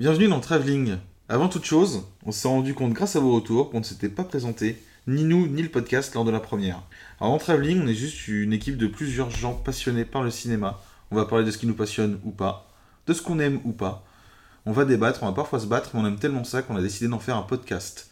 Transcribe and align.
Bienvenue 0.00 0.28
dans 0.28 0.40
Travelling. 0.40 0.96
Avant 1.28 1.50
toute 1.50 1.66
chose, 1.66 2.06
on 2.24 2.32
s'est 2.32 2.48
rendu 2.48 2.72
compte 2.72 2.94
grâce 2.94 3.16
à 3.16 3.20
vos 3.20 3.34
retours 3.34 3.68
qu'on 3.68 3.80
ne 3.80 3.84
s'était 3.84 4.08
pas 4.08 4.24
présenté, 4.24 4.82
ni 5.06 5.24
nous, 5.24 5.46
ni 5.46 5.60
le 5.60 5.68
podcast 5.68 6.14
lors 6.14 6.24
de 6.24 6.30
la 6.30 6.40
première. 6.40 6.80
Alors 7.20 7.34
dans 7.34 7.38
Travelling, 7.38 7.82
on 7.82 7.86
est 7.86 7.92
juste 7.92 8.26
une 8.26 8.54
équipe 8.54 8.78
de 8.78 8.86
plusieurs 8.86 9.28
gens 9.28 9.52
passionnés 9.52 10.06
par 10.06 10.22
le 10.22 10.30
cinéma. 10.30 10.80
On 11.10 11.16
va 11.16 11.26
parler 11.26 11.44
de 11.44 11.50
ce 11.50 11.58
qui 11.58 11.66
nous 11.66 11.74
passionne 11.74 12.18
ou 12.24 12.30
pas, 12.30 12.66
de 13.06 13.12
ce 13.12 13.20
qu'on 13.20 13.40
aime 13.40 13.60
ou 13.64 13.72
pas. 13.72 14.02
On 14.64 14.72
va 14.72 14.86
débattre, 14.86 15.22
on 15.22 15.26
va 15.26 15.32
parfois 15.32 15.60
se 15.60 15.66
battre, 15.66 15.90
mais 15.92 16.00
on 16.00 16.06
aime 16.06 16.18
tellement 16.18 16.44
ça 16.44 16.62
qu'on 16.62 16.76
a 16.76 16.80
décidé 16.80 17.06
d'en 17.06 17.18
faire 17.18 17.36
un 17.36 17.42
podcast. 17.42 18.10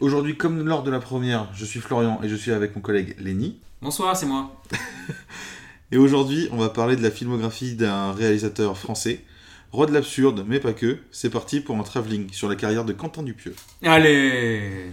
Aujourd'hui, 0.00 0.36
comme 0.36 0.62
lors 0.62 0.82
de 0.82 0.90
la 0.90 1.00
première, 1.00 1.48
je 1.54 1.64
suis 1.64 1.80
Florian 1.80 2.20
et 2.22 2.28
je 2.28 2.36
suis 2.36 2.52
avec 2.52 2.76
mon 2.76 2.82
collègue 2.82 3.16
Lenny. 3.18 3.58
Bonsoir, 3.80 4.14
c'est 4.18 4.26
moi. 4.26 4.54
Et 5.92 5.96
aujourd'hui, 5.96 6.48
on 6.52 6.58
va 6.58 6.68
parler 6.68 6.96
de 6.96 7.02
la 7.02 7.10
filmographie 7.10 7.74
d'un 7.74 8.12
réalisateur 8.12 8.76
français, 8.76 9.24
roi 9.72 9.86
de 9.86 9.92
l'absurde, 9.92 10.44
mais 10.46 10.60
pas 10.60 10.74
que. 10.74 10.98
C'est 11.10 11.30
parti 11.30 11.60
pour 11.60 11.76
un 11.76 11.82
travelling 11.82 12.30
sur 12.30 12.48
la 12.48 12.56
carrière 12.56 12.84
de 12.84 12.92
Quentin 12.92 13.22
Dupieux. 13.22 13.54
Allez 13.82 14.90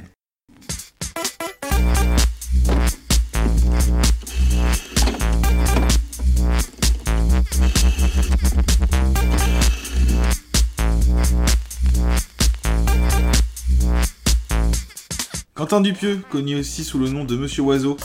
Quentin 15.53 15.81
Dupieux, 15.81 16.21
connu 16.29 16.55
aussi 16.55 16.85
sous 16.85 16.99
le 16.99 17.09
nom 17.09 17.25
de 17.25 17.35
Monsieur 17.35 17.63
Oiseau, 17.63 17.97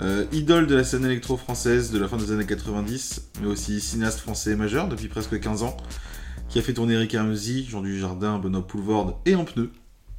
euh, 0.00 0.26
idole 0.32 0.66
de 0.66 0.74
la 0.74 0.84
scène 0.84 1.06
électro-française 1.06 1.90
de 1.90 1.98
la 1.98 2.08
fin 2.08 2.18
des 2.18 2.30
années 2.30 2.44
90, 2.44 3.30
mais 3.40 3.46
aussi 3.46 3.80
cinéaste 3.80 4.20
français 4.20 4.54
majeur 4.54 4.86
depuis 4.86 5.08
presque 5.08 5.40
15 5.40 5.62
ans, 5.62 5.76
qui 6.50 6.58
a 6.58 6.62
fait 6.62 6.74
tourner 6.74 6.94
Eric 6.94 7.12
Ramsey, 7.12 7.64
Jean 7.68 7.80
Dujardin, 7.82 8.38
Benoît 8.38 8.66
Poulvorde 8.66 9.14
et 9.24 9.34
en 9.36 9.44
pneu. 9.44 9.70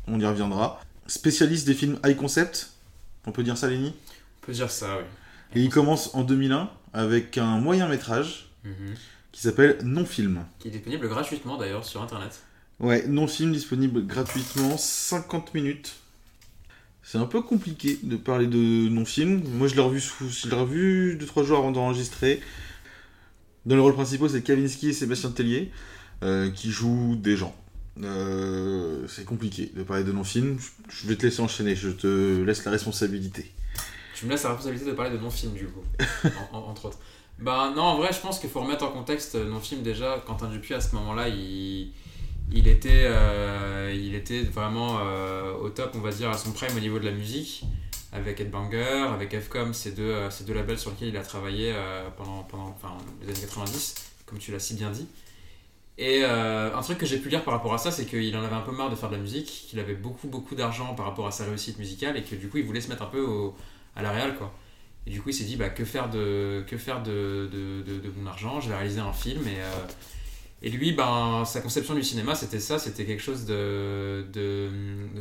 On 0.07 0.19
y 0.19 0.25
reviendra. 0.25 0.79
Spécialiste 1.07 1.67
des 1.67 1.73
films 1.73 1.99
high 2.05 2.15
concept, 2.15 2.71
on 3.25 3.31
peut 3.31 3.43
dire 3.43 3.57
ça, 3.57 3.69
Lenny? 3.69 3.93
On 4.41 4.45
peut 4.45 4.53
dire 4.53 4.71
ça, 4.71 4.97
oui. 4.97 5.03
Et 5.53 5.61
il 5.63 5.69
commence 5.69 6.15
en 6.15 6.23
2001 6.23 6.69
avec 6.93 7.37
un 7.37 7.59
moyen 7.59 7.87
métrage 7.87 8.49
Mhm. 8.63 8.95
qui 9.31 9.41
s'appelle 9.41 9.77
Non-Film. 9.83 10.45
Qui 10.59 10.69
est 10.69 10.71
disponible 10.71 11.07
gratuitement 11.09 11.57
d'ailleurs 11.57 11.85
sur 11.85 12.01
internet. 12.01 12.41
Ouais, 12.79 13.05
non-film 13.07 13.51
disponible 13.51 14.05
gratuitement, 14.07 14.75
50 14.77 15.53
minutes. 15.53 15.95
C'est 17.03 17.17
un 17.19 17.25
peu 17.25 17.41
compliqué 17.41 17.99
de 18.01 18.15
parler 18.15 18.47
de 18.47 18.89
non-film. 18.89 19.43
Moi, 19.53 19.67
je 19.67 19.75
l'ai 19.75 19.81
revu, 19.81 19.99
je 19.99 20.47
l'ai 20.49 20.55
revu 20.55 21.15
2-3 21.19 21.43
jours 21.43 21.59
avant 21.59 21.71
d'enregistrer. 21.71 22.41
Dans 23.65 23.75
les 23.75 23.81
rôles 23.81 23.93
principaux, 23.93 24.27
c'est 24.29 24.41
Kavinsky 24.41 24.89
et 24.89 24.93
Sébastien 24.93 25.29
Tellier 25.31 25.71
qui 26.55 26.71
jouent 26.71 27.15
des 27.15 27.35
gens. 27.37 27.55
Euh, 28.01 29.05
c'est 29.07 29.25
compliqué 29.25 29.71
de 29.75 29.83
parler 29.83 30.03
de 30.03 30.11
non-film. 30.11 30.57
Je- 30.89 31.07
vais 31.07 31.15
te 31.15 31.23
laisser 31.25 31.41
enchaîner, 31.41 31.75
je 31.75 31.89
te 31.89 32.41
laisse 32.43 32.63
la 32.65 32.71
responsabilité. 32.71 33.51
Tu 34.15 34.25
me 34.25 34.31
laisses 34.31 34.43
la 34.43 34.49
responsabilité 34.49 34.89
de 34.89 34.95
parler 34.95 35.11
de 35.11 35.17
non-film 35.21 35.53
du 35.53 35.65
coup, 35.67 35.83
en- 36.53 36.57
en- 36.57 36.63
entre 36.69 36.85
autres. 36.85 36.99
Bah 37.39 37.71
non, 37.75 37.81
en 37.83 37.97
vrai, 37.97 38.09
je 38.13 38.19
pense 38.19 38.39
qu'il 38.39 38.49
faut 38.49 38.61
remettre 38.61 38.83
en 38.85 38.91
contexte 38.91 39.35
euh, 39.35 39.49
non-film 39.49 39.81
déjà. 39.81 40.23
Quentin 40.25 40.47
Dupuis, 40.47 40.73
à 40.75 40.81
ce 40.81 40.93
moment-là, 40.95 41.27
il, 41.27 41.91
était, 42.67 43.05
euh, 43.05 43.91
il 43.95 44.13
était 44.15 44.43
vraiment 44.43 44.99
euh, 45.01 45.53
au 45.53 45.69
top, 45.69 45.91
on 45.95 45.99
va 46.01 46.11
dire, 46.11 46.29
à 46.29 46.37
son 46.37 46.51
prime 46.51 46.75
au 46.77 46.79
niveau 46.79 46.99
de 46.99 47.05
la 47.05 47.11
musique. 47.11 47.63
Avec 48.13 48.41
Headbanger, 48.41 49.07
avec 49.13 49.33
FCOM, 49.33 49.73
ces 49.73 49.91
deux, 49.93 50.03
euh, 50.03 50.29
ces 50.29 50.43
deux 50.43 50.53
labels 50.53 50.77
sur 50.77 50.89
lesquels 50.91 51.07
il 51.09 51.17
a 51.17 51.23
travaillé 51.23 51.71
euh, 51.73 52.09
pendant, 52.17 52.43
pendant 52.43 52.75
enfin, 52.77 52.97
les 53.21 53.29
années 53.29 53.39
90, 53.41 53.95
comme 54.25 54.37
tu 54.37 54.51
l'as 54.51 54.59
si 54.59 54.73
bien 54.75 54.91
dit. 54.91 55.07
Et 55.97 56.21
euh, 56.23 56.75
un 56.75 56.81
truc 56.81 56.97
que 56.97 57.05
j'ai 57.05 57.17
pu 57.19 57.29
lire 57.29 57.43
par 57.43 57.53
rapport 57.53 57.73
à 57.73 57.77
ça, 57.77 57.91
c'est 57.91 58.05
qu'il 58.05 58.35
en 58.35 58.43
avait 58.43 58.55
un 58.55 58.61
peu 58.61 58.71
marre 58.71 58.89
de 58.89 58.95
faire 58.95 59.09
de 59.09 59.15
la 59.15 59.21
musique, 59.21 59.45
qu'il 59.69 59.79
avait 59.79 59.93
beaucoup 59.93 60.27
beaucoup 60.27 60.55
d'argent 60.55 60.95
par 60.95 61.05
rapport 61.05 61.27
à 61.27 61.31
sa 61.31 61.45
réussite 61.45 61.77
musicale 61.77 62.17
et 62.17 62.23
que 62.23 62.35
du 62.35 62.47
coup 62.49 62.57
il 62.57 62.65
voulait 62.65 62.81
se 62.81 62.89
mettre 62.89 63.03
un 63.03 63.07
peu 63.07 63.21
au- 63.21 63.55
à 63.95 64.01
la 64.01 64.11
réal 64.11 64.35
quoi. 64.37 64.51
Et 65.05 65.11
du 65.11 65.21
coup 65.21 65.29
il 65.29 65.33
s'est 65.33 65.43
dit 65.43 65.57
bah, 65.57 65.69
que 65.69 65.85
faire 65.85 66.09
de, 66.09 66.63
que 66.67 66.77
faire 66.77 67.03
de, 67.03 67.49
de, 67.51 67.81
de- 67.83 67.99
de 67.99 68.11
mon 68.17 68.25
argent, 68.27 68.59
je 68.61 68.69
vais 68.69 68.75
réaliser 68.75 68.99
un 69.01 69.13
film 69.13 69.41
et, 69.47 69.59
euh, 69.59 69.85
et 70.63 70.69
lui 70.69 70.93
ben, 70.93 71.43
sa 71.45 71.61
conception 71.61 71.93
du 71.95 72.03
cinéma 72.03 72.35
c'était 72.35 72.59
ça, 72.59 72.79
c'était 72.79 73.05
quelque 73.05 73.21
chose 73.23 73.45
de, 73.45 74.25
de, 74.33 74.69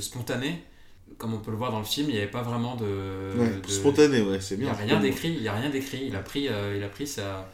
spontané. 0.00 0.62
Comme 1.19 1.34
on 1.34 1.38
peut 1.38 1.50
le 1.50 1.56
voir 1.56 1.72
dans 1.72 1.81
le 1.81 1.84
film, 1.84 2.08
il 2.08 2.12
n'y 2.14 2.19
avait 2.20 2.31
pas 2.31 2.42
vraiment 2.42 2.76
de... 2.76 2.84
de- 3.66 3.69
Spontané, 3.69 4.22
ouais, 4.22 4.41
c'est 4.41 4.54
il 4.54 4.58
n'y 4.60 4.64
bien. 4.64 4.72
a 4.72 4.76
rien 4.76 5.00
d'écrit, 5.00 5.28
il 5.37 5.42
y 5.42 5.48
a 5.48 5.54
rien 5.54 5.69
d'écrit. 5.69 6.04
Il 6.06 6.14
a 6.16 6.20
pris, 6.20 6.48
euh, 6.48 6.75
il 6.76 6.82
a 6.84 6.88
pris 6.88 7.06
sa 7.06 7.50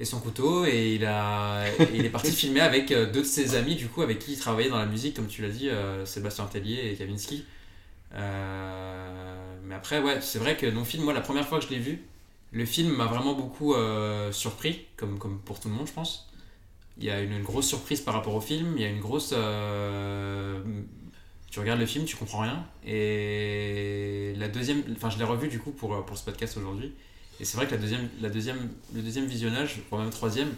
et 0.00 0.06
son 0.06 0.18
couteau 0.18 0.64
et 0.64 0.94
il 0.94 1.04
a, 1.04 1.68
et 1.68 1.88
il 1.94 2.04
est 2.04 2.10
parti 2.10 2.32
filmer 2.32 2.60
avec 2.60 2.90
euh, 2.90 3.04
deux 3.12 3.20
de 3.20 3.26
ses 3.26 3.54
amis 3.54 3.76
du 3.76 3.86
coup 3.86 4.00
avec 4.00 4.18
qui 4.18 4.32
il 4.32 4.38
travaillait 4.38 4.70
dans 4.70 4.78
la 4.78 4.86
musique 4.86 5.14
comme 5.14 5.28
tu 5.28 5.42
l'as 5.42 5.50
dit, 5.50 5.68
euh, 5.68 6.06
Sébastien 6.06 6.46
Tellier 6.46 6.90
et 6.90 6.96
Kavinsky. 6.96 7.44
Euh, 8.14 9.56
mais 9.62 9.74
après 9.74 10.00
ouais, 10.00 10.20
c'est 10.22 10.38
vrai 10.38 10.56
que 10.56 10.66
non 10.66 10.84
film, 10.84 11.04
moi 11.04 11.12
la 11.12 11.20
première 11.20 11.46
fois 11.46 11.58
que 11.60 11.66
je 11.66 11.70
l'ai 11.70 11.78
vu, 11.78 12.02
le 12.50 12.64
film 12.64 12.90
m'a 12.96 13.06
vraiment 13.06 13.34
beaucoup 13.34 13.74
euh, 13.74 14.32
surpris, 14.32 14.86
comme 14.96 15.18
comme 15.18 15.38
pour 15.38 15.60
tout 15.60 15.68
le 15.68 15.74
monde 15.74 15.86
je 15.86 15.92
pense. 15.92 16.28
Il 16.98 17.04
y 17.04 17.10
a 17.10 17.20
une, 17.20 17.32
une 17.32 17.42
grosse 17.42 17.66
surprise 17.68 18.00
par 18.00 18.14
rapport 18.14 18.34
au 18.34 18.40
film, 18.40 18.74
il 18.76 18.82
y 18.82 18.86
a 18.86 18.88
une 18.88 19.00
grosse 19.00 19.34
tu 21.50 21.58
regardes 21.58 21.80
le 21.80 21.86
film, 21.86 22.04
tu 22.04 22.16
comprends 22.16 22.40
rien. 22.40 22.64
Et 22.86 24.34
la 24.36 24.48
deuxième, 24.48 24.82
enfin 24.92 25.10
je 25.10 25.18
l'ai 25.18 25.24
revu 25.24 25.48
du 25.48 25.58
coup 25.58 25.72
pour, 25.72 26.04
pour 26.06 26.16
ce 26.16 26.24
podcast 26.24 26.56
aujourd'hui. 26.56 26.94
Et 27.40 27.44
c'est 27.44 27.56
vrai 27.56 27.66
que 27.66 27.72
la 27.72 27.78
deuxième, 27.78 28.08
la 28.20 28.28
deuxième, 28.30 28.58
le 28.94 29.02
deuxième 29.02 29.26
visionnage, 29.26 29.80
voire 29.90 30.02
même 30.02 30.10
troisième, 30.10 30.50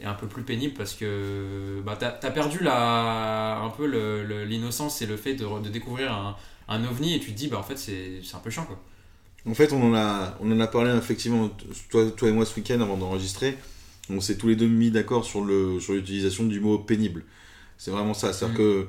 est 0.00 0.04
un 0.06 0.14
peu 0.14 0.26
plus 0.26 0.42
pénible 0.42 0.74
parce 0.74 0.94
que 0.94 1.80
bah, 1.84 1.96
t'as 1.98 2.08
as 2.22 2.30
perdu 2.30 2.58
la, 2.62 3.58
un 3.60 3.70
peu 3.70 3.86
l'innocence 4.44 5.02
et 5.02 5.06
le 5.06 5.16
fait 5.16 5.34
de, 5.34 5.46
de 5.62 5.68
découvrir 5.68 6.12
un, 6.12 6.36
un 6.68 6.84
ovni 6.84 7.14
et 7.14 7.20
tu 7.20 7.32
te 7.32 7.36
dis 7.38 7.48
bah 7.48 7.58
en 7.58 7.62
fait 7.62 7.76
c'est 7.78 8.20
un 8.34 8.38
peu 8.38 8.50
chiant 8.50 8.64
quoi. 8.64 8.80
En 9.46 9.54
fait, 9.54 9.72
on 9.72 9.82
en 9.90 9.94
a, 9.94 10.36
on 10.40 10.50
en 10.52 10.60
a 10.60 10.66
parlé 10.66 10.90
effectivement, 10.96 11.50
toi, 11.90 12.10
toi 12.10 12.28
et 12.28 12.32
moi, 12.32 12.46
ce 12.46 12.56
week-end 12.56 12.80
avant 12.80 12.96
d'enregistrer. 12.96 13.58
On 14.10 14.20
s'est 14.20 14.36
tous 14.38 14.48
les 14.48 14.56
deux 14.56 14.68
mis 14.68 14.90
d'accord 14.90 15.24
sur 15.24 15.44
le 15.44 15.80
sur 15.80 15.94
l'utilisation 15.94 16.44
du 16.44 16.60
mot 16.60 16.78
pénible. 16.78 17.24
C'est 17.78 17.90
vraiment 17.90 18.14
ça. 18.14 18.32
C'est-à-dire 18.32 18.54
Mm. 18.54 18.58
que 18.58 18.88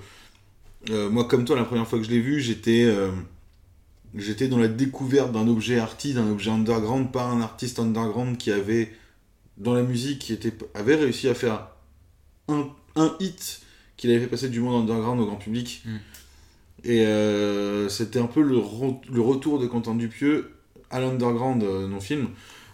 euh, 0.91 1.09
moi, 1.09 1.25
comme 1.27 1.45
toi, 1.45 1.55
la 1.55 1.65
première 1.65 1.87
fois 1.87 1.99
que 1.99 2.05
je 2.05 2.11
l'ai 2.11 2.19
vu, 2.21 2.41
j'étais 2.41 2.83
euh, 2.85 3.11
j'étais 4.15 4.47
dans 4.47 4.57
la 4.57 4.67
découverte 4.67 5.31
d'un 5.31 5.47
objet 5.47 5.79
arty, 5.79 6.13
d'un 6.13 6.29
objet 6.29 6.51
underground, 6.51 7.11
pas 7.11 7.25
un 7.25 7.41
artiste 7.41 7.79
underground 7.79 8.37
qui 8.37 8.51
avait 8.51 8.91
dans 9.57 9.73
la 9.73 9.83
musique, 9.83 10.19
qui 10.19 10.33
était, 10.33 10.53
avait 10.73 10.95
réussi 10.95 11.27
à 11.29 11.33
faire 11.33 11.67
un, 12.47 12.67
un 12.95 13.15
hit 13.19 13.61
qu'il 13.97 14.09
avait 14.11 14.19
fait 14.19 14.27
passer 14.27 14.49
du 14.49 14.59
monde 14.59 14.81
underground 14.81 15.19
au 15.21 15.25
grand 15.25 15.37
public. 15.37 15.83
Mm. 15.85 15.89
Et 16.83 17.05
euh, 17.05 17.89
c'était 17.89 18.19
un 18.19 18.27
peu 18.27 18.41
le, 18.41 18.57
re- 18.57 18.99
le 19.11 19.21
retour 19.21 19.59
de 19.59 19.65
Quentin 19.65 19.95
Dupieux 19.95 20.51
à 20.91 20.99
l'underground 20.99 21.63
euh, 21.63 21.87
non-film. 21.87 22.27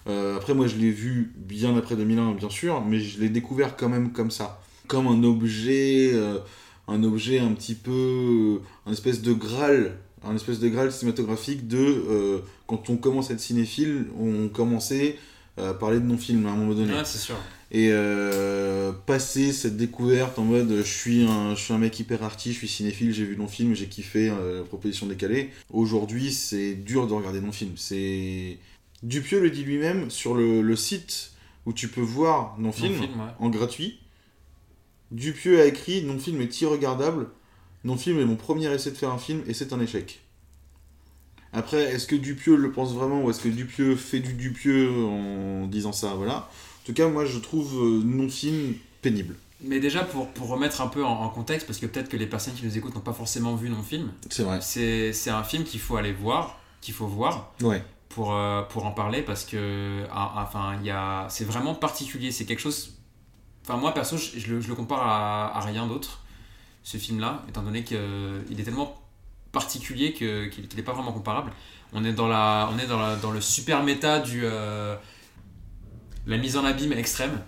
Euh, 0.07 0.35
après, 0.35 0.53
moi, 0.53 0.67
je 0.67 0.75
l'ai 0.75 0.89
vu 0.91 1.31
bien 1.37 1.77
après 1.77 1.95
2001, 1.95 2.33
bien 2.33 2.49
sûr, 2.49 2.83
mais 2.83 2.99
je 2.99 3.19
l'ai 3.21 3.29
découvert 3.29 3.77
quand 3.77 3.87
même 3.87 4.11
comme 4.11 4.31
ça. 4.31 4.61
Comme 4.87 5.07
un 5.07 5.23
objet, 5.23 6.11
euh, 6.13 6.39
un 6.87 7.03
objet 7.03 7.39
un 7.39 7.53
petit 7.53 7.75
peu, 7.75 8.59
un 8.85 8.91
espèce 8.91 9.21
de 9.21 9.31
graal, 9.31 9.97
un 10.23 10.35
espèce 10.35 10.59
de 10.59 10.69
graal 10.69 10.91
cinématographique 10.91 11.67
de, 11.67 11.77
euh, 11.77 12.39
quand 12.67 12.89
on 12.89 12.97
commence 12.97 13.29
à 13.31 13.33
être 13.33 13.39
cinéphile, 13.39 14.05
on 14.19 14.49
commençait 14.49 15.17
à 15.57 15.73
parler 15.73 15.99
de 15.99 16.05
non-film 16.05 16.45
à 16.45 16.51
un 16.51 16.55
moment 16.55 16.73
donné 16.73 16.93
Ouais, 16.93 17.03
c'est 17.05 17.17
sûr. 17.17 17.35
et 17.71 17.89
euh, 17.91 18.91
passer 19.05 19.51
cette 19.51 19.75
découverte 19.77 20.39
en 20.39 20.45
mode 20.45 20.77
je 20.77 20.81
suis 20.83 21.23
un, 21.23 21.55
je 21.55 21.61
suis 21.61 21.73
un 21.73 21.77
mec 21.77 21.99
hyper 21.99 22.23
arty, 22.23 22.53
je 22.53 22.57
suis 22.57 22.67
cinéphile, 22.69 23.13
j'ai 23.13 23.25
vu 23.25 23.35
non 23.35 23.47
film, 23.47 23.73
j'ai 23.75 23.87
kiffé 23.87 24.29
euh, 24.29 24.63
proposition 24.63 25.07
décalée. 25.07 25.49
Aujourd'hui, 25.71 26.31
c'est 26.31 26.75
dur 26.75 27.05
de 27.07 27.13
regarder 27.13 27.41
non 27.41 27.51
film. 27.51 27.71
C'est 27.75 28.57
Dupieux 29.03 29.41
le 29.41 29.49
dit 29.49 29.63
lui-même 29.63 30.09
sur 30.09 30.35
le, 30.35 30.61
le 30.61 30.75
site 30.75 31.31
où 31.65 31.73
tu 31.73 31.87
peux 31.89 32.01
voir 32.01 32.55
non-film 32.59 32.93
Non-film, 32.93 33.19
ouais. 33.19 33.27
en 33.39 33.49
gratuit. 33.49 33.99
Dupieux 35.11 35.59
a 35.59 35.65
écrit 35.65 36.03
Non-film 36.03 36.39
est 36.41 36.61
irregardable. 36.61 37.27
Non-film 37.83 38.19
est 38.19 38.25
mon 38.25 38.35
premier 38.35 38.71
essai 38.73 38.91
de 38.91 38.95
faire 38.97 39.11
un 39.11 39.17
film 39.17 39.41
et 39.47 39.53
c'est 39.53 39.73
un 39.73 39.79
échec. 39.79 40.21
Après, 41.53 41.81
est-ce 41.83 42.07
que 42.07 42.15
Dupieux 42.15 42.55
le 42.55 42.71
pense 42.71 42.93
vraiment 42.93 43.23
ou 43.23 43.29
est-ce 43.29 43.41
que 43.41 43.49
Dupieux 43.49 43.95
fait 43.95 44.19
du 44.19 44.33
Dupieux 44.33 44.89
en 45.03 45.67
disant 45.67 45.91
ça 45.91 46.13
Voilà. 46.13 46.35
En 46.37 46.85
tout 46.85 46.93
cas, 46.93 47.07
moi 47.09 47.25
je 47.25 47.37
trouve 47.39 47.75
euh, 47.83 48.01
non-film 48.03 48.75
pénible. 49.01 49.35
Mais 49.63 49.79
déjà, 49.79 50.03
pour, 50.03 50.27
pour 50.29 50.47
remettre 50.47 50.81
un 50.81 50.87
peu 50.87 51.03
en, 51.03 51.11
en 51.11 51.29
contexte, 51.29 51.67
parce 51.67 51.77
que 51.77 51.85
peut-être 51.85 52.09
que 52.09 52.17
les 52.17 52.25
personnes 52.25 52.53
qui 52.53 52.65
nous 52.65 52.77
écoutent 52.77 52.95
n'ont 52.95 53.01
pas 53.01 53.13
forcément 53.13 53.55
vu 53.55 53.69
non-film, 53.69 54.11
C'est 54.29 54.43
vrai. 54.43 54.59
c'est 54.61 55.13
c'est 55.13 55.29
un 55.29 55.43
film 55.43 55.63
qu'il 55.65 55.79
faut 55.79 55.97
aller 55.97 56.13
voir, 56.13 56.59
qu'il 56.81 56.93
faut 56.93 57.07
voir. 57.07 57.53
Ouais. 57.61 57.83
pour, 58.09 58.33
euh, 58.33 58.61
pour 58.63 58.85
en 58.85 58.91
parler 58.91 59.21
parce 59.21 59.45
que 59.45 60.03
ah, 60.11 60.33
ah, 60.35 60.43
enfin 60.47 60.77
il 60.81 60.85
y 60.87 60.89
a 60.89 61.27
c'est 61.29 61.45
vraiment 61.45 61.73
particulier 61.75 62.31
c'est 62.31 62.43
quelque 62.45 62.59
chose 62.59 62.97
enfin 63.63 63.77
moi 63.77 63.93
perso 63.93 64.17
je, 64.17 64.37
je 64.37 64.53
le, 64.53 64.59
je 64.61 64.67
le 64.67 64.75
compare 64.75 65.01
à, 65.01 65.57
à 65.57 65.61
rien 65.61 65.87
d'autre 65.87 66.20
ce 66.83 66.97
film 66.97 67.19
là 67.19 67.43
étant 67.47 67.61
donné 67.61 67.83
qu'il 67.83 67.97
est 67.97 68.63
tellement 68.63 69.01
particulier 69.51 70.13
que 70.13 70.47
qu'il 70.47 70.67
n'est 70.75 70.83
pas 70.83 70.93
vraiment 70.93 71.13
comparable. 71.13 71.51
On 71.93 72.03
est 72.05 72.13
dans 72.13 72.27
la 72.27 72.69
on 72.71 72.79
est 72.79 72.87
dans, 72.87 72.99
la, 72.99 73.15
dans 73.17 73.31
le 73.31 73.41
super 73.41 73.83
méta 73.83 74.19
du 74.19 74.41
euh, 74.43 74.95
la 76.25 76.37
mise 76.37 76.57
en 76.57 76.65
abîme 76.65 76.93
extrême. 76.93 77.41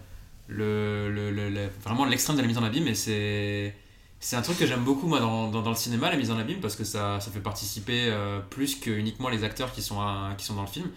Le, 0.47 1.09
le, 1.09 1.69
vraiment 1.83 2.06
l'extrême 2.06 2.35
de 2.35 2.41
la 2.41 2.47
mise 2.47 2.57
en 2.57 2.63
abîme 2.63 2.88
et 2.88 2.95
c'est 2.95 4.35
un 4.35 4.41
truc 4.41 4.57
que 4.57 4.65
j'aime 4.65 4.83
beaucoup 4.83 5.07
moi 5.07 5.19
dans, 5.19 5.50
dans, 5.50 5.69
le 5.69 5.75
cinéma 5.75 6.09
la 6.09 6.18
mise 6.18 6.31
en 6.31 6.38
abîme 6.38 6.59
parce 6.59 6.75
que 6.75 6.83
ça, 6.83 7.19
ça 7.19 7.31
fait 7.31 7.39
participer 7.39 8.07
euh, 8.09 8.39
plus 8.39 8.75
que 8.75 8.89
uniquement 8.89 9.29
les 9.29 9.44
acteurs 9.44 9.71
qui 9.71 9.81
sont, 9.81 10.00
qui 10.38 10.45
sont 10.45 10.56
dans 10.56 10.62
le 10.62 10.68
film. 10.68 10.89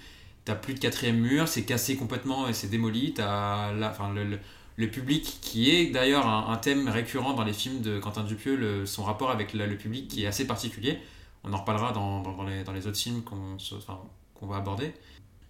T'as 0.44 0.56
plus 0.56 0.75
de 0.75 0.81
quatrième 0.81 1.19
mur 1.19 1.49
c'est 1.49 1.62
cassé 1.62 1.97
complètement 1.97 2.49
et 2.49 2.53
c'est 2.53 2.69
démoli. 2.69 3.15
T'as 3.15 3.73
enfin, 3.89 4.12
le, 4.12 4.39
le, 4.76 4.90
public 4.90 5.38
qui 5.40 5.70
est 5.70 5.87
d'ailleurs 5.87 6.26
un, 6.26 6.56
thème 6.56 6.88
récurrent 6.88 7.34
dans 7.34 7.44
les 7.44 7.52
films 7.52 7.81
de 7.81 7.99
Quentin 7.99 8.23
Dupieux 8.25 8.87
son 8.87 9.05
rapport 9.05 9.31
avec 9.31 9.52
le 9.52 9.76
public 9.76 10.08
qui 10.08 10.25
est 10.25 10.26
assez 10.26 10.46
particulier 10.46 10.99
on 11.44 11.52
en 11.52 11.58
reparlera 11.58 11.93
dans, 11.93 12.23
dans, 12.23 12.73
les, 12.73 12.87
autres 12.87 12.96
films 12.96 13.23
qu'on 13.23 13.56
enfin, 13.76 14.00
va 14.43 14.56
aborder 14.56 14.93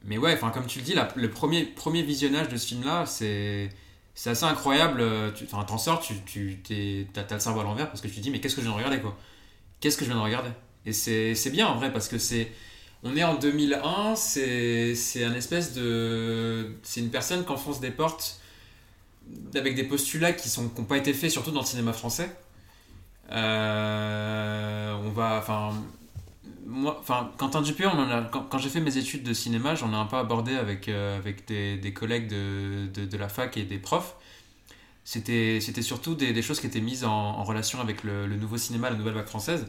mais 0.05 0.19
ouais 0.19 0.35
enfin 0.35 0.51
comme 0.51 0.67
tu 0.67 0.81
le 0.81 0.85
dis 0.85 0.95
le 1.17 1.31
premier, 1.31 1.65
premier 1.65 2.03
visionnage 2.03 2.49
de 2.49 2.57
ce 2.57 2.69
film 2.69 2.85
là 2.85 3.05
c'est 4.17 4.31
assez 4.31 4.45
incroyable. 4.45 5.05
enfin, 5.45 5.63
t'en 5.65 5.79
sors, 5.79 6.01
tu, 6.01 6.15
tu 6.25 6.59
t'as, 7.13 7.23
t'as 7.23 7.35
le 7.35 7.41
cerveau 7.41 7.61
à 7.61 7.65
l'envers 7.65 7.89
parce 7.89 8.01
que 8.01 8.09
tu 8.09 8.15
te 8.15 8.21
dis, 8.21 8.31
mais 8.31 8.41
qu'est-ce 8.41 8.57
que 8.57 8.63
je 8.63 8.67
viens 8.67 8.75
de 8.75 8.79
regarder, 8.79 9.01
quoi? 9.01 9.17
Qu'est-ce 9.79 9.99
que 9.99 10.05
je 10.05 10.11
viens 10.11 10.19
de 10.19 10.25
regarder? 10.25 10.49
Et 10.87 10.93
c'est, 10.93 11.51
bien 11.51 11.69
en 11.69 11.77
vrai 11.77 11.93
parce 11.93 12.09
que 12.09 12.19
c'est. 12.19 12.51
On 13.03 13.15
est 13.15 13.25
en 13.25 13.35
2001, 13.35 14.17
c'est, 14.17 14.95
c'est 14.95 15.23
un 15.23 15.35
espèce 15.35 15.75
de. 15.75 16.77
C'est 16.83 17.01
une 17.01 17.11
personne 17.11 17.45
qui 17.45 17.53
enfonce 17.53 17.79
des 17.79 17.91
portes 17.91 18.41
avec 19.55 19.75
des 19.75 19.85
postulats 19.85 20.33
qui 20.33 20.49
sont 20.49 20.69
qui 20.69 20.81
n'ont 20.81 20.87
pas 20.87 20.99
été 20.99 21.13
faits, 21.15 21.31
surtout 21.31 21.51
dans 21.51 21.61
le 21.61 21.67
cinéma 21.67 21.93
français. 21.93 22.31
Euh, 23.33 24.95
on 25.05 25.11
va. 25.11 25.39
Enfin. 25.39 25.73
Moi, 26.67 26.97
enfin, 27.01 27.31
Quentin 27.39 27.63
quand, 28.33 28.59
j'ai 28.59 28.69
fait 28.69 28.81
mes 28.81 28.97
études 28.99 29.23
de 29.23 29.33
cinéma, 29.33 29.75
j'en 29.77 29.93
ai 29.93 29.97
un 29.97 30.07
peu 30.07 30.17
abordé 30.17 30.55
avec, 30.57 30.89
euh, 30.89 31.17
avec 31.17 31.47
des, 31.47 31.93
collègues 31.95 32.29
de, 32.29 32.89
de, 32.93 33.17
la 33.17 33.29
fac 33.29 33.57
et 33.57 33.63
des 33.65 33.79
profs. 33.79 34.17
C'était 35.05 35.61
surtout 35.83 36.15
des, 36.17 36.33
des 36.33 36.43
choses 36.43 36.61
qui 36.61 36.67
étaient 36.67 36.81
mises 36.81 37.05
en, 37.05 37.45
relation 37.45 37.81
avec 37.81 38.03
le, 38.05 38.27
nouveau 38.37 38.59
cinéma, 38.59 38.91
la 38.91 38.97
nouvelle 38.97 39.15
vague 39.15 39.27
française. 39.29 39.67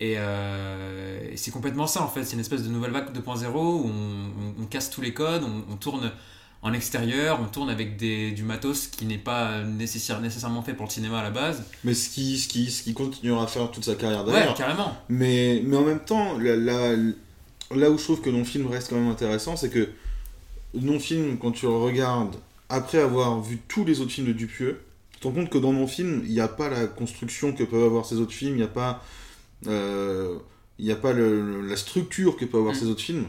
Et, 0.00 0.14
euh, 0.18 1.30
et 1.32 1.36
c'est 1.36 1.50
complètement 1.50 1.86
ça 1.86 2.02
en 2.02 2.08
fait, 2.08 2.24
c'est 2.24 2.34
une 2.34 2.40
espèce 2.40 2.62
de 2.62 2.68
nouvelle 2.70 2.92
vague 2.92 3.12
2.0 3.12 3.48
où 3.54 3.86
on, 3.86 3.90
on- 3.90 4.62
on 4.62 4.66
casse 4.66 4.90
tous 4.90 5.00
les 5.02 5.12
codes, 5.12 5.44
on 5.44 5.76
tourne 5.76 6.10
en 6.62 6.72
extérieur, 6.74 7.40
on 7.40 7.46
tourne 7.46 7.70
avec 7.70 7.96
des, 7.96 8.32
du 8.32 8.42
matos 8.42 8.86
qui 8.88 9.06
n'est 9.06 9.16
pas 9.18 9.62
nécessaire- 9.62 10.20
nécessairement 10.20 10.62
fait 10.62 10.74
pour 10.74 10.86
le 10.86 10.90
cinéma 10.90 11.20
à 11.20 11.22
la 11.22 11.30
base. 11.30 11.62
Mais 11.84 11.94
ce 11.94 12.10
qui, 12.10 12.38
ce 12.38 12.48
qui, 12.48 12.70
ce 12.70 12.82
qui 12.82 12.92
continuera 12.92 13.44
à 13.44 13.46
faire 13.46 13.70
toute 13.70 13.84
sa 13.84 13.94
carrière 13.94 14.24
Ouais, 14.26 14.32
derrière. 14.32 14.54
carrément. 14.54 14.94
Mais, 15.08 15.62
mais 15.64 15.76
en 15.76 15.84
même 15.84 16.00
temps, 16.00 16.36
là, 16.38 16.94
où 17.90 17.96
je 17.98 18.02
trouve 18.04 18.20
que 18.20 18.28
non-film 18.30 18.66
reste 18.66 18.90
quand 18.90 18.96
même 18.96 19.08
intéressant, 19.10 19.56
c'est 19.56 19.70
que 19.70 19.88
non-film, 20.74 21.38
quand 21.38 21.52
tu 21.52 21.66
le 21.66 21.72
regardes 21.72 22.36
après 22.68 22.98
avoir 22.98 23.40
vu 23.40 23.58
tous 23.68 23.84
les 23.84 24.00
autres 24.00 24.12
films 24.12 24.26
de 24.28 24.32
Dupieux, 24.32 24.80
tu 25.12 25.20
te 25.20 25.26
rends 25.28 25.34
compte 25.34 25.50
que 25.50 25.58
dans 25.58 25.72
non-film, 25.72 26.22
il 26.24 26.30
n'y 26.32 26.40
a 26.40 26.48
pas 26.48 26.68
la 26.68 26.86
construction 26.86 27.52
que 27.52 27.64
peuvent 27.64 27.84
avoir 27.84 28.04
ces 28.06 28.16
autres 28.16 28.32
films, 28.32 28.52
il 28.54 28.58
n'y 28.58 28.62
a 28.62 28.68
pas, 28.68 29.02
euh, 29.66 30.36
y 30.78 30.92
a 30.92 30.96
pas 30.96 31.12
le- 31.12 31.62
la 31.66 31.76
structure 31.76 32.36
que 32.36 32.44
peuvent 32.44 32.60
avoir 32.60 32.74
Mm. 32.74 32.78
ces 32.78 32.86
autres 32.86 33.00
films. 33.02 33.28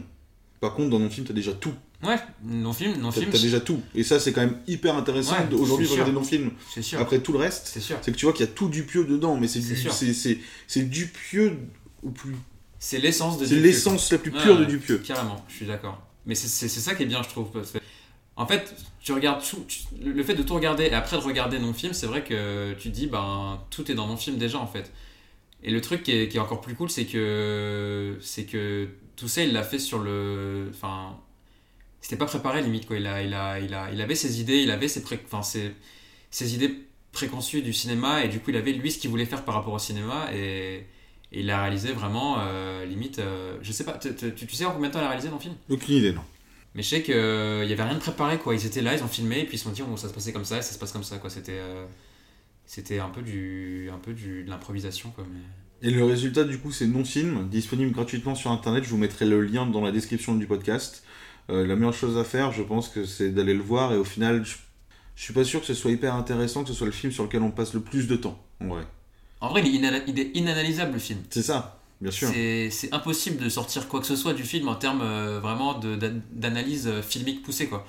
Par 0.60 0.74
contre, 0.74 0.90
dans 0.90 0.98
non-film, 0.98 1.26
tu 1.26 1.32
as 1.32 1.34
déjà 1.34 1.52
tout. 1.52 1.74
Ouais, 2.02 2.16
non-film, 2.44 2.96
non-film, 3.00 3.30
as, 3.32 3.38
déjà 3.40 3.60
tout. 3.60 3.80
Et 3.94 4.02
ça, 4.02 4.18
c'est 4.18 4.32
quand 4.32 4.40
même 4.40 4.58
hyper 4.66 4.96
intéressant 4.96 5.36
Ouais, 5.38 5.46
de- 5.46 5.54
aujourd'hui 5.54 5.86
de 5.86 5.92
regarder 5.92 6.12
non-film. 6.12 6.50
c'est 6.74 6.82
sûr. 6.82 6.98
Après 6.98 7.20
tout 7.20 7.32
le 7.32 7.38
reste, 7.38 7.68
C'est 7.72 7.80
sûr. 7.80 7.96
c'est 8.02 8.10
que 8.12 8.16
tu 8.16 8.24
vois 8.26 8.32
qu'il 8.32 8.44
y 8.44 8.48
a 8.48 8.52
tout 8.52 8.68
Dupieux 8.68 9.04
dedans, 9.04 9.36
mais 9.36 9.46
c'est 9.46 9.60
C'est 9.60 9.74
du, 9.74 9.90
c'est, 9.90 10.12
c'est, 10.12 10.38
c'est 10.66 10.82
Dupieux 10.88 11.58
au 12.02 12.10
plus. 12.10 12.34
C'est 12.80 12.98
l'essence 12.98 13.38
de 13.38 13.46
C'est 13.46 13.54
l'essence 13.54 14.10
la 14.10 14.18
plus 14.18 14.32
Ouais, 14.32 14.42
pure 14.42 14.56
de 14.56 14.62
ouais, 14.64 14.66
Dupieux. 14.70 14.98
Carrément, 14.98 15.44
je 15.48 15.54
suis 15.54 15.66
d'accord. 15.66 16.02
Mais 16.26 16.34
c'est- 16.34 16.68
ça 16.68 16.94
qui 16.96 17.04
est 17.04 17.06
bien, 17.06 17.22
je 17.22 17.28
trouve. 17.28 17.50
Parce 17.52 17.70
que, 17.70 17.78
en 18.36 18.46
fait, 18.46 18.74
tu 19.00 19.12
regardes 19.12 19.44
tout, 19.44 19.64
tu- 19.68 19.82
le 20.04 20.22
fait 20.24 20.34
de 20.34 20.42
tout 20.42 20.54
regarder 20.54 20.84
et 20.86 20.94
après 20.94 21.16
de 21.18 21.22
regarder 21.22 21.60
non-film, 21.60 21.92
c'est 21.92 22.06
vrai 22.06 22.24
que 22.24 22.72
tu 22.74 22.88
dis, 22.88 23.06
ben, 23.06 23.60
tout 23.70 23.88
est 23.92 23.94
dans 23.94 24.08
non-film 24.08 24.38
déjà, 24.38 24.58
en 24.58 24.66
fait. 24.66 24.90
Et 25.62 25.70
le 25.70 25.80
truc 25.80 26.02
qui 26.02 26.10
est, 26.10 26.28
qui 26.28 26.38
est 26.38 26.40
encore 26.40 26.60
plus 26.60 26.74
cool, 26.74 26.90
c'est 26.90 27.04
que, 27.04 28.16
c'est 28.20 28.44
que 28.44 28.88
tout 29.14 29.28
ça, 29.28 29.44
il 29.44 29.52
l'a 29.52 29.62
fait 29.62 29.78
sur 29.78 30.00
le. 30.00 30.66
Enfin, 30.74 31.16
c'était 32.02 32.16
pas 32.16 32.26
préparé 32.26 32.60
limite, 32.62 32.86
quoi. 32.86 32.96
Il, 32.98 33.06
a, 33.06 33.22
il, 33.22 33.32
a, 33.32 33.58
il, 33.60 33.72
a, 33.72 33.90
il 33.90 34.00
avait 34.02 34.14
ses 34.14 34.40
idées, 34.42 34.58
il 34.58 34.70
avait 34.70 34.88
ses, 34.88 35.02
pré- 35.02 35.20
enfin, 35.24 35.42
ses, 35.42 35.72
ses 36.30 36.54
idées 36.54 36.74
préconçues 37.12 37.62
du 37.62 37.72
cinéma, 37.72 38.22
et 38.24 38.28
du 38.28 38.40
coup, 38.40 38.50
il 38.50 38.56
avait 38.56 38.72
lui 38.72 38.90
ce 38.90 38.98
qu'il 38.98 39.08
voulait 39.10 39.24
faire 39.26 39.44
par 39.46 39.54
rapport 39.54 39.72
au 39.72 39.78
cinéma, 39.78 40.28
et. 40.34 40.76
et 40.76 41.40
il 41.40 41.46
l'a 41.46 41.62
réalisé 41.62 41.92
vraiment, 41.92 42.36
euh, 42.40 42.84
limite, 42.84 43.18
euh, 43.18 43.56
je 43.62 43.72
sais 43.72 43.84
pas, 43.84 43.98
tu, 43.98 44.14
tu- 44.34 44.54
sais 44.54 44.66
en 44.66 44.72
combien 44.72 44.88
de 44.90 44.92
temps 44.94 45.00
il 45.00 45.04
a 45.04 45.08
réalisé 45.08 45.28
dans 45.30 45.36
le 45.36 45.40
film? 45.40 45.54
Aucune 45.70 45.94
idée, 45.96 46.12
non. 46.12 46.20
Mais 46.74 46.82
je 46.82 46.88
sais 46.88 47.02
qu'il 47.02 47.14
y 47.14 47.72
avait 47.72 47.82
rien 47.82 47.94
de 47.94 48.00
préparé, 48.00 48.38
quoi. 48.38 48.54
Ils 48.54 48.66
étaient 48.66 48.82
là, 48.82 48.94
ils 48.94 49.02
ont 49.02 49.08
filmé, 49.08 49.40
et 49.40 49.44
puis 49.44 49.54
ils 49.56 49.58
se 49.58 49.64
sont 49.64 49.70
dit, 49.70 49.82
oh, 49.82 49.96
ça 49.96 50.08
se 50.08 50.14
passait 50.14 50.32
comme 50.32 50.44
ça, 50.44 50.58
et 50.58 50.62
ça 50.62 50.72
se 50.74 50.78
passe 50.78 50.92
comme 50.92 51.04
ça, 51.04 51.18
quoi. 51.18 51.30
C'était 51.30 51.58
euh, 51.58 51.86
c'était 52.66 52.98
un 52.98 53.08
peu, 53.10 53.22
du, 53.22 53.90
un 53.92 53.98
peu 53.98 54.12
du, 54.14 54.44
de 54.44 54.50
l'improvisation, 54.50 55.10
quoi. 55.10 55.24
Mais... 55.30 55.88
Et 55.88 55.90
le 55.90 56.04
résultat, 56.04 56.44
du 56.44 56.58
coup, 56.58 56.70
c'est 56.72 56.86
non-film, 56.86 57.48
disponible 57.48 57.92
gratuitement 57.92 58.34
sur 58.34 58.50
internet. 58.50 58.84
Je 58.84 58.88
vous 58.90 58.98
mettrai 58.98 59.26
le 59.26 59.42
lien 59.42 59.66
dans 59.66 59.80
la 59.82 59.90
description 59.92 60.34
du 60.36 60.46
podcast. 60.46 61.04
Euh, 61.50 61.66
la 61.66 61.74
meilleure 61.76 61.94
chose 61.94 62.16
à 62.18 62.24
faire, 62.24 62.52
je 62.52 62.62
pense 62.62 62.88
que 62.88 63.04
c'est 63.04 63.30
d'aller 63.30 63.54
le 63.54 63.62
voir, 63.62 63.92
et 63.92 63.96
au 63.96 64.04
final, 64.04 64.44
je, 64.44 64.56
je 65.16 65.22
suis 65.22 65.32
pas 65.34 65.44
sûr 65.44 65.60
que 65.60 65.66
ce 65.66 65.74
soit 65.74 65.90
hyper 65.90 66.14
intéressant, 66.14 66.62
que 66.62 66.68
ce 66.68 66.74
soit 66.74 66.86
le 66.86 66.92
film 66.92 67.12
sur 67.12 67.24
lequel 67.24 67.42
on 67.42 67.50
passe 67.50 67.74
le 67.74 67.80
plus 67.80 68.06
de 68.06 68.16
temps, 68.16 68.38
en 68.60 68.66
vrai. 68.68 68.82
En 69.40 69.48
vrai, 69.48 69.62
il 69.64 69.74
est, 69.74 69.78
inana- 69.78 70.02
il 70.06 70.18
est 70.20 70.30
inanalysable, 70.36 70.92
le 70.94 70.98
film. 71.00 71.18
C'est 71.30 71.42
ça, 71.42 71.80
bien 72.00 72.12
sûr. 72.12 72.28
C'est 72.28 72.88
impossible 72.92 73.42
de 73.42 73.48
sortir 73.48 73.88
quoi 73.88 74.00
que 74.00 74.06
ce 74.06 74.14
soit 74.16 74.34
du 74.34 74.44
film 74.44 74.68
en 74.68 74.76
termes 74.76 75.02
euh, 75.02 75.40
vraiment 75.40 75.80
d'analyse 76.32 76.86
euh, 76.86 77.02
filmique 77.02 77.42
poussée, 77.42 77.66
quoi. 77.66 77.84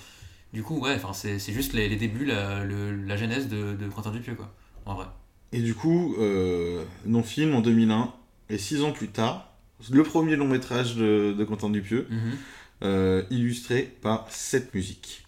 Du 0.52 0.62
coup, 0.64 0.80
ouais, 0.80 1.00
c'est 1.14 1.40
juste 1.54 1.74
les, 1.74 1.90
les 1.90 1.96
débuts, 1.96 2.26
la, 2.26 2.64
le- 2.64 2.96
la 3.06 3.18
genèse 3.18 3.48
de, 3.48 3.74
de 3.74 3.88
Quentin 3.88 4.12
Dupieux, 4.12 4.36
quoi. 4.36 4.52
En 4.86 4.96
vrai. 4.96 5.06
Et 5.52 5.62
du 5.62 5.76
coup, 5.76 6.16
euh, 6.20 6.84
non-film 7.06 7.54
en 7.56 7.62
2001, 7.62 8.12
et 8.50 8.58
six 8.58 8.82
ans 8.82 8.92
plus 8.92 9.08
tard, 9.10 9.52
le 9.92 10.04
premier 10.04 10.36
long 10.36 10.48
métrage 10.48 10.96
de, 10.96 11.34
de 11.38 11.44
Quentin 11.44 11.70
Dupieux, 11.70 12.08
Mhm. 12.10 12.18
euh, 12.18 12.36
illustré 13.30 13.84
par 14.02 14.28
cette 14.30 14.74
musique. 14.74 15.26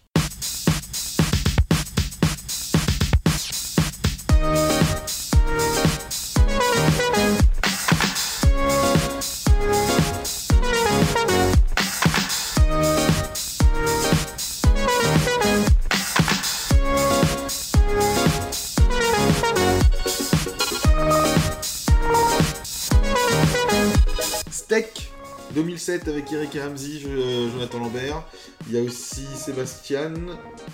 2007 25.86 26.08
avec 26.08 26.32
Eric 26.32 26.54
et 26.56 26.62
Ramsey, 26.62 27.02
euh, 27.06 27.50
Jonathan 27.52 27.78
Lambert. 27.78 28.22
Il 28.68 28.74
y 28.74 28.78
a 28.78 28.82
aussi 28.82 29.24
Sébastien, 29.36 30.12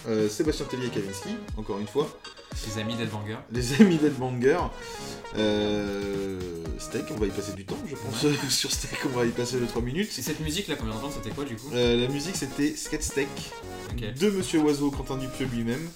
euh, 0.08 0.28
Sébastien 0.28 0.64
Tellier 0.66 0.86
et 0.86 0.90
Kavinsky, 0.90 1.36
encore 1.58 1.78
une 1.78 1.86
fois. 1.86 2.08
Les 2.66 2.80
amis 2.80 2.94
d'Edbanger. 2.94 3.36
Les 3.50 3.80
amis 3.80 3.98
d'Edbanger. 3.98 4.58
Euh, 5.36 6.40
steak, 6.78 7.04
on 7.10 7.16
va 7.16 7.26
y 7.26 7.30
passer 7.30 7.52
du 7.52 7.66
temps, 7.66 7.76
je 7.86 7.94
pense. 7.94 8.26
Sur 8.48 8.70
Steak, 8.70 9.00
on 9.06 9.18
va 9.18 9.26
y 9.26 9.30
passer 9.30 9.60
les 9.60 9.66
3 9.66 9.82
minutes. 9.82 10.08
C'est 10.10 10.22
cette 10.22 10.40
musique-là 10.40 10.76
qu'on 10.76 10.84
vient 10.84 10.94
d'entendre, 10.94 11.14
c'était 11.14 11.34
quoi, 11.34 11.44
du 11.44 11.56
coup 11.56 11.70
Euh, 11.74 12.00
la 12.00 12.08
musique, 12.08 12.36
c'était 12.36 12.74
Skate 12.74 13.02
Steak 13.02 13.28
de 14.18 14.30
Monsieur 14.30 14.60
Oiseau, 14.60 14.90
Quentin 14.90 15.16
Dupieux 15.18 15.46
lui-même. 15.46 15.88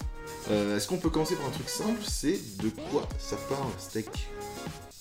Est-ce 0.50 0.86
qu'on 0.86 0.98
peut 0.98 1.10
commencer 1.10 1.34
par 1.36 1.46
un 1.46 1.50
truc 1.50 1.68
simple? 1.68 2.00
C'est 2.06 2.38
de 2.62 2.68
quoi 2.90 3.08
ça 3.18 3.36
parle, 3.48 3.70
Steak? 3.78 4.08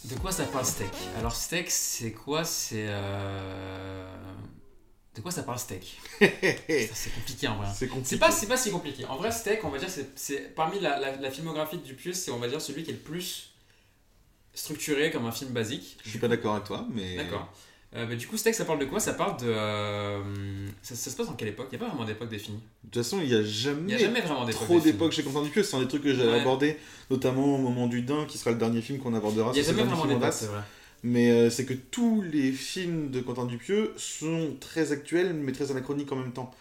De 0.09 0.15
quoi 0.19 0.31
ça 0.31 0.43
parle 0.45 0.65
steak? 0.65 0.89
Alors 1.17 1.35
steak 1.35 1.69
c'est 1.69 2.11
quoi? 2.11 2.43
C'est 2.43 2.85
euh... 2.87 4.05
De 5.15 5.21
quoi 5.21 5.31
ça 5.31 5.43
parle 5.43 5.57
steak? 5.59 5.99
C'est 6.19 7.13
compliqué 7.15 7.47
en 7.47 7.57
vrai. 7.57 7.67
C'est 7.73 7.87
compliqué. 7.87 8.09
C'est 8.09 8.19
pas, 8.19 8.31
c'est 8.31 8.47
pas 8.47 8.57
si 8.57 8.69
compliqué. 8.71 9.05
En 9.05 9.15
vrai, 9.15 9.31
steak, 9.31 9.63
on 9.63 9.69
va 9.69 9.77
dire, 9.79 9.89
c'est- 9.89 10.11
c'est 10.17 10.53
parmi 10.53 10.79
la, 10.79 10.99
la, 10.99 11.15
la 11.15 11.31
filmographie 11.31 11.77
de 11.77 11.83
Dupieux, 11.83 12.13
c'est 12.13 12.31
on 12.31 12.37
va 12.39 12.47
dire 12.49 12.61
celui 12.61 12.83
qui 12.83 12.89
est 12.91 12.93
le 12.93 12.99
plus 12.99 13.53
structuré 14.53 15.11
comme 15.11 15.25
un 15.25 15.31
film 15.31 15.51
basique. 15.51 15.97
Je 16.03 16.09
suis 16.09 16.19
pas 16.19 16.27
d'accord 16.27 16.55
avec 16.55 16.67
toi, 16.67 16.85
mais. 16.91 17.15
D'accord. 17.17 17.51
Euh, 17.95 18.05
bah, 18.05 18.15
du 18.15 18.27
coup, 18.27 18.35
steak, 18.37 18.53
ça 18.55 18.65
parle 18.65 18.79
de 18.79 18.85
quoi? 18.85 18.99
Ça 18.99 19.13
parle 19.13 19.39
de. 19.39 19.45
euh, 19.47 20.21
ça, 20.81 20.95
ça 20.95 21.09
se 21.09 21.15
passe 21.15 21.27
dans 21.27 21.33
quelle 21.33 21.47
époque? 21.49 21.67
Il 21.71 21.77
n'y 21.77 21.83
a 21.83 21.85
pas 21.85 21.91
vraiment 21.91 22.05
d'époque 22.05 22.29
définie. 22.29 22.57
De 22.83 22.89
toute 22.89 23.03
façon, 23.03 23.19
il 23.21 23.27
n'y 23.29 23.35
a 23.35 23.43
jamais, 23.43 23.81
n'y 23.83 23.93
a 23.93 23.97
jamais 23.97 24.21
vraiment 24.21 24.45
d'époque 24.45 24.61
trop 24.63 24.79
d'époques 24.79 25.11
chez 25.13 25.23
Quentin 25.23 25.41
Dupieux. 25.43 25.63
C'est 25.63 25.77
un 25.77 25.81
des 25.81 25.87
trucs 25.87 26.03
que 26.03 26.13
j'avais 26.13 26.31
Ouais. 26.33 26.41
abordé, 26.41 26.77
notamment 27.09 27.55
au 27.55 27.57
moment 27.57 27.87
du 27.87 28.01
Dain, 28.01 28.25
qui 28.27 28.37
sera 28.37 28.51
le 28.51 28.57
dernier 28.57 28.81
film 28.81 28.99
qu'on 28.99 29.13
abordera. 29.13 29.51
Il 29.53 29.61
n'y 29.61 29.67
a 29.67 29.71
jamais 29.71 29.83
vraiment 29.83 30.01
en 30.03 30.07
d'époque, 30.07 30.33
c'est 30.33 30.47
vrai. 30.47 30.61
Mais 31.03 31.29
euh, 31.31 31.49
c'est 31.49 31.65
que 31.65 31.73
tous 31.73 32.21
les 32.23 32.51
films 32.51 33.11
de 33.11 33.21
Quentin 33.21 33.45
Dupieux 33.45 33.93
sont 33.95 34.55
très 34.59 34.91
actuels, 34.91 35.33
mais 35.33 35.51
très 35.51 35.71
anachroniques 35.71 36.11
en 36.11 36.15
même 36.17 36.33
temps. 36.33 36.51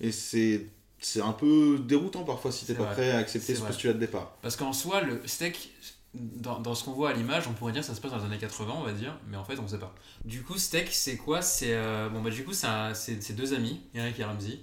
Et 0.00 0.10
c'est 0.10 0.66
c'est 1.02 1.20
un 1.22 1.32
peu 1.32 1.78
déroutant 1.78 2.24
parfois 2.24 2.50
si 2.52 2.66
t'es 2.66 2.74
pas 2.74 2.84
vrai. 2.84 2.92
prêt 2.94 3.10
à 3.10 3.18
accepter 3.18 3.54
ce 3.54 3.60
vrai. 3.60 3.68
postulat 3.68 3.92
de 3.94 3.98
départ. 3.98 4.36
Parce 4.42 4.56
qu'en 4.56 4.72
soi, 4.72 5.00
le 5.02 5.20
steak, 5.26 5.70
dans, 6.14 6.58
dans 6.58 6.74
ce 6.74 6.84
qu'on 6.84 6.92
voit 6.92 7.10
à 7.10 7.12
l'image, 7.12 7.46
on 7.46 7.52
pourrait 7.52 7.72
dire 7.72 7.82
que 7.82 7.86
ça 7.86 7.94
se 7.94 8.00
passe 8.00 8.10
dans 8.10 8.18
les 8.18 8.24
années 8.24 8.38
80, 8.38 8.72
on 8.76 8.82
va 8.82 8.92
dire, 8.92 9.16
mais 9.28 9.36
en 9.36 9.44
fait, 9.44 9.58
on 9.58 9.62
ne 9.62 9.68
sait 9.68 9.78
pas. 9.78 9.94
Du 10.24 10.42
coup, 10.42 10.58
steak, 10.58 10.88
c'est 10.90 11.16
quoi? 11.16 11.40
C'est 11.40 11.74
euh, 11.74 12.08
bon, 12.08 12.20
bah, 12.20 12.30
du 12.30 12.44
coup, 12.44 12.52
c'est 12.52 13.32
deux 13.34 13.54
amis, 13.54 13.80
Eric 13.94 14.18
et 14.18 14.24
Ramsey, 14.24 14.60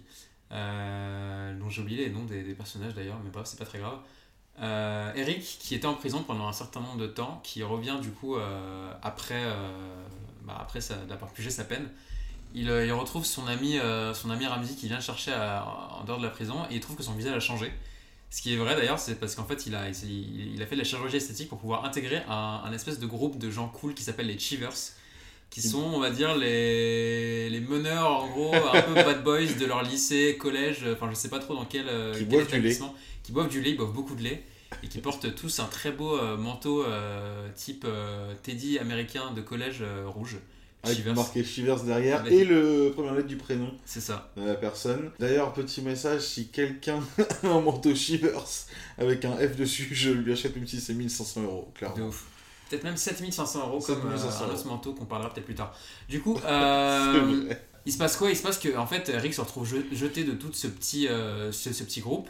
euh, 0.51 1.57
dont 1.57 1.69
j'ai 1.69 1.81
oublié 1.81 2.05
les 2.05 2.11
noms 2.11 2.25
des, 2.25 2.43
personnages 2.53 2.93
d'ailleurs, 2.93 3.19
mais 3.23 3.29
bref, 3.29 3.47
c'est 3.47 3.59
pas 3.59 3.65
très 3.65 3.79
grave. 3.79 3.99
Euh, 4.59 5.13
Eric, 5.15 5.41
qui 5.41 5.75
était 5.75 5.85
en 5.85 5.93
prison 5.93 6.23
pendant 6.23 6.47
un 6.47 6.53
certain 6.53 6.81
nombre 6.81 6.97
de 6.97 7.07
temps, 7.07 7.39
qui 7.43 7.63
revient 7.63 7.97
du 8.01 8.11
coup 8.11 8.35
après, 9.01 9.43
bah, 10.43 10.57
après 10.59 10.79
d'avoir 11.07 11.31
purgé 11.31 11.49
sa 11.49 11.63
peine. 11.63 11.89
Il, 12.53 12.67
il 12.67 12.91
retrouve 12.91 13.25
son 13.25 13.47
ami, 13.47 13.77
son 14.13 14.31
ami 14.31 14.47
Ramsey 14.47 14.75
qui 14.75 14.87
vient 14.87 14.97
le 14.97 15.01
chercher 15.01 15.33
en 15.33 16.03
dehors 16.03 16.17
de 16.17 16.23
la 16.23 16.29
prison 16.29 16.65
et 16.69 16.75
il 16.75 16.79
trouve 16.81 16.97
que 16.97 17.03
son 17.03 17.13
visage 17.13 17.35
a 17.35 17.39
changé. 17.39 17.71
Ce 18.29 18.41
qui 18.41 18.53
est 18.53 18.57
vrai 18.57 18.75
d'ailleurs, 18.75 18.99
c'est 18.99 19.15
parce 19.15 19.35
qu'en 19.35 19.45
fait, 19.45 19.65
il 19.67 19.75
a, 19.75 19.87
il, 19.89 20.53
il 20.55 20.61
a 20.61 20.65
fait 20.65 20.75
de 20.75 20.81
la 20.81 20.85
chirurgie 20.85 21.15
esthétique 21.17 21.47
pour 21.49 21.59
pouvoir 21.59 21.85
intégrer 21.85 22.21
un, 22.27 22.61
un 22.65 22.73
espèce 22.73 22.99
de 22.99 23.05
groupe 23.05 23.37
de 23.37 23.49
gens 23.49 23.69
cool 23.69 23.93
qui 23.93 24.03
s'appelle 24.03 24.27
les 24.27 24.37
Cheevers, 24.37 24.73
qui 25.49 25.61
sont, 25.61 25.79
on 25.81 25.99
va 25.99 26.09
dire, 26.09 26.35
les, 26.35 27.49
les 27.49 27.59
meneurs, 27.61 28.11
en 28.11 28.27
gros, 28.27 28.53
un 28.53 28.81
peu 28.81 28.93
bad 28.95 29.23
boys 29.23 29.45
de 29.57 29.65
leur 29.65 29.81
lycée, 29.83 30.37
collège, 30.37 30.85
enfin, 30.91 31.09
je 31.09 31.15
sais 31.15 31.29
pas 31.29 31.39
trop 31.39 31.55
dans 31.55 31.63
quel, 31.65 31.87
euh, 31.87 32.11
Qui 32.11 32.19
quel 32.19 32.27
boivent 32.27 32.47
du 32.47 32.51
lait. 32.51 32.57
établissement, 32.57 32.95
qui 33.23 33.31
boivent 33.31 33.49
du 33.49 33.61
lait, 33.61 33.69
ils 33.71 33.77
boivent 33.77 33.93
beaucoup 33.93 34.15
de 34.15 34.23
lait, 34.23 34.43
et 34.83 34.87
qui 34.89 34.99
portent 34.99 35.33
tous 35.35 35.59
un 35.59 35.65
très 35.67 35.91
beau 35.93 36.17
euh, 36.19 36.35
manteau 36.35 36.83
euh, 36.83 37.47
type 37.55 37.85
euh, 37.87 38.33
Teddy 38.43 38.77
américain 38.77 39.31
de 39.31 39.41
collège 39.41 39.83
rouge. 40.05 40.37
Avec 40.83 40.97
Cheevers. 40.97 41.15
marqué 41.15 41.43
Shivers 41.43 41.83
derrière 41.83 42.19
Avec- 42.21 42.31
et 42.33 42.45
le 42.45 42.91
première 42.93 43.13
lettre 43.15 43.27
du 43.27 43.35
prénom 43.37 43.71
C'est 43.85 43.99
ça. 43.99 44.31
de 44.37 44.43
la 44.43 44.55
personne. 44.55 45.11
D'ailleurs, 45.19 45.51
petit 45.53 45.81
message, 45.81 46.21
si 46.21 46.47
quelqu'un 46.49 46.99
a 47.43 47.47
un 47.47 47.61
manteau 47.61 47.93
Shivers 47.95 48.43
avec 48.97 49.25
un 49.25 49.35
F 49.37 49.55
dessus, 49.55 49.89
je 49.91 50.11
lui 50.11 50.31
achète 50.31 50.55
même 50.55 50.67
si 50.67 50.79
c'est 50.79 50.93
1500 50.93 51.41
euros, 51.43 51.71
De 51.73 51.77
clairement. 51.79 52.07
ouf. 52.07 52.25
Peut-être 52.69 52.83
même 52.83 52.97
7500 52.97 53.59
euros 53.67 53.79
comme 53.79 53.95
7500 53.95 54.43
euh, 54.43 54.47
un 54.49 54.53
autre 54.53 54.67
manteau 54.67 54.93
qu'on 54.93 55.05
parlera 55.05 55.33
peut-être 55.33 55.45
plus 55.45 55.55
tard. 55.55 55.73
Du 56.09 56.21
coup, 56.21 56.37
euh, 56.45 57.53
il 57.85 57.91
se 57.93 57.97
passe 57.97 58.17
quoi? 58.17 58.29
Il 58.29 58.35
se 58.37 58.43
passe 58.43 58.59
que 58.59 58.75
en 58.77 58.85
fait, 58.85 59.09
Rick 59.15 59.33
se 59.33 59.41
retrouve 59.41 59.65
je- 59.67 59.95
jeté 59.95 60.23
de 60.25 60.33
tout 60.33 60.51
ce 60.53 60.67
petit, 60.67 61.07
euh, 61.07 61.51
ce, 61.51 61.71
ce 61.73 61.83
petit 61.83 62.01
groupe 62.01 62.29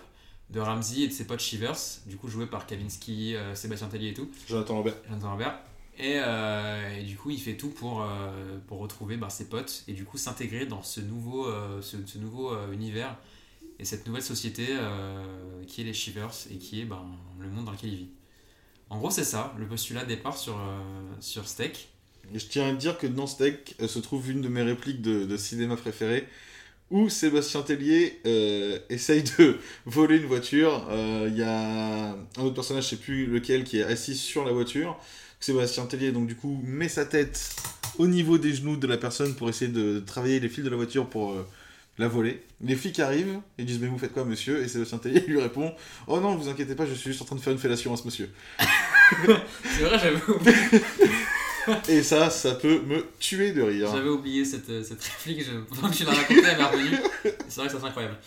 de 0.51 0.59
Ramsey 0.61 1.01
et 1.01 1.07
de 1.07 1.11
ses 1.13 1.25
potes 1.25 1.41
Shivers, 1.41 1.75
du 2.05 2.15
coup 2.15 2.29
joué 2.29 2.45
par 2.45 2.65
Kavinsky, 2.67 3.35
euh, 3.35 3.53
Sébastien 3.55 3.87
Tellier 3.87 4.09
et 4.09 4.13
tout, 4.13 4.29
Jonathan 4.47 4.75
Lambert. 4.75 4.93
Jonathan 5.09 5.29
Lambert. 5.31 5.59
Et, 5.99 6.17
euh, 6.17 6.99
et 6.99 7.03
du 7.03 7.15
coup, 7.15 7.31
il 7.31 7.39
fait 7.39 7.55
tout 7.55 7.69
pour, 7.69 8.03
euh, 8.03 8.57
pour 8.67 8.79
retrouver 8.79 9.17
bah, 9.17 9.29
ses 9.29 9.49
potes 9.49 9.83
et 9.87 9.93
du 9.93 10.05
coup 10.05 10.17
s'intégrer 10.17 10.67
dans 10.67 10.83
ce 10.83 11.01
nouveau, 11.01 11.47
euh, 11.47 11.81
ce, 11.81 12.17
nouveau 12.19 12.55
univers 12.71 13.17
et 13.79 13.85
cette 13.85 14.05
nouvelle 14.05 14.23
société 14.23 14.65
qui 15.67 15.81
est 15.81 15.83
les 15.83 15.93
Shivers 15.93 16.33
et 16.51 16.57
qui 16.57 16.81
est 16.81 16.85
ben, 16.85 17.03
le 17.39 17.49
monde 17.49 17.65
dans 17.65 17.71
lequel 17.71 17.91
il 17.91 17.97
vit. 17.97 18.09
En 18.89 18.97
gros, 18.97 19.11
c'est 19.11 19.23
ça, 19.23 19.53
le 19.57 19.67
postulat 19.67 20.05
départ 20.05 20.37
sur, 20.37 20.59
sur 21.19 21.47
Steak. 21.47 21.89
Je 22.33 22.45
tiens 22.45 22.69
à 22.69 22.73
dire 22.73 22.97
que 22.97 23.05
dans 23.05 23.27
Steak 23.27 23.75
se 23.85 23.99
trouve 23.99 24.31
une 24.31 24.41
de 24.41 24.47
mes 24.47 24.63
répliques 24.63 25.01
de, 25.01 25.37
cinéma 25.37 25.75
préférées 25.75 26.27
où 26.89 27.09
Sébastien 27.09 27.61
Tellier 27.61 28.19
essaye 28.89 29.23
de 29.37 29.59
voler 29.85 30.17
une 30.17 30.25
voiture. 30.25 30.87
Il 31.27 31.37
y 31.37 31.43
a 31.43 32.13
un 32.13 32.41
autre 32.41 32.55
personnage, 32.55 32.85
je 32.85 32.89
sais 32.89 32.97
plus 32.97 33.27
lequel, 33.27 33.63
qui 33.63 33.77
est 33.77 33.83
assis 33.83 34.15
sur 34.15 34.43
la 34.43 34.53
voiture. 34.53 34.99
Sébastien 35.39 35.85
Tellier, 35.85 36.11
donc 36.11 36.27
du 36.27 36.35
coup, 36.35 36.61
met 36.63 36.89
sa 36.89 37.05
tête 37.05 37.55
au 37.97 38.07
niveau 38.07 38.37
des 38.37 38.53
genoux 38.53 38.77
de 38.77 38.87
la 38.87 38.97
personne 38.97 39.35
pour 39.35 39.49
essayer 39.49 39.71
de 39.71 39.99
travailler 39.99 40.39
les 40.39 40.49
fils 40.49 40.63
de 40.63 40.69
la 40.69 40.75
voiture 40.75 41.07
pour 41.07 41.31
euh, 41.31 41.47
la 41.97 42.07
voler. 42.07 42.43
Les 42.61 42.75
flics 42.75 42.99
arrivent 42.99 43.39
et 43.57 43.63
disent 43.63 43.79
Mais 43.79 43.87
vous 43.87 43.97
faites 43.97 44.13
quoi, 44.13 44.25
monsieur? 44.25 44.63
Et 44.63 44.67
Sébastien 44.67 44.97
Tellier 44.97 45.21
lui 45.27 45.41
répond 45.41 45.73
Oh 46.07 46.19
non, 46.19 46.35
vous 46.35 46.49
inquiétez 46.49 46.75
pas, 46.75 46.85
je 46.85 46.93
suis 46.93 47.11
juste 47.11 47.21
en 47.21 47.25
train 47.25 47.35
de 47.35 47.41
faire 47.41 47.53
une 47.53 47.59
fellation 47.59 47.93
à 47.93 47.97
ce 47.97 48.05
monsieur. 48.05 48.29
C'est 48.59 49.83
vrai, 49.83 49.99
j'avais 49.99 50.21
oublié, 50.27 50.55
Et 51.89 52.03
ça, 52.03 52.29
ça 52.29 52.55
peut 52.55 52.79
me 52.81 53.05
tuer 53.19 53.51
de 53.51 53.61
rire. 53.61 53.89
j'avais 53.93 54.09
oublié 54.09 54.45
cette, 54.45 54.69
euh, 54.69 54.83
cette 54.83 55.03
réplique, 55.03 55.43
je, 55.45 55.51
pendant 55.75 55.89
que 55.89 55.95
tu 55.95 56.03
l'as 56.03 56.11
racontée, 56.11 56.41
elle 56.45 56.57
m'est 56.57 56.63
revenue. 56.63 56.97
C'est 57.47 57.59
vrai 57.61 57.67
que 57.67 57.73
ça 57.73 57.79
c'est 57.81 57.87
incroyable. 57.87 58.17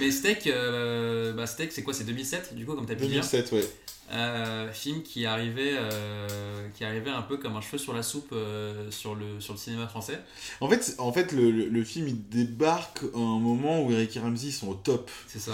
Mais 0.00 0.10
Steak, 0.10 0.46
euh, 0.46 1.32
bah, 1.32 1.46
Steak 1.46 1.72
c'est 1.72 1.82
quoi 1.82 1.94
C'est 1.94 2.04
2007, 2.04 2.54
du 2.54 2.64
coup, 2.66 2.74
comme 2.74 2.86
t'as 2.86 2.94
pu 2.94 3.06
dire 3.06 3.22
2007, 3.22 3.52
ouais. 3.52 3.64
Euh, 4.12 4.72
film 4.72 5.02
qui 5.04 5.24
arrivait, 5.24 5.74
euh, 5.76 6.26
qui 6.74 6.84
arrivait 6.84 7.10
un 7.10 7.22
peu 7.22 7.36
comme 7.36 7.54
un 7.54 7.60
cheveu 7.60 7.78
sur 7.78 7.94
la 7.94 8.02
soupe 8.02 8.30
euh, 8.32 8.90
sur, 8.90 9.14
le, 9.14 9.38
sur 9.40 9.52
le 9.54 9.58
cinéma 9.60 9.86
français. 9.86 10.18
En 10.60 10.68
fait, 10.68 10.96
en 10.98 11.12
fait 11.12 11.30
le, 11.30 11.52
le- 11.52 11.68
le 11.68 11.84
film 11.84 12.08
il 12.08 12.28
débarque 12.28 13.02
à 13.14 13.18
un 13.18 13.38
moment 13.38 13.84
où 13.84 13.92
Eric 13.92 14.16
et 14.16 14.18
Ramsey 14.18 14.50
sont 14.50 14.66
au 14.68 14.74
top. 14.74 15.08
C'est 15.28 15.38
ça. 15.38 15.52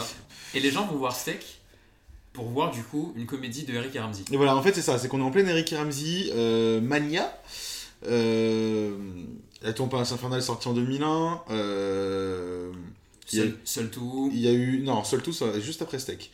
Et 0.55 0.61
les 0.61 0.71
gens 0.71 0.87
vont 0.87 0.97
voir 0.97 1.15
Steak 1.15 1.59
pour 2.37 2.45
voir 2.51 2.71
du 2.71 2.83
coup 2.83 3.13
une 3.17 3.27
comédie 3.27 3.65
de 3.65 3.73
Eric 3.75 3.97
et 3.97 3.99
Ramsey. 4.01 4.23
Et 4.31 4.37
voilà, 4.37 4.55
en 4.57 4.63
fait, 4.63 4.73
c'est 4.75 4.83
ça, 4.83 4.99
c'est 4.99 5.09
qu'on 5.09 5.19
est 5.19 5.25
en 5.25 5.31
pleine 5.33 5.49
Eric 5.49 5.73
et 5.73 5.77
Ramsey, 5.77 6.31
euh, 6.35 6.81
Mania. 6.81 7.37
Euh, 8.07 8.97
la 9.63 9.73
Tombe 9.73 9.91
Palace 9.91 10.13
Infernal 10.13 10.43
sorti 10.43 10.69
en 10.69 10.75
2001. 10.75 11.41
Euh, 11.51 12.71
Seul, 13.27 13.57
seul 13.65 13.91
tout. 13.91 14.31
il 14.33 14.41
y 14.41 14.47
a 14.49 14.53
eu. 14.53 14.79
Non, 14.83 15.03
seul 15.03 15.21
tout, 15.23 15.33
ça, 15.33 15.59
juste 15.59 15.83
après 15.83 15.99
Steak. 15.99 16.31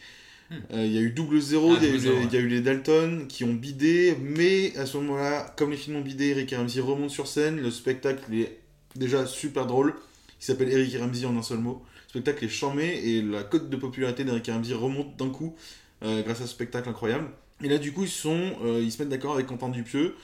Hmm. 0.50 0.54
Euh, 0.74 0.84
il 0.86 0.92
y 0.92 0.98
a 0.98 1.00
eu 1.00 1.10
Double 1.10 1.40
Zero, 1.40 1.72
Ah, 1.72 1.78
il 1.80 1.86
y 1.88 1.90
a 1.90 1.94
eu 1.94 1.98
les- 1.98 2.24
il 2.26 2.32
y 2.34 2.36
a 2.36 2.40
eu 2.40 2.48
les 2.48 2.60
Dalton 2.60 3.24
qui 3.28 3.44
ont 3.44 3.54
bidé, 3.54 4.14
mais 4.20 4.76
à 4.76 4.84
ce 4.84 4.98
moment-là, 4.98 5.54
comme 5.56 5.70
les 5.70 5.78
films 5.78 5.96
ont 5.96 6.00
bidé, 6.02 6.26
Eric 6.28 6.52
et 6.52 6.56
Ramsey 6.56 6.80
remontent 6.82 7.08
sur 7.08 7.26
scène, 7.26 7.56
le 7.60 7.70
spectacle 7.70 8.22
est 8.34 8.58
déjà 8.94 9.24
super 9.24 9.66
drôle. 9.66 9.94
Il 10.40 10.44
s'appelle 10.44 10.68
Eric 10.70 10.92
et 10.94 10.98
Ramsey 10.98 11.24
en 11.24 11.36
un 11.38 11.42
seul 11.42 11.58
mot. 11.58 11.80
Le 12.14 12.20
spectacle 12.20 12.44
est 12.44 12.48
charmé 12.50 13.00
et 13.02 13.22
la 13.22 13.42
cote 13.44 13.70
de 13.70 13.76
popularité 13.76 14.24
d'Eric 14.24 14.46
et 14.48 14.52
Ramsey 14.52 14.74
remonte 14.74 15.16
d'un 15.16 15.30
coup 15.30 15.54
grâce 16.02 16.40
à 16.40 16.46
ce 16.46 16.48
spectacle 16.48 16.88
incroyable. 16.88 17.28
Et 17.62 17.68
là, 17.68 17.78
du 17.78 17.92
coup, 17.92 18.04
euh, 18.04 18.80
ils 18.82 18.90
se 18.90 18.98
mettent 18.98 19.08
d'accord 19.08 19.34
avec 19.34 19.46
Quentin 19.46 19.68
Dupieux 19.68 20.16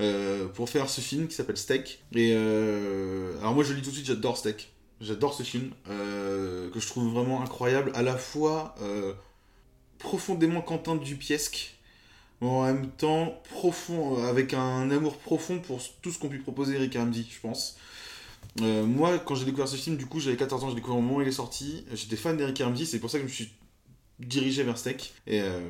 euh, 0.00 0.46
pour 0.48 0.68
faire 0.68 0.88
ce 0.88 1.00
film 1.00 1.26
qui 1.26 1.34
s'appelle 1.34 1.56
Steak. 1.56 2.00
Et 2.14 2.32
euh, 2.34 3.38
alors, 3.40 3.54
moi, 3.54 3.64
je 3.64 3.70
le 3.72 3.76
dis 3.76 3.82
tout 3.82 3.90
de 3.90 3.94
suite, 3.94 4.06
j'adore 4.06 4.36
Steak. 4.36 4.72
J'adore 5.00 5.34
ce 5.34 5.42
film 5.42 5.72
euh, 5.90 6.70
que 6.70 6.80
je 6.80 6.86
trouve 6.86 7.12
vraiment 7.12 7.42
incroyable, 7.42 7.90
à 7.94 8.02
la 8.02 8.16
fois 8.16 8.74
euh, 8.80 9.12
profondément 9.98 10.62
Quentin 10.62 10.96
Dupiesque, 10.96 11.76
mais 12.40 12.48
en 12.48 12.62
même 12.62 12.88
temps 12.88 13.42
profond, 13.50 14.18
euh, 14.18 14.30
avec 14.30 14.54
un 14.54 14.90
amour 14.90 15.18
profond 15.18 15.58
pour 15.58 15.80
tout 16.00 16.10
ce 16.10 16.18
qu'ont 16.18 16.28
pu 16.28 16.38
proposer 16.38 16.76
Eric 16.76 16.94
Ramsey, 16.94 17.26
je 17.28 17.40
pense. 17.40 17.76
Euh, 18.62 18.86
moi, 18.86 19.18
quand 19.18 19.34
j'ai 19.34 19.44
découvert 19.44 19.68
ce 19.68 19.76
film, 19.76 19.96
du 19.96 20.06
coup, 20.06 20.20
j'avais 20.20 20.36
14 20.36 20.64
ans, 20.64 20.68
j'ai 20.70 20.76
découvert 20.76 20.96
au 20.96 21.02
moment 21.02 21.16
où 21.16 21.22
il 21.22 21.28
est 21.28 21.32
sorti. 21.32 21.84
J'étais 21.92 22.16
fan 22.16 22.36
d'Eric 22.36 22.58
Ramsey, 22.60 22.86
c'est 22.86 23.00
pour 23.00 23.10
ça 23.10 23.18
que 23.18 23.24
je 23.24 23.28
me 23.28 23.34
suis 23.34 23.50
dirigé 24.20 24.62
vers 24.62 24.78
Steak. 24.78 25.14
Et 25.26 25.40
euh, 25.40 25.60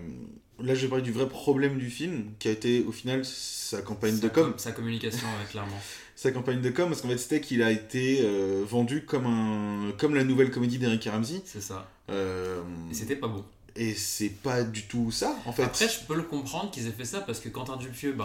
là, 0.60 0.74
je 0.74 0.82
vais 0.82 0.88
parler 0.88 1.04
du 1.04 1.12
vrai 1.12 1.28
problème 1.28 1.78
du 1.78 1.90
film, 1.90 2.30
qui 2.38 2.48
a 2.48 2.52
été 2.52 2.84
au 2.86 2.92
final 2.92 3.24
sa 3.24 3.82
campagne 3.82 4.18
de 4.20 4.28
com. 4.28 4.54
Sa 4.56 4.72
communication, 4.72 5.26
ouais, 5.26 5.50
clairement. 5.50 5.80
Sa 6.18 6.30
campagne 6.32 6.62
de 6.62 6.70
com, 6.70 6.88
parce 6.88 7.02
qu'en 7.02 7.08
fait, 7.08 7.18
Steak, 7.18 7.50
il 7.50 7.62
a 7.62 7.70
été 7.70 8.20
euh, 8.22 8.64
vendu 8.66 9.04
comme, 9.04 9.26
un, 9.26 9.92
comme 9.98 10.14
la 10.14 10.24
nouvelle 10.24 10.50
comédie 10.50 10.78
d'Eric 10.78 11.04
Ramsey. 11.12 11.42
C'est 11.44 11.60
ça. 11.60 11.90
Euh, 12.08 12.62
Et 12.90 12.94
c'était 12.94 13.16
pas 13.16 13.28
bon. 13.28 13.44
et 13.74 13.92
c'est 13.92 14.30
pas 14.30 14.62
du 14.62 14.84
tout 14.86 15.10
ça, 15.10 15.36
en 15.44 15.52
fait. 15.52 15.64
Après, 15.64 15.86
je 15.86 16.06
peux 16.06 16.16
le 16.16 16.22
comprendre 16.22 16.70
qu'ils 16.70 16.86
aient 16.86 16.92
fait 16.92 17.04
ça 17.04 17.20
parce 17.20 17.38
que 17.38 17.50
Quentin 17.50 17.76
Dupieux, 17.76 18.12
ben, 18.14 18.24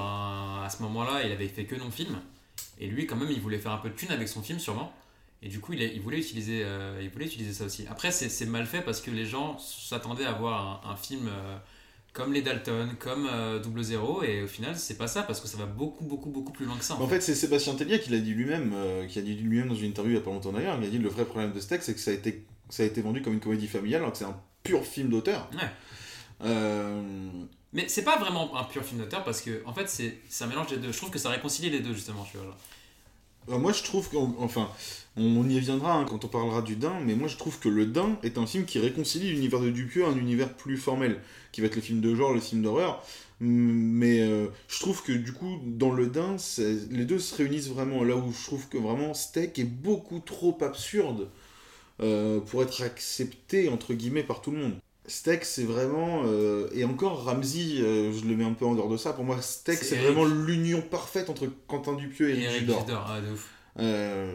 à 0.63 0.69
ce 0.69 0.81
moment-là, 0.83 1.23
il 1.25 1.33
avait 1.33 1.49
fait 1.49 1.65
que 1.65 1.75
non-film. 1.75 2.17
Et 2.79 2.87
lui, 2.87 3.05
quand 3.07 3.17
même, 3.17 3.29
il 3.29 3.41
voulait 3.41 3.59
faire 3.59 3.73
un 3.73 3.77
peu 3.79 3.89
de 3.89 3.95
thune 3.95 4.11
avec 4.11 4.29
son 4.29 4.41
film, 4.41 4.57
sûrement. 4.59 4.93
Et 5.43 5.49
du 5.49 5.59
coup, 5.59 5.73
il, 5.73 5.81
a- 5.81 5.85
il 5.85 5.99
voulait, 6.01 6.19
utiliser, 6.19 6.61
euh, 6.63 6.99
il 7.01 7.09
voulait 7.09 7.25
utiliser 7.25 7.51
ça 7.53 7.65
aussi. 7.65 7.85
Après, 7.89 8.11
c'est 8.11 8.45
mal 8.45 8.65
fait 8.67 8.81
parce 8.81 9.01
que 9.01 9.09
les 9.11 9.25
gens 9.25 9.57
s'attendaient 9.57 10.25
à 10.25 10.33
voir 10.33 10.83
un, 10.85 10.91
un 10.91 10.95
film 10.95 11.27
euh, 11.27 11.57
comme 12.13 12.31
Les 12.31 12.41
Dalton, 12.43 12.95
comme 12.99 13.27
euh, 13.31 13.57
Double 13.59 13.81
Zéro. 13.83 14.21
Et 14.23 14.43
au 14.43 14.47
final, 14.47 14.77
c'est 14.77 14.97
pas 14.97 15.07
ça 15.07 15.23
parce 15.23 15.39
que 15.41 15.47
ça 15.47 15.57
va 15.57 15.65
beaucoup, 15.65 16.03
beaucoup, 16.05 16.29
beaucoup 16.29 16.51
plus 16.51 16.65
loin 16.65 16.77
que 16.77 16.83
ça. 16.85 16.93
En 16.95 17.07
fait, 17.07 17.21
c'est 17.21 17.33
Sébastien 17.33 17.73
Tellier 17.73 17.99
qui 17.99 18.11
l'a 18.11 18.19
dit 18.19 18.33
lui-même, 18.33 18.75
qui 19.09 19.17
a 19.17 19.21
dit 19.23 19.33
lui-même 19.35 19.69
dans 19.69 19.75
une 19.75 19.89
interview 19.89 20.11
il 20.11 20.15
y 20.15 20.19
a 20.19 20.23
pas 20.23 20.29
longtemps 20.29 20.51
d'ailleurs. 20.51 20.77
Il 20.79 20.85
a 20.85 20.89
dit 20.89 20.99
le 20.99 21.09
vrai 21.09 21.25
problème 21.25 21.53
de 21.53 21.59
Steak, 21.59 21.81
c'est 21.81 21.93
que 21.95 21.99
ça 21.99 22.11
a 22.11 22.13
été, 22.13 22.45
ça 22.69 22.83
a 22.83 22.85
été 22.85 23.01
vendu 23.01 23.21
comme 23.23 23.33
une 23.33 23.39
comédie 23.39 23.67
familiale, 23.67 24.01
alors 24.01 24.11
que 24.11 24.19
c'est 24.19 24.25
un 24.25 24.39
pur 24.61 24.85
film 24.85 25.09
d'auteur. 25.09 25.49
Ouais. 25.53 25.69
Mais 27.73 27.87
c'est 27.87 28.03
pas 28.03 28.17
vraiment 28.19 28.55
un 28.57 28.63
pur 28.65 28.83
film 28.83 28.99
d'auteur 28.99 29.23
parce 29.23 29.41
que, 29.41 29.63
en 29.65 29.73
fait, 29.73 29.87
c'est 29.89 30.17
c'est 30.27 30.43
un 30.43 30.47
mélange 30.47 30.67
des 30.67 30.77
deux. 30.77 30.91
Je 30.91 30.97
trouve 30.97 31.09
que 31.09 31.19
ça 31.19 31.29
réconcilie 31.29 31.69
les 31.69 31.79
deux, 31.79 31.93
justement. 31.93 32.27
Tu 32.29 32.37
vois, 32.37 32.45
genre. 32.47 32.57
Bah, 33.47 33.57
moi, 33.57 33.73
je 33.73 33.83
trouve 33.83 34.09
qu'enfin, 34.09 34.69
on 35.17 35.49
y 35.49 35.55
reviendra 35.55 35.95
hein, 35.95 36.05
quand 36.07 36.23
on 36.23 36.27
parlera 36.27 36.61
du 36.61 36.75
Dain, 36.75 36.99
mais 37.05 37.15
moi 37.15 37.27
je 37.27 37.35
trouve 37.35 37.59
que 37.59 37.67
Le 37.67 37.85
Dain 37.85 38.17
est 38.23 38.37
un 38.37 38.45
film 38.45 38.65
qui 38.65 38.79
réconcilie 38.79 39.31
l'univers 39.31 39.59
de 39.59 39.69
Dupieux 39.69 40.05
à 40.05 40.09
un 40.09 40.17
univers 40.17 40.53
plus 40.53 40.77
formel, 40.77 41.19
qui 41.51 41.59
va 41.61 41.67
être 41.67 41.75
le 41.75 41.81
film 41.81 41.99
de 42.01 42.15
genre, 42.15 42.33
le 42.33 42.39
film 42.39 42.61
d'horreur. 42.61 43.03
Mais 43.39 44.21
euh, 44.21 44.47
je 44.67 44.79
trouve 44.79 45.03
que 45.03 45.11
du 45.11 45.33
coup, 45.33 45.59
dans 45.65 45.91
Le 45.91 46.07
Dain, 46.07 46.37
les 46.91 47.05
deux 47.05 47.19
se 47.19 47.35
réunissent 47.35 47.69
vraiment. 47.69 48.03
Là 48.03 48.15
où 48.15 48.31
je 48.31 48.45
trouve 48.45 48.67
que 48.69 48.77
vraiment 48.77 49.13
Steak 49.13 49.57
est 49.59 49.65
beaucoup 49.65 50.19
trop 50.19 50.57
absurde 50.61 51.27
euh, 52.01 52.39
pour 52.39 52.61
être 52.63 52.81
accepté, 52.83 53.67
entre 53.67 53.93
guillemets, 53.93 54.23
par 54.23 54.41
tout 54.41 54.51
le 54.51 54.57
monde. 54.57 54.75
Steak, 55.11 55.45
c'est 55.45 55.63
vraiment. 55.63 56.23
Euh, 56.25 56.67
et 56.73 56.85
encore, 56.85 57.25
Ramsey, 57.25 57.77
je 57.77 58.25
le 58.27 58.35
mets 58.35 58.45
un 58.45 58.53
peu 58.53 58.65
en 58.65 58.75
dehors 58.75 58.89
de 58.89 58.97
ça. 58.97 59.13
Pour 59.13 59.23
moi, 59.23 59.41
Steak, 59.41 59.77
c'est 59.77 59.97
vraiment 59.97 60.25
l'union 60.25 60.81
parfaite 60.81 61.29
entre 61.29 61.47
Quentin 61.67 61.93
Dupieux 61.93 62.29
et, 62.29 62.41
Eric 62.41 62.61
Judor. 62.61 63.05
Ah, 63.07 63.21
de 63.21 63.31
ouf. 63.31 63.49
Euh, 63.79 64.33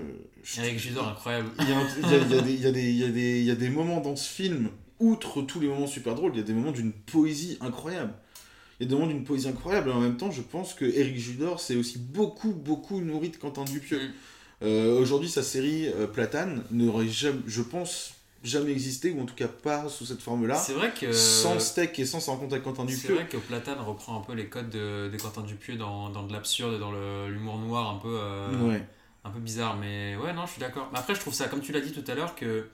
Eric 0.58 0.78
Judor, 0.78 1.08
incroyable. 1.08 1.50
Il 1.58 3.44
y 3.44 3.50
a 3.50 3.54
des 3.54 3.68
moments 3.68 4.00
dans 4.00 4.16
ce 4.16 4.28
film, 4.28 4.70
outre 5.00 5.42
tous 5.42 5.60
les 5.60 5.68
moments 5.68 5.86
super 5.86 6.14
drôles, 6.14 6.32
il 6.34 6.38
y 6.38 6.42
a 6.42 6.44
des 6.44 6.52
moments 6.52 6.72
d'une 6.72 6.92
poésie 6.92 7.58
incroyable. 7.60 8.12
Il 8.78 8.84
y 8.84 8.86
a 8.86 8.88
des 8.90 8.94
moments 8.94 9.10
d'une 9.10 9.24
poésie 9.24 9.48
incroyable, 9.48 9.90
et 9.90 9.92
en 9.92 10.00
même 10.00 10.16
temps, 10.16 10.30
je 10.30 10.42
pense 10.42 10.74
que 10.74 10.84
Eric 10.84 11.18
Judor 11.18 11.60
s'est 11.60 11.76
aussi 11.76 11.98
beaucoup, 11.98 12.52
beaucoup 12.52 13.00
nourri 13.00 13.30
de 13.30 13.36
Quentin 13.36 13.64
Dupieux. 13.64 14.00
Mm. 14.00 14.12
Euh, 14.62 14.98
aujourd'hui, 14.98 15.28
sa 15.28 15.42
série 15.42 15.88
euh, 15.88 16.06
Platane 16.06 16.64
n'aurait 16.70 17.08
jamais, 17.08 17.40
je 17.46 17.62
pense, 17.62 18.14
jamais 18.46 18.72
existé, 18.72 19.10
ou 19.10 19.20
en 19.22 19.26
tout 19.26 19.34
cas 19.34 19.48
pas 19.48 19.88
sous 19.88 20.06
cette 20.06 20.22
forme-là. 20.22 20.54
C'est 20.56 20.74
vrai 20.74 20.92
que. 20.98 21.12
Sans 21.12 21.58
Steak 21.58 21.98
et 21.98 22.04
sans 22.04 22.20
se 22.20 22.30
rencontrer 22.30 22.56
avec 22.56 22.64
Quentin 22.64 22.84
Dupieux. 22.84 23.08
C'est 23.08 23.12
vrai 23.14 23.26
que 23.26 23.36
Platane 23.36 23.78
reprend 23.80 24.18
un 24.18 24.22
peu 24.22 24.34
les 24.34 24.46
codes 24.46 24.70
de, 24.70 25.08
de 25.12 25.16
Quentin 25.18 25.42
Dupieux 25.42 25.76
dans, 25.76 26.10
dans 26.10 26.22
de 26.22 26.32
l'absurde, 26.32 26.78
dans 26.78 26.92
l'humour 27.28 27.58
noir 27.58 27.90
un 27.90 27.98
peu. 27.98 28.66
ouais 28.68 28.82
un 29.26 29.30
peu 29.30 29.40
bizarre, 29.40 29.76
mais 29.76 30.16
ouais, 30.16 30.32
non, 30.32 30.46
je 30.46 30.52
suis 30.52 30.60
d'accord. 30.60 30.88
Mais 30.92 30.98
après, 30.98 31.14
je 31.14 31.20
trouve 31.20 31.34
ça, 31.34 31.48
comme 31.48 31.60
tu 31.60 31.72
l'as 31.72 31.80
dit 31.80 31.92
tout 31.92 32.04
à 32.10 32.14
l'heure, 32.14 32.34
que 32.34 32.68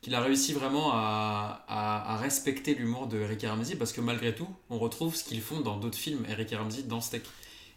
qu'il 0.00 0.16
a 0.16 0.20
réussi 0.20 0.52
vraiment 0.52 0.90
à, 0.92 1.64
à, 1.68 2.16
respecter 2.16 2.74
l'humour 2.74 3.06
de 3.06 3.20
Eric 3.20 3.44
et 3.44 3.46
Ramsey 3.46 3.76
parce 3.76 3.92
que 3.92 4.00
malgré 4.00 4.34
tout, 4.34 4.48
on 4.68 4.76
retrouve 4.76 5.14
ce 5.14 5.22
qu'ils 5.22 5.40
font 5.40 5.60
dans 5.60 5.76
d'autres 5.76 5.96
films, 5.96 6.26
Eric 6.28 6.52
et 6.52 6.56
Ramsey, 6.56 6.82
dans 6.82 7.00
Steak. 7.00 7.22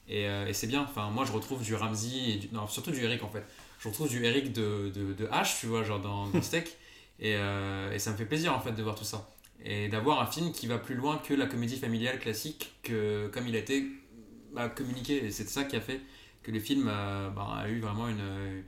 Et, 0.08 0.26
euh, 0.26 0.48
et 0.48 0.54
c'est 0.54 0.66
bien, 0.66 0.82
enfin, 0.82 1.12
moi 1.12 1.24
je 1.26 1.32
retrouve 1.32 1.62
du 1.62 1.76
Ramsey, 1.76 2.10
et 2.16 2.50
non, 2.52 2.66
surtout 2.66 2.90
du 2.90 3.04
Eric 3.04 3.24
en 3.24 3.30
fait. 3.30 3.44
Je 3.80 3.90
retrouve 3.90 4.10
du 4.10 4.26
Eric 4.26 4.54
de, 4.54 4.92
de, 4.96 5.14
de 5.14 5.28
H, 5.28 5.60
tu 5.60 5.68
vois, 5.68 5.84
genre 5.84 6.00
dans, 6.00 6.26
dans 6.26 6.42
Steak. 6.42 6.76
Et, 7.20 7.36
euh, 7.36 7.94
et, 7.94 8.00
ça 8.00 8.12
me 8.12 8.18
fait 8.18 8.26
plaisir 8.26 8.54
en 8.54 8.60
fait 8.60 8.74
de 8.74 8.84
voir 8.84 8.96
tout 8.96 9.06
ça. 9.06 9.30
Et 9.64 9.88
d'avoir 9.88 10.22
un 10.22 10.26
film 10.26 10.52
qui 10.52 10.68
va 10.68 10.78
plus 10.78 10.96
loin 10.96 11.18
que 11.18 11.34
la 11.34 11.48
comédie 11.48 11.78
familiale 11.78 12.20
classique, 12.20 12.74
que, 12.84 13.28
comme 13.34 13.48
il 13.48 13.56
a 13.56 13.60
été 13.60 13.86
bah, 14.54 14.70
communiqué. 14.70 15.26
Et 15.26 15.32
c'est 15.32 15.48
ça 15.48 15.64
qui 15.64 15.76
a 15.76 15.82
fait 15.82 16.02
que 16.44 16.52
le 16.52 16.60
film 16.60 16.86
bah, 16.86 17.58
a 17.58 17.70
eu 17.70 17.80
vraiment 17.80 18.08
une, 18.10 18.64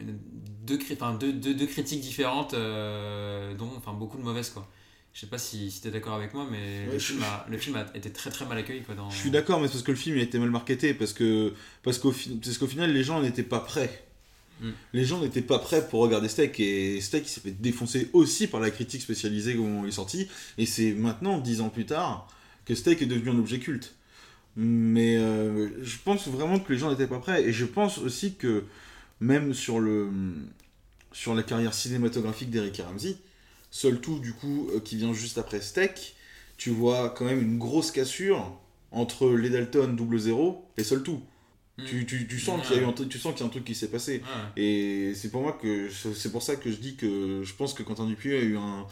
deux, 0.00 0.78
enfin, 0.92 1.14
deux, 1.14 1.32
deux, 1.32 1.66
critiques 1.66 2.00
différentes, 2.00 2.54
euh, 2.54 3.54
dont 3.54 3.70
enfin, 3.76 3.92
beaucoup 3.92 4.18
de 4.18 4.22
mauvaises. 4.22 4.50
Quoi. 4.50 4.68
Je 5.12 5.20
sais 5.20 5.26
pas 5.26 5.38
si, 5.38 5.70
si 5.70 5.82
tu 5.82 5.88
es 5.88 5.90
d'accord 5.90 6.14
avec 6.14 6.32
moi, 6.32 6.46
mais 6.50 6.86
le, 6.86 6.98
film 6.98 7.22
a, 7.22 7.46
le, 7.48 7.58
film 7.58 7.76
a, 7.76 7.84
été 7.94 8.10
très 8.10 8.30
très 8.30 8.46
mal 8.46 8.58
accueilli. 8.58 8.82
Quoi, 8.82 8.94
dans... 8.94 9.10
Je 9.10 9.16
suis 9.16 9.30
d'accord, 9.30 9.60
mais 9.60 9.66
c'est 9.66 9.74
parce 9.74 9.84
que 9.84 9.90
le 9.90 9.96
film 9.96 10.18
a 10.18 10.22
été 10.22 10.38
mal 10.38 10.50
marketé, 10.50 10.94
parce 10.94 11.12
que 11.12 11.52
parce 11.82 11.98
qu'au 11.98 12.12
parce 12.42 12.58
qu'au 12.58 12.66
final, 12.66 12.92
les 12.92 13.04
gens 13.04 13.20
n'étaient 13.20 13.42
pas 13.42 13.60
prêts. 13.60 14.04
Hmm. 14.62 14.70
Les 14.94 15.04
gens 15.04 15.20
n'étaient 15.20 15.42
pas 15.42 15.58
prêts 15.58 15.86
pour 15.86 16.00
regarder 16.00 16.28
Steak, 16.28 16.58
et 16.60 17.00
Steak 17.00 17.28
s'est 17.28 17.40
fait 17.40 17.50
défoncer 17.50 18.08
aussi 18.14 18.46
par 18.46 18.60
la 18.60 18.70
critique 18.70 19.02
spécialisée 19.02 19.56
quand 19.56 19.82
il 19.82 19.88
est 19.88 19.92
sorti, 19.92 20.28
et 20.56 20.64
c'est 20.66 20.92
maintenant, 20.92 21.38
dix 21.38 21.60
ans 21.60 21.68
plus 21.68 21.84
tard, 21.84 22.28
que 22.64 22.74
Steak 22.74 23.02
est 23.02 23.06
devenu 23.06 23.30
un 23.30 23.38
objet 23.38 23.58
culte. 23.58 23.94
Mais 24.56 25.16
euh, 25.16 25.70
je 25.82 25.96
pense 26.04 26.28
vraiment 26.28 26.58
que 26.58 26.72
les 26.72 26.78
gens 26.78 26.90
n'étaient 26.90 27.06
pas 27.06 27.18
prêts. 27.18 27.42
Et 27.42 27.52
je 27.52 27.64
pense 27.64 27.98
aussi 27.98 28.34
que 28.34 28.64
même 29.20 29.54
sur, 29.54 29.80
le, 29.80 30.10
sur 31.12 31.34
la 31.34 31.42
carrière 31.42 31.74
cinématographique 31.74 32.50
d'Eric 32.50 32.82
Ramsey, 32.86 33.16
seul 33.70 34.00
tout 34.00 34.18
du 34.18 34.32
coup 34.32 34.68
euh, 34.74 34.80
qui 34.80 34.96
vient 34.96 35.14
juste 35.14 35.38
après 35.38 35.60
Steak, 35.60 36.16
tu 36.56 36.70
vois 36.70 37.10
quand 37.10 37.24
même 37.24 37.40
une 37.40 37.58
grosse 37.58 37.90
cassure 37.90 38.58
entre 38.90 39.30
les 39.30 39.48
Dalton 39.48 39.96
double 39.96 40.18
zéro 40.18 40.66
et 40.76 40.84
seul 40.84 41.02
tout. 41.02 41.22
Hmm. 41.78 41.84
Tu, 41.84 42.06
tu, 42.06 42.26
tu, 42.26 42.38
sens 42.38 42.66
qu'il 42.66 42.76
y 42.76 42.78
a 42.78 42.82
eu 42.82 42.84
un, 42.84 42.92
tu 42.92 43.18
sens 43.18 43.32
qu'il 43.32 43.40
y 43.40 43.44
a 43.44 43.46
un 43.46 43.50
truc 43.50 43.64
qui 43.64 43.74
s'est 43.74 43.90
passé. 43.90 44.22
Et 44.56 45.12
c'est 45.14 45.30
pour 45.30 45.42
moi 45.42 45.58
que 45.60 45.88
c'est 45.88 46.30
pour 46.30 46.42
ça 46.42 46.56
que 46.56 46.70
je 46.70 46.76
dis 46.76 46.96
que 46.96 47.42
je 47.42 47.54
pense 47.54 47.74
que 47.74 47.82
Quentin 47.82 48.06
Dupieux 48.06 48.36
a 48.36 48.42
eu 48.42 48.56
un, 48.56 48.86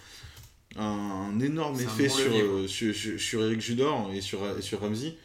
un 0.76 1.38
énorme 1.40 1.78
effet 1.80 2.08
euh, 2.08 2.66
sur, 2.66 2.94
sur, 2.94 3.20
sur, 3.20 3.44
Eric 3.44 3.60
Judor 3.60 4.10
et 4.14 4.20
sur, 4.20 4.40
et 4.58 4.62
sur 4.62 4.80
Ramsey 4.80 5.16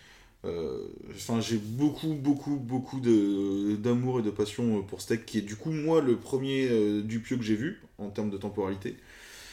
euh, 0.45 0.87
enfin, 1.09 1.41
j'ai 1.41 1.57
beaucoup, 1.57 2.13
beaucoup, 2.13 2.57
beaucoup 2.57 2.99
d'amour 2.99 4.19
et 4.19 4.21
de 4.21 4.29
passion 4.29 4.83
pour 4.83 5.01
Steak, 5.01 5.25
qui 5.25 5.39
est 5.39 5.41
du 5.41 5.55
coup, 5.55 5.71
moi, 5.71 6.01
le 6.01 6.17
premier 6.17 6.67
euh, 6.69 7.01
du 7.01 7.19
pieu 7.19 7.37
que 7.37 7.43
j'ai 7.43 7.55
vu 7.55 7.81
en 7.97 8.09
termes 8.09 8.29
de 8.29 8.37
temporalité. 8.37 8.95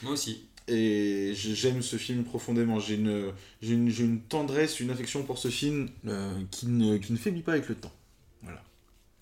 Moi 0.03 0.13
aussi. 0.13 0.45
Et 0.69 1.33
j'aime 1.35 1.83
ce 1.83 1.97
film 1.97 2.25
profondément. 2.25 2.79
J'ai 2.79 2.95
une, 2.95 3.33
une, 3.63 3.89
une, 3.89 4.21
tendresse, 4.21 4.81
une 4.81 4.91
affection 4.91 5.25
pour 5.25 5.39
ce 5.39 5.49
film 5.49 5.89
euh, 6.07 6.41
qui, 6.51 6.67
ne, 6.67 6.99
qui 6.99 7.13
ne 7.13 7.19
faiblit 7.19 7.43
pas 7.43 7.53
avec 7.53 7.69
le 7.69 7.75
temps. 7.75 7.93
Voilà. 8.43 8.63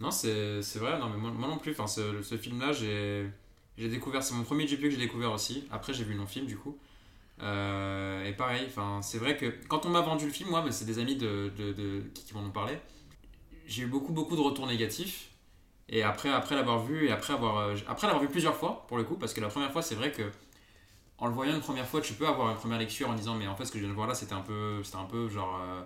Non, 0.01 0.11
c'est 0.11 0.61
vrai. 0.77 0.99
Non, 0.99 1.09
mais 1.09 1.17
moi, 1.17 1.49
non 1.49 1.59
plus. 1.59 1.73
Enfin, 1.73 1.87
ce, 1.87 2.23
ce 2.23 2.37
film-là, 2.37 2.73
j'ai 2.73 3.89
découvert. 3.89 4.23
C'est 4.23 4.35
mon 4.35 4.45
premier 4.45 4.67
GPU 4.67 4.83
que 4.83 4.91
j'ai 4.91 4.97
découvert 4.97 5.33
aussi. 5.33 5.65
Après, 5.71 5.93
j'ai 5.95 6.05
vu 6.05 6.15
le 6.15 6.27
film 6.27 6.47
du 6.47 6.57
coup. 6.57 6.79
Euh, 7.43 8.25
et 8.25 8.33
pareil, 8.33 8.69
c'est 9.03 9.19
vrai 9.19 9.37
que 9.37 9.47
quand 9.69 9.87
on 9.87 9.89
m'a 9.89 10.01
vendu 10.01 10.27
le 10.27 10.33
film, 10.33 10.51
moi, 10.51 10.65
c'est 10.71 10.85
des 10.85 10.99
amis 10.99 11.17
de, 11.17 11.51
de, 11.57 12.03
qui, 12.15 12.35
m'en 12.35 12.41
ont 12.41 12.51
parlé, 12.51 12.75
j'ai 13.67 13.83
eu 13.83 13.87
beaucoup, 13.87 14.13
beaucoup 14.13 14.37
de 14.37 14.41
retours 14.41 14.67
négatifs. 14.67 15.31
Et 15.89 16.03
après, 16.03 16.29
après 16.31 16.55
l'avoir 16.55 16.85
vu, 16.85 17.09
et 17.09 17.13
après 17.13 17.33
avoir, 17.33 17.59
euh, 17.59 17.77
après 17.89 18.07
l'avoir 18.07 18.23
vu 18.23 18.29
plusieurs 18.29 18.57
fois, 18.57 18.85
pour 18.87 18.97
le 18.97 19.05
coup, 19.05 19.17
parce 19.17 19.35
que 19.35 19.41
la 19.41 19.49
première 19.49 19.73
fois, 19.73 19.83
c'est 19.83 19.97
vrai 19.97 20.13
que 20.13 20.23
en 21.21 21.27
le 21.27 21.33
voyant 21.33 21.55
une 21.55 21.61
première 21.61 21.87
fois, 21.87 22.01
tu 22.01 22.15
peux 22.15 22.27
avoir 22.27 22.51
une 22.51 22.57
première 22.57 22.79
lecture 22.79 23.09
en 23.09 23.15
disant, 23.15 23.35
mais 23.35 23.47
en 23.47 23.55
fait, 23.55 23.65
ce 23.65 23.73
que 23.73 23.79
je 23.79 23.85
viens 23.85 23.91
de 23.91 23.97
voir 23.97 24.09
là, 24.09 24.15
c'était 24.15 24.33
un 24.33 24.41
peu, 24.41 24.83
c'était 24.83 24.97
un 24.97 25.05
peu 25.05 25.29
genre. 25.29 25.61
Euh, 25.63 25.83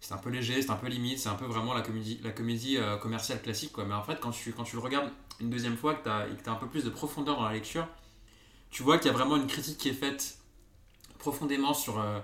c'est 0.00 0.14
un 0.14 0.18
peu 0.18 0.30
léger, 0.30 0.62
c'est 0.62 0.70
un 0.70 0.76
peu 0.76 0.88
limite, 0.88 1.20
c'est 1.20 1.28
un 1.28 1.36
peu 1.36 1.44
vraiment 1.44 1.74
la 1.74 1.82
comédie, 1.82 2.18
la 2.24 2.32
comédie 2.32 2.76
commerciale 3.00 3.40
classique. 3.40 3.70
Quoi. 3.70 3.84
Mais 3.84 3.94
en 3.94 4.02
fait, 4.02 4.18
quand 4.20 4.32
tu, 4.32 4.52
le 4.52 4.78
regardes 4.80 5.08
une 5.40 5.48
deuxième 5.48 5.76
fois 5.76 5.94
que 5.94 6.08
as, 6.08 6.26
et 6.26 6.36
que 6.36 6.42
tu 6.42 6.48
as 6.48 6.52
un 6.52 6.56
peu 6.56 6.66
plus 6.66 6.82
de 6.82 6.90
profondeur 6.90 7.36
dans 7.36 7.44
la 7.44 7.52
lecture, 7.52 7.86
tu 8.72 8.82
vois 8.82 8.98
qu'il 8.98 9.12
y 9.12 9.14
a 9.14 9.16
vraiment 9.16 9.36
une 9.36 9.46
critique 9.46 9.78
qui 9.78 9.90
est 9.90 9.94
faite 9.94 10.38
profondément 11.18 11.74
sur, 11.74 12.00
euh, 12.00 12.20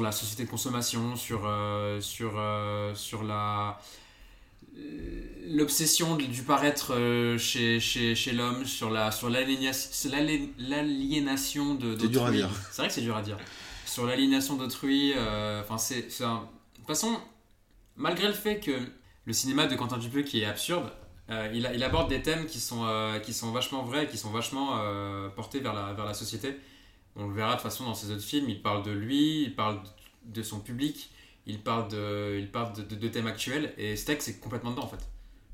la 0.00 0.12
société 0.12 0.44
de 0.44 0.48
consommation, 0.48 1.16
sur, 1.16 1.42
euh, 1.44 2.00
euh, 2.20 2.94
la 3.24 3.78
l'obsession 5.48 6.16
du 6.16 6.42
paraître 6.42 6.94
chez, 7.38 7.80
chez, 7.80 8.14
chez 8.14 8.32
l'homme, 8.32 8.64
sur 8.64 8.90
la 8.90 9.10
sur 9.10 9.30
l'aliénation 9.30 9.84
de 11.74 11.94
d'autrui. 11.94 12.06
C'est 12.06 12.10
dur 12.10 12.26
à 12.26 12.32
dire. 12.32 12.50
C'est 12.70 12.82
vrai 12.82 12.88
que 12.88 12.94
c'est 12.94 13.02
dur 13.02 13.16
à 13.16 13.22
dire. 13.22 13.38
Sur 13.84 14.06
l'aliénation 14.06 14.56
d'autrui, 14.56 15.12
enfin 15.60 15.78
c'est 15.78 16.02
de 16.02 16.08
toute 16.74 16.86
façon, 16.86 17.18
malgré 17.96 18.26
le 18.26 18.34
fait 18.34 18.60
que 18.60 18.72
le 19.24 19.32
cinéma 19.32 19.66
de 19.66 19.76
Quentin 19.76 19.98
Dupieux 19.98 20.22
qui 20.22 20.42
est 20.42 20.46
absurde, 20.46 20.90
il, 21.28 21.68
il, 21.74 21.82
aborde 21.82 22.08
des 22.08 22.22
thèmes 22.22 22.46
qui 22.46 22.60
sont, 22.60 22.86
qui 23.24 23.32
sont 23.32 23.50
vachement 23.52 23.82
vrais, 23.82 24.06
qui 24.06 24.18
sont 24.18 24.30
vachement 24.30 24.78
portés 25.34 25.60
vers 25.60 25.74
la, 25.74 25.92
vers 25.92 26.04
la 26.04 26.14
société. 26.14 26.56
On 27.16 27.28
le 27.28 27.34
verra 27.34 27.52
de 27.52 27.54
toute 27.54 27.62
façon 27.62 27.84
dans 27.84 27.94
ses 27.94 28.10
autres 28.10 28.22
films. 28.22 28.48
Il 28.48 28.60
parle 28.60 28.82
de 28.82 28.90
lui, 28.90 29.44
il 29.44 29.54
parle 29.54 29.80
de 30.24 30.42
son 30.42 30.60
public, 30.60 31.10
il 31.46 31.60
parle 31.60 31.88
de, 31.90 32.38
il 32.38 32.50
parle 32.50 32.72
de, 32.74 33.08
thèmes 33.08 33.26
actuels. 33.26 33.72
Et 33.78 33.96
Steak, 33.96 34.22
c'est 34.22 34.40
complètement 34.40 34.72
dedans 34.72 34.84
en 34.84 34.88
fait. 34.88 35.08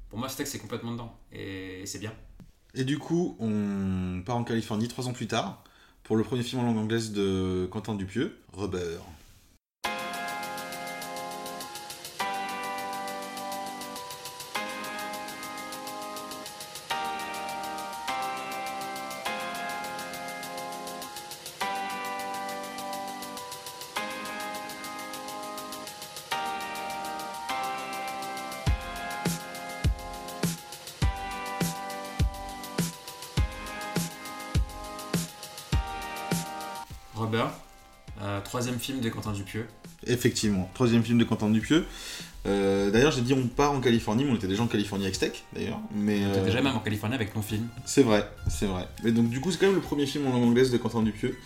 Pour 0.08 0.18
moi, 0.18 0.28
Steak, 0.28 0.46
c'est 0.46 0.58
complètement 0.58 0.92
dedans. 0.92 1.18
Et, 1.32 1.82
c'est 1.86 1.98
bien. 1.98 2.12
Et 2.74 2.84
du 2.84 2.98
coup, 2.98 3.36
on 3.38 4.22
part 4.24 4.36
en 4.36 4.44
Californie 4.44 4.88
trois 4.88 5.08
ans 5.08 5.12
plus 5.12 5.26
tard 5.26 5.62
pour 6.02 6.16
le 6.16 6.24
premier 6.24 6.42
film 6.42 6.62
en 6.62 6.64
langue 6.64 6.78
anglaise 6.78 7.12
de 7.12 7.68
Quentin 7.70 7.94
Dupieux, 7.94 8.38
Rubber. 8.52 8.98
Troisième 38.44 38.78
film 38.78 39.00
de 39.00 39.08
Quentin 39.08 39.32
Dupieux. 39.32 39.66
Effectivement, 40.06 40.70
troisième 40.74 41.02
film 41.02 41.18
de 41.18 41.24
Quentin 41.24 41.50
Dupieux. 41.50 41.86
Euh, 42.46 42.90
d'ailleurs, 42.90 43.12
j'ai 43.12 43.20
dit 43.20 43.32
on 43.34 43.46
part 43.46 43.72
en 43.72 43.80
Californie, 43.80 44.24
mais 44.24 44.32
on 44.32 44.36
était 44.36 44.48
déjà 44.48 44.62
en 44.62 44.66
Californie 44.66 45.04
avec 45.04 45.14
Steak, 45.14 45.44
d'ailleurs. 45.54 45.78
Mais 45.94 46.26
on 46.26 46.32
était 46.32 46.44
déjà 46.44 46.60
même 46.60 46.74
en 46.74 46.80
Californie 46.80 47.14
avec 47.14 47.34
mon 47.36 47.42
film. 47.42 47.68
C'est 47.84 48.02
vrai, 48.02 48.28
c'est 48.50 48.66
vrai. 48.66 48.88
Mais 49.04 49.12
donc 49.12 49.28
du 49.28 49.40
coup, 49.40 49.52
c'est 49.52 49.58
quand 49.58 49.66
même 49.66 49.76
le 49.76 49.80
premier 49.80 50.06
film 50.06 50.26
en 50.26 50.32
langue 50.32 50.44
anglaise 50.44 50.70
de 50.72 50.78
Quentin 50.78 51.02
Dupieux. 51.02 51.36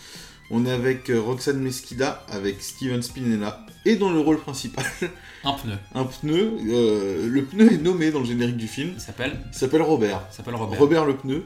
On 0.50 0.64
est 0.64 0.70
avec 0.70 1.10
euh, 1.10 1.20
Roxane 1.20 1.58
Mesquida, 1.58 2.24
avec 2.30 2.62
Steven 2.62 3.02
Spinella, 3.02 3.66
et 3.84 3.96
dans 3.96 4.10
le 4.10 4.20
rôle 4.20 4.38
principal, 4.38 4.84
Un 5.44 5.52
pneu. 5.54 5.74
un 5.94 6.04
pneu. 6.04 6.52
euh, 6.68 7.28
le 7.28 7.44
pneu 7.44 7.72
est 7.72 7.78
nommé 7.78 8.12
dans 8.12 8.20
le 8.20 8.26
générique 8.26 8.56
du 8.56 8.68
film. 8.68 8.92
Il 8.94 9.00
s'appelle 9.00 9.36
Il 9.52 9.58
s'appelle 9.58 9.82
Robert. 9.82 10.22
il 10.30 10.34
s'appelle 10.34 10.54
Robert. 10.54 10.78
Robert 10.78 11.04
le 11.04 11.16
pneu. 11.16 11.44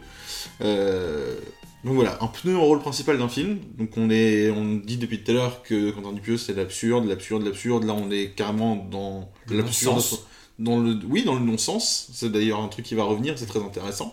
Euh, 0.61 1.35
donc 1.84 1.94
voilà, 1.94 2.18
un 2.20 2.26
pneu 2.26 2.56
en 2.56 2.64
rôle 2.64 2.80
principal 2.80 3.18
d'un 3.18 3.28
film. 3.28 3.58
Donc 3.78 3.96
on 3.96 4.10
est, 4.10 4.50
on 4.50 4.76
dit 4.76 4.96
depuis 4.96 5.22
tout 5.22 5.30
à 5.30 5.34
l'heure 5.34 5.62
que 5.62 5.90
Quentin 5.90 6.12
Dupieux 6.12 6.36
c'est 6.36 6.54
l'absurde, 6.54 7.06
l'absurde, 7.06 7.44
l'absurde. 7.44 7.84
Là 7.84 7.94
on 7.94 8.10
est 8.10 8.34
carrément 8.34 8.76
dans 8.76 9.30
Le 9.46 9.58
l'absurde, 9.58 10.02
dans 10.58 10.78
le, 10.78 10.98
oui, 11.08 11.24
dans 11.24 11.34
le 11.34 11.44
non-sens. 11.44 12.10
C'est 12.12 12.30
d'ailleurs 12.30 12.60
un 12.60 12.68
truc 12.68 12.84
qui 12.84 12.94
va 12.94 13.04
revenir, 13.04 13.38
c'est 13.38 13.46
très 13.46 13.62
intéressant. 13.62 14.12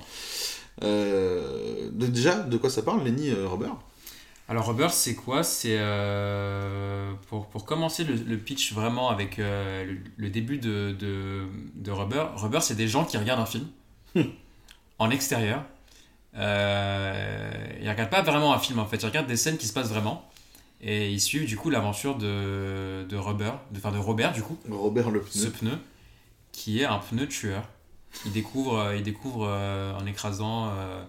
Euh, 0.83 1.89
déjà, 1.91 2.35
de 2.35 2.55
quoi 2.57 2.69
ça 2.69 2.83
parle, 2.83 3.03
Lenny 3.03 3.31
euh, 3.31 3.47
Robert? 3.47 3.75
Alors 4.49 4.67
Rubber, 4.67 4.87
c'est 4.91 5.15
quoi? 5.15 5.43
C'est 5.43 5.75
euh, 5.77 7.11
pour, 7.27 7.47
pour 7.47 7.65
commencer 7.65 8.05
le, 8.05 8.13
le 8.13 8.37
pitch 8.37 8.73
vraiment 8.73 9.09
avec 9.09 9.39
euh, 9.39 9.83
le, 9.83 9.97
le 10.15 10.29
début 10.29 10.57
de, 10.57 10.95
de, 10.97 11.41
de 11.75 11.91
Rubber. 11.91 12.27
Rubber, 12.35 12.61
c'est 12.61 12.75
des 12.75 12.87
gens 12.87 13.03
qui 13.03 13.17
regardent 13.17 13.41
un 13.41 13.45
film 13.45 13.65
en 14.99 15.09
extérieur. 15.09 15.65
Euh, 16.37 17.51
ils 17.81 17.89
regardent 17.89 18.09
pas 18.09 18.21
vraiment 18.21 18.53
un 18.53 18.59
film 18.59 18.79
en 18.79 18.85
fait, 18.85 18.97
ils 18.97 19.05
regardent 19.05 19.27
des 19.27 19.37
scènes 19.37 19.57
qui 19.57 19.67
se 19.67 19.73
passent 19.73 19.89
vraiment. 19.89 20.29
Et 20.79 21.11
ils 21.11 21.21
suivent 21.21 21.47
du 21.47 21.57
coup 21.57 21.69
l'aventure 21.71 22.15
de, 22.15 23.03
de 23.09 23.15
Rubber, 23.17 23.53
de, 23.71 23.77
enfin 23.77 23.91
de 23.91 23.97
Robert 23.97 24.31
du 24.31 24.43
coup, 24.43 24.57
Robert 24.69 25.09
le 25.09 25.25
ce 25.27 25.47
pneu. 25.47 25.71
pneu, 25.71 25.79
qui 26.51 26.81
est 26.81 26.85
un 26.85 26.99
pneu 26.99 27.27
tueur. 27.27 27.63
Il 28.25 28.31
découvre, 28.31 28.79
euh, 28.79 28.95
il 28.95 29.03
découvre 29.03 29.47
euh, 29.47 29.93
en 29.93 30.05
écrasant 30.05 30.69
euh, 30.69 31.03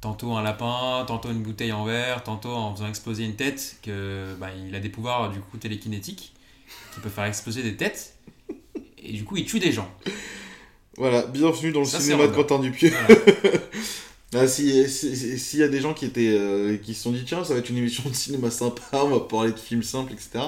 tantôt 0.00 0.32
un 0.32 0.42
lapin, 0.42 1.04
tantôt 1.06 1.30
une 1.30 1.42
bouteille 1.42 1.72
en 1.72 1.84
verre, 1.84 2.22
tantôt 2.22 2.50
en 2.50 2.74
faisant 2.74 2.88
exploser 2.88 3.24
une 3.24 3.36
tête, 3.36 3.76
que 3.82 4.34
bah, 4.38 4.48
il 4.66 4.74
a 4.74 4.80
des 4.80 4.88
pouvoirs 4.88 5.30
du 5.30 5.40
coup 5.40 5.56
télékinétiques 5.56 6.32
qui 6.94 7.00
peut 7.00 7.08
faire 7.08 7.24
exploser 7.24 7.62
des 7.62 7.76
têtes. 7.76 8.14
Et 8.98 9.12
du 9.12 9.24
coup, 9.24 9.36
il 9.36 9.44
tue 9.44 9.60
des 9.60 9.72
gens. 9.72 9.88
Voilà, 10.96 11.26
bienvenue 11.26 11.72
dans 11.72 11.80
le 11.80 11.86
Ça, 11.86 12.00
cinéma 12.00 12.26
de 12.26 12.28
Robert. 12.28 12.46
Quentin 12.46 12.62
Dupieux. 12.62 12.92
Voilà. 13.06 13.20
Ah, 14.34 14.46
si- 14.48 14.88
si- 14.88 15.16
si- 15.16 15.38
S'il 15.38 15.60
y 15.60 15.62
a 15.62 15.68
des 15.68 15.80
gens 15.80 15.94
qui 15.94 16.04
étaient 16.04 16.36
euh, 16.38 16.76
qui 16.78 16.94
se 16.94 17.02
sont 17.04 17.12
dit 17.12 17.24
tiens 17.24 17.44
ça 17.44 17.52
va 17.54 17.60
être 17.60 17.70
une 17.70 17.78
émission 17.78 18.08
de 18.08 18.14
cinéma 18.14 18.50
sympa, 18.50 18.82
on 18.94 19.08
va 19.10 19.20
parler 19.20 19.52
de 19.52 19.58
films 19.58 19.82
simples 19.84 20.12
etc. 20.12 20.44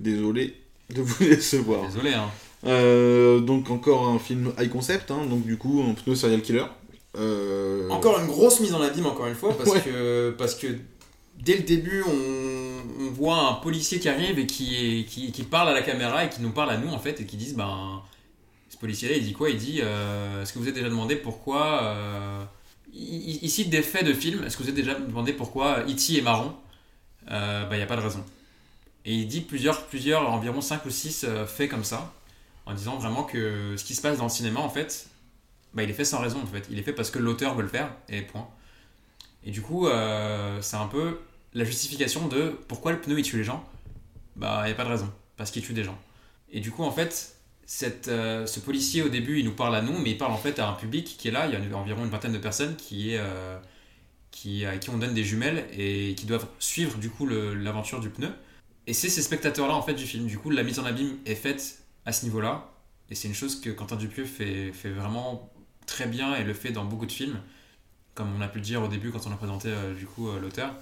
Désolé 0.00 0.54
de 0.94 1.02
vous 1.02 1.24
décevoir. 1.24 1.86
Désolé, 1.86 2.14
hein. 2.14 2.30
Euh, 2.64 3.40
donc 3.40 3.70
encore 3.70 4.08
un 4.08 4.18
film 4.18 4.52
high 4.58 4.70
concept, 4.70 5.10
hein, 5.10 5.26
donc 5.28 5.44
du 5.44 5.56
coup 5.56 5.82
un 5.88 5.94
pneu 5.94 6.14
serial 6.14 6.40
killer. 6.42 6.64
Euh, 7.18 7.88
Encore 7.88 8.20
une 8.20 8.26
grosse 8.26 8.60
mise 8.60 8.74
en 8.74 8.80
abîme, 8.82 9.06
encore 9.06 9.26
une 9.26 9.34
fois, 9.34 9.56
parce, 9.56 9.70
Ouais. 9.70 9.80
que, 9.80 10.34
parce 10.36 10.54
que 10.54 10.66
dès 11.42 11.56
le 11.56 11.62
début, 11.62 12.02
on, 12.06 13.04
on 13.04 13.10
voit 13.10 13.38
un 13.48 13.54
policier 13.54 13.98
qui 13.98 14.08
arrive 14.08 14.38
et 14.38 14.46
qui, 14.46 14.74
est- 15.00 15.04
qui, 15.04 15.32
qui 15.32 15.42
parle 15.42 15.68
à 15.70 15.72
la 15.74 15.80
caméra 15.82 16.24
et 16.24 16.28
qui 16.28 16.42
nous 16.42 16.50
parle 16.50 16.70
à 16.70 16.76
nous, 16.76 16.90
en 16.90 16.98
fait, 16.98 17.20
et 17.20 17.24
qui 17.24 17.36
disent 17.38 17.54
ben, 17.54 18.02
ce 18.68 18.76
policier-là, 18.76 19.16
il 19.16 19.24
dit 19.24 19.32
quoi? 19.32 19.48
Il 19.48 19.56
dit 19.56 19.80
euh, 19.82 20.42
Est-ce 20.42 20.52
que 20.52 20.58
vous 20.58 20.68
êtes 20.68 20.74
déjà 20.74 20.88
demandé 20.90 21.16
pourquoi. 21.16 22.48
Euh, 22.96 23.38
il, 23.42 23.50
cite 23.50 23.70
des 23.70 23.82
faits 23.82 24.04
de 24.04 24.12
films. 24.12 24.44
Est-ce 24.44 24.56
que 24.56 24.62
vous 24.62 24.68
êtes 24.68 24.74
déjà 24.74 24.94
demandé 24.94 25.32
pourquoi 25.32 25.80
E.T. 25.80 26.18
est 26.18 26.22
marron? 26.22 26.54
Euh, 27.30 27.66
Ben, 27.66 27.76
il 27.76 27.78
n'y 27.78 27.84
a 27.84 27.86
pas 27.86 27.96
de 27.96 28.02
raison. 28.02 28.24
Et 29.04 29.14
il 29.14 29.26
dit 29.28 29.40
plusieurs, 29.40 29.86
plusieurs 29.86 30.28
environ 30.28 30.60
5 30.60 30.84
ou 30.84 30.90
6 30.90 31.26
faits 31.46 31.70
comme 31.70 31.84
ça, 31.84 32.12
en 32.66 32.74
disant 32.74 32.96
vraiment 32.96 33.22
que 33.22 33.74
ce 33.76 33.84
qui 33.84 33.94
se 33.94 34.02
passe 34.02 34.18
dans 34.18 34.24
le 34.24 34.30
cinéma, 34.30 34.60
en 34.60 34.68
fait, 34.68 35.08
bah, 35.76 35.82
il 35.82 35.90
est 35.90 35.94
fait 35.94 36.04
sans 36.04 36.20
raison 36.20 36.40
en 36.42 36.46
fait. 36.46 36.66
Il 36.70 36.78
est 36.78 36.82
fait 36.82 36.94
parce 36.94 37.10
que 37.10 37.18
l'auteur 37.18 37.54
veut 37.54 37.62
le 37.62 37.68
faire, 37.68 37.94
et 38.08 38.22
point. 38.22 38.48
Et 39.44 39.50
du 39.50 39.62
coup, 39.62 39.86
euh, 39.86 40.60
c'est 40.62 40.76
un 40.76 40.88
peu 40.88 41.20
la 41.54 41.64
justification 41.64 42.26
de 42.28 42.58
pourquoi 42.66 42.92
le 42.92 43.00
pneu 43.00 43.18
il 43.18 43.22
tue 43.22 43.36
les 43.36 43.44
gens? 43.44 43.64
Bah, 44.34 44.62
il 44.64 44.66
n'y 44.66 44.72
a 44.72 44.74
pas 44.74 44.84
de 44.84 44.88
raison, 44.88 45.12
parce 45.36 45.50
qu'il 45.50 45.62
tue 45.62 45.74
des 45.74 45.84
gens. 45.84 45.98
Et 46.50 46.60
du 46.60 46.70
coup, 46.70 46.82
en 46.82 46.90
fait, 46.90 47.35
euh, 48.08 48.46
ce 48.46 48.60
policier 48.60 49.02
au 49.02 49.08
début, 49.08 49.38
il 49.40 49.44
nous 49.44 49.54
parle 49.54 49.74
à 49.74 49.82
nous, 49.82 49.98
mais 49.98 50.10
il 50.10 50.18
parle 50.18 50.32
en 50.32 50.38
fait 50.38 50.58
à 50.58 50.68
un 50.68 50.74
public 50.74 51.16
qui 51.18 51.28
est 51.28 51.30
là. 51.30 51.46
Il 51.46 51.52
y 51.52 51.56
a 51.56 51.76
environ 51.76 52.04
une 52.04 52.10
vingtaine 52.10 52.32
de 52.32 52.38
personnes 52.38 52.76
qui 52.76 53.12
est, 53.12 53.18
euh, 53.18 53.58
qui, 54.30 54.64
à 54.64 54.78
qui 54.78 54.90
on 54.90 54.98
donne 54.98 55.14
des 55.14 55.24
jumelles 55.24 55.66
et 55.76 56.14
qui 56.16 56.26
doivent 56.26 56.46
suivre 56.58 56.98
du 56.98 57.10
coup 57.10 57.26
l'aventure 57.26 58.00
du 58.00 58.10
pneu. 58.10 58.30
Et 58.86 58.92
c'est 58.92 59.08
ces 59.08 59.22
spectateurs-là 59.22 59.74
en 59.74 59.82
fait 59.82 59.94
du 59.94 60.04
film. 60.04 60.26
Du 60.26 60.38
coup, 60.38 60.50
la 60.50 60.62
mise 60.62 60.78
en 60.78 60.84
abîme 60.84 61.16
est 61.26 61.34
faite 61.34 61.82
à 62.04 62.12
ce 62.12 62.24
niveau-là. 62.24 62.70
Et 63.10 63.14
c'est 63.14 63.28
une 63.28 63.34
chose 63.34 63.60
que 63.60 63.70
Quentin 63.70 63.96
Dupieux 63.96 64.24
fait, 64.24 64.72
fait 64.72 64.90
vraiment 64.90 65.52
très 65.86 66.06
bien 66.06 66.34
et 66.36 66.44
le 66.44 66.54
fait 66.54 66.70
dans 66.70 66.84
beaucoup 66.84 67.06
de 67.06 67.12
films. 67.12 67.40
Comme 68.14 68.34
on 68.36 68.40
a 68.40 68.48
pu 68.48 68.58
le 68.58 68.64
dire 68.64 68.82
au 68.82 68.88
début 68.88 69.10
quand 69.10 69.26
on 69.26 69.32
a 69.32 69.36
présenté 69.36 69.68
euh, 69.68 69.92
du 69.94 70.06
coup 70.06 70.28
euh, 70.28 70.40
l'auteur. 70.40 70.74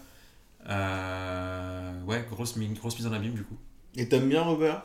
Ouais, 2.06 2.26
grosse, 2.30 2.58
grosse 2.58 2.98
mise 2.98 3.06
en 3.06 3.12
abîme 3.12 3.34
du 3.34 3.44
coup. 3.44 3.56
Et 3.96 4.08
t'aimes 4.08 4.28
bien 4.28 4.42
Robert? 4.42 4.84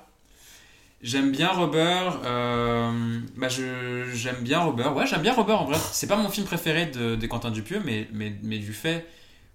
J'aime 1.02 1.32
bien 1.32 1.50
Robert. 1.50 2.20
euh, 2.26 3.20
bah 3.38 3.48
je, 3.48 4.10
j'aime 4.14 4.42
bien 4.42 4.60
Robert. 4.60 4.96
Ouais, 4.96 5.08
j'aime 5.08 5.22
bien 5.22 5.34
Robert 5.34 5.62
en 5.62 5.66
vrai. 5.66 5.78
C'est 5.94 6.08
pas 6.08 6.18
mon 6.18 6.30
film 6.30 6.46
préféré 6.46 6.88
de, 6.88 7.16
de 7.16 7.28
Quentin 7.28 7.52
Dupieux, 7.52 7.82
mais, 7.86 8.08
mais, 8.12 8.34
mais 8.44 8.58
du 8.60 8.74
fait 8.74 9.06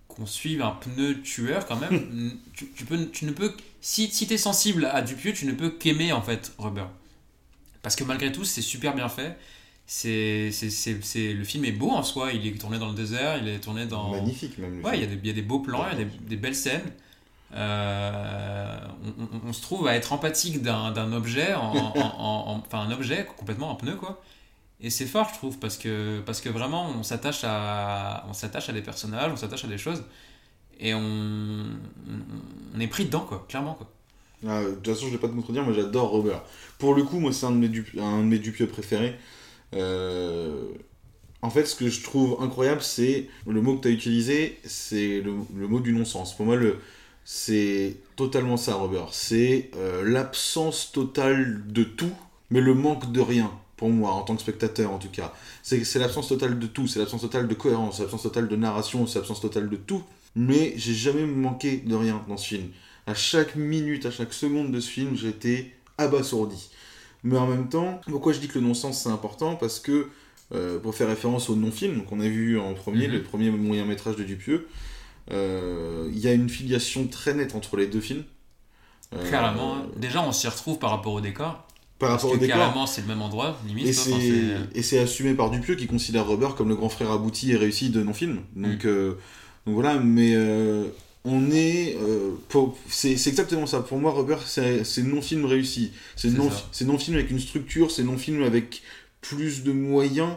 qu'on 0.09 0.26
suive 0.26 0.62
un 0.62 0.70
pneu 0.70 1.20
tueur 1.22 1.66
quand 1.66 1.76
même, 1.76 2.38
tu, 2.54 2.68
tu 2.74 2.85
peux, 2.87 3.09
tu 3.11 3.26
ne 3.26 3.33
peux. 3.33 3.52
Si, 3.83 4.09
si 4.11 4.26
t'es 4.26 4.38
sensible 4.38 4.87
à 4.87 5.02
Dupieux, 5.02 5.33
tu 5.35 5.44
ne 5.46 5.52
peux 5.52 5.70
qu'aimer 5.70 6.12
en 6.12 6.22
fait 6.22 6.52
Robert. 6.57 6.88
Parce 7.83 7.96
que 7.96 8.04
malgré 8.04 8.33
tout, 8.33 8.44
c'est 8.44 8.62
super 8.62 8.94
bien 8.94 9.11
fait. 9.11 9.37
C'est, 9.87 10.50
c'est, 10.50 10.70
c'est, 10.70 11.04
c'est- 11.04 11.35
le 11.35 11.44
film 11.44 11.66
est 11.66 11.72
beau 11.72 11.90
en 11.90 12.02
soi. 12.02 12.33
Il 12.33 12.46
est 12.46 12.59
tourné 12.59 12.78
dans 12.78 12.88
le 12.88 12.94
désert, 12.94 13.37
il 13.42 13.48
est 13.48 13.59
tourné 13.59 13.85
dans. 13.85 14.12
Magnifique 14.12 14.57
même. 14.57 14.78
le 14.78 14.83
Ouais, 14.83 14.96
il 14.96 15.00
y, 15.02 15.04
a 15.04 15.14
des, 15.14 15.28
y 15.28 15.30
a 15.30 15.35
des 15.35 15.42
beaux 15.42 15.59
plans, 15.61 15.85
il 15.92 15.98
y 15.98 16.02
a 16.02 16.04
des, 16.07 16.11
des 16.26 16.37
belles 16.37 16.54
scènes. 16.57 16.90
Euh, 17.54 18.78
on, 19.46 19.52
se 19.52 19.62
trouve 19.62 19.86
à 19.86 19.94
être 19.94 20.12
empathique 20.12 20.62
d'un 20.62 21.12
objet, 21.12 21.54
en, 21.54 21.62
en- 21.62 21.94
en- 21.96 22.48
en- 22.50 22.62
enfin 22.66 22.80
un 22.80 22.90
objet 22.90 23.26
complètement 23.38 23.70
en 23.70 23.76
pneu 23.76 23.96
quoi. 23.96 24.22
Et 24.80 24.90
c'est 24.90 25.06
fort, 25.06 25.28
je 25.32 25.38
trouve, 25.38 25.58
parce 25.58 25.78
que, 25.78 26.20
parce 26.26 26.40
que 26.40 26.48
vraiment 26.50 26.88
on 26.90 27.02
s'attache 27.04 27.42
à, 27.44 28.26
on 28.28 28.32
s'attache 28.34 28.68
à 28.68 28.72
des 28.72 28.82
personnages, 28.82 29.32
on 29.32 29.36
s'attache 29.36 29.64
à 29.64 29.68
des 29.68 29.78
choses, 29.78 30.04
et 30.80 30.94
on, 30.94 31.64
est 32.80 32.88
pris 32.88 33.06
dedans 33.06 33.20
quoi, 33.20 33.44
clairement 33.48 33.74
quoi. 33.74 33.90
Ah, 34.46 34.62
de 34.62 34.74
toute 34.74 34.88
façon, 34.94 35.06
je 35.06 35.12
vais 35.12 35.18
pas 35.18 35.28
te 35.28 35.32
contredire, 35.34 35.62
moi 35.64 35.72
j'adore 35.72 36.10
Robert. 36.10 36.42
Pour 36.78 36.94
le 36.94 37.02
coup, 37.04 37.18
moi 37.18 37.32
c'est 37.32 37.46
un 37.46 37.52
de 37.52 37.56
mes, 37.56 37.68
Dup- 37.68 37.98
un 37.98 38.18
de 38.20 38.24
mes 38.24 38.38
Dupieux 38.38 38.66
préférés. 38.68 39.16
Euh, 39.74 40.62
En 41.42 41.50
fait, 41.50 41.66
ce 41.66 41.74
que 41.76 41.88
je 41.90 42.02
trouve 42.02 42.38
incroyable, 42.42 42.82
c'est 42.82 43.28
le 43.46 43.60
mot 43.62 43.76
que 43.76 43.82
tu 43.82 43.88
as 43.88 43.90
utilisé, 43.92 44.58
c'est 44.64 45.20
le 45.20 45.68
mot 45.68 45.80
du 45.80 45.92
non-sens. 45.92 46.36
Pour 46.36 46.46
moi, 46.46 46.56
le, 46.56 46.80
c'est 47.24 47.96
totalement 48.16 48.56
ça, 48.56 48.74
Robert. 48.74 49.08
C'est 49.12 49.70
euh, 49.76 50.02
l'absence 50.04 50.92
totale 50.92 51.62
de 51.66 51.84
tout, 51.84 52.12
mais 52.50 52.60
le 52.60 52.74
manque 52.74 53.12
de 53.12 53.20
rien. 53.20 53.50
Pour 53.76 53.88
moi, 53.90 54.12
en 54.12 54.22
tant 54.22 54.37
que 54.37 54.40
spectateur, 54.42 54.92
en 54.92 54.98
tout 54.98 55.08
cas. 55.08 55.32
C'est 55.62 55.96
l'absence 55.96 56.28
totale 56.28 56.58
de 56.58 56.66
tout, 56.66 56.87
c'est 56.87 57.00
l'absence 57.00 57.22
totale 57.22 57.48
de 57.48 57.54
cohérence, 57.54 57.96
c'est 57.96 58.02
l'absence 58.02 58.22
totale 58.22 58.46
de 58.48 58.56
narration, 58.56 59.06
c'est 59.06 59.18
l'absence 59.18 59.40
totale 59.40 59.68
de 59.68 59.76
tout. 59.76 60.02
Mais 60.37 60.74
j'ai 60.76 60.94
jamais 60.94 61.26
manqué 61.26 61.78
de 61.78 61.94
rien 61.94 62.22
dans 62.28 62.37
ce 62.37 62.46
film. 62.48 62.68
À 63.06 63.14
chaque 63.14 63.56
minute, 63.56 64.06
à 64.06 64.10
chaque 64.10 64.32
seconde 64.32 64.70
de 64.70 64.80
ce 64.80 64.88
film, 64.88 65.16
été 65.26 65.72
abasourdi. 65.98 66.70
Mais 67.24 67.37
en 67.37 67.46
même 67.46 67.68
temps, 67.68 68.00
pourquoi 68.06 68.32
je 68.32 68.38
dis 68.38 68.48
que 68.48 68.58
le 68.58 68.64
non-sens 68.66 69.02
c'est 69.02 69.08
important? 69.08 69.56
Parce 69.56 69.80
que, 69.80 70.08
euh, 70.54 70.78
pour 70.78 70.94
faire 70.94 71.08
référence 71.08 71.50
au 71.50 71.56
non-film 71.56 72.04
qu'on 72.04 72.20
a 72.20 72.28
vu 72.28 72.58
en 72.58 72.74
premier, 72.74 73.08
Mhm. 73.08 73.12
le 73.14 73.22
premier 73.22 73.50
moyen 73.50 73.84
métrage 73.87 74.16
de 74.16 74.22
Dupieux, 74.24 74.68
il 75.30 76.18
y 76.18 76.28
a 76.28 76.32
une 76.32 76.48
filiation 76.48 77.06
très 77.06 77.34
nette 77.34 77.54
entre 77.54 77.76
les 77.76 77.87
deux 77.87 78.00
films. 78.00 78.24
Euh, 79.14 79.28
Clairement, 79.28 79.76
hein. 79.76 79.87
déjà 79.96 80.22
on 80.22 80.32
s'y 80.32 80.48
retrouve 80.48 80.78
par 80.78 80.90
rapport 80.90 81.12
au 81.12 81.20
décor, 81.20 81.66
Par 81.98 82.08
parce 82.10 82.22
rapport 82.22 82.30
que 82.32 82.37
au 82.37 82.40
décor. 82.40 82.56
carrément 82.58 82.87
c'est 82.87 83.02
le 83.02 83.06
même 83.06 83.22
endroit, 83.22 83.58
limite. 83.66 83.87
Et 83.87 83.92
c'est 83.92 84.10
c'est- 84.10 84.56
et 84.78 84.82
c'est 84.82 84.98
assumé 84.98 85.34
par 85.34 85.50
Dupieux 85.50 85.76
qui 85.76 85.87
considère 85.87 86.26
Robert 86.26 86.54
comme 86.56 86.68
le 86.68 86.74
grand 86.76 86.88
frère 86.88 87.10
abouti 87.12 87.52
et 87.52 87.56
réussi 87.56 87.90
de 87.90 88.02
non-film. 88.02 88.40
Donc, 88.56 88.84
euh, 88.84 89.14
donc 89.66 89.74
voilà, 89.74 89.98
mais 89.98 90.32
euh, 90.34 90.87
on 91.24 91.50
est. 91.52 91.96
euh, 92.00 92.32
c'est 92.88 93.12
exactement 93.12 93.66
ça. 93.66 93.80
Pour 93.80 93.98
moi, 93.98 94.10
Robert, 94.10 94.42
c'est 94.46 94.82
non-film 95.02 95.44
réussi. 95.44 95.92
C'est 96.16 96.30
non- 96.30 96.50
non-film 96.82 97.16
avec 97.16 97.30
une 97.30 97.40
structure, 97.40 97.90
c'est 97.90 98.02
non-film 98.02 98.42
avec 98.42 98.82
plus 99.20 99.62
de 99.62 99.72
moyens. 99.72 100.34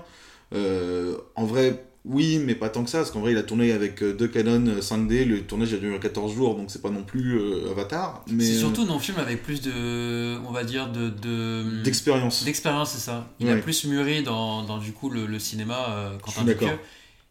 Euh, 0.53 1.17
en 1.35 1.45
vrai, 1.45 1.83
oui, 2.09 2.39
mais 2.39 2.55
pas 2.55 2.69
tant 2.69 2.83
que 2.83 2.89
ça, 2.89 2.99
parce 2.99 3.11
qu'en 3.11 3.19
vrai, 3.19 3.31
il 3.33 3.37
a 3.37 3.43
tourné 3.43 3.71
avec 3.71 4.01
euh, 4.01 4.13
deux 4.13 4.27
Canon 4.27 4.79
5D. 4.79 5.25
Le 5.25 5.41
tournage 5.41 5.73
a 5.73 5.77
duré 5.77 5.99
14 5.99 6.33
jours, 6.33 6.55
donc 6.55 6.71
c'est 6.71 6.81
pas 6.81 6.89
non 6.89 7.03
plus 7.03 7.37
euh, 7.37 7.71
Avatar. 7.71 8.23
Mais 8.31 8.43
C'est 8.43 8.55
euh, 8.55 8.59
surtout 8.59 8.85
non 8.85 8.97
film 8.99 9.17
avec 9.19 9.43
plus 9.43 9.61
de, 9.61 10.37
on 10.47 10.51
va 10.51 10.63
dire 10.63 10.89
de, 10.91 11.09
de 11.09 11.83
d'expérience. 11.83 12.45
D'expérience, 12.45 12.91
c'est 12.91 12.99
ça. 12.99 13.27
Il 13.39 13.49
a 13.49 13.57
plus 13.57 13.85
mûri 13.85 14.23
dans, 14.23 14.63
dans 14.63 14.77
du 14.77 14.93
coup 14.93 15.09
le, 15.09 15.25
le 15.25 15.39
cinéma 15.39 15.89
euh, 15.89 16.13
Je 16.17 16.23
Quentin. 16.23 16.43
Dupieux. 16.45 16.79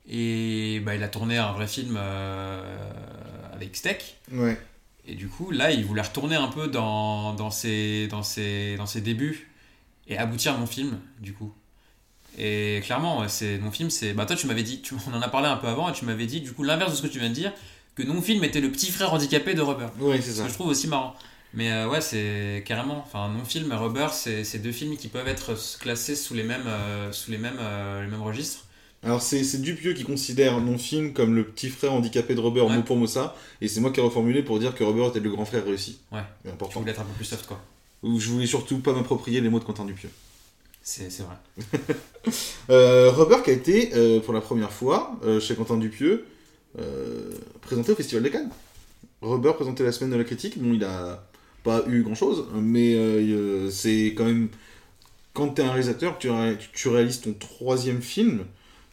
Et 0.09 0.81
bah, 0.85 0.95
il 0.95 1.03
a 1.03 1.09
tourné 1.09 1.37
un 1.37 1.53
vrai 1.53 1.67
film 1.67 1.97
euh, 1.99 2.63
avec 3.53 3.75
Steak. 3.77 4.17
Ouais. 4.33 4.59
Et 5.07 5.15
du 5.15 5.29
coup, 5.29 5.51
là, 5.51 5.71
il 5.73 5.85
voulait 5.85 6.03
retourner 6.03 6.37
un 6.37 6.49
peu 6.49 6.69
dans, 6.69 7.35
dans, 7.35 7.51
ses, 7.51 8.09
dans, 8.09 8.23
ses, 8.23 8.77
dans 8.77 8.87
ses 8.87 9.01
débuts 9.01 9.49
et 10.09 10.19
aboutir 10.19 10.55
à 10.55 10.59
mon 10.59 10.67
film, 10.67 10.99
du 11.21 11.33
coup. 11.33 11.53
Et 12.39 12.81
clairement, 12.85 13.21
ouais, 13.21 13.29
c'est 13.29 13.59
mon 13.59 13.71
film, 13.71 13.89
c'est. 13.91 14.13
Bah, 14.13 14.27
toi, 14.27 14.37
tu 14.37 14.47
m'avais 14.47 14.63
dit, 14.63 14.81
tu, 14.83 14.95
on 15.11 15.15
en 15.15 15.23
a 15.23 15.29
parlé 15.29 15.49
un 15.49 15.57
peu 15.57 15.69
avant, 15.69 15.89
et 15.89 15.93
tu 15.93 16.05
m'avais 16.05 16.27
dit, 16.27 16.41
du 16.41 16.53
coup, 16.53 16.63
l'inverse 16.63 16.91
de 16.93 16.97
ce 16.97 17.03
que 17.03 17.07
tu 17.07 17.19
viens 17.19 17.31
de 17.31 17.35
dire, 17.35 17.53
que 17.95 18.03
non-film 18.03 18.45
était 18.45 18.61
le 18.61 18.71
petit 18.71 18.91
frère 18.91 19.13
handicapé 19.15 19.55
de 19.55 19.63
Rubber. 19.63 19.87
Ouais, 20.01 20.21
c'est 20.21 20.31
Ce 20.33 20.37
ça. 20.39 20.43
que 20.45 20.49
je 20.51 20.55
trouve 20.55 20.69
aussi 20.69 20.87
marrant. 20.89 21.15
Mais 21.55 21.73
euh, 21.73 21.89
ouais, 21.89 22.03
c'est 22.03 22.63
carrément. 22.67 22.99
Enfin, 23.07 23.31
non-film 23.31 23.73
et 23.73 23.75
Rubber, 23.75 24.09
c'est 24.13 24.59
deux 24.63 24.73
films 24.73 24.97
qui 24.99 25.09
peuvent 25.09 25.29
être 25.29 25.55
classés 25.81 26.15
sous 26.17 26.35
les 26.35 26.43
mêmes, 26.43 26.67
euh, 26.67 27.11
sous 27.13 27.31
les 27.31 27.39
mêmes, 27.39 27.57
euh, 27.59 28.03
les 28.05 28.09
mêmes 28.11 28.23
registres. 28.23 28.65
Alors 29.03 29.23
c'est 29.23 29.61
Dupieux 29.63 29.93
qui 29.93 30.03
considère 30.05 30.59
mon 30.59 30.79
film 30.79 31.13
comme 31.13 31.35
le 31.37 31.45
petit 31.45 31.69
frère 31.71 31.93
handicapé 31.93 32.35
de 32.35 32.41
Rubber, 32.41 32.63
Ouais. 32.63 32.77
mot 32.77 32.83
pour 32.83 32.97
mot 32.97 33.07
ça, 33.07 33.37
et 33.61 33.69
c'est 33.69 33.81
moi 33.81 33.93
qui 33.93 34.01
ai 34.01 34.03
reformulé 34.03 34.43
pour 34.43 34.59
dire 34.59 34.75
que 34.75 34.83
Rubber 34.83 35.07
était 35.07 35.21
le 35.21 35.31
grand 35.31 35.45
frère 35.45 35.65
réussi. 35.65 36.01
Ouais. 36.11 36.21
C'est 36.43 36.49
Je 36.51 36.55
important. 36.55 36.81
voulais 36.81 36.93
être 36.93 37.01
un 37.01 37.05
peu 37.05 37.13
plus 37.13 37.25
soft, 37.25 37.47
quoi. 37.47 37.61
Ou 38.03 38.19
Je 38.19 38.29
voulais 38.31 38.47
surtout 38.47 38.79
pas 38.81 38.93
m'approprier 38.93 39.41
les 39.41 39.49
mots 39.49 39.61
de 39.61 39.65
Quentin 39.65 39.85
Dupieux. 39.85 40.11
C'est 40.87 41.23
vrai. 41.23 41.37
Euh, 42.71 43.13
qui 43.45 43.51
a 43.51 43.53
été, 43.53 43.91
euh, 43.95 44.19
pour 44.19 44.35
la 44.35 44.41
première 44.41 44.73
fois, 44.73 45.17
euh, 45.25 45.39
chez 45.39 45.55
Quentin 45.55 45.77
Dupieux, 45.77 46.27
euh, 46.81 47.31
présenté 47.61 47.93
au 47.93 47.95
Festival 47.95 48.25
de 48.25 48.29
Cannes. 48.29 48.51
Rubber 49.23 49.55
présenté 49.55 49.85
la 49.85 49.93
semaine 49.93 50.11
de 50.11 50.17
la 50.17 50.25
critique, 50.25 50.59
bon 50.61 50.75
il 50.75 50.83
a 50.85 51.25
pas 51.63 51.85
eu 51.87 52.03
grand 52.03 52.17
chose, 52.17 52.47
mais 52.55 52.97
c'est 53.71 54.15
quand 54.17 54.25
même, 54.25 54.49
quand 55.35 55.51
t'es 55.51 55.63
un 55.63 55.71
réalisateur, 55.71 56.19
tu, 56.19 56.31
ré- 56.31 56.59
tu 56.73 56.89
réalises 56.89 57.21
ton 57.21 57.33
troisième 57.33 58.03
film, 58.03 58.45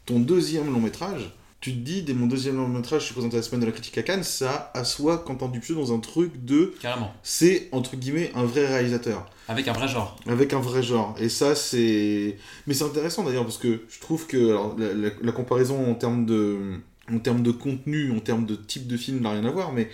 ton 0.05 0.19
deuxième 0.19 0.71
long 0.71 0.81
métrage, 0.81 1.33
tu 1.63 1.71
te 1.71 1.77
dis, 1.79 2.03
dès 2.03 2.13
mon 2.13 2.27
deuxième 2.27 2.57
long 2.57 2.67
métrage, 2.67 3.01
je 3.01 3.05
suis 3.05 3.13
présenté 3.13 3.35
à 3.35 3.39
la 3.39 3.43
semaine 3.43 3.61
de 3.61 3.65
la 3.65 3.71
critique 3.71 3.97
à 3.97 4.03
Cannes, 4.03 4.23
ça 4.23 4.69
assoit 4.73 5.19
Quentin 5.19 5.47
Dupieux 5.47 5.75
dans 5.75 5.93
un 5.93 5.99
truc 5.99 6.43
de, 6.45 6.73
Carrément. 6.81 7.13
c'est 7.23 7.69
entre 7.71 7.95
guillemets 7.95 8.31
un 8.35 8.43
vrai 8.43 8.67
réalisateur. 8.67 9.25
Avec 9.47 9.67
un 9.67 9.73
vrai 9.73 9.87
genre. 9.87 10.17
Avec 10.27 10.53
un 10.53 10.59
vrai 10.59 10.83
genre. 10.83 11.15
Et 11.19 11.29
ça, 11.29 11.55
c'est. 11.55 12.37
Mais 12.67 12.73
c'est 12.73 12.83
intéressant 12.85 13.23
d'ailleurs, 13.23 13.43
parce 13.43 13.57
que 13.57 13.81
je 13.89 13.99
trouve 13.99 14.27
que 14.27 14.49
alors, 14.49 14.75
la, 14.77 14.93
la- 14.93 15.09
la 15.21 15.31
comparaison 15.31 15.89
en 15.89 15.95
termes 15.95 16.25
de. 16.25 16.79
En 17.11 17.19
termes 17.19 17.43
de 17.43 17.51
contenu, 17.51 18.11
en 18.11 18.19
termes 18.21 18.45
de 18.45 18.55
type 18.55 18.87
de 18.87 18.95
film 18.95 19.19
n'a 19.19 19.31
rien 19.31 19.43
à 19.43 19.51
voir, 19.51 19.73
mais 19.73 19.89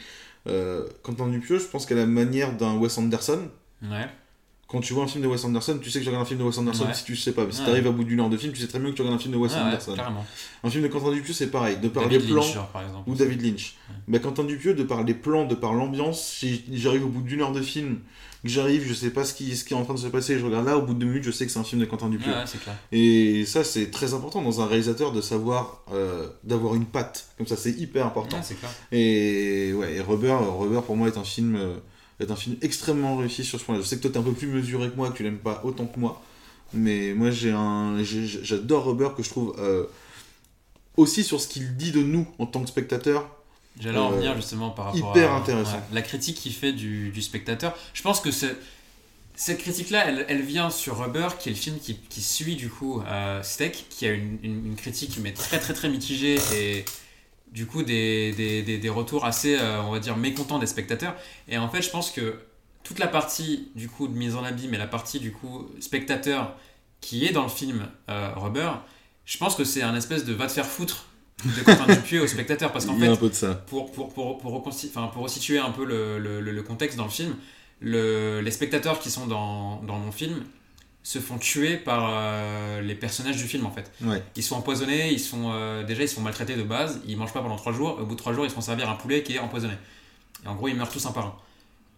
euh, 0.47 0.85
Quentin 1.01 1.27
Dupieux, 1.27 1.57
je 1.57 1.65
pense 1.65 1.85
qu'à 1.87 1.95
la 1.95 2.05
manière 2.05 2.55
d'un 2.55 2.77
Wes 2.77 2.95
Anderson, 2.99 3.49
Ouais. 3.81 4.07
Quand 4.69 4.79
tu 4.81 4.93
vois 4.93 5.03
un 5.03 5.07
film 5.07 5.23
de 5.23 5.27
Wes 5.27 5.43
Anderson, 5.43 5.79
tu 5.81 5.89
sais 5.89 5.97
que 5.99 6.03
tu 6.03 6.09
regardes 6.09 6.25
un 6.25 6.27
film 6.27 6.39
de 6.39 6.45
Wes 6.45 6.57
Anderson 6.57 6.85
Ouais. 6.85 6.93
si 6.93 7.03
tu 7.03 7.15
sais 7.15 7.31
pas. 7.31 7.43
Mais 7.45 7.51
si 7.51 7.59
Ouais. 7.61 7.65
t'arrives 7.65 7.87
à 7.87 7.91
bout 7.91 8.03
d'une 8.03 8.19
heure 8.19 8.29
de 8.29 8.37
film, 8.37 8.53
tu 8.53 8.61
sais 8.61 8.67
très 8.67 8.77
bien 8.79 8.91
que 8.91 8.95
tu 8.95 9.01
regardes 9.01 9.17
un 9.19 9.21
film 9.21 9.33
de 9.33 9.37
Wes 9.39 9.51
Ouais, 9.51 9.59
Anderson. 9.59 9.95
un 10.63 10.69
film 10.69 10.83
de 10.83 10.87
Quentin 10.89 11.11
Dupieux, 11.11 11.33
c'est 11.33 11.47
pareil. 11.51 11.77
De 11.77 11.87
par 11.87 12.03
David 12.03 12.21
les 12.21 12.27
plans. 12.27 12.41
Lynch, 12.43 12.53
genre, 12.53 12.67
par 12.67 12.83
exemple. 12.83 13.09
Ou 13.09 13.15
David 13.15 13.41
Lynch. 13.41 13.75
Mais 14.07 14.19
Quentin 14.19 14.43
Dupieux, 14.43 14.75
de 14.75 14.83
par 14.83 15.03
les 15.03 15.13
plans, 15.15 15.45
de 15.45 15.55
par 15.55 15.73
l'ambiance, 15.73 16.23
si 16.23 16.63
j'arrive 16.71 17.05
au 17.05 17.09
bout 17.09 17.21
d'une 17.23 17.41
heure 17.41 17.51
de 17.51 17.61
film, 17.61 17.99
que 18.43 18.49
j'arrive, 18.49 18.85
je 18.87 18.93
sais 18.93 19.09
pas 19.09 19.25
ce 19.25 19.33
qui, 19.33 19.57
ce 19.57 19.65
qui 19.65 19.73
est 19.73 19.77
en 19.77 19.83
train 19.83 19.95
de 19.95 19.99
se 19.99 20.07
passer, 20.07 20.37
je 20.39 20.45
regarde 20.45 20.65
là, 20.65 20.77
au 20.77 20.81
bout 20.83 20.93
de 20.93 20.99
deux 20.99 21.07
minutes, 21.07 21.23
je 21.23 21.31
sais 21.31 21.45
que 21.45 21.51
c'est 21.51 21.59
un 21.59 21.63
film 21.63 21.81
de 21.81 21.85
Quentin 21.85 22.07
Dupieux. 22.07 22.31
clair. 22.31 22.75
Et 22.91 23.45
ça, 23.45 23.63
c'est 23.63 23.89
très 23.91 24.13
important 24.13 24.41
dans 24.41 24.61
un 24.61 24.65
réalisateur 24.67 25.11
de 25.11 25.19
savoir, 25.19 25.83
euh, 25.91 26.27
d'avoir 26.43 26.75
une 26.75 26.85
patte. 26.85 27.29
Comme 27.37 27.47
ça, 27.47 27.57
c'est 27.57 27.71
hyper 27.71 28.05
important. 28.05 28.39
Clair. 28.39 28.71
Et 28.93 29.73
ouais, 29.73 29.95
et 29.95 29.99
Rubber, 30.01 30.37
Rubber 30.57 30.81
pour 30.85 30.95
moi 30.95 31.07
est 31.07 31.17
un 31.17 31.23
film, 31.23 31.55
euh, 31.55 31.75
est 32.19 32.31
un 32.31 32.35
film 32.35 32.55
extrêmement 32.61 33.17
réussi 33.17 33.43
sur 33.45 33.59
ce 33.59 33.65
point-là. 33.65 33.81
Je 33.81 33.87
sais 33.87 33.97
que 33.97 34.01
toi 34.01 34.11
t'es 34.11 34.17
un 34.19 34.23
peu 34.23 34.33
plus 34.33 34.47
mesuré 34.47 34.89
que 34.89 34.95
moi, 34.95 35.09
que 35.11 35.17
tu 35.17 35.23
l'aimes 35.23 35.37
pas 35.39 35.61
autant 35.63 35.85
que 35.85 35.99
moi, 35.99 36.21
mais 36.73 37.13
moi 37.13 37.31
j'ai 37.31 37.51
un, 37.51 37.97
j'adore 38.03 38.85
Rubber 38.85 39.09
que 39.15 39.23
je 39.23 39.29
trouve 39.29 39.55
euh, 39.59 39.85
aussi 40.97 41.23
sur 41.23 41.39
ce 41.39 41.47
qu'il 41.47 41.77
dit 41.77 41.91
de 41.91 42.01
nous 42.03 42.27
en 42.39 42.45
tant 42.45 42.61
que 42.61 42.67
spectateurs. 42.67 43.27
J'allais 43.79 43.97
en 43.97 44.11
Euh, 44.11 44.15
venir 44.17 44.35
justement 44.35 44.71
par 44.71 44.85
rapport 44.93 45.11
hyper 45.11 45.31
à 45.31 45.37
intéressant. 45.37 45.73
ouais, 45.73 45.83
la 45.93 46.01
critique 46.01 46.35
qu'il 46.37 46.53
fait 46.53 46.73
du, 46.73 47.09
du 47.11 47.21
spectateur. 47.21 47.77
Je 47.93 48.01
pense 48.01 48.19
que 48.19 48.31
c'est- 48.31 48.55
cette 49.35 49.59
critique-là, 49.59 50.05
elle, 50.09 50.25
elle 50.27 50.41
vient 50.41 50.69
sur 50.69 50.97
Rubber, 51.01 51.29
qui 51.39 51.47
est 51.47 51.53
le 51.53 51.57
film 51.57 51.77
qui, 51.79 51.95
qui 52.09 52.21
suit 52.21 52.57
du 52.57 52.67
coup 52.69 53.01
euh, 53.07 53.41
Steak, 53.41 53.85
qui 53.89 54.05
a 54.05 54.11
une, 54.11 54.37
une- 54.43 54.65
une 54.67 54.75
critique 54.75 55.17
mais 55.21 55.31
très 55.31 55.59
très 55.59 55.73
très 55.73 55.87
mitigée 55.87 56.37
et 56.53 56.83
du 57.51 57.65
coup 57.65 57.83
des, 57.83 58.31
des, 58.33 58.61
des- 58.63 58.77
des 58.77 58.89
retours 58.89 59.25
assez, 59.25 59.55
euh, 59.57 59.81
on 59.83 59.91
va 59.91 59.99
dire, 59.99 60.17
mécontents 60.17 60.59
des 60.59 60.67
spectateurs. 60.67 61.15
Et 61.47 61.57
en 61.57 61.69
fait, 61.69 61.81
je 61.81 61.89
pense 61.89 62.11
que 62.11 62.39
toute 62.83 62.99
la 62.99 63.07
partie 63.07 63.69
du 63.75 63.89
coup 63.89 64.07
de 64.07 64.13
mise 64.17 64.35
en 64.35 64.43
abîme 64.43 64.73
et 64.73 64.77
la 64.77 64.87
partie 64.87 65.19
du 65.19 65.31
coup 65.31 65.67
spectateur 65.79 66.55
qui 67.01 67.25
est 67.25 67.31
dans 67.31 67.43
le 67.43 67.49
film 67.49 67.87
euh, 68.09 68.31
Rubber, 68.35 68.71
je 69.25 69.37
pense 69.37 69.55
que 69.55 69.63
c'est 69.63 69.81
un 69.81 69.95
espèce 69.95 70.25
de 70.25 70.33
va 70.33 70.47
te 70.47 70.51
faire 70.53 70.65
foutre 70.65 71.05
de 71.45 71.61
Quentin 71.63 71.85
Dupieux 71.93 72.21
au 72.21 72.27
spectateur 72.27 72.71
parce 72.71 72.85
qu'en 72.87 72.97
fait 72.97 73.07
un 73.07 73.15
peu 73.15 73.29
de 73.29 73.33
ça. 73.33 73.53
pour, 73.55 73.91
pour, 73.91 74.13
pour, 74.13 74.37
pour, 74.37 74.63
pour 74.63 75.23
resituer 75.23 75.59
un 75.59 75.71
peu 75.71 75.85
le, 75.85 76.19
le, 76.19 76.41
le- 76.41 76.51
le 76.51 76.63
contexte 76.63 76.97
dans 76.97 77.05
le 77.05 77.09
film, 77.09 77.35
le- 77.81 78.41
les 78.41 78.51
spectateurs 78.51 78.99
qui 78.99 79.09
sont 79.11 79.27
dans, 79.27 79.81
dans 79.83 79.97
mon 79.97 80.11
film 80.11 80.43
se 81.01 81.19
font 81.19 81.37
tuer 81.37 81.77
par 81.77 82.09
euh, 82.11 82.81
les 82.81 82.93
personnages 82.95 83.37
du 83.37 83.45
film 83.45 83.65
en 83.65 83.71
fait. 83.71 83.91
Ouais. 84.01 84.21
Ils 84.35 84.43
sont 84.43 84.55
empoisonnés, 84.55 85.11
ils 85.11 85.19
sont 85.19 85.51
euh, 85.53 85.83
déjà 85.83 86.03
ils 86.03 86.09
sont 86.09 86.21
maltraités 86.21 86.55
de 86.55 86.63
base, 86.63 87.01
ils 87.07 87.17
mangent 87.17 87.33
pas 87.33 87.41
pendant 87.41 87.55
3 87.55 87.71
jours, 87.73 87.97
au 88.01 88.05
bout 88.05 88.15
de 88.15 88.19
3 88.19 88.33
jours 88.33 88.45
ils 88.45 88.49
se 88.49 88.55
font 88.55 88.61
servir 88.61 88.89
un 88.89 88.95
poulet 88.95 89.23
qui 89.23 89.35
est 89.35 89.39
empoisonné. 89.39 89.73
Et 90.45 90.47
en 90.47 90.55
gros 90.55 90.67
ils 90.67 90.75
meurent 90.75 90.91
tous 90.91 91.05
un 91.05 91.11
par 91.11 91.25
un. 91.25 91.35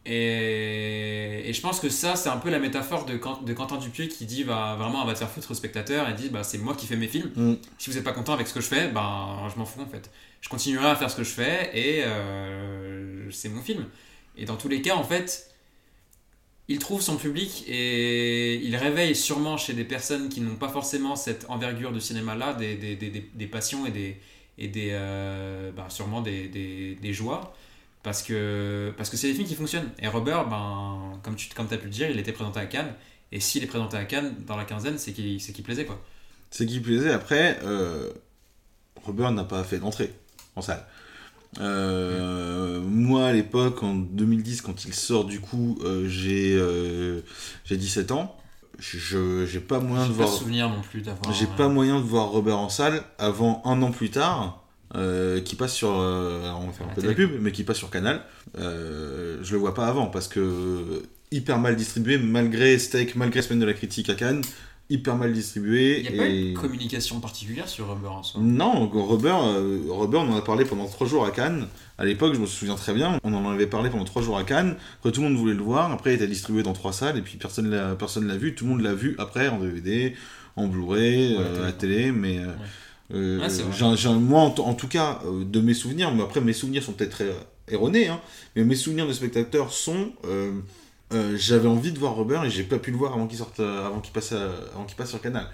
Et, 0.05 1.49
et 1.49 1.53
je 1.53 1.61
pense 1.61 1.79
que 1.79 1.89
ça 1.89 2.15
c'est 2.15 2.29
un 2.29 2.37
peu 2.37 2.49
la 2.49 2.59
métaphore 2.59 3.05
de 3.05 3.17
Quentin 3.53 3.77
Dupieux 3.77 4.05
qui 4.07 4.25
dit 4.25 4.43
bah, 4.43 4.75
vraiment 4.79 5.03
on 5.03 5.05
va 5.05 5.13
te 5.13 5.19
faire 5.19 5.29
foutre 5.29 5.51
au 5.51 5.53
spectateur 5.53 6.09
et 6.09 6.13
dit 6.13 6.29
bah, 6.29 6.43
c'est 6.43 6.57
moi 6.57 6.75
qui 6.75 6.87
fais 6.87 6.95
mes 6.95 7.07
films 7.07 7.31
Mm. 7.35 7.53
si 7.77 7.89
vous 7.89 7.95
n'êtes 7.95 8.03
pas 8.03 8.13
content 8.13 8.33
avec 8.33 8.47
ce 8.47 8.53
que 8.53 8.61
je 8.61 8.67
fais, 8.67 8.87
ben 8.87 9.47
je 9.53 9.57
m'en 9.59 9.65
fous 9.65 9.81
en 9.81 9.85
fait. 9.87 10.09
Je 10.41 10.49
continuerai 10.49 10.87
à 10.89 10.95
faire 10.95 11.09
ce 11.11 11.15
que 11.17 11.23
je 11.23 11.29
fais 11.29 11.69
et 11.73 12.03
euh, 12.03 13.29
c'est 13.31 13.49
mon 13.49 13.61
film. 13.61 13.85
Et 14.37 14.45
dans 14.45 14.55
tous 14.55 14.69
les 14.69 14.81
cas, 14.81 14.95
en 14.95 15.03
fait, 15.03 15.50
il 16.71 16.79
trouve 16.79 17.01
son 17.01 17.17
public 17.17 17.65
et 17.67 18.55
il 18.55 18.75
réveille 18.77 19.13
sûrement 19.13 19.57
chez 19.57 19.73
des 19.73 19.83
personnes 19.83 20.29
qui 20.29 20.39
n'ont 20.39 20.55
pas 20.55 20.69
forcément 20.69 21.17
cette 21.17 21.45
envergure 21.49 21.91
de 21.91 21.99
cinéma-là 21.99 22.53
des, 22.53 22.75
des, 22.77 22.95
des, 22.95 23.09
des- 23.33 23.47
passions 23.47 23.85
et 23.85 23.91
des, 23.91 24.17
et 24.57 24.69
des 24.69 24.89
euh, 24.91 25.71
ben, 25.75 25.89
sûrement 25.89 26.21
des, 26.21 27.13
joies. 27.13 27.53
Parce 28.03 28.23
que 28.23 28.93
parce 28.97 29.09
que 29.09 29.17
c'est 29.17 29.27
des 29.27 29.33
films 29.33 29.47
qui 29.47 29.55
fonctionnent. 29.55 29.91
Et 29.99 30.07
Robert, 30.07 30.47
ben, 30.47 31.19
comme 31.23 31.35
tu 31.35 31.49
comme 31.53 31.67
as 31.69 31.77
pu 31.77 31.85
le 31.85 31.91
dire, 31.91 32.09
il 32.09 32.17
était 32.17 32.31
présenté 32.31 32.59
à 32.61 32.65
Cannes. 32.65 32.93
Et 33.33 33.41
s'il 33.41 33.63
est 33.63 33.67
présenté 33.67 33.97
à 33.97 34.05
Cannes 34.05 34.33
dans 34.47 34.55
la 34.55 34.63
quinzaine, 34.65 34.97
c'est 34.97 35.11
qu'il 35.11 35.37
qu'il 35.39 35.63
plaisait 35.63 35.85
quoi. 35.85 36.01
C'est 36.51 36.65
qui 36.65 36.79
plaisait. 36.79 37.11
Après, 37.11 37.59
euh, 37.63 38.11
Robert 39.03 39.31
n'a 39.31 39.43
pas 39.43 39.63
fait 39.65 39.79
d'entrée 39.79 40.11
en 40.55 40.61
salle. 40.61 40.85
Euh, 41.59 42.79
Moi, 42.81 43.25
à 43.27 43.33
l'époque, 43.33 43.83
en 43.83 43.95
2010, 43.95 44.61
quand 44.61 44.85
il 44.85 44.93
sort, 44.93 45.25
du 45.25 45.39
coup, 45.39 45.77
euh, 45.83 46.07
j'ai 46.07 46.55
euh, 46.55 47.21
j'ai 47.65 47.77
17 47.77 48.11
ans. 48.11 48.35
Je 48.79 49.45
j'ai 49.45 49.59
pas 49.59 49.79
moyen 49.79 50.05
de 50.07 50.11
pas 50.13 50.23
voir. 50.23 50.29
souvenir 50.29 50.69
non 50.69 50.81
plus 50.81 51.01
d'avoir. 51.01 51.31
J'ai 51.33 51.45
euh, 51.45 51.57
pas 51.57 51.67
moyen 51.67 51.97
de 51.99 52.05
voir 52.05 52.29
Robert 52.29 52.57
en 52.57 52.69
salle 52.69 53.03
avant 53.19 53.61
un 53.65 53.79
an 53.83 53.91
plus 53.91 54.09
tard, 54.09 54.63
euh, 54.95 55.39
qui 55.41 55.55
passe 55.55 55.73
sur. 55.75 55.91
euh, 55.99 56.49
on 56.59 56.67
va 56.67 56.73
faire 56.73 56.87
un 56.87 56.93
peu 56.95 57.01
de 57.01 57.07
la 57.07 57.13
pub, 57.13 57.29
mais 57.39 57.51
qui 57.51 57.63
passe 57.63 57.77
sur 57.77 57.89
Canal. 57.91 58.21
Euh, 58.57 59.37
je 59.43 59.51
le 59.53 59.59
vois 59.59 59.73
pas 59.75 59.87
avant 59.87 60.07
parce 60.07 60.27
que 60.27 61.03
hyper 61.31 61.59
mal 61.59 61.75
distribué, 61.75 62.17
malgré 62.17 62.79
Steak, 62.79 63.15
malgré 63.15 63.41
Semaine 63.41 63.59
de 63.59 63.65
la 63.65 63.73
critique 63.73 64.09
à 64.09 64.15
Cannes, 64.15 64.41
hyper 64.91 65.15
mal 65.15 65.33
distribué. 65.33 65.99
Il 66.03 66.11
n'y 66.11 66.19
a 66.19 66.23
pas 66.23 66.29
et... 66.29 66.49
une 66.49 66.53
communication 66.53 67.19
particulière 67.19 67.67
sur 67.67 67.89
Rubber 67.89 68.09
en 68.09 68.23
soi. 68.23 68.41
Non, 68.41 68.87
Robert, 68.89 69.41
euh, 69.43 69.79
on 69.89 70.15
en 70.15 70.35
a 70.35 70.41
parlé 70.41 70.65
pendant 70.65 70.85
trois 70.87 71.07
jours 71.07 71.25
à 71.25 71.31
Cannes. 71.31 71.67
À 71.97 72.05
l'époque, 72.05 72.33
je 72.33 72.39
me 72.39 72.45
souviens 72.45 72.75
très 72.75 72.93
bien, 72.93 73.19
on 73.23 73.33
en 73.33 73.49
avait 73.49 73.67
parlé 73.67 73.89
pendant 73.89 74.05
trois 74.05 74.21
jours 74.21 74.37
à 74.37 74.43
Cannes. 74.43 74.75
Après, 74.99 75.11
tout 75.11 75.21
le 75.21 75.29
monde 75.29 75.37
voulait 75.37 75.53
le 75.53 75.61
voir. 75.63 75.91
Après, 75.91 76.11
il 76.11 76.15
était 76.15 76.27
distribué 76.27 76.63
dans 76.63 76.73
trois 76.73 76.93
salles 76.93 77.17
et 77.17 77.21
puis 77.21 77.37
personne 77.37 77.69
l'a, 77.69 77.95
personne 77.95 78.27
l'a 78.27 78.37
vu. 78.37 78.55
Tout 78.55 78.65
le 78.65 78.71
monde 78.71 78.81
l'a 78.81 78.93
vu 78.93 79.15
après 79.19 79.47
en 79.47 79.59
DVD, 79.59 80.15
en 80.55 80.67
Blu-ray, 80.67 81.35
Ouais, 81.37 81.43
euh, 81.43 81.61
à 81.61 81.65
la 81.67 81.71
télé. 81.71 82.11
Mais 82.11 82.39
euh, 82.39 82.47
euh, 83.13 84.19
moi, 84.19 84.41
en, 84.41 84.73
tout 84.73 84.87
cas, 84.87 85.19
euh, 85.25 85.43
de 85.45 85.61
mes 85.61 85.73
souvenirs, 85.73 86.13
mais 86.13 86.23
après 86.23 86.41
mes 86.41 86.53
souvenirs 86.53 86.83
sont 86.83 86.93
peut-être 86.93 87.21
erronés, 87.67 88.07
hein, 88.07 88.19
mais 88.55 88.63
mes 88.63 88.75
souvenirs 88.75 89.07
de 89.07 89.13
spectateurs 89.13 89.71
sont. 89.71 90.11
euh, 90.25 90.51
euh, 91.13 91.35
j'avais 91.37 91.67
envie 91.67 91.91
de 91.91 91.99
voir 91.99 92.13
Robert 92.13 92.43
et 92.45 92.49
j'ai 92.49 92.63
pas 92.63 92.79
pu 92.79 92.91
le 92.91 92.97
voir 92.97 93.13
avant 93.13 93.27
qu'il 93.27 93.37
sorte, 93.37 93.59
euh, 93.59 93.85
avant 93.87 93.99
qu'il 93.99 94.13
passe, 94.13 94.31
à- 94.31 94.51
avant 94.73 94.85
qu'il 94.85 94.95
passe 94.95 95.09
sur 95.09 95.21
Canal. 95.21 95.47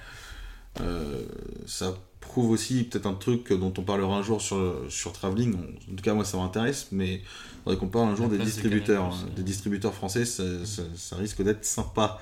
Euh, 0.82 1.24
ça 1.66 1.96
prouve 2.20 2.52
aussi 2.52 2.84
peut-être 2.84 3.06
un 3.08 3.14
truc 3.14 3.52
dont 3.54 3.74
on 3.78 3.82
parlera 3.82 4.16
un 4.18 4.22
jour 4.22 4.42
sur, 4.42 4.76
sur 4.90 5.14
Travelling. 5.14 5.56
On- 5.56 5.92
En 5.94 5.96
tout 5.96 6.04
cas, 6.04 6.14
moi, 6.14 6.26
ça 6.26 6.38
m'intéresse, 6.38 6.88
mais 6.92 7.16
il 7.16 7.22
faudrait 7.64 7.78
qu'on 7.80 7.88
parle 7.88 8.10
un 8.10 8.16
jour 8.16 8.28
des 8.30 8.38
distributeurs. 8.46 9.06
Hein. 9.06 9.26
euh. 9.32 9.36
Des 9.36 9.44
distributeurs 9.44 9.94
français, 9.94 10.26
ça, 10.26 10.44
ça- 10.66 10.84
ça 10.96 11.16
risque 11.16 11.42
d'être 11.42 11.66
sympa. 11.66 12.20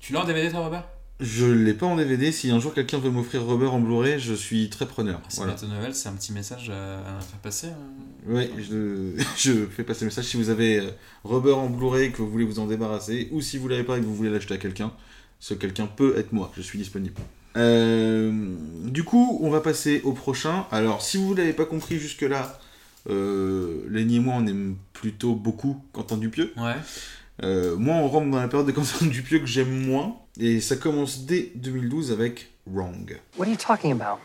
Tu 0.00 0.12
l'as 0.12 0.20
en 0.22 0.24
DVD 0.24 0.50
toi, 0.50 0.60
Robert? 0.60 0.88
Je 1.20 1.46
l'ai 1.46 1.74
pas 1.74 1.86
en 1.86 1.96
DVD. 1.96 2.32
Si 2.32 2.50
un 2.50 2.58
jour 2.58 2.74
quelqu'un 2.74 2.98
veut 2.98 3.10
m'offrir 3.10 3.44
Robert 3.44 3.72
en 3.72 3.80
Blu-ray, 3.80 4.18
je 4.18 4.34
suis 4.34 4.68
très 4.68 4.86
preneur. 4.86 5.20
C'est 5.28 5.36
Voilà. 5.42 5.54
Noël, 5.68 5.94
c'est 5.94 6.08
un 6.08 6.12
petit 6.14 6.32
message 6.32 6.70
à, 6.70 6.98
à 6.98 7.20
faire 7.20 7.38
passer. 7.40 7.68
hein. 7.68 8.02
Oui, 8.26 8.50
je, 8.58 9.12
je 9.36 9.66
fais 9.66 9.84
passer 9.84 10.00
le 10.00 10.06
message. 10.06 10.24
Si 10.24 10.36
vous 10.36 10.50
avez 10.50 10.80
euh, 10.80 10.90
Robert 11.22 11.58
en 11.58 11.68
Blu-ray 11.70 12.06
et 12.06 12.10
que 12.10 12.18
vous 12.18 12.28
voulez 12.30 12.44
vous 12.44 12.58
en 12.58 12.66
débarrasser, 12.66 13.28
ou 13.30 13.40
si 13.40 13.58
vous 13.58 13.68
l'avez 13.68 13.84
pas 13.84 13.96
et 13.96 14.00
que 14.00 14.04
vous 14.06 14.14
voulez 14.14 14.30
l'acheter 14.30 14.54
à 14.54 14.58
quelqu'un, 14.58 14.92
ce 15.38 15.54
quelqu'un 15.54 15.86
peut 15.86 16.14
être 16.18 16.32
moi. 16.32 16.50
Je 16.56 16.62
suis 16.62 16.78
disponible. 16.78 17.14
Euh, 17.56 18.32
du 18.84 19.04
coup, 19.04 19.38
on 19.40 19.50
va 19.50 19.60
passer 19.60 20.00
au 20.02 20.12
prochain. 20.12 20.66
Alors, 20.72 21.00
si 21.02 21.16
vous 21.16 21.32
l'avez 21.34 21.52
pas 21.52 21.64
compris 21.66 21.98
jusque-là, 22.00 22.58
euh, 23.08 23.84
Lenny 23.88 24.16
et 24.16 24.20
moi, 24.20 24.34
on 24.38 24.46
aime 24.48 24.74
plutôt 24.92 25.34
beaucoup 25.36 25.80
Quentin 25.92 26.16
Dupieux. 26.16 26.52
Ouais. 26.56 26.74
Euh, 27.42 27.76
moi, 27.76 27.96
on 27.96 28.08
rentre 28.08 28.30
dans 28.30 28.40
la 28.40 28.48
période 28.48 28.66
de 28.66 28.72
Quentin 28.72 29.06
Dupieux 29.06 29.40
que 29.40 29.46
j'aime 29.46 29.86
moins. 29.86 30.16
Et 30.38 30.60
ça 30.60 30.76
commence 30.76 31.24
dès 31.24 31.50
2012 31.56 32.12
avec 32.12 32.52
Wrong. 32.66 33.20
What 33.36 33.46
are 33.46 33.50
you 33.50 33.56
talking 33.56 33.92
about? 33.92 34.20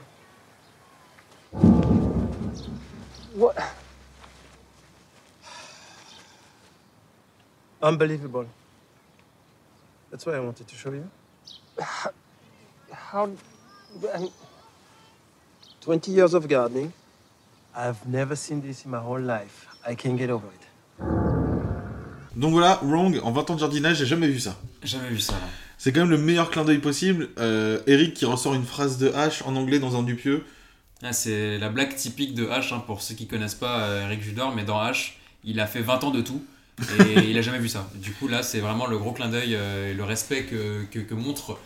What? 3.35 3.55
Unbelievable. 7.81 8.45
That's 10.11 10.25
why 10.25 10.35
I 10.35 10.39
wanted 10.39 10.67
to 10.67 10.75
show 10.75 10.91
you. 10.91 11.05
How? 12.91 13.29
I'm 14.03 14.29
20 15.81 16.11
years 16.11 16.33
of 16.33 16.47
gardening. 16.47 16.91
I've 17.75 18.05
never 18.07 18.35
seen 18.35 18.61
this 18.61 18.83
in 18.85 18.91
my 18.91 18.99
whole 18.99 19.19
life. 19.21 19.67
I 19.85 19.95
can't 19.95 20.17
get 20.17 20.29
over 20.29 20.47
it. 20.47 20.58
Donc 22.39 22.53
voilà, 22.53 22.79
Wrong, 22.83 23.19
en 23.21 23.33
20 23.33 23.49
ans 23.49 23.55
de 23.55 23.59
jardinage, 23.59 23.97
j'ai 23.97 24.05
jamais 24.05 24.29
vu 24.29 24.39
ça. 24.39 24.57
Jamais 24.81 25.09
vu 25.09 25.19
ça. 25.19 25.33
là. 25.33 25.39
C'est 25.77 25.91
quand 25.91 25.99
même 25.99 26.09
le 26.09 26.17
meilleur 26.17 26.49
clin 26.49 26.63
d'œil 26.63 26.77
possible. 26.77 27.27
Euh, 27.37 27.81
Eric 27.85 28.13
qui 28.13 28.23
ressort 28.23 28.53
une 28.53 28.63
phrase 28.63 28.97
de 28.97 29.09
H 29.09 29.43
en 29.43 29.57
anglais 29.57 29.79
dans 29.79 29.99
un 29.99 30.03
Dupieux. 30.03 30.45
Ah, 31.03 31.11
c'est 31.11 31.57
la 31.57 31.67
blague 31.67 31.93
typique 31.95 32.33
de 32.35 32.45
H, 32.45 32.73
hein, 32.73 32.81
pour 32.87 33.01
ceux 33.01 33.13
qui 33.13 33.27
connaissent 33.27 33.55
pas 33.55 33.81
euh, 33.81 34.05
Eric 34.05 34.21
Judor, 34.21 34.55
mais 34.55 34.63
dans 34.63 34.81
H, 34.81 35.15
il 35.43 35.59
a 35.59 35.67
fait 35.67 35.81
20 35.81 36.05
ans 36.05 36.11
de 36.11 36.21
tout 36.21 36.41
et 36.97 37.19
il 37.29 37.37
a 37.37 37.41
jamais 37.41 37.59
vu 37.59 37.67
ça. 37.67 37.89
Du 37.95 38.13
coup, 38.13 38.29
là, 38.29 38.41
c'est 38.41 38.61
vraiment 38.61 38.87
le 38.87 38.97
gros 38.97 39.11
clin 39.11 39.27
d'œil 39.27 39.55
euh, 39.55 39.91
et 39.91 39.93
le 39.93 40.03
respect 40.05 40.43
que, 40.43 40.85
que, 40.85 40.99
que 40.99 41.13
montre 41.15 41.59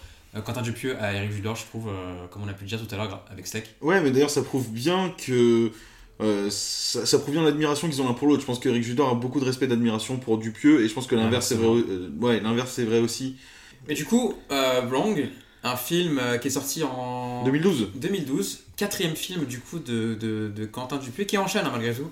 Quentin 0.43 0.63
Dupieux 0.63 0.97
à 0.99 1.13
Eric 1.13 1.33
Judor, 1.33 1.55
je 1.55 1.65
trouve, 1.65 1.91
comme 2.31 2.41
on 2.41 2.47
a 2.47 2.53
pu 2.53 2.63
le 2.63 2.69
dire 2.69 2.79
tout 2.83 2.95
à 2.95 2.97
l'heure 2.97 3.23
avec 3.29 3.45
Steak. 3.45 3.75
Ouais, 3.81 4.01
mais 4.01 4.09
d'ailleurs, 4.09 4.31
ça 4.31 4.41
prouve 4.41 4.71
bien 4.71 5.13
que. 5.23 5.71
Euh, 6.21 6.47
ça, 6.49 7.05
ça 7.05 7.19
prouve 7.19 7.33
bien 7.33 7.43
l'admiration 7.43 7.89
qu'ils 7.89 8.01
ont 8.01 8.07
l'un 8.07 8.13
pour 8.13 8.27
l'autre. 8.27 8.41
Je 8.41 8.45
pense 8.45 8.59
qu'Eric 8.59 8.83
Judor 8.83 9.09
a 9.09 9.15
beaucoup 9.15 9.39
de 9.39 9.45
respect 9.45 9.65
et 9.65 9.67
d'admiration 9.67 10.17
pour 10.17 10.37
Dupieux, 10.37 10.83
et 10.83 10.87
je 10.87 10.93
pense 10.93 11.07
que 11.07 11.15
l'inverse 11.15 11.51
est 11.51 11.55
vrai. 11.55 11.67
euh, 11.67 12.09
ouais, 12.21 12.39
l'inverse 12.39 12.71
c'est 12.71 12.85
vrai 12.85 12.99
aussi. 12.99 13.35
Mais 13.87 13.95
du 13.95 14.05
coup, 14.05 14.33
euh, 14.51 14.81
Wrong, 14.89 15.27
un 15.63 15.75
film 15.75 16.19
euh, 16.19 16.37
qui 16.37 16.47
est 16.47 16.51
sorti 16.51 16.83
en 16.83 17.43
2012. 17.43 17.89
2012, 17.95 18.59
quatrième 18.77 19.15
film 19.15 19.45
du 19.45 19.59
coup 19.59 19.79
de, 19.79 20.13
de, 20.13 20.51
de 20.55 20.65
Quentin 20.65 20.97
Dupieux, 20.97 21.25
qui 21.25 21.37
enchaîne 21.37 21.65
hein, 21.65 21.71
malgré 21.71 21.93
tout, 21.93 22.09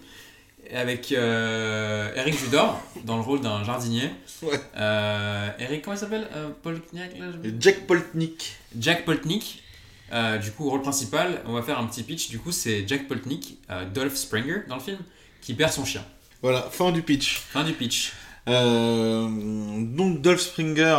avec 0.73 1.11
euh, 1.11 2.11
Eric 2.15 2.37
Judor 2.37 2.81
dans 3.05 3.17
le 3.17 3.23
rôle 3.23 3.41
d'un 3.41 3.63
jardinier. 3.63 4.09
Ouais. 4.41 4.59
Euh, 4.77 5.49
Eric, 5.59 5.83
comment 5.83 5.95
il 5.95 5.99
s'appelle 5.99 6.27
euh, 6.35 6.49
Jack 7.59 7.85
Poltnik. 7.87 8.55
Jack 8.79 9.05
Poltnik. 9.05 9.63
Euh, 10.11 10.37
du 10.37 10.51
coup, 10.51 10.69
rôle 10.69 10.81
principal, 10.81 11.41
on 11.45 11.53
va 11.53 11.61
faire 11.61 11.79
un 11.79 11.85
petit 11.85 12.03
pitch. 12.03 12.29
Du 12.29 12.39
coup, 12.39 12.51
c'est 12.51 12.87
Jack 12.87 13.07
Poltnik, 13.07 13.59
euh, 13.69 13.89
Dolph 13.89 14.15
Springer 14.15 14.63
dans 14.67 14.75
le 14.75 14.81
film, 14.81 14.99
qui 15.41 15.53
perd 15.53 15.71
son 15.71 15.85
chien. 15.85 16.03
Voilà, 16.41 16.61
fin 16.63 16.91
du 16.91 17.01
pitch. 17.01 17.37
Fin 17.37 17.63
du 17.63 17.73
pitch. 17.73 18.13
Euh, 18.49 19.27
donc 19.79 20.21
Dolph 20.21 20.41
Springer 20.41 20.97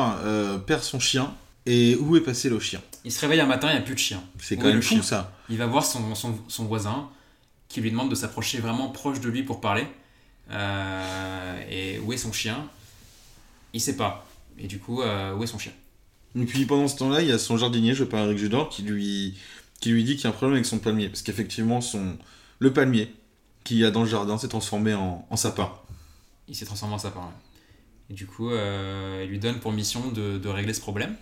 perd 0.66 0.82
son 0.82 1.00
chien. 1.00 1.34
Et 1.64 1.94
où 1.96 2.16
est 2.16 2.22
passé 2.22 2.48
le 2.48 2.58
chien? 2.58 2.80
Il 3.04 3.12
se 3.12 3.20
réveille 3.20 3.40
un 3.40 3.46
matin, 3.46 3.68
il 3.68 3.74
n'y 3.74 3.78
a 3.78 3.82
plus 3.82 3.94
de 3.94 4.00
chien. 4.00 4.20
C'est 4.40 4.56
quand 4.56 4.64
est 4.64 4.68
même 4.68 4.76
le 4.76 4.82
fou 4.82 4.94
chien? 4.94 5.02
ça. 5.02 5.32
Il 5.48 5.58
va 5.58 5.66
voir 5.66 5.84
son, 5.84 6.14
son, 6.16 6.36
son 6.48 6.64
voisin 6.64 7.08
qui 7.68 7.80
lui 7.80 7.90
demande 7.90 8.10
de 8.10 8.16
s'approcher 8.16 8.58
vraiment 8.58 8.88
proche 8.88 9.20
de 9.20 9.28
lui 9.28 9.42
pour 9.44 9.60
parler. 9.60 9.86
Et 11.70 12.00
où 12.00 12.12
est 12.12 12.16
son 12.16 12.32
chien? 12.32 12.66
Il 13.72 13.80
sait 13.80 13.96
pas. 13.96 14.26
Et 14.58 14.66
du 14.66 14.78
coup, 14.80 15.02
où 15.02 15.42
est 15.44 15.46
son 15.46 15.58
chien? 15.58 15.72
Et 16.38 16.44
puis 16.44 16.64
pendant 16.66 16.88
ce 16.88 16.96
temps-là, 16.96 17.20
il 17.22 17.28
y 17.28 17.32
a 17.32 17.38
son 17.38 17.56
jardinier, 17.56 17.94
joué 17.94 18.06
par 18.06 18.20
Eric 18.24 18.38
Judor, 18.38 18.68
qui 18.68 18.82
lui, 18.82 19.34
qui 19.80 19.90
lui 19.90 20.04
dit 20.04 20.16
qu'il 20.16 20.24
y 20.24 20.26
a 20.26 20.30
un 20.30 20.32
problème 20.32 20.54
avec 20.54 20.66
son 20.66 20.78
palmier. 20.78 21.08
Parce 21.08 21.22
qu'effectivement, 21.22 21.80
son, 21.80 22.16
le 22.58 22.72
palmier 22.72 23.14
qu'il 23.64 23.76
y 23.78 23.84
a 23.84 23.90
dans 23.90 24.02
le 24.02 24.08
jardin 24.08 24.38
s'est 24.38 24.48
transformé 24.48 24.94
en, 24.94 25.26
en 25.28 25.36
sapin. 25.36 25.72
Il 26.48 26.56
s'est 26.56 26.64
transformé 26.64 26.94
en 26.94 26.98
sapin. 26.98 27.20
ouais. 27.20 27.26
Et 28.10 28.14
du 28.14 28.26
coup, 28.26 28.50
euh, 28.50 29.22
il 29.24 29.30
lui 29.30 29.38
donne 29.38 29.58
pour 29.60 29.72
mission 29.72 30.08
de, 30.10 30.38
de 30.38 30.48
régler 30.48 30.74
ce 30.74 30.80
problème. 30.80 31.14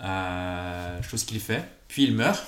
Euh, 0.00 1.02
chose 1.02 1.24
qu'il 1.24 1.40
fait. 1.40 1.64
Puis 1.88 2.04
il 2.04 2.14
meurt. 2.14 2.42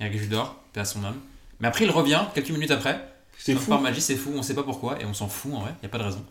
Eric 0.00 0.18
Judor, 0.18 0.62
paix 0.72 0.80
à 0.80 0.84
son 0.84 1.04
âme. 1.04 1.18
Mais 1.60 1.68
après, 1.68 1.84
il 1.84 1.90
revient 1.90 2.20
quelques 2.34 2.50
minutes 2.50 2.70
après. 2.70 3.08
C'est 3.38 3.54
fou. 3.54 3.70
Par 3.70 3.80
magie, 3.80 4.00
c'est 4.00 4.16
fou, 4.16 4.32
on 4.34 4.42
sait 4.42 4.54
pas 4.54 4.62
pourquoi, 4.62 5.00
et 5.00 5.04
on 5.04 5.14
s'en 5.14 5.28
fout 5.28 5.52
en 5.54 5.60
vrai, 5.60 5.74
y 5.82 5.86
a 5.86 5.88
pas 5.88 5.98
de 5.98 6.04
raison. 6.04 6.24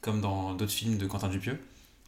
Comme 0.00 0.20
dans 0.20 0.54
d'autres 0.54 0.72
films 0.72 0.98
de 0.98 1.06
Quentin 1.06 1.28
Dupieux. 1.28 1.58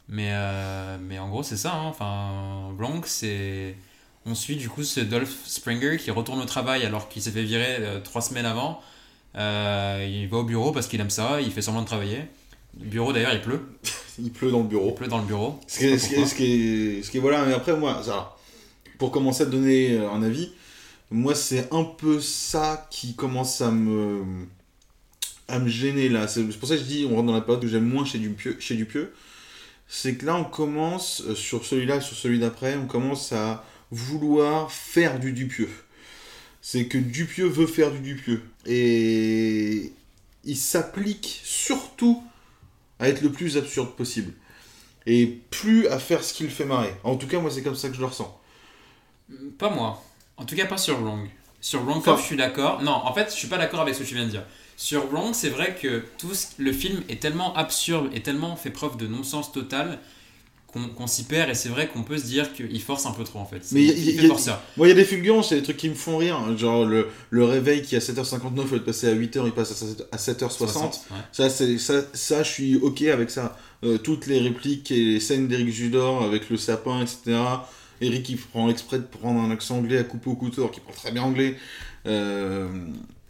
Mais, 0.07 0.29
euh, 0.31 0.97
mais 1.01 1.17
en 1.19 1.29
gros, 1.29 1.41
c'est 1.43 1.57
ça, 1.57 1.73
hein. 1.73 1.85
enfin, 1.87 2.71
Blanc, 2.77 3.01
c'est. 3.05 3.75
On 4.27 4.33
suit 4.35 4.55
du 4.55 4.69
coup 4.69 4.83
ce 4.83 4.99
Dolph 5.01 5.35
Springer 5.45 5.97
qui 5.97 6.09
retourne 6.11 6.39
au 6.41 6.45
travail 6.45 6.83
alors 6.85 7.09
qu'il 7.09 7.21
s'est 7.21 7.31
fait 7.31 7.43
virer 7.43 7.77
euh, 7.79 7.99
trois 7.99 8.21
semaines 8.21 8.45
avant. 8.45 8.81
Euh, 9.35 10.07
il 10.09 10.27
va 10.27 10.37
au 10.37 10.43
bureau 10.43 10.71
parce 10.71 10.87
qu'il 10.87 10.99
aime 11.01 11.09
ça, 11.11 11.41
il 11.41 11.51
fait 11.51 11.61
semblant 11.61 11.81
de 11.81 11.87
travailler. 11.87 12.21
Le 12.79 12.85
bureau 12.87 13.13
d'ailleurs, 13.13 13.33
il 13.33 13.41
pleut. 13.41 13.61
Il 14.17 14.31
pleut 14.31 14.49
dans 14.49 14.61
le 14.61 14.67
bureau. 14.67 14.89
Il 14.91 14.95
pleut 14.95 15.07
dans 15.07 15.17
le 15.17 15.25
bureau. 15.25 15.59
Ce 15.67 15.77
qui 15.79 15.85
est, 15.87 15.97
ce 15.97 16.07
qui 16.07 16.15
est- 16.15 16.25
ce 16.25 16.35
qui 16.35 16.45
est- 16.45 17.03
ce 17.03 17.11
qui 17.11 17.17
est- 17.17 17.19
voilà, 17.19 17.45
mais 17.45 17.51
après, 17.53 17.75
moi, 17.75 18.01
ça, 18.01 18.37
pour 18.97 19.11
commencer 19.11 19.43
à 19.43 19.45
donner 19.45 19.97
un 19.97 20.23
avis, 20.23 20.53
moi, 21.11 21.35
c'est 21.35 21.67
un 21.73 21.83
peu 21.83 22.21
ça 22.21 22.87
qui 22.89 23.15
commence 23.15 23.59
à 23.59 23.71
me, 23.71 24.23
à 25.47 25.59
me 25.59 25.67
gêner 25.67 26.09
là. 26.09 26.27
C'est 26.27 26.49
c'est 26.51 26.57
pour 26.57 26.67
ça 26.69 26.75
que 26.75 26.81
je 26.81 26.87
dis, 26.87 27.07
on 27.09 27.15
rentre 27.15 27.27
dans 27.27 27.33
la 27.33 27.41
période 27.41 27.61
que 27.61 27.67
j'aime 27.67 27.85
moins 27.87 28.05
chez 28.05 28.19
Dupieux. 28.19 28.55
Chez 28.59 28.75
Dupieux. 28.75 29.13
C'est 29.87 30.15
que 30.15 30.25
là, 30.25 30.35
on 30.35 30.43
commence, 30.43 31.21
euh, 31.27 31.35
sur 31.35 31.65
celui-là, 31.65 32.01
sur 32.01 32.15
celui 32.17 32.39
d'après, 32.39 32.75
on 32.75 32.87
commence 32.87 33.31
à 33.33 33.63
vouloir 33.91 34.71
faire 34.71 35.19
du 35.19 35.31
Dupieux. 35.31 35.69
C'est 36.61 36.87
que 36.87 36.97
Dupieux 36.97 37.47
veut 37.47 37.67
faire 37.67 37.91
du 37.91 37.99
Dupieux. 37.99 38.43
Et 38.65 39.93
il 40.43 40.57
s'applique 40.57 41.41
surtout 41.43 42.23
à 42.99 43.09
être 43.09 43.21
le 43.21 43.31
plus 43.31 43.57
absurde 43.57 43.95
possible 43.95 44.33
et 45.05 45.27
plus 45.51 45.87
à 45.87 45.99
faire 45.99 46.23
ce 46.23 46.33
qui 46.33 46.43
le 46.43 46.49
fait 46.49 46.65
marrer. 46.65 46.93
En 47.03 47.15
tout 47.15 47.27
cas, 47.27 47.39
moi, 47.39 47.51
c'est 47.51 47.61
comme 47.61 47.75
ça 47.75 47.89
que 47.89 47.95
je 47.95 47.99
le 47.99 48.07
ressens. 48.07 48.39
Pas 49.59 49.69
moi. 49.69 50.03
En 50.37 50.45
tout 50.45 50.55
cas, 50.55 50.65
pas 50.65 50.77
sur 50.77 50.99
Wrong. 50.99 51.29
Sur 51.61 51.87
Enfin- 51.87 52.17
je 52.17 52.23
suis 52.23 52.37
d'accord. 52.37 52.81
Non, 52.81 52.91
en 52.91 53.13
fait, 53.13 53.29
je 53.29 53.35
suis 53.35 53.47
pas 53.47 53.57
d'accord 53.57 53.81
avec 53.81 53.95
ce 53.95 53.99
que 54.01 54.07
tu 54.07 54.15
viens 54.15 54.25
de 54.25 54.29
dire. 54.31 54.45
Sur 54.77 55.07
Wrong, 55.11 55.33
c'est 55.33 55.49
vrai 55.49 55.75
que 55.81 56.03
tout 56.17 56.33
ce- 56.33 56.47
le 56.57 56.71
film 56.73 57.01
est 57.09 57.21
tellement 57.21 57.55
absurde 57.55 58.09
et 58.13 58.21
tellement 58.21 58.55
fait 58.55 58.71
preuve 58.71 58.97
de 58.97 59.07
non-sens 59.07 59.51
total 59.51 59.99
qu'on 60.97 61.07
s'y 61.07 61.23
perd 61.23 61.49
et 61.49 61.53
c'est 61.53 61.69
vrai 61.69 61.87
qu'on 61.87 62.03
peut 62.03 62.17
se 62.17 62.25
dire 62.25 62.51
qu'il 62.53 62.81
force 62.81 63.05
un 63.05 63.11
peu 63.11 63.23
trop 63.23 63.39
en 63.39 63.45
fait. 63.45 63.61
Mais 63.71 63.81
il 63.83 63.87
y 63.87 63.91
a- 63.91 63.93
il, 63.93 63.99
il 64.09 64.15
y 64.15 64.19
a- 64.19 64.21
fait 64.23 64.27
forceur. 64.27 64.61
Moi, 64.75 64.87
il 64.87 64.89
y 64.89 64.91
a 64.91 64.95
des 64.95 65.05
fulgurances, 65.05 65.51
il 65.51 65.53
y 65.53 65.57
a 65.57 65.59
des 65.61 65.63
trucs 65.63 65.77
qui 65.77 65.87
me 65.87 65.95
font 65.95 66.17
rire. 66.17 66.37
Genre, 66.57 66.83
le, 66.83 67.07
le 67.29 67.45
réveil 67.45 67.81
qui 67.81 67.95
est 67.95 67.99
à 67.99 68.01
7h59, 68.01 68.59
au 68.71 68.73
lieu 68.73 68.79
de 68.79 68.83
passer 68.83 69.07
à 69.07 69.13
8h, 69.13 69.43
il 69.45 69.53
passe 69.53 69.71
à 69.71 69.85
7- 69.85 70.05
à 70.11 70.17
7h60. 70.17 70.83
ouais. 71.11 71.17
Ça, 71.31 71.49
ça, 71.49 71.63
ça, 72.13 72.43
je 72.43 72.51
suis 72.51 72.75
ok 72.75 73.03
avec 73.03 73.29
ça. 73.31 73.57
Euh, 73.85 73.97
toutes 73.97 74.27
les 74.27 74.39
répliques 74.39 74.91
et 74.91 74.99
les 75.13 75.19
scènes 75.21 75.47
d'Eric 75.47 75.69
Judor 75.71 76.23
avec 76.23 76.49
le 76.49 76.57
sapin, 76.57 76.99
etc. 77.01 77.37
Eric 78.01 78.23
qui 78.23 78.35
prend 78.35 78.67
exprès 78.69 78.97
de 78.99 79.03
prendre 79.05 79.39
un 79.39 79.51
accent 79.51 79.77
anglais 79.77 79.99
à 79.99 80.03
couper 80.03 80.29
au 80.29 80.35
couteau, 80.35 80.63
alors 80.63 80.71
qu'il 80.71 80.83
parle 80.83 80.97
très 80.97 81.11
bien 81.13 81.23
anglais. 81.23 81.55
Euh, 82.05 82.67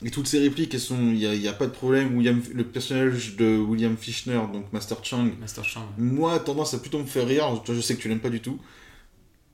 et 0.04 0.12
toutes 0.12 0.28
ces 0.28 0.40
répliques, 0.40 0.74
elles 0.74 0.80
sont, 0.80 0.98
il 1.00 1.40
n'y 1.40 1.48
a, 1.48 1.54
pas 1.54 1.66
de 1.68 1.72
problème. 1.72 2.16
William, 2.18 2.42
le 2.54 2.64
personnage 2.66 3.36
de 3.38 3.58
William 3.58 3.96
Fichtner, 3.98 4.42
donc 4.52 4.72
Master 4.74 4.98
Chang, 5.04 5.30
Master 5.40 5.64
Chang. 5.64 5.88
moi, 5.98 6.38
tendance 6.40 6.74
à 6.74 6.80
plutôt 6.80 7.00
me 7.00 7.06
faire 7.06 7.26
rire. 7.28 7.62
Toi, 7.64 7.74
je 7.76 7.82
sais 7.82 7.96
que 7.96 8.02
tu 8.02 8.10
l'aimes 8.10 8.20
pas 8.20 8.30
du 8.30 8.42
tout. 8.42 8.60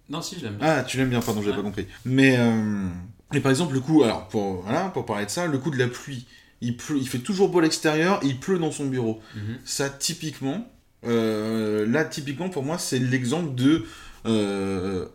Non, 0.09 0.21
si, 0.21 0.37
je 0.37 0.43
l'aime 0.45 0.55
bien. 0.57 0.67
Ah, 0.67 0.83
tu 0.83 0.97
l'aimes 0.97 1.09
bien, 1.09 1.21
pardon, 1.21 1.41
j'avais 1.41 1.51
Ouais. 1.51 1.57
pas 1.57 1.63
compris. 1.63 1.87
Mais, 2.05 2.35
euh, 2.37 2.87
et 3.33 3.39
par 3.39 3.51
exemple, 3.51 3.73
le 3.73 3.79
coup, 3.79 4.03
alors, 4.03 4.27
pour, 4.27 4.63
voilà, 4.63 4.89
pour 4.89 5.05
parler 5.05 5.25
de 5.25 5.29
ça, 5.31 5.45
le 5.47 5.57
coup 5.57 5.69
de 5.71 5.77
la 5.77 5.87
pluie. 5.87 6.25
Il, 6.59 6.75
pleut, 6.77 6.97
il 6.97 7.07
fait 7.07 7.19
toujours 7.19 7.49
beau 7.49 7.59
à 7.59 7.61
l'extérieur 7.63 8.19
il 8.23 8.39
pleut 8.39 8.59
dans 8.59 8.71
son 8.71 8.85
bureau. 8.85 9.19
Mhm. 9.35 9.57
Ça, 9.63 9.89
typiquement, 9.89 10.67
euh, 11.05 11.87
là, 11.87 12.03
typiquement, 12.05 12.49
pour 12.49 12.63
moi, 12.63 12.77
c'est 12.77 12.99
l'exemple 12.99 13.55
de. 13.55 13.85
euh, 14.25 15.07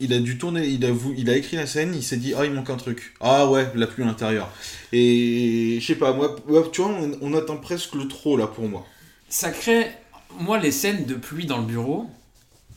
il 0.00 0.12
a 0.12 0.20
dû 0.20 0.38
tourner, 0.38 0.66
il 0.66 0.84
a, 0.84 0.90
il 1.16 1.30
a 1.30 1.36
écrit 1.36 1.56
la 1.56 1.66
scène, 1.66 1.94
il 1.94 2.02
s'est 2.02 2.16
dit, 2.16 2.34
ah, 2.36 2.44
il 2.44 2.52
manque 2.52 2.70
un 2.70 2.76
truc. 2.76 3.14
Ah 3.20 3.48
ouais, 3.50 3.68
la 3.74 3.86
pluie 3.86 4.04
à 4.04 4.06
l'intérieur. 4.06 4.50
Et 4.92 5.78
je 5.80 5.86
sais 5.86 5.96
pas, 5.96 6.12
moi, 6.12 6.36
tu 6.72 6.82
vois, 6.82 6.92
on, 7.20 7.34
atteint 7.34 7.56
presque 7.56 7.94
le 7.94 8.06
trop 8.06 8.36
là 8.36 8.46
pour 8.46 8.68
moi. 8.68 8.86
Ça 9.28 9.50
crée. 9.50 9.90
Moi, 10.38 10.58
les 10.58 10.70
scènes 10.70 11.04
de 11.04 11.14
pluie 11.14 11.46
dans 11.46 11.58
le 11.58 11.66
bureau, 11.66 12.08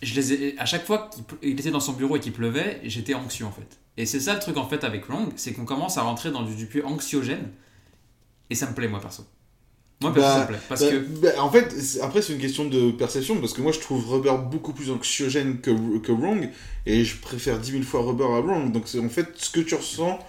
je 0.01 0.19
les 0.19 0.57
à 0.57 0.65
chaque 0.65 0.85
fois 0.85 1.09
qu'il 1.41 1.51
était 1.51 1.69
dans 1.69 1.79
son 1.79 1.93
bureau 1.93 2.15
et 2.15 2.19
qu'il 2.19 2.33
pleuvait, 2.33 2.79
j'étais 2.83 3.13
anxieux 3.13 3.45
en 3.45 3.51
fait. 3.51 3.77
Et 3.97 4.05
c'est 4.05 4.21
ça 4.21 4.33
le 4.33 4.39
truc 4.39 4.57
en 4.57 4.67
fait 4.67 4.83
avec 4.83 5.07
Long, 5.09 5.29
c'est 5.35 5.53
qu'on 5.53 5.65
commence 5.65 5.97
à 5.97 6.01
rentrer 6.01 6.31
dans 6.31 6.43
du 6.43 6.55
Dupieux 6.55 6.85
anxiogène. 6.85 7.51
Et 8.49 8.55
ça 8.55 8.67
me 8.67 8.73
plaît, 8.73 8.87
moi 8.87 8.99
perso. 8.99 9.25
Moi 10.01 10.11
Bah, 10.11 10.33
ça 10.33 10.41
me 10.41 10.47
plaît. 10.47 10.59
Parce 10.67 10.81
Bah, 10.81 10.89
que. 10.91 10.97
bah, 10.97 11.29
en 11.39 11.51
fait, 11.51 11.75
après, 12.01 12.21
c'est 12.21 12.33
une 12.33 12.39
question 12.39 12.65
de 12.65 12.91
perception, 12.91 13.39
parce 13.39 13.53
que 13.53 13.61
moi, 13.61 13.71
je 13.71 13.79
trouve 13.79 14.07
Rubber 14.09 14.33
beaucoup 14.49 14.73
plus 14.73 14.89
anxiogène 14.91 15.59
que, 15.61 15.97
que 15.99 16.11
Wrong, 16.11 16.49
et 16.85 17.03
je 17.03 17.17
préfère 17.17 17.59
10 17.59 17.71
000 17.71 17.83
fois 17.83 18.01
Rubber 18.01 18.25
à 18.25 18.39
Wrong. 18.41 18.71
Donc, 18.71 18.83
c'est 18.87 18.99
en 18.99 19.09
fait 19.09 19.27
ce 19.35 19.49
que 19.49 19.59
tu 19.61 19.75
ressens, 19.75 20.19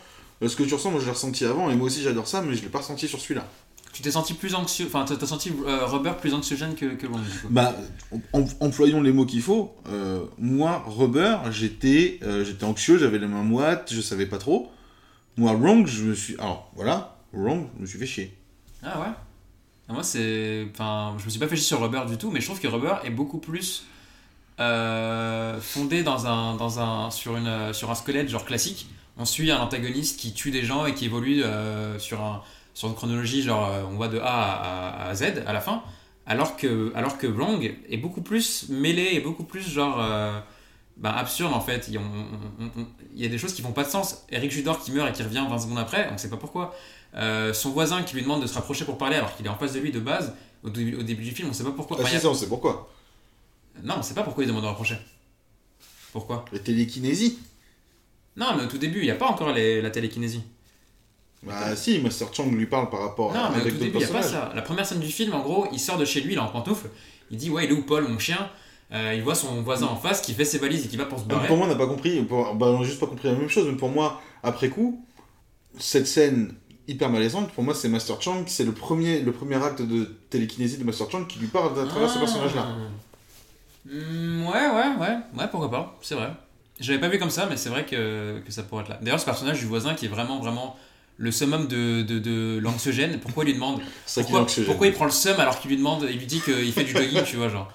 euh, 0.42 0.48
ce 0.48 0.56
que 0.56 0.62
tu 0.64 0.74
ressens, 0.74 0.90
moi, 0.90 1.00
je 1.00 1.06
l'ai 1.06 1.12
ressenti 1.12 1.44
avant, 1.44 1.70
et 1.70 1.74
moi 1.74 1.86
aussi, 1.86 2.02
j'adore 2.02 2.28
ça, 2.28 2.42
mais 2.42 2.54
je 2.54 2.62
l'ai 2.62 2.68
pas 2.68 2.78
ressenti 2.78 3.08
sur 3.08 3.20
celui-là. 3.20 3.46
Tu 3.92 4.00
t'es 4.00 4.10
senti 4.10 4.32
plus 4.32 4.54
anxieux. 4.54 4.86
Enfin, 4.86 5.04
t'as 5.06 5.26
senti 5.26 5.52
euh, 5.66 5.84
Rubber 5.84 6.12
plus 6.18 6.32
anxiogène 6.32 6.74
que, 6.74 6.94
que 6.94 7.06
coup. 7.06 7.18
Bah, 7.50 7.76
em- 8.32 8.46
employons 8.60 9.02
les 9.02 9.12
mots 9.12 9.26
qu'il 9.26 9.42
faut. 9.42 9.74
Euh, 9.88 10.24
moi, 10.38 10.82
Rubber, 10.86 11.36
j'étais 11.50 12.18
euh, 12.22 12.42
j'étais 12.42 12.64
anxieux, 12.64 12.96
j'avais 12.96 13.18
les 13.18 13.26
mains 13.26 13.42
moites, 13.42 13.92
je 13.92 14.00
savais 14.00 14.24
pas 14.24 14.38
trop. 14.38 14.70
Moi, 15.36 15.52
Wrong, 15.52 15.86
je 15.86 16.04
me 16.04 16.14
suis. 16.14 16.34
Alors, 16.38 16.72
voilà, 16.74 17.18
Wrong, 17.34 17.66
je 17.76 17.82
me 17.82 17.86
suis 17.86 17.98
fait 17.98 18.06
chier. 18.06 18.34
Ah 18.82 18.98
ouais? 18.98 19.12
Moi, 19.88 20.02
c'est. 20.02 20.66
Enfin, 20.72 21.14
je 21.18 21.24
me 21.24 21.30
suis 21.30 21.40
pas 21.40 21.48
fait 21.48 21.56
chier 21.56 21.66
sur 21.66 21.80
Rubber 21.80 22.02
du 22.06 22.16
tout, 22.16 22.30
mais 22.30 22.40
je 22.40 22.46
trouve 22.46 22.60
que 22.60 22.68
Rubber 22.68 22.94
est 23.04 23.10
beaucoup 23.10 23.38
plus 23.38 23.84
euh, 24.60 25.60
fondé 25.60 26.02
dans 26.02 26.26
un, 26.26 26.56
dans 26.56 26.78
un, 26.78 27.10
sur, 27.10 27.36
une, 27.36 27.72
sur 27.72 27.90
un 27.90 27.94
squelette 27.94 28.28
genre 28.28 28.44
classique. 28.44 28.88
On 29.16 29.24
suit 29.24 29.50
un 29.50 29.60
antagoniste 29.60 30.18
qui 30.18 30.32
tue 30.32 30.50
des 30.50 30.62
gens 30.62 30.86
et 30.86 30.94
qui 30.94 31.06
évolue 31.06 31.42
euh, 31.42 31.98
sur 31.98 32.20
un, 32.22 32.42
sur 32.74 32.88
une 32.88 32.94
chronologie, 32.94 33.42
genre 33.42 33.68
euh, 33.68 33.82
on 33.90 33.96
voit 33.96 34.08
de 34.08 34.18
A 34.18 35.08
à, 35.08 35.14
Z 35.14 35.42
à 35.46 35.52
la 35.52 35.60
fin, 35.60 35.82
alors 36.26 36.56
que, 36.56 36.92
alors 36.94 37.18
que 37.18 37.26
Wrong 37.26 37.74
est 37.88 37.96
beaucoup 37.96 38.22
plus 38.22 38.68
mêlé 38.68 39.10
et 39.12 39.20
beaucoup 39.20 39.44
plus 39.44 39.68
genre 39.68 39.98
bah, 40.96 41.14
absurde 41.16 41.52
en 41.52 41.60
fait. 41.60 41.88
Il 41.88 42.00
y 43.20 43.26
a 43.26 43.28
des 43.28 43.38
choses 43.38 43.54
qui 43.54 43.62
font 43.62 43.72
pas 43.72 43.84
de 43.84 43.90
sens. 43.90 44.24
Eric 44.30 44.50
Judor 44.50 44.82
qui 44.82 44.92
meurt 44.92 45.08
et 45.10 45.12
qui 45.12 45.22
revient 45.22 45.44
20 45.48 45.58
secondes 45.58 45.78
après, 45.78 46.08
on 46.12 46.18
sait 46.18 46.30
pas 46.30 46.36
pourquoi. 46.36 46.74
Euh, 47.14 47.52
son 47.52 47.70
voisin 47.70 48.02
qui 48.02 48.14
lui 48.14 48.22
demande 48.22 48.40
de 48.42 48.46
se 48.46 48.54
rapprocher 48.54 48.84
pour 48.84 48.96
parler 48.98 49.16
alors 49.16 49.36
qu'il 49.36 49.44
est 49.44 49.48
en 49.50 49.56
face 49.58 49.72
de 49.74 49.80
lui 49.80 49.90
de 49.92 50.00
base, 50.00 50.34
au 50.62 50.70
début, 50.70 50.96
au 50.96 51.02
début 51.02 51.22
du 51.24 51.30
film, 51.32 51.48
on 51.50 51.52
sait 51.52 51.64
pas 51.64 51.72
pourquoi. 51.72 51.96
Ah 51.98 52.02
Enfin, 52.02 52.10
si, 52.10 52.16
a- 52.16 52.20
ça, 52.20 52.28
on 52.30 52.34
sait 52.34 52.46
pourquoi. 52.48 52.90
Non, 53.82 53.94
on 53.98 54.02
sait 54.02 54.14
pas 54.14 54.22
pourquoi 54.22 54.44
il 54.44 54.46
demande 54.46 54.62
de 54.62 54.68
rapprocher. 54.68 54.96
Pourquoi? 56.12 56.44
La 56.52 56.58
télékinésie. 56.58 57.38
Non, 58.36 58.54
mais 58.56 58.64
au 58.64 58.66
tout 58.66 58.78
début, 58.78 59.00
il 59.00 59.04
n'y 59.04 59.10
a 59.10 59.14
pas 59.16 59.26
encore 59.26 59.52
les- 59.52 59.82
la 59.82 59.90
télékinésie. 59.90 60.42
Bah 61.42 61.74
si, 61.74 61.98
Master 61.98 62.32
Chang 62.32 62.50
lui 62.52 62.66
parle 62.66 62.88
par 62.88 63.00
rapport 63.00 63.32
Non, 63.34 63.40
à 63.40 63.50
mais 63.50 63.58
au 63.62 63.64
tout 63.64 63.70
début, 63.76 63.90
il 63.94 63.98
n'y 63.98 64.04
a 64.04 64.08
pas 64.08 64.22
ça. 64.22 64.52
La 64.54 64.62
première 64.62 64.86
scène 64.86 65.00
du 65.00 65.08
film, 65.08 65.34
en 65.34 65.40
gros, 65.40 65.66
il 65.72 65.80
sort 65.80 65.98
de 65.98 66.04
chez 66.04 66.20
lui, 66.20 66.32
il 66.34 66.36
est 66.36 66.40
en 66.40 66.46
pantoufle. 66.48 66.88
Il 67.30 67.36
dit 67.36 67.50
Ouais, 67.50 67.64
il 67.64 67.70
est 67.70 67.74
où 67.74 67.82
Paul, 67.82 68.06
mon 68.08 68.18
chien? 68.18 68.48
Euh, 68.92 69.14
Il 69.16 69.22
voit 69.22 69.34
son 69.34 69.60
voisin 69.62 69.86
en 69.86 69.96
face 69.96 70.20
qui 70.20 70.34
fait 70.34 70.44
ses 70.44 70.58
valises 70.58 70.84
et 70.84 70.88
qui 70.88 70.96
va 70.98 71.06
pour 71.06 71.18
se 71.18 71.24
Ah, 71.28 71.34
barrer. 71.34 71.48
Pour 71.48 71.56
moi, 71.56 71.66
on 71.66 71.68
n'a 71.70 71.76
pas 71.76 71.86
compris, 71.86 72.22
pour- 72.22 72.54
bah, 72.54 72.66
on 72.66 72.82
a 72.82 72.84
juste 72.84 73.00
pas 73.00 73.06
compris 73.06 73.26
la 73.28 73.34
même 73.34 73.48
chose, 73.48 73.66
mais 73.66 73.76
pour 73.76 73.88
moi, 73.88 74.20
après 74.42 74.68
coup, 74.68 75.04
cette 75.78 76.06
scène 76.06 76.54
hyper 76.88 77.08
malaisante, 77.10 77.50
pour 77.52 77.64
moi, 77.64 77.74
c'est 77.74 77.88
Master 77.88 78.20
Chang, 78.20 78.44
c'est 78.46 78.64
le 78.64 78.72
premier, 78.72 79.20
le 79.20 79.32
premier 79.32 79.56
acte 79.62 79.82
de 79.82 80.04
télékinésie 80.30 80.78
de 80.78 80.84
Master 80.84 81.10
Chang 81.10 81.24
qui 81.24 81.38
lui 81.38 81.46
parle 81.48 81.78
à 81.80 81.86
travers 81.86 82.08
ce 82.10 82.16
Ah. 82.16 82.20
personnage-là. 82.20 82.66
Hmm, 83.88 84.46
ouais, 84.46 84.52
ouais, 84.68 84.96
ouais, 85.00 85.16
ouais, 85.38 85.48
pourquoi 85.50 85.70
pas, 85.70 85.98
c'est 86.02 86.14
vrai. 86.14 86.30
J'avais 86.80 87.00
pas 87.00 87.08
vu 87.08 87.18
comme 87.18 87.30
ça, 87.30 87.46
mais 87.50 87.56
c'est 87.56 87.68
vrai 87.68 87.84
que, 87.84 88.40
que 88.44 88.52
ça 88.52 88.62
pourrait 88.62 88.82
être 88.82 88.88
là. 88.90 88.98
D'ailleurs, 89.02 89.20
ce 89.20 89.24
personnage 89.24 89.58
du 89.58 89.66
voisin 89.66 89.94
qui 89.94 90.06
est 90.06 90.08
vraiment, 90.08 90.38
vraiment 90.38 90.76
le 91.16 91.30
summum 91.30 91.66
de, 91.68 92.02
de, 92.02 92.18
de 92.18 92.58
l'anxiogène, 92.62 93.18
pourquoi 93.20 93.44
il 93.44 93.48
lui 93.48 93.54
demande 93.54 93.80
pourquoi, 94.14 94.46
pourquoi 94.66 94.86
il 94.86 94.92
prend 94.92 95.04
le 95.04 95.10
seum 95.10 95.38
alors 95.40 95.58
qu'il 95.60 95.70
lui 95.70 95.76
demande, 95.76 96.06
il 96.10 96.18
lui 96.18 96.26
dit 96.26 96.40
qu'il 96.40 96.72
fait 96.72 96.84
du 96.84 96.92
jogging, 96.92 97.22
tu 97.24 97.36
vois, 97.36 97.48
genre. 97.48 97.70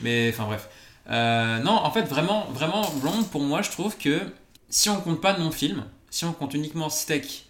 Mais 0.00 0.30
enfin 0.32 0.44
bref. 0.44 0.68
Euh, 1.10 1.58
non, 1.60 1.72
en 1.72 1.90
fait, 1.90 2.02
vraiment, 2.02 2.46
vraiment, 2.52 2.88
Blonde, 3.02 3.26
pour 3.28 3.42
moi, 3.42 3.62
je 3.62 3.70
trouve 3.70 3.96
que 3.96 4.20
si 4.68 4.88
on 4.90 5.00
compte 5.00 5.20
pas 5.20 5.36
non-film, 5.38 5.84
si 6.10 6.24
on 6.24 6.32
compte 6.32 6.54
uniquement 6.54 6.88
Steak 6.88 7.46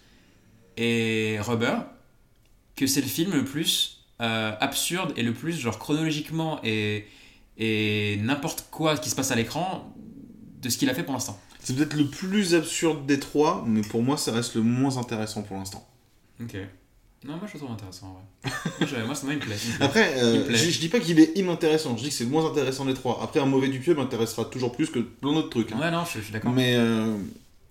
et 0.77 1.37
Rubber, 1.39 1.75
que 2.75 2.87
c'est 2.87 3.01
le 3.01 3.07
film 3.07 3.33
le 3.33 3.45
plus 3.45 4.05
euh, 4.21 4.51
absurde 4.59 5.13
et 5.17 5.23
le 5.23 5.33
plus, 5.33 5.59
genre, 5.59 5.77
chronologiquement 5.79 6.59
et, 6.63 7.05
et 7.57 8.17
n'importe 8.21 8.65
quoi 8.71 8.97
qui 8.97 9.09
se 9.09 9.15
passe 9.15 9.31
à 9.31 9.35
l'écran 9.35 9.93
de 10.61 10.69
ce 10.69 10.77
qu'il 10.77 10.89
a 10.89 10.93
fait 10.93 11.03
pour 11.03 11.13
l'instant. 11.13 11.39
C'est 11.59 11.75
peut-être 11.75 11.93
le 11.93 12.07
plus 12.07 12.55
absurde 12.55 13.05
des 13.05 13.19
trois, 13.19 13.63
mais 13.67 13.81
pour 13.81 14.01
moi, 14.03 14.17
ça 14.17 14.31
reste 14.31 14.55
le 14.55 14.61
moins 14.63 14.97
intéressant 14.97 15.43
pour 15.43 15.57
l'instant. 15.57 15.87
Ok. 16.41 16.55
Non, 17.25 17.37
moi 17.37 17.47
je 17.47 17.53
le 17.53 17.59
trouve 17.59 17.71
intéressant 17.71 18.07
en 18.07 18.49
vrai. 18.49 18.97
moi, 18.97 19.05
moi, 19.05 19.15
ça 19.15 19.27
me 19.27 19.39
plaît. 19.39 19.55
Après, 19.79 20.13
euh, 20.21 20.43
plaît. 20.43 20.57
je, 20.57 20.69
je 20.71 20.79
dis 20.79 20.89
pas 20.89 20.99
qu'il 20.99 21.17
est 21.21 21.37
inintéressant, 21.37 21.95
je 21.95 22.03
dis 22.03 22.09
que 22.09 22.15
c'est 22.15 22.25
le 22.25 22.29
moins 22.31 22.45
intéressant 22.45 22.83
des 22.83 22.93
trois. 22.93 23.21
Après, 23.23 23.39
un 23.39 23.45
mauvais 23.45 23.69
du 23.69 23.79
pied 23.79 23.93
m'intéressera 23.93 24.43
toujours 24.43 24.73
plus 24.73 24.89
que 24.89 24.99
plein 24.99 25.31
d'autres 25.31 25.49
trucs. 25.49 25.71
hein. 25.71 25.79
Ouais, 25.79 25.89
non, 25.89 26.03
je, 26.03 26.19
je 26.19 26.23
suis 26.25 26.33
d'accord. 26.33 26.51
Mais 26.51 26.75
euh, 26.75 27.15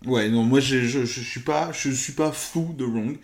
ouais, 0.06 0.28
non, 0.28 0.42
moi 0.42 0.60
j'ai- 0.60 0.86
je, 0.88 1.04
je 1.04 1.20
suis 1.20 1.40
pas, 1.40 1.70
je 1.72 1.90
suis 1.90 2.12
pas 2.12 2.32
fou 2.32 2.74
de 2.76 2.84
Wrong. 2.84 3.18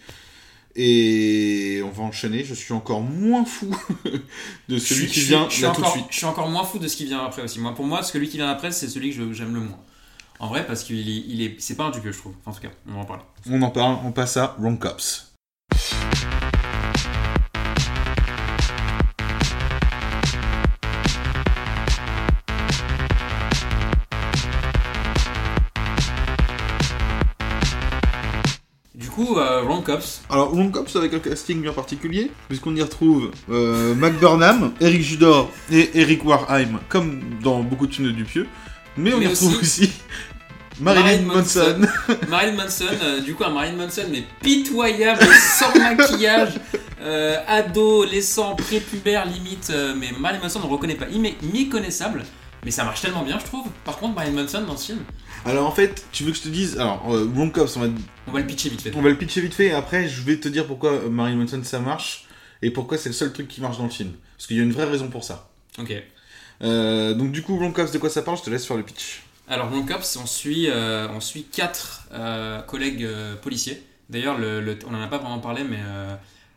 Et 0.81 1.81
on 1.85 1.91
va 1.91 2.05
enchaîner. 2.05 2.45
Je 2.45 2.55
suis 2.55 2.73
encore 2.73 3.01
moins 3.01 3.45
fou 3.45 3.75
de 4.69 4.77
Je 4.77 4.79
celui 4.79 5.09
qui 5.09 5.21
je 5.23 5.27
vient 5.27 5.49
je 5.49 5.55
suis 5.55 5.63
là 5.65 5.71
tout 5.75 5.83
de 5.83 5.87
suite. 5.89 6.05
Je 6.11 6.17
suis 6.17 6.27
encore 6.27 6.49
moins 6.49 6.65
fou 6.65 6.79
de 6.79 6.87
ce 6.87 6.97
qui 6.97 7.05
vient 7.07 7.25
après 7.25 7.43
aussi. 7.43 7.59
Moi, 7.59 7.75
pour 7.75 7.85
moi, 7.85 8.03
celui 8.03 8.29
qui 8.29 8.37
vient 8.37 8.49
après, 8.49 8.71
c'est 8.71 8.89
celui 8.89 9.11
que 9.11 9.17
je- 9.17 9.33
j'aime 9.33 9.55
le 9.55 9.61
moins. 9.61 9.79
En 10.39 10.47
vrai, 10.47 10.65
parce 10.67 10.85
qu'il 10.85 11.09
il 11.09 11.43
est, 11.43 11.57
c'est 11.59 11.75
pas 11.77 11.87
un 11.87 11.91
dupieux, 11.91 12.13
je 12.13 12.19
trouve. 12.19 12.35
Enfin, 12.45 12.53
en 12.53 12.55
tout 12.55 12.61
cas, 12.69 12.75
on 12.89 13.01
en 13.01 13.05
parler. 13.05 13.25
On 13.51 13.61
en 13.63 13.71
parle. 13.71 13.99
On 14.05 14.13
passe 14.13 14.37
à 14.37 14.55
Wrong 14.61 14.79
Cops. 14.79 15.28
Euh. 29.89 30.23
Alors 30.31 30.53
Wrong 30.55 30.71
Cops 30.71 30.97
avec 30.97 31.15
un 31.15 31.19
casting 31.19 31.61
bien 31.63 31.73
particulier, 31.73 32.31
puisqu'on 32.49 32.75
y 32.77 32.83
retrouve 32.83 33.31
euh, 33.51 33.95
Mac 33.95 34.19
Burnham, 34.19 34.73
Eric 34.81 35.03
Judor 35.03 35.51
et 35.71 35.91
Eric 35.95 36.25
Warheim, 36.25 36.79
comme 36.89 37.21
dans 37.43 37.61
beaucoup 37.61 37.87
de 37.87 37.95
films 37.95 38.09
de 38.09 38.13
Dupieux. 38.13 38.47
Mais 38.97 39.13
on 39.15 39.19
Mais 39.19 39.25
y 39.27 39.29
retrouve 39.29 39.59
aussi- 39.61 39.91
Marilyn 40.81 41.23
Manson. 41.23 41.81
Marilyn 42.29 42.53
Manson, 42.57 42.85
euh, 43.03 43.21
du 43.21 43.35
coup, 43.35 43.43
un 43.45 43.51
Marilyn 43.51 43.77
Manson, 43.77 44.03
mais 44.13 44.23
pitoyable, 44.43 45.27
sans 45.59 45.75
maquillage, 45.79 46.53
euh, 47.01 47.37
adolescent, 47.49 48.55
prépubère 48.55 49.27
limite. 49.27 49.71
euh, 49.71 49.95
mais 49.99 50.11
Marilyn 50.19 50.43
Manson, 50.43 50.61
on 50.63 50.67
ne 50.69 50.73
reconnaît 50.73 50.95
pas. 50.95 51.07
Méconnaissable. 51.53 52.25
Mais 52.65 52.71
ça 52.71 52.85
marche 52.85 53.01
tellement 53.01 53.23
bien, 53.25 53.39
je 53.41 53.45
trouve. 53.45 53.67
Par 53.85 53.99
contre, 53.99 54.15
Marilyn 54.17 54.43
Manson 54.43 54.63
dans 54.67 54.77
ce 54.77 54.87
film, 54.87 54.99
Alors 55.45 55.67
en 55.67 55.73
fait, 55.73 56.05
tu 56.13 56.23
veux 56.25 56.31
que 56.33 56.37
je 56.37 56.43
te 56.43 56.49
dise, 56.49 56.79
alors 56.79 57.05
euh, 57.11 57.29
Wrong 57.35 57.51
Cops, 57.53 57.77
on 57.77 57.81
va 57.81 57.87
on 58.29 58.33
va 58.33 58.41
le 58.41 58.47
pitcher 58.47 58.69
vite 58.69 58.81
fait. 58.83 58.93
On 58.95 59.03
va 59.03 59.09
le 59.09 59.19
pitcher 59.19 59.41
vite 59.41 59.55
fait 59.55 59.67
et 59.67 59.73
après 59.73 60.09
je 60.09 60.23
vais 60.23 60.39
te 60.39 60.49
dire 60.49 60.67
pourquoi 60.67 60.93
euh, 60.93 61.09
Marilyn 61.11 61.39
Manson 61.39 61.63
ça 61.65 61.81
marche 61.81 62.27
et 62.63 62.71
pourquoi 62.71 62.99
c'est 62.99 63.09
le 63.09 63.15
seul 63.15 63.33
truc 63.33 63.49
qui 63.49 63.61
marche 63.61 63.79
dans 63.79 63.85
le 63.85 63.91
film. 63.91 64.13
Parce 64.37 64.47
qu'il 64.47 64.57
y 64.57 64.61
a 64.61 64.63
une 64.63 64.73
vraie 64.73 64.85
raison 64.85 65.09
pour 65.09 65.25
ça. 65.25 65.49
Ok. 65.79 65.93
Euh, 66.63 67.15
donc 67.15 67.33
du 67.33 67.43
coup, 67.43 67.57
Wrong 67.57 67.73
Cops, 67.73 67.93
de 67.93 67.99
quoi 67.99 68.11
ça 68.11 68.23
parle? 68.23 68.37
Je 68.37 68.43
te 68.43 68.51
laisse 68.51 68.67
faire 68.67 68.77
le 68.77 68.83
pitch. 68.83 69.23
Alors, 69.49 69.69
Wrong 69.69 69.87
Cops, 69.89 70.17
on 70.17 70.27
suit, 70.27 70.69
euh, 70.69 71.09
on 71.11 71.21
suit 71.21 71.45
quatre 71.45 72.07
euh, 72.13 72.61
collègues 72.63 73.09
policiers. 73.43 73.83
D'ailleurs, 74.11 74.37
le, 74.39 74.61
le- 74.61 74.79
on 74.87 74.91
n'en 74.91 75.01
a 75.01 75.07
pas 75.07 75.19
vraiment 75.19 75.39
parlé, 75.39 75.65
mais 75.65 75.79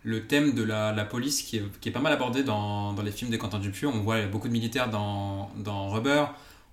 le 0.03 0.26
thème 0.26 0.53
de 0.55 0.63
la, 0.63 0.91
la 0.91 1.05
police 1.05 1.43
qui 1.43 1.57
est, 1.57 1.63
qui 1.80 1.89
est 1.89 1.91
pas 1.91 1.99
mal 1.99 2.11
abordé 2.11 2.43
dans, 2.43 2.93
dans 2.93 3.03
les 3.03 3.11
films 3.11 3.30
de 3.32 3.38
Quentin 3.38 3.59
Dupieux. 3.59 3.88
On 3.88 3.99
voit 4.01 4.22
beaucoup 4.26 4.47
de 4.47 4.53
militaires 4.53 4.89
dans, 4.89 5.51
dans 5.57 5.89
Rubber. 5.89 6.26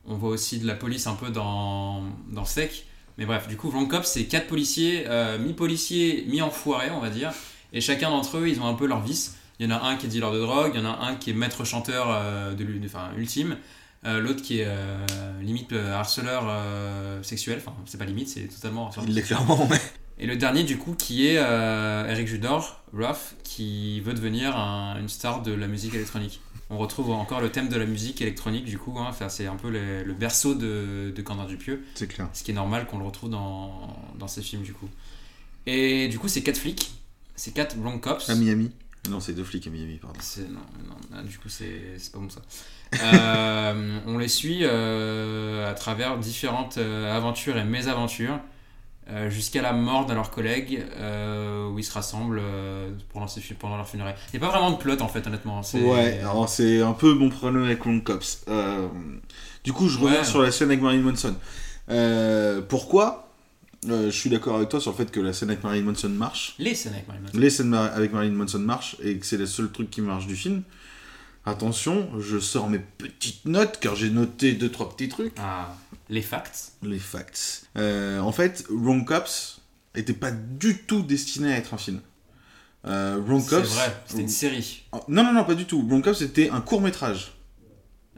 On 0.07 0.15
voit 0.15 0.31
aussi 0.31 0.59
de 0.59 0.67
la 0.67 0.75
police 0.75 1.07
un 1.07 1.15
peu 1.15 1.31
dans, 1.31 2.03
dans 2.31 2.47
Sec. 2.47 2.87
Mais 3.19 3.27
bref, 3.27 3.49
du 3.49 3.57
coup, 3.57 3.69
Wrong 3.69 3.89
Cops, 3.89 4.07
c'est 4.09 4.25
quatre 4.27 4.47
policiers, 4.47 5.05
euh, 5.09 5.39
mi-policiers, 5.39 6.25
mi-enfoirés, 6.29 6.91
on 6.93 7.01
va 7.01 7.11
dire. 7.11 7.33
Et 7.73 7.81
chacun 7.81 8.11
d'entre 8.11 8.39
eux, 8.39 8.49
ils 8.49 8.61
ont 8.61 8.67
un 8.67 8.75
peu 8.75 8.87
leur 8.87 9.03
vice. 9.03 9.37
Il 9.59 9.69
y 9.69 9.73
en 9.73 9.77
a 9.77 9.83
un 9.83 9.97
qui 9.97 10.07
est 10.07 10.09
dealer 10.09 10.33
de 10.33 10.39
drogue, 10.39 10.71
il 10.75 10.81
y 10.81 10.87
en 10.87 10.89
a 10.89 10.99
un 11.05 11.17
qui 11.17 11.31
est 11.31 11.35
maître 11.35 11.65
chanteur 11.65 12.07
euh, 12.11 12.55
de, 12.55 12.63
l'u- 12.65 12.81
enfin, 12.87 13.11
ultime. 13.17 13.57
Euh, 14.07 14.21
L'autre 14.21 14.41
qui 14.43 14.61
est 14.61 14.67
euh, 14.69 15.05
limite 15.43 15.73
harceleur 15.73 16.45
sexuel, 17.25 17.59
enfin 17.61 17.75
c'est 17.87 17.99
pas 17.99 18.05
limite, 18.05 18.29
c'est 18.29 18.47
totalement 18.47 18.87
harceleur 18.87 19.07
Il 19.09 19.15
l'est 19.15 19.23
clairement, 19.23 19.67
mais... 19.69 19.81
Et 20.21 20.27
le 20.27 20.37
dernier 20.37 20.63
du 20.63 20.79
coup 20.79 20.95
qui 20.95 21.27
est 21.27 21.35
Eric 21.35 22.29
Judor, 22.29 22.81
Ruff, 22.93 23.35
qui 23.43 24.01
veut 24.01 24.15
devenir 24.15 24.57
un- 24.57 24.97
une 25.01 25.09
star 25.09 25.43
de 25.43 25.53
la 25.53 25.67
musique 25.67 25.95
électronique. 25.95 26.41
On 26.71 26.77
retrouve 26.79 27.11
encore 27.11 27.41
le 27.41 27.51
thème 27.51 27.69
de 27.71 27.77
la 27.77 27.87
musique 27.87 28.21
électronique 28.21 28.65
du 28.67 28.77
coup, 28.79 28.95
hein, 28.99 29.07
enfin, 29.09 29.29
c'est 29.31 29.47
un 29.47 29.57
peu 29.57 29.69
les- 29.71 30.05
le 30.05 30.13
berceau 30.13 30.55
de, 30.55 31.13
de 31.15 31.23
Quentin 31.23 31.47
Dupieux, 31.47 31.83
C'est 31.95 32.07
clair. 32.09 32.29
ce 32.35 32.43
qui 32.45 32.51
est 32.51 32.55
normal 32.55 32.87
qu'on 32.87 32.99
le 32.99 33.05
retrouve 33.05 33.31
dans, 33.31 33.97
dans 34.19 34.29
ces 34.29 34.43
films 34.43 34.63
du 34.63 34.75
coup. 34.75 34.89
Et 35.67 36.09
du 36.09 36.19
coup 36.19 36.29
c'est 36.29 36.43
quatre 36.43 36.59
flics, 36.59 36.91
c'est 37.37 37.53
quatre 37.55 37.77
wrong 37.79 38.01
cops. 38.01 38.29
À 38.29 38.35
Miami 38.35 38.71
Non, 39.09 39.21
c'est 39.21 39.33
deux 39.33 39.45
flics 39.45 39.67
à 39.67 39.71
Miami, 39.71 39.97
pardon. 39.97 40.19
C'est- 40.21 40.43
non, 40.49 40.61
non, 41.11 41.23
du 41.23 41.39
coup, 41.39 41.49
c'est 41.49 41.95
c'est 41.99 42.13
pas 42.13 42.19
bon 42.19 42.29
ça. 42.31 42.43
Euh, 43.03 43.99
on 44.07 44.17
les 44.17 44.29
suit 44.29 44.61
euh, 44.63 45.71
à 45.71 45.75
travers 45.75 46.17
différentes 46.19 46.79
euh, 46.79 47.15
aventures 47.15 47.59
et 47.59 47.65
mésaventures 47.65 48.41
euh, 49.11 49.31
jusqu'à 49.31 49.63
la 49.63 49.73
mort 49.73 50.05
de 50.07 50.13
leurs 50.15 50.31
collègues 50.31 50.85
euh, 50.97 51.69
où 51.71 51.79
ils 51.79 51.85
se 51.85 51.93
rassemblent 51.93 52.41
euh, 52.43 52.91
fu- 53.41 53.55
pendant 53.55 53.77
leur 53.77 53.89
funérailles. 53.89 54.15
Il 54.33 54.39
n'y 54.39 54.45
a 54.45 54.49
pas 54.49 54.53
vraiment 54.57 54.73
de 54.73 54.77
plot 54.77 55.01
en 55.01 55.09
fait, 55.09 55.27
honnêtement. 55.27 55.63
Ouais, 55.75 56.19
alors 56.21 56.49
c'est 56.49 56.81
un 56.83 56.93
peu 56.93 57.15
mon 57.15 57.31
problème 57.31 57.65
avec 57.65 57.81
Wrong 57.81 58.03
Cops. 58.03 58.45
Du 59.65 59.73
coup, 59.73 59.89
je 59.89 59.99
reviens 59.99 60.19
Ouais. 60.21 60.25
sur 60.25 60.43
la 60.43 60.51
scène 60.53 60.69
avec 60.69 60.83
Marilyn 60.83 61.03
Manson. 61.03 61.35
Pourquoi 62.69 63.33
Je 63.87 64.11
suis 64.11 64.31
d'accord 64.31 64.57
avec 64.57 64.69
toi 64.69 64.81
sur 64.81 64.91
le 64.93 64.97
fait 64.97 65.11
que 65.11 65.21
la 65.21 65.33
scène 65.33 65.51
avec 65.51 65.63
Marilyn 65.65 65.85
Manson 65.85 66.09
marche. 66.09 66.55
Les 66.59 66.75
scènes 66.75 66.95
avec 66.95 67.07
Marilyn 67.09 67.27
Manson. 67.27 67.39
les 67.39 67.51
scènes 67.51 67.75
avec 67.75 68.13
Marilyn 68.13 68.35
Manson 68.35 68.59
marchent 68.59 68.97
et 69.03 69.17
que 69.19 69.25
c'est 69.27 69.37
le 69.37 69.47
seul 69.47 69.71
truc 69.71 69.91
qui 69.91 70.01
marche 70.01 70.27
du 70.27 70.37
film. 70.37 70.63
Attention, 71.47 72.09
je 72.21 72.39
sors 72.39 72.69
mes 72.69 72.79
petites 72.81 73.47
notes 73.47 73.79
car 73.81 73.95
j'ai 73.97 74.11
noté 74.11 74.53
deux 74.53 74.69
trois 74.71 74.91
petits 74.91 75.09
trucs. 75.09 75.33
Ah, 75.39 75.75
les 76.11 76.23
facts. 76.23 76.73
Les 76.83 76.99
facts. 76.99 77.65
Euh, 77.77 78.19
en 78.21 78.33
fait, 78.33 78.65
Wrong 78.71 79.05
Cops 79.05 79.61
était 79.95 80.13
pas 80.15 80.31
du 80.31 80.79
tout 80.79 81.03
destiné 81.03 81.53
à 81.53 81.57
être 81.57 81.75
un 81.75 81.79
film. 81.79 82.01
Euh, 82.87 83.21
Wrong 83.27 83.43
C'est 83.43 83.51
Cops. 83.57 83.69
vrai, 83.75 84.03
c'était 84.07 84.23
une 84.23 84.29
série. 84.29 84.85
Non 85.09 85.25
non 85.25 85.33
non 85.33 85.45
pas 85.45 85.55
du 85.55 85.65
tout. 85.67 85.85
Wrong 85.87 86.03
Cops 86.03 86.19
c'était 86.19 86.49
un 86.51 86.61
court 86.61 86.81
métrage. 86.81 87.33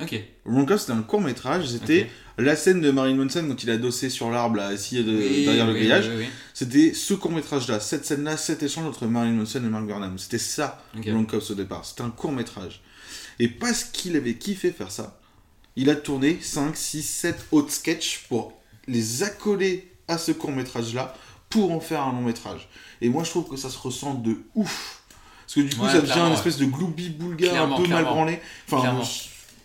Ok. 0.00 0.14
Wrong 0.44 0.66
Cops 0.68 0.82
c'était 0.82 0.92
un 0.92 1.02
court 1.02 1.20
métrage. 1.20 1.66
C'était 1.66 2.08
la 2.38 2.56
scène 2.56 2.80
de 2.80 2.90
Marilyn 2.90 3.16
Manson 3.24 3.44
quand 3.48 3.62
il 3.62 3.68
est 3.68 3.72
adossé 3.72 4.08
sur 4.08 4.30
l'arbre 4.30 4.56
là, 4.56 4.68
assis 4.68 5.02
de- 5.04 5.10
Oui, 5.16 5.44
derrière 5.44 5.66
le 5.66 5.74
grillage. 5.74 6.10
oui, 6.16 6.26
C'était 6.54 6.94
ce 6.94 7.14
court 7.14 7.32
métrage 7.32 7.68
là, 7.68 7.80
cette 7.80 8.06
scène 8.06 8.24
là, 8.24 8.36
cet 8.36 8.62
échange 8.62 8.86
entre 8.86 9.06
Marilyn 9.06 9.34
Manson 9.34 9.58
et 9.64 9.68
Mark 9.68 9.86
Burnham. 9.86 10.18
C'était 10.18 10.38
ça. 10.38 10.82
Ok. 10.96 11.06
Wrong 11.08 11.26
Cops 11.26 11.50
au 11.50 11.54
départ. 11.54 11.84
C'était 11.84 12.02
un 12.02 12.10
court 12.10 12.32
métrage. 12.32 12.82
Et 13.38 13.48
parce 13.48 13.84
qu'il 13.84 14.16
avait 14.16 14.34
kiffé 14.34 14.70
faire 14.70 14.90
ça, 14.90 15.19
il 15.76 15.90
a 15.90 15.96
tourné 15.96 16.38
5, 16.40 16.76
6, 16.76 17.02
7 17.02 17.46
autres 17.52 17.72
sketchs 17.72 18.24
pour 18.28 18.52
les 18.86 19.22
accoler 19.22 19.90
à 20.08 20.18
ce 20.18 20.32
court 20.32 20.50
métrage 20.52 20.94
là 20.94 21.14
pour 21.48 21.72
en 21.72 21.80
faire 21.80 22.02
un 22.02 22.12
long 22.12 22.22
métrage. 22.22 22.68
Et 23.00 23.08
moi, 23.08 23.24
je 23.24 23.30
trouve 23.30 23.48
que 23.48 23.56
ça 23.56 23.70
se 23.70 23.78
ressent 23.78 24.14
de 24.14 24.42
ouf. 24.54 25.02
Parce 25.40 25.54
que 25.54 25.60
du 25.60 25.74
coup, 25.74 25.84
Ouais, 25.84 25.92
ça 25.92 26.00
devient 26.00 26.20
une 26.20 26.32
espèce 26.32 26.58
de 26.58 26.64
gloubi 26.64 27.10
boulga 27.10 27.48
un 27.48 27.50
Clairement, 27.50 27.76
peu 27.76 27.88
mal 27.88 28.04
branlé. 28.04 28.40
Enfin, 28.70 29.00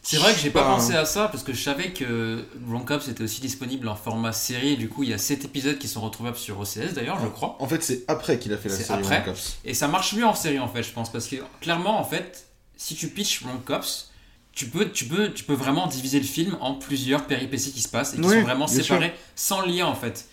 C'est 0.02 0.18
vrai 0.18 0.34
que 0.34 0.40
j'ai 0.40 0.50
pas 0.50 0.62
sais 0.62 0.66
pensé 0.66 0.96
à 0.96 1.06
ça 1.06 1.28
parce 1.28 1.44
que 1.44 1.54
je 1.54 1.62
savais 1.62 1.94
que 1.94 2.44
Wrong 2.66 2.86
Cops 2.86 3.08
était 3.08 3.24
aussi 3.24 3.40
disponible 3.42 3.88
en 3.88 3.96
format 3.96 4.32
série. 4.32 4.74
Et 4.74 4.78
du 4.78 4.90
coup, 4.90 5.04
il 5.04 5.10
y 5.10 5.14
a 5.14 5.20
7 5.20 5.46
épisodes 5.46 5.78
qui 5.78 5.88
sont 5.88 6.02
retrouvables 6.02 6.38
sur 6.38 6.60
OCS 6.60 6.94
d'ailleurs, 6.94 7.20
je 7.22 7.28
crois. 7.28 7.56
En 7.60 7.68
fait, 7.68 7.84
c'est 7.84 8.04
après 8.08 8.40
qu'il 8.40 8.52
a 8.54 8.58
fait 8.58 8.70
la 8.70 8.76
série 8.76 9.00
après. 9.00 9.16
Wrong 9.18 9.26
Cops. 9.26 9.58
Et 9.64 9.76
ça 9.76 9.88
marche 9.88 10.14
mieux 10.14 10.26
en 10.26 10.34
série 10.34 10.60
en 10.60 10.68
fait, 10.68 10.82
je 10.82 10.92
pense, 10.92 11.12
parce 11.12 11.28
que 11.28 11.36
clairement 11.62 12.00
en 12.00 12.04
fait, 12.04 12.48
si 12.76 12.96
tu 12.96 13.10
pitches 13.10 13.44
Wrong 13.44 13.64
Cops, 13.64 14.12
tu 14.56 14.68
peux, 14.68 14.90
tu 14.90 15.06
peux, 15.06 15.32
tu 15.34 15.44
peux 15.44 15.54
vraiment 15.54 15.86
diviser 15.88 16.20
le 16.20 16.26
film 16.26 16.58
en 16.62 16.74
plusieurs 16.74 17.26
péripéties 17.28 17.72
qui 17.74 17.82
se 17.82 17.90
passent 17.90 18.14
et 18.14 18.18
qui 18.18 18.24
Oui, 18.26 18.36
sont 18.36 18.42
vraiment 18.42 18.68
séparées 18.84 19.14
sans 19.36 19.62
lien 19.66 19.86
en 19.86 19.96
fait. 19.96 20.28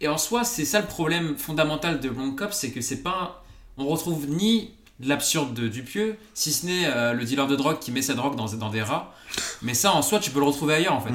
Et 0.00 0.08
en 0.08 0.16
soi, 0.16 0.44
c'est 0.44 0.64
ça 0.64 0.80
le 0.80 0.86
problème 0.86 1.36
fondamental 1.36 2.00
de 2.00 2.08
Wrong 2.08 2.34
Cops, 2.38 2.56
c'est 2.56 2.70
que 2.70 2.80
c'est 2.80 3.02
pas, 3.02 3.44
on 3.76 3.86
retrouve 3.86 4.26
ni 4.28 4.70
de 5.00 5.08
l'absurde 5.08 5.52
de 5.54 5.66
Dupieux, 5.68 6.16
si 6.34 6.52
ce 6.52 6.66
n'est 6.66 6.86
euh, 6.86 7.12
le 7.12 7.24
dealer 7.24 7.46
de 7.46 7.56
drogue 7.56 7.78
qui 7.80 7.90
met 7.90 8.02
sa 8.02 8.14
drogue 8.14 8.36
dans, 8.36 8.46
dans 8.54 8.70
des 8.70 8.82
rats. 8.82 9.14
Mais 9.62 9.74
ça, 9.74 9.92
en 9.94 10.02
soi, 10.02 10.18
tu 10.20 10.30
peux 10.30 10.38
le 10.40 10.46
retrouver 10.46 10.74
ailleurs 10.74 10.94
en 10.94 11.00
fait. 11.00 11.10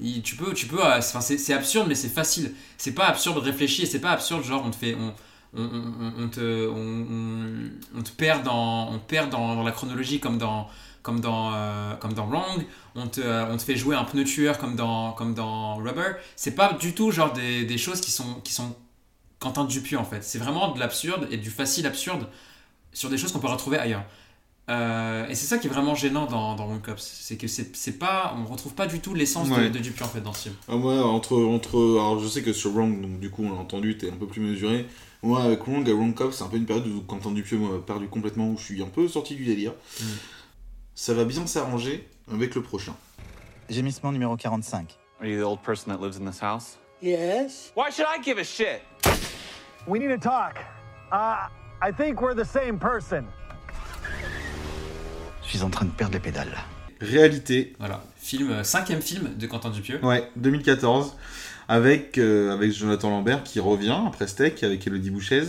Il- 0.00 0.22
tu 0.22 0.36
peux, 0.36 0.52
tu 0.52 0.66
peux, 0.66 0.84
euh, 0.84 1.00
c'est 1.00 1.52
absurde, 1.54 1.86
mais 1.88 1.94
c'est 1.94 2.08
facile. 2.10 2.54
C'est 2.78 2.92
pas 2.92 3.06
absurde 3.06 3.38
réfléchi, 3.38 3.82
et 3.82 3.86
c'est 3.86 4.00
pas 4.00 4.10
absurde 4.12 4.44
genre 4.44 4.62
on 4.66 4.70
te 4.70 4.76
fait, 4.76 4.94
on, 4.94 5.14
on, 5.58 5.62
on- 5.64 6.24
on 6.24 6.28
te, 6.28 6.68
on, 7.96 8.02
te 8.02 8.10
perd 8.10 8.44
dans, 8.44 8.90
on 8.92 8.98
perd 8.98 9.30
dans, 9.30 9.56
dans 9.56 9.62
la 9.62 9.72
chronologie 9.72 10.20
comme 10.20 10.36
dans, 10.38 10.68
comme 11.06 11.20
dans, 11.20 11.52
euh, 11.54 11.94
comme 11.94 12.14
dans 12.14 12.26
Wrong. 12.26 12.66
On 12.96 13.06
te, 13.06 13.20
euh, 13.20 13.46
on 13.48 13.56
te 13.56 13.62
fait 13.62 13.76
jouer 13.76 13.94
un 13.94 14.02
pneu 14.02 14.24
tueur 14.24 14.58
comme 14.58 14.74
dans, 14.74 15.12
comme 15.12 15.34
dans 15.34 15.76
Rubber. 15.76 16.14
C'est 16.34 16.56
pas 16.56 16.72
du 16.72 16.94
tout 16.94 17.12
genre 17.12 17.32
des, 17.32 17.64
des 17.64 17.78
choses 17.78 18.00
qui 18.00 18.10
sont, 18.10 18.34
qui 18.42 18.52
sont 18.52 18.74
Quentin 19.38 19.64
Dupieux 19.64 19.98
en 19.98 20.04
fait. 20.04 20.24
C'est 20.24 20.38
vraiment 20.40 20.72
de 20.72 20.80
l'absurde 20.80 21.28
et 21.30 21.36
du 21.36 21.50
facile 21.50 21.86
absurde 21.86 22.26
sur 22.92 23.08
des 23.08 23.18
choses 23.18 23.30
qu'on 23.32 23.38
peut 23.38 23.46
retrouver 23.46 23.78
ailleurs. 23.78 24.02
Euh, 24.68 25.28
et 25.28 25.36
c'est 25.36 25.46
ça 25.46 25.58
qui 25.58 25.68
est 25.68 25.70
vraiment 25.70 25.94
gênant 25.94 26.26
dans, 26.26 26.56
dans 26.56 26.66
Wrong 26.66 26.82
Cops, 26.82 27.00
c'est 27.00 27.36
que 27.36 27.46
c'est 27.46 27.76
c'est 27.76 28.00
pas, 28.00 28.34
on 28.36 28.44
retrouve 28.50 28.74
pas 28.74 28.88
du 28.88 28.98
tout 28.98 29.14
l'essence 29.14 29.48
de- 29.48 29.54
Ouais. 29.54 29.70
de, 29.70 29.78
Dupieux 29.78 30.04
en 30.04 30.08
fait 30.08 30.20
dans 30.20 30.32
ce 30.32 30.42
film. 30.48 30.56
Ah, 30.66 30.74
moi, 30.74 31.06
entre, 31.06 31.36
entre. 31.40 31.76
Alors, 31.76 32.18
je 32.18 32.26
sais 32.26 32.42
que 32.42 32.52
sur 32.52 32.72
Wrong, 32.72 33.00
donc 33.00 33.20
du 33.20 33.30
coup, 33.30 33.44
on 33.44 33.52
l'a 33.54 33.60
entendu, 33.60 33.96
t'es 33.96 34.10
un 34.10 34.16
peu 34.16 34.26
plus 34.26 34.40
mesuré. 34.40 34.86
Moi, 35.22 35.40
avec 35.40 35.60
Wrong 35.68 35.88
et 35.88 35.92
Wrong 35.92 36.12
Cop, 36.14 36.32
c'est 36.32 36.42
un 36.42 36.48
peu 36.48 36.56
une 36.56 36.66
période 36.66 36.84
où 36.88 37.00
Quentin 37.02 37.30
Dupieux 37.30 37.58
m'a 37.58 37.78
perdu 37.78 38.08
complètement, 38.08 38.48
où 38.50 38.58
je 38.58 38.64
suis 38.64 38.82
un 38.82 38.86
peu 38.88 39.06
sorti 39.06 39.36
du 39.36 39.44
délire. 39.44 39.72
Mm. 40.00 40.04
Ça 40.98 41.12
va 41.12 41.24
bien 41.26 41.46
s'arranger 41.46 42.08
avec 42.32 42.54
le 42.54 42.62
prochain. 42.62 42.94
Gémissement 43.68 44.12
numéro 44.12 44.34
45. 44.36 44.96
Are 45.20 45.26
you 45.26 45.38
the 45.38 45.44
old 45.44 45.60
person 45.62 45.92
that 45.92 46.00
lives 46.02 46.16
in 46.18 46.24
this 46.24 46.40
house? 46.40 46.78
Yes? 47.02 47.70
Why 47.76 47.90
should 47.90 48.06
I 48.08 48.18
give 48.24 48.38
a 48.38 48.44
shit? 48.44 48.80
We 49.86 49.98
need 50.00 50.08
to 50.08 50.18
talk. 50.18 50.56
Uh, 51.12 51.48
I 51.82 51.92
think 51.92 52.22
we're 52.22 52.34
the 52.34 52.46
same 52.48 52.78
person. 52.78 53.24
Je 55.42 55.48
suis 55.50 55.62
en 55.62 55.68
train 55.68 55.84
de 55.84 55.90
perdre 55.90 56.14
les 56.14 56.20
pédales. 56.20 56.56
Réalité, 57.02 57.74
Voilà, 57.78 58.02
film, 58.16 58.50
euh, 58.50 58.64
cinquième 58.64 59.02
film 59.02 59.36
de 59.36 59.46
Quentin 59.46 59.68
Dupieux. 59.68 60.00
ouais, 60.02 60.26
2014, 60.36 61.14
avec, 61.68 62.16
euh, 62.16 62.54
avec 62.54 62.72
Jonathan 62.72 63.10
Lambert 63.10 63.44
qui 63.44 63.60
revient 63.60 63.98
après 64.06 64.26
Steak, 64.26 64.62
avec 64.64 64.86
Elodie 64.86 65.10
Bouchez. 65.10 65.42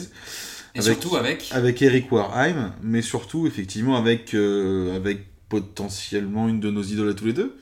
Et 0.75 0.79
avec- 0.79 0.83
surtout 1.01 1.15
avec, 1.15 1.47
Avec 1.53 1.81
Eric 1.81 2.11
Warheim, 2.11 2.73
mais 2.83 3.01
surtout, 3.01 3.47
effectivement, 3.47 3.95
avec, 3.95 4.33
euh, 4.33 4.97
avec 4.97 5.21
potentiellement 5.49 6.47
une 6.47 6.59
de 6.59 6.69
nos 6.69 6.83
idoles 6.83 7.09
à 7.09 7.13
tous 7.13 7.25
les 7.25 7.33
deux. 7.33 7.57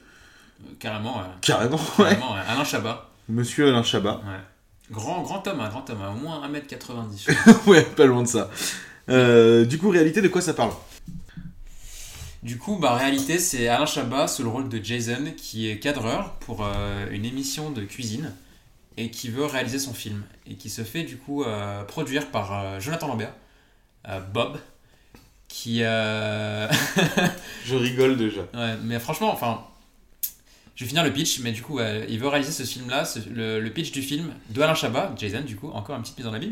carrément, 0.80 1.20
euh, 1.20 1.24
Carrément, 1.42 1.80
ouais. 2.00 2.10
carrément, 2.10 2.34
Alain 2.34 2.64
Chabat. 2.64 3.10
Monsieur 3.30 3.68
Alain 3.70 3.84
Chabat. 3.84 4.22
Ouais. 4.26 4.40
Grand, 4.92 5.24
grand 5.24 5.48
homme, 5.48 5.60
hein, 5.62 5.70
grand 5.70 5.90
homme, 5.90 6.02
hein, 6.02 6.14
au 6.16 6.20
moins 6.20 6.48
1m90. 6.48 7.68
ouais, 7.68 7.84
pas 7.84 8.06
loin 8.06 8.22
de 8.24 8.28
ça. 8.28 8.50
Euh, 9.10 9.66
du 9.66 9.78
coup, 9.80 9.90
réalité, 9.90 10.22
de 10.22 10.28
quoi 10.28 10.42
ça 10.42 10.54
parle? 10.54 10.72
Du 12.44 12.58
coup, 12.60 12.78
bah, 12.78 12.94
réalité, 12.94 13.40
c'est 13.40 13.68
Alain 13.68 13.88
Chabat 13.88 14.28
sous 14.28 14.44
le 14.44 14.50
rôle 14.50 14.70
de 14.70 14.84
Jason 14.84 15.34
qui 15.36 15.68
est 15.68 15.80
cadreur 15.80 16.34
pour 16.42 16.64
euh, 16.64 17.08
une 17.10 17.26
émission 17.26 17.72
de 17.72 17.82
cuisine 17.82 18.32
et 18.98 19.10
qui 19.10 19.30
veut 19.30 19.46
réaliser 19.46 19.80
son 19.80 19.94
film 19.94 20.24
et 20.46 20.54
qui 20.56 20.70
se 20.70 20.84
fait 20.84 21.04
du 21.04 21.18
coup 21.18 21.44
euh, 21.44 21.84
produire 21.84 22.28
par 22.28 22.80
Jonathan 22.80 23.08
Lambert, 23.08 23.34
Bob, 24.34 24.58
qui. 25.56 25.84
euh, 25.84 26.68
Je 27.66 27.76
rigole 27.76 28.18
déjà. 28.18 28.42
ouais, 28.54 28.76
mais 28.84 29.00
franchement, 29.00 29.32
enfin. 29.32 29.66
Je 30.76 30.84
vais 30.84 30.90
finir 30.90 31.06
le 31.06 31.14
pitch, 31.14 31.40
mais 31.40 31.54
du 31.54 31.62
coup, 31.62 31.80
euh, 31.80 32.06
il 32.10 32.20
veut 32.20 32.28
réaliser 32.28 32.52
ce 32.52 32.64
film-là, 32.70 33.06
le, 33.34 33.62
le 33.62 33.70
pitch 33.70 33.94
du 33.94 34.02
film 34.02 34.34
de 34.50 34.62
Alain 34.62 34.76
Chabat, 34.76 35.14
Jason, 35.18 35.40
du 35.40 35.56
coup, 35.56 35.70
encore 35.70 35.96
une 35.96 36.02
petite 36.02 36.18
mise 36.18 36.28
en 36.28 36.34
abîme. 36.34 36.52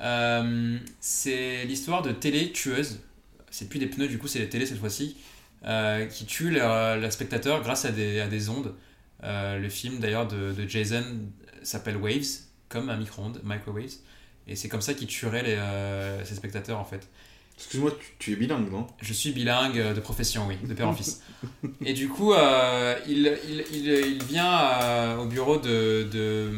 Euh, 0.00 0.76
c'est 0.98 1.64
l'histoire 1.64 2.02
de 2.02 2.10
télé 2.10 2.50
tueuses. 2.50 2.98
C'est 3.52 3.68
plus 3.68 3.78
des 3.78 3.86
pneus, 3.86 4.08
du 4.08 4.18
coup, 4.18 4.26
c'est 4.26 4.40
des 4.40 4.48
télés 4.48 4.66
cette 4.66 4.80
fois-ci, 4.80 5.16
euh, 5.64 6.06
qui 6.06 6.26
tuent 6.26 6.50
le, 6.50 7.08
spectateur 7.10 7.62
grâce 7.62 7.84
à 7.84 7.92
des, 7.92 8.18
à 8.18 8.26
des 8.26 8.48
ondes. 8.48 8.74
Le 9.22 9.68
film 9.68 10.00
d'ailleurs 10.00 10.26
de, 10.26 10.52
de 10.52 10.68
Jason 10.68 11.04
s'appelle 11.62 11.98
Waves, 11.98 12.40
comme 12.68 12.90
un 12.90 12.96
micro-ondes, 12.96 13.40
Microwaves. 13.44 13.94
Et 14.48 14.56
c'est 14.56 14.68
comme 14.68 14.82
ça 14.82 14.94
qu'il 14.94 15.06
tuerait 15.06 15.44
les, 15.44 16.24
ses 16.24 16.34
spectateurs 16.34 16.80
en 16.80 16.84
fait. 16.84 17.08
Excuse-moi, 17.64 17.92
tu, 17.98 18.06
tu 18.18 18.32
es 18.32 18.36
bilingue, 18.36 18.70
non? 18.70 18.86
Je 19.00 19.12
suis 19.12 19.32
bilingue 19.32 19.78
euh, 19.78 19.94
de 19.94 20.00
profession, 20.00 20.46
oui, 20.48 20.56
de 20.66 20.74
père 20.74 20.88
en 20.88 20.92
fils. 20.94 21.22
Et 21.84 21.92
du 21.94 22.08
coup, 22.08 22.32
euh, 22.32 22.94
il, 23.08 23.36
il, 23.48 23.64
il, 23.72 23.88
il 24.16 24.22
vient 24.24 24.52
euh, 24.82 25.16
au 25.18 25.26
bureau 25.26 25.56
de, 25.58 26.08
de, 26.12 26.50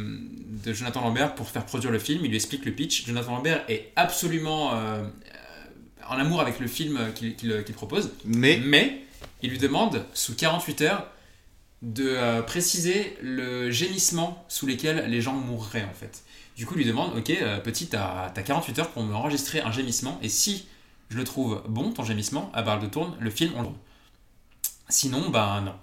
de 0.64 0.72
Jonathan 0.72 1.02
Lambert 1.02 1.34
pour 1.34 1.48
faire 1.48 1.64
produire 1.66 1.90
le 1.92 1.98
film. 1.98 2.24
Il 2.24 2.28
lui 2.30 2.36
explique 2.36 2.64
le 2.64 2.72
pitch. 2.72 3.06
Jonathan 3.06 3.32
Lambert 3.36 3.64
est 3.68 3.92
absolument 3.96 4.74
euh, 4.74 5.04
en 6.08 6.16
amour 6.18 6.40
avec 6.40 6.58
le 6.60 6.66
film 6.66 6.98
qu'il 7.14 7.34
qu'il- 7.36 7.62
qu'il 7.64 7.74
propose. 7.74 8.10
Mais, 8.24 8.60
Mais 8.64 9.00
il 9.42 9.50
lui 9.50 9.58
demande, 9.58 10.04
sous 10.14 10.34
48 10.34 10.80
heures, 10.82 11.06
de 11.82 12.06
euh, 12.08 12.40
préciser 12.42 13.16
le 13.22 13.70
gémissement 13.70 14.44
sous 14.48 14.66
lesquels 14.66 15.04
les 15.10 15.20
gens 15.20 15.34
mourraient 15.34 15.84
en 15.84 15.92
fait. 15.94 16.22
Du 16.56 16.64
coup, 16.66 16.74
il 16.74 16.78
lui 16.78 16.84
demande, 16.86 17.16
ok, 17.18 17.30
euh, 17.30 17.58
petit, 17.58 17.88
t'as 17.88 18.32
as 18.34 18.42
48 18.42 18.78
heures 18.78 18.90
pour 18.90 19.02
me 19.02 19.12
enregistrer 19.14 19.60
un 19.60 19.70
gémissement, 19.72 20.18
et 20.22 20.28
si 20.28 20.66
je 21.08 21.16
le 21.16 21.24
trouve 21.24 21.62
bon, 21.68 21.90
ton 21.92 22.04
gémissement, 22.04 22.50
à 22.54 22.62
barre 22.62 22.80
de 22.80 22.86
tourne, 22.86 23.14
le 23.20 23.30
film, 23.30 23.52
on 23.56 23.62
le. 23.62 23.68
Sinon, 24.88 25.30
ben 25.30 25.62
non. 25.62 25.74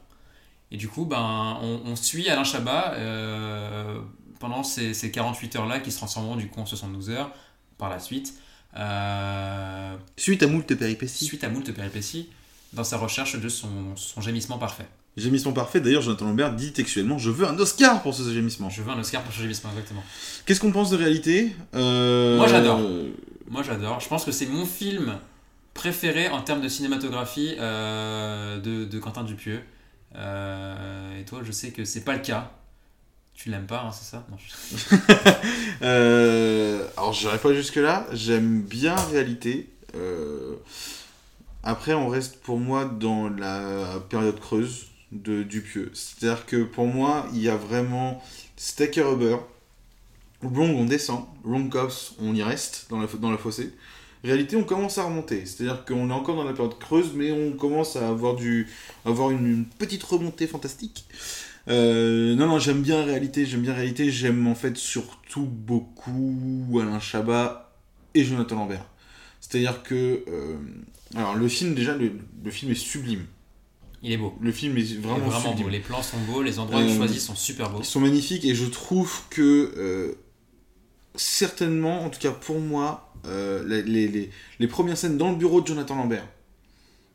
Et 0.71 0.77
du 0.77 0.87
coup, 0.87 1.05
ben, 1.05 1.57
on, 1.61 1.81
on 1.85 1.95
suit 1.95 2.29
Alain 2.29 2.43
Chabat 2.43 2.93
euh, 2.93 3.99
pendant 4.39 4.63
ces, 4.63 4.93
ces 4.93 5.11
48 5.11 5.55
heures-là 5.57 5.79
qui 5.79 5.91
se 5.91 5.97
transformeront 5.97 6.35
du 6.37 6.47
coup 6.47 6.61
en 6.61 6.65
72 6.65 7.09
heures 7.09 7.31
par 7.77 7.89
la 7.89 7.99
suite. 7.99 8.33
Euh, 8.77 9.95
suite 10.15 10.43
à 10.43 10.47
moult 10.47 10.65
péripéties. 10.65 11.25
suite 11.25 11.43
à 11.43 11.49
moult 11.49 11.69
péripéties 11.73 12.29
dans 12.71 12.85
sa 12.85 12.97
recherche 12.97 13.37
de 13.37 13.49
son, 13.49 13.95
son 13.97 14.21
gémissement 14.21 14.57
parfait. 14.57 14.87
Gémissement 15.17 15.51
parfait, 15.51 15.81
d'ailleurs, 15.81 16.01
Jonathan 16.01 16.23
Lambert 16.23 16.53
dit 16.53 16.71
textuellement 16.71 17.17
Je 17.17 17.29
veux 17.31 17.45
un 17.45 17.59
Oscar 17.59 18.01
pour 18.01 18.13
ce 18.13 18.33
gémissement. 18.33 18.69
Je 18.69 18.81
veux 18.81 18.91
un 18.91 18.99
Oscar 18.99 19.23
pour 19.23 19.33
ce 19.33 19.41
gémissement, 19.41 19.71
exactement. 19.71 20.03
Qu'est-ce 20.45 20.61
qu'on 20.61 20.71
pense 20.71 20.89
de 20.89 20.95
réalité? 20.95 21.53
Euh, 21.75 22.37
Moi, 22.37 22.47
j'adore. 22.47 22.79
Moi 23.51 23.63
j'adore, 23.63 23.99
je 23.99 24.07
pense 24.07 24.23
que 24.23 24.31
c'est 24.31 24.45
mon 24.45 24.65
film 24.65 25.19
préféré 25.73 26.29
en 26.29 26.41
termes 26.41 26.61
de 26.61 26.69
cinématographie 26.69 27.55
euh, 27.59 28.61
de, 28.61 28.97
Quentin 28.99 29.23
Dupieux. 29.25 29.61
Euh, 30.15 31.19
et 31.19 31.25
toi, 31.25 31.41
je 31.43 31.51
sais 31.51 31.71
que 31.71 31.83
c'est 31.83 32.05
pas 32.05 32.13
le 32.13 32.21
cas. 32.21 32.49
Tu 33.33 33.49
l'aimes 33.49 33.65
pas, 33.67 33.81
hein, 33.81 33.91
c'est 33.91 34.05
ça? 34.09 34.25
Non, 34.31 34.37
je- 34.37 34.95
Euh, 35.81 36.87
alors, 36.95 37.11
j'irai 37.11 37.39
pas 37.39 37.53
jusque-là. 37.53 38.07
J'aime 38.13 38.61
bien 38.61 38.95
réalité. 38.95 39.69
Euh, 39.95 40.55
après, 41.63 41.93
on 41.93 42.07
reste 42.07 42.39
pour 42.41 42.57
moi 42.57 42.85
dans 42.85 43.27
la 43.27 43.99
période 44.09 44.39
creuse 44.39 44.85
de 45.11 45.43
Dupieux. 45.43 45.91
C'est-à-dire 45.93 46.45
que 46.45 46.63
pour 46.63 46.87
moi, 46.87 47.25
il 47.33 47.41
y 47.41 47.49
a 47.49 47.57
vraiment 47.57 48.23
Steak 48.55 48.97
et 48.97 49.01
Rubber. 49.01 49.37
Wrong, 50.41 50.75
on 50.75 50.85
descend. 50.85 51.25
Wrong 51.43 51.69
Cops, 51.69 52.15
on 52.19 52.33
y 52.35 52.43
reste 52.43 52.87
dans 52.89 52.99
la, 52.99 53.07
dans 53.07 53.31
la 53.31 53.37
fossée. 53.37 53.73
Réalité, 54.23 54.55
on 54.55 54.63
commence 54.63 54.97
à 54.97 55.03
remonter. 55.03 55.45
C'est-à-dire 55.45 55.83
qu'on 55.85 56.09
est 56.09 56.13
encore 56.13 56.35
dans 56.35 56.43
la 56.43 56.53
période 56.53 56.77
creuse, 56.77 57.11
mais 57.15 57.31
on 57.31 57.53
commence 57.53 57.95
à 57.95 58.07
avoir, 58.07 58.35
du, 58.35 58.67
avoir 59.05 59.31
une, 59.31 59.47
une 59.47 59.65
petite 59.65 60.03
remontée 60.03 60.47
fantastique. 60.47 61.05
Euh, 61.67 62.35
non, 62.35 62.47
non, 62.47 62.59
j'aime 62.59 62.81
bien 62.81 63.03
réalité, 63.03 63.45
j'aime 63.45 63.61
bien 63.61 63.73
réalité, 63.73 64.09
j'aime 64.11 64.47
en 64.47 64.55
fait 64.55 64.77
surtout 64.77 65.45
beaucoup 65.45 66.79
Alain 66.81 66.99
Chabat 66.99 67.71
et 68.15 68.23
Jonathan 68.23 68.55
Lambert. 68.55 68.85
C'est-à-dire 69.39 69.83
que, 69.83 70.23
euh, 70.27 70.57
alors 71.15 71.35
le 71.35 71.47
film 71.47 71.73
déjà, 71.75 71.95
le, 71.95 72.13
le 72.43 72.51
film 72.51 72.71
est 72.71 72.75
sublime. 72.75 73.25
Il 74.03 74.11
est 74.11 74.17
beau. 74.17 74.35
Le 74.41 74.51
film 74.51 74.77
est 74.77 74.99
vraiment, 74.99 75.31
sublime. 75.31 75.63
beau. 75.63 75.69
Les 75.69 75.79
plans 75.79 76.01
sont 76.01 76.17
beaux, 76.27 76.41
les 76.41 76.57
endroits 76.57 76.81
Euh, 76.81 76.95
choisis 76.95 77.23
sont 77.23 77.35
super 77.35 77.69
beaux. 77.69 77.79
Ils 77.79 77.85
sont 77.85 77.99
magnifiques 77.99 78.45
et 78.45 78.55
je 78.55 78.65
trouve 78.65 79.21
que 79.29 80.15
certainement, 81.15 82.03
en 82.05 82.09
tout 82.09 82.19
cas 82.19 82.31
pour 82.31 82.59
moi, 82.59 83.13
euh, 83.25 83.63
les, 83.67 83.83
les, 83.83 84.07
les, 84.07 84.29
les 84.59 84.67
premières 84.67 84.97
scènes 84.97 85.17
dans 85.17 85.29
le 85.31 85.35
bureau 85.37 85.61
de 85.61 85.67
Jonathan 85.67 85.95
Lambert, 85.95 86.25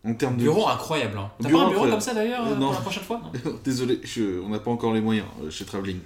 en 0.05 0.15
termes 0.15 0.37
de 0.37 0.43
Bureau 0.43 0.69
incroyable. 0.69 1.19
Hein. 1.19 1.31
T'as 1.43 1.49
pas 1.49 1.49
un 1.49 1.51
bureau 1.51 1.65
incroyable. 1.71 1.91
comme 1.93 2.01
ça 2.01 2.15
d'ailleurs 2.15 2.47
Euh, 2.47 2.55
pour 2.55 2.73
la 2.73 2.81
prochaine 2.81 3.03
fois? 3.03 3.21
Désolé, 3.65 4.01
je- 4.05 4.41
on 4.41 4.51
n'a 4.51 4.61
pas 4.61 4.71
encore 4.71 4.95
les 4.95 5.01
moyens 5.01 5.27
euh, 5.43 5.51
chez 5.51 5.65
Travelling. 5.65 5.99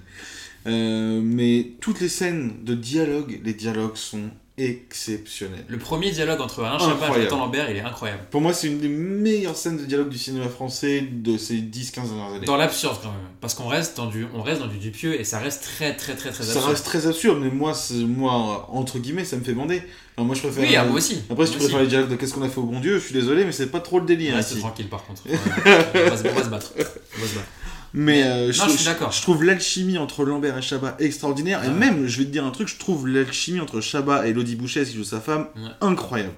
Euh, 0.67 1.21
mais 1.23 1.73
toutes 1.81 2.01
les 2.01 2.09
scènes 2.09 2.65
de 2.65 2.75
dialogue, 2.75 3.41
les 3.45 3.53
dialogues 3.55 3.97
sont 3.97 4.31
exceptionnels. 4.65 5.65
Le 5.69 5.79
premier 5.79 6.11
dialogue 6.11 6.41
entre 6.41 6.63
Alain 6.63 6.79
Chabat 6.79 7.09
et. 7.09 7.15
Jonathan 7.15 7.39
Lambert, 7.39 7.71
il 7.71 7.77
est 7.77 7.81
incroyable. 7.83 8.23
Pour 8.31 8.41
moi, 8.41 8.53
c'est 8.53 8.69
une 8.69 8.79
des 8.79 8.89
meilleures 8.89 9.57
scènes 9.57 9.77
de 9.77 9.85
dialogue 9.85 10.09
du 10.09 10.19
cinéma 10.19 10.49
français 10.49 11.01
de 11.11 11.37
ces 11.39 11.57
10-15 11.57 11.93
dernières 11.95 12.35
années. 12.35 12.47
Dans 12.47 12.57
l'absurde 12.57 12.99
quand 13.03 13.11
même. 13.11 13.21
Parce 13.41 13.55
qu'on 13.55 13.69
reste 13.69 13.97
dans 13.97 14.07
du, 14.07 14.27
on 14.35 14.43
reste 14.43 14.61
dans 14.61 14.67
du 14.67 14.79
Dupieux 14.79 15.19
et 15.19 15.25
ça 15.25 15.39
reste 15.39 15.63
très 15.63 15.95
très 15.97 16.15
très 16.15 16.31
très 16.31 16.45
Ça 16.45 16.53
absurde. 16.53 16.71
reste 16.71 16.85
très 16.85 17.07
absurde, 17.07 17.39
mais 17.43 17.51
moi, 17.51 17.73
moi, 18.07 18.69
entre 18.71 18.99
guillemets, 18.99 19.25
ça 19.25 19.37
me 19.37 19.43
fait 19.43 19.55
bander. 19.55 19.83
Moi, 20.19 20.35
je 20.35 20.43
préfère. 20.43 20.69
Oui, 20.69 20.77
ah, 20.77 20.85
moi 20.85 20.97
aussi. 20.97 21.23
Après, 21.31 21.47
si 21.47 21.53
tu 21.53 21.59
préfères 21.59 21.81
les 21.81 21.87
dialogues 21.87 22.11
de 22.11 22.17
Qu'est-ce 22.17 22.35
qu'on 22.35 22.43
a 22.43 22.49
fait 22.49 22.59
au 22.59 22.65
bon 22.65 22.81
Dieu, 22.81 22.99
je 22.99 23.05
suis 23.05 23.15
désolé, 23.15 23.45
mais 23.45 23.53
c'est 23.53 23.69
pas 23.71 23.81
trop 23.81 24.01
le 24.01 24.05
délire 24.07 24.35
Reste 24.37 24.59
tranquille 24.59 24.89
par 24.89 25.05
contre. 25.05 25.23
On 25.27 25.31
va 25.31 26.17
se 26.17 26.23
battre. 26.23 26.75
On 26.77 27.21
va 27.23 27.27
se 27.27 27.35
battre. 27.35 27.49
Mais 27.93 28.23
Mais- 28.23 28.23
euh, 28.25 28.47
non, 28.47 28.53
je, 28.53 28.77
suis 28.77 28.85
d'accord. 28.85 29.11
je 29.13 29.21
trouve 29.23 29.43
l'alchimie 29.45 29.99
entre 29.99 30.25
Lambert 30.25 30.57
et 30.57 30.63
Chabat 30.63 30.95
extraordinaire. 31.01 31.65
Et 31.65 31.69
même, 31.71 32.07
je 32.07 32.19
vais 32.19 32.25
te 32.25 32.31
dire 32.31 32.45
un 32.45 32.51
truc, 32.51 32.69
je 32.69 32.77
trouve 32.79 33.09
l'alchimie 33.09 33.61
entre 33.61 33.81
Chabat 33.81 34.27
et 34.27 34.31
Elodie 34.31 34.55
Bouchet, 34.57 34.85
qui 34.85 34.97
joue 34.97 35.05
sa 35.05 35.21
femme, 35.21 35.47
Ouais. 35.57 35.71
incroyable. 35.81 36.35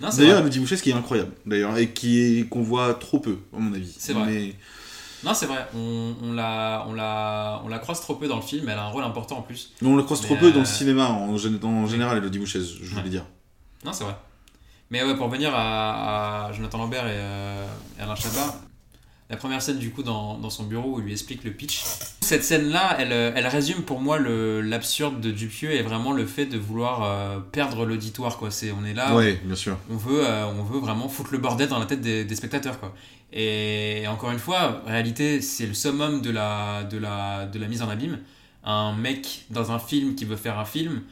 D'ailleurs, 0.00 0.42
Bouchet, 0.42 0.76
ce 0.76 0.82
qui 0.82 0.90
est 0.90 0.94
incroyable, 0.94 1.32
d'ailleurs, 1.46 1.76
et 1.78 1.90
qui 1.90 2.20
est 2.40 2.48
qu'on 2.48 2.62
voit 2.62 2.94
trop 2.94 3.18
peu, 3.20 3.38
à 3.56 3.58
mon 3.58 3.72
avis. 3.72 3.94
C'est 3.98 4.12
vrai. 4.12 4.26
Mais 4.26 4.54
Non, 5.24 5.32
c'est 5.32 5.46
vrai. 5.46 5.66
On, 5.74 6.14
on 6.22 6.32
la, 6.34 6.84
on 6.86 6.92
la, 6.92 7.62
on 7.64 7.68
la 7.68 7.78
croise 7.78 8.00
trop 8.02 8.16
peu 8.16 8.28
dans 8.28 8.36
le 8.36 8.42
film. 8.42 8.68
Elle 8.68 8.76
a 8.78 8.82
un 8.84 8.88
rôle 8.88 9.04
important 9.04 9.38
en 9.38 9.42
plus. 9.42 9.72
on 9.82 9.96
le 9.96 10.02
croise 10.02 10.20
Mais, 10.20 10.26
trop 10.26 10.36
peu 10.36 10.50
dans 10.50 10.58
le 10.60 10.62
euh, 10.62 10.66
cinéma, 10.66 11.06
en, 11.08 11.34
gé- 11.36 11.64
en 11.64 11.86
général, 11.86 12.18
Elodie 12.18 12.38
Bouchet, 12.40 12.60
je 12.60 12.90
voulais 12.90 13.04
Ouais. 13.04 13.08
dire. 13.08 13.24
Non, 13.86 13.92
c'est 13.94 14.04
vrai. 14.04 14.16
Mais 14.90 15.02
ouais, 15.02 15.16
pour 15.16 15.26
revenir 15.28 15.50
à, 15.54 16.48
à 16.48 16.52
Jonathan 16.52 16.76
Lambert 16.76 17.06
et, 17.06 17.12
euh, 17.14 17.66
et 17.98 18.02
Alain 18.02 18.14
Chabat, 18.16 18.54
la 19.30 19.36
première 19.36 19.62
scène 19.62 19.78
du 19.78 19.90
coup 19.90 20.02
dans, 20.02 20.36
dans 20.38 20.50
son 20.50 20.64
bureau 20.64 20.96
où 20.96 20.98
il 21.00 21.06
lui 21.06 21.12
explique 21.12 21.44
le 21.44 21.50
pitch. 21.50 21.82
Cette 22.20 22.44
scène-là, 22.44 22.96
elle, 22.98 23.12
euh, 23.12 23.32
elle 23.34 23.46
résume 23.46 23.82
pour 23.82 24.00
moi 24.00 24.18
l'absurde 24.18 25.20
de 25.20 25.30
Dupieux 25.30 25.72
et 25.72 25.82
vraiment 25.82 26.12
le 26.12 26.26
fait 26.26 26.46
de 26.46 26.58
vouloir 26.58 27.02
euh, 27.02 27.38
perdre 27.40 27.86
l'auditoire. 27.86 28.36
quoi. 28.36 28.50
C'est, 28.50 28.70
on 28.72 28.84
est 28.84 28.94
là, 28.94 29.14
ouais, 29.14 29.40
bien 29.44 29.56
sûr. 29.56 29.78
on 29.90 29.96
veut, 29.96 30.26
euh, 30.26 30.46
on 30.46 30.62
veut 30.62 30.78
vraiment 30.78 31.08
foutre 31.08 31.32
le 31.32 31.38
bordel 31.38 31.68
dans 31.68 31.78
la 31.78 31.86
tête 31.86 32.02
des, 32.02 32.24
des 32.24 32.34
spectateurs. 32.36 32.78
Quoi. 32.78 32.94
Et 33.32 34.04
encore 34.08 34.30
une 34.30 34.38
fois, 34.38 34.82
en 34.86 34.90
réalité, 34.90 35.40
c'est 35.40 35.66
le 35.66 35.74
summum 35.74 36.20
de 36.20 36.30
la, 36.30 36.84
de, 36.84 36.98
la, 36.98 37.46
de 37.46 37.58
la 37.58 37.66
mise 37.66 37.82
en 37.82 37.88
abîme. 37.88 38.20
Un 38.62 38.92
mec 38.94 39.46
dans 39.50 39.72
un 39.72 39.78
film 39.78 40.14
qui 40.14 40.24
veut 40.24 40.36
faire 40.36 40.58
un 40.58 40.64
film, 40.64 41.02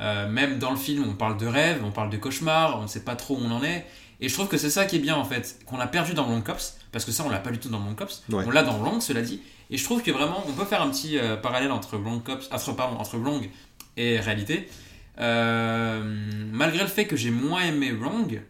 euh, 0.00 0.28
même 0.28 0.58
dans 0.58 0.70
le 0.70 0.76
film, 0.76 1.04
on 1.08 1.14
parle 1.14 1.36
de 1.38 1.46
rêve, 1.46 1.82
on 1.84 1.90
parle 1.90 2.10
de 2.10 2.16
cauchemar, 2.16 2.78
on 2.78 2.82
ne 2.82 2.88
sait 2.88 3.04
pas 3.04 3.16
trop 3.16 3.36
où 3.36 3.40
on 3.42 3.50
en 3.50 3.62
est. 3.62 3.86
Et 4.20 4.28
je 4.28 4.34
trouve 4.34 4.48
que 4.48 4.58
c'est 4.58 4.70
ça 4.70 4.84
qui 4.84 4.96
est 4.96 5.00
bien 5.00 5.16
en 5.16 5.24
fait, 5.24 5.58
qu'on 5.66 5.78
a 5.80 5.86
perdu 5.86 6.12
dans 6.14 6.26
Long 6.26 6.42
Cops, 6.42 6.76
parce 6.92 7.04
que 7.04 7.10
ça 7.12 7.24
on 7.24 7.30
l'a 7.30 7.38
pas 7.38 7.50
du 7.50 7.58
tout 7.58 7.68
dans 7.70 7.78
Long 7.78 7.94
Cops, 7.94 8.22
Ouais. 8.30 8.44
on 8.46 8.50
l'a 8.50 8.62
dans 8.62 8.78
Long, 8.82 9.00
cela 9.00 9.22
dit. 9.22 9.40
Et 9.70 9.76
je 9.78 9.84
trouve 9.84 10.02
que 10.02 10.10
vraiment, 10.10 10.42
on 10.48 10.52
peut 10.52 10.64
faire 10.64 10.82
un 10.82 10.90
petit 10.90 11.16
euh, 11.16 11.36
parallèle 11.36 11.70
entre 11.72 11.96
Long 11.96 12.18
Cops, 12.18 12.48
entre, 12.52 12.72
pardon, 12.74 12.96
entre 12.98 13.16
Long 13.16 13.40
et 13.96 14.18
réalité. 14.20 14.68
Euh, 15.18 16.02
malgré 16.52 16.80
le 16.82 16.88
fait 16.88 17.06
que 17.06 17.16
j'ai 17.16 17.30
moins 17.30 17.62
aimé 17.62 17.92
Wrong, 17.92 18.42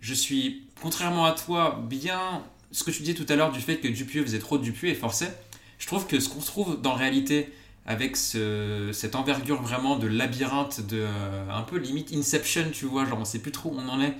je 0.00 0.14
suis, 0.14 0.66
contrairement 0.80 1.24
à 1.24 1.32
toi, 1.32 1.82
bien 1.88 2.42
ce 2.70 2.84
que 2.84 2.90
tu 2.90 3.02
disais 3.02 3.14
tout 3.14 3.26
à 3.28 3.36
l'heure 3.36 3.50
du 3.50 3.60
fait 3.60 3.78
que 3.78 3.88
Dupieux 3.88 4.22
faisait 4.22 4.38
trop 4.38 4.58
de 4.58 4.62
Dupieux 4.62 4.90
et 4.90 4.94
forçait. 4.94 5.32
Je 5.78 5.86
trouve 5.86 6.06
que 6.06 6.20
ce 6.20 6.28
qu'on 6.28 6.40
se 6.40 6.46
trouve 6.46 6.80
dans 6.80 6.94
réalité 6.94 7.52
avec 7.86 8.16
ce, 8.16 8.90
cette 8.92 9.14
envergure 9.14 9.62
vraiment 9.62 9.96
de 9.96 10.06
labyrinthe, 10.06 10.86
de 10.86 10.98
euh, 11.00 11.50
un 11.50 11.62
peu 11.62 11.78
limite 11.78 12.12
Inception, 12.12 12.66
tu 12.72 12.84
vois, 12.84 13.06
genre 13.06 13.18
on 13.20 13.24
sait 13.24 13.38
plus 13.38 13.52
trop 13.52 13.70
où 13.70 13.76
on 13.78 13.88
en 13.88 14.00
est 14.02 14.14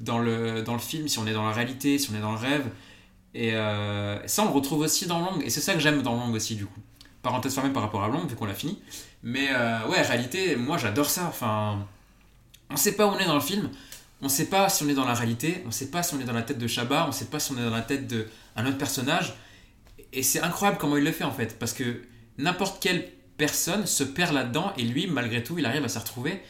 dans 0.00 0.18
le, 0.18 0.62
dans 0.62 0.72
le 0.72 0.80
film, 0.80 1.08
si 1.08 1.18
on 1.18 1.26
est 1.26 1.32
dans 1.32 1.46
la 1.46 1.52
réalité, 1.52 1.98
si 1.98 2.10
on 2.10 2.14
est 2.16 2.20
dans 2.20 2.32
le 2.32 2.38
rêve. 2.38 2.66
Et 3.34 3.54
euh, 3.54 4.26
ça, 4.26 4.42
on 4.42 4.46
le 4.46 4.52
retrouve 4.52 4.80
aussi 4.80 5.06
dans 5.06 5.20
Long, 5.20 5.40
et 5.40 5.50
c'est 5.50 5.60
ça 5.60 5.74
que 5.74 5.80
j'aime 5.80 6.02
dans 6.02 6.14
Long 6.14 6.32
aussi, 6.32 6.56
du 6.56 6.66
coup. 6.66 6.80
Parenthèse 7.22 7.54
fermée 7.54 7.70
par 7.70 7.82
rapport 7.82 8.02
à 8.02 8.08
Long, 8.08 8.26
vu 8.26 8.34
qu'on 8.34 8.46
l'a 8.46 8.54
fini. 8.54 8.80
Mais 9.22 9.48
euh, 9.50 9.86
ouais, 9.88 10.00
réalité, 10.02 10.56
moi 10.56 10.78
j'adore 10.78 11.10
ça. 11.10 11.26
Enfin, 11.26 11.86
on 12.70 12.76
sait 12.76 12.92
pas 12.92 13.06
où 13.06 13.10
on 13.10 13.18
est 13.18 13.26
dans 13.26 13.34
le 13.34 13.40
film, 13.40 13.70
on 14.22 14.28
sait 14.28 14.46
pas 14.46 14.68
si 14.68 14.82
on 14.84 14.88
est 14.88 14.94
dans 14.94 15.04
la 15.04 15.14
réalité, 15.14 15.62
on 15.66 15.70
sait 15.70 15.90
pas 15.90 16.02
si 16.02 16.14
on 16.14 16.20
est 16.20 16.24
dans 16.24 16.32
la 16.32 16.42
tête 16.42 16.58
de 16.58 16.66
Chabat, 16.66 17.06
on 17.08 17.12
sait 17.12 17.26
pas 17.26 17.38
si 17.38 17.52
on 17.52 17.58
est 17.58 17.64
dans 17.64 17.70
la 17.70 17.82
tête 17.82 18.06
d'un 18.06 18.66
autre 18.66 18.78
personnage. 18.78 19.34
Et 20.12 20.22
c'est 20.22 20.40
incroyable 20.40 20.78
comment 20.80 20.96
il 20.96 21.04
le 21.04 21.12
fait 21.12 21.24
en 21.24 21.30
fait, 21.30 21.58
parce 21.58 21.72
que 21.72 22.02
n'importe 22.38 22.82
quelle 22.82 23.06
personne 23.36 23.86
se 23.86 24.04
perd 24.04 24.34
là-dedans 24.34 24.72
et 24.76 24.82
lui, 24.82 25.06
malgré 25.06 25.42
tout, 25.42 25.58
il 25.58 25.66
arrive 25.66 25.84
à 25.84 25.88
s'y 25.88 25.98
retrouver. 25.98 26.42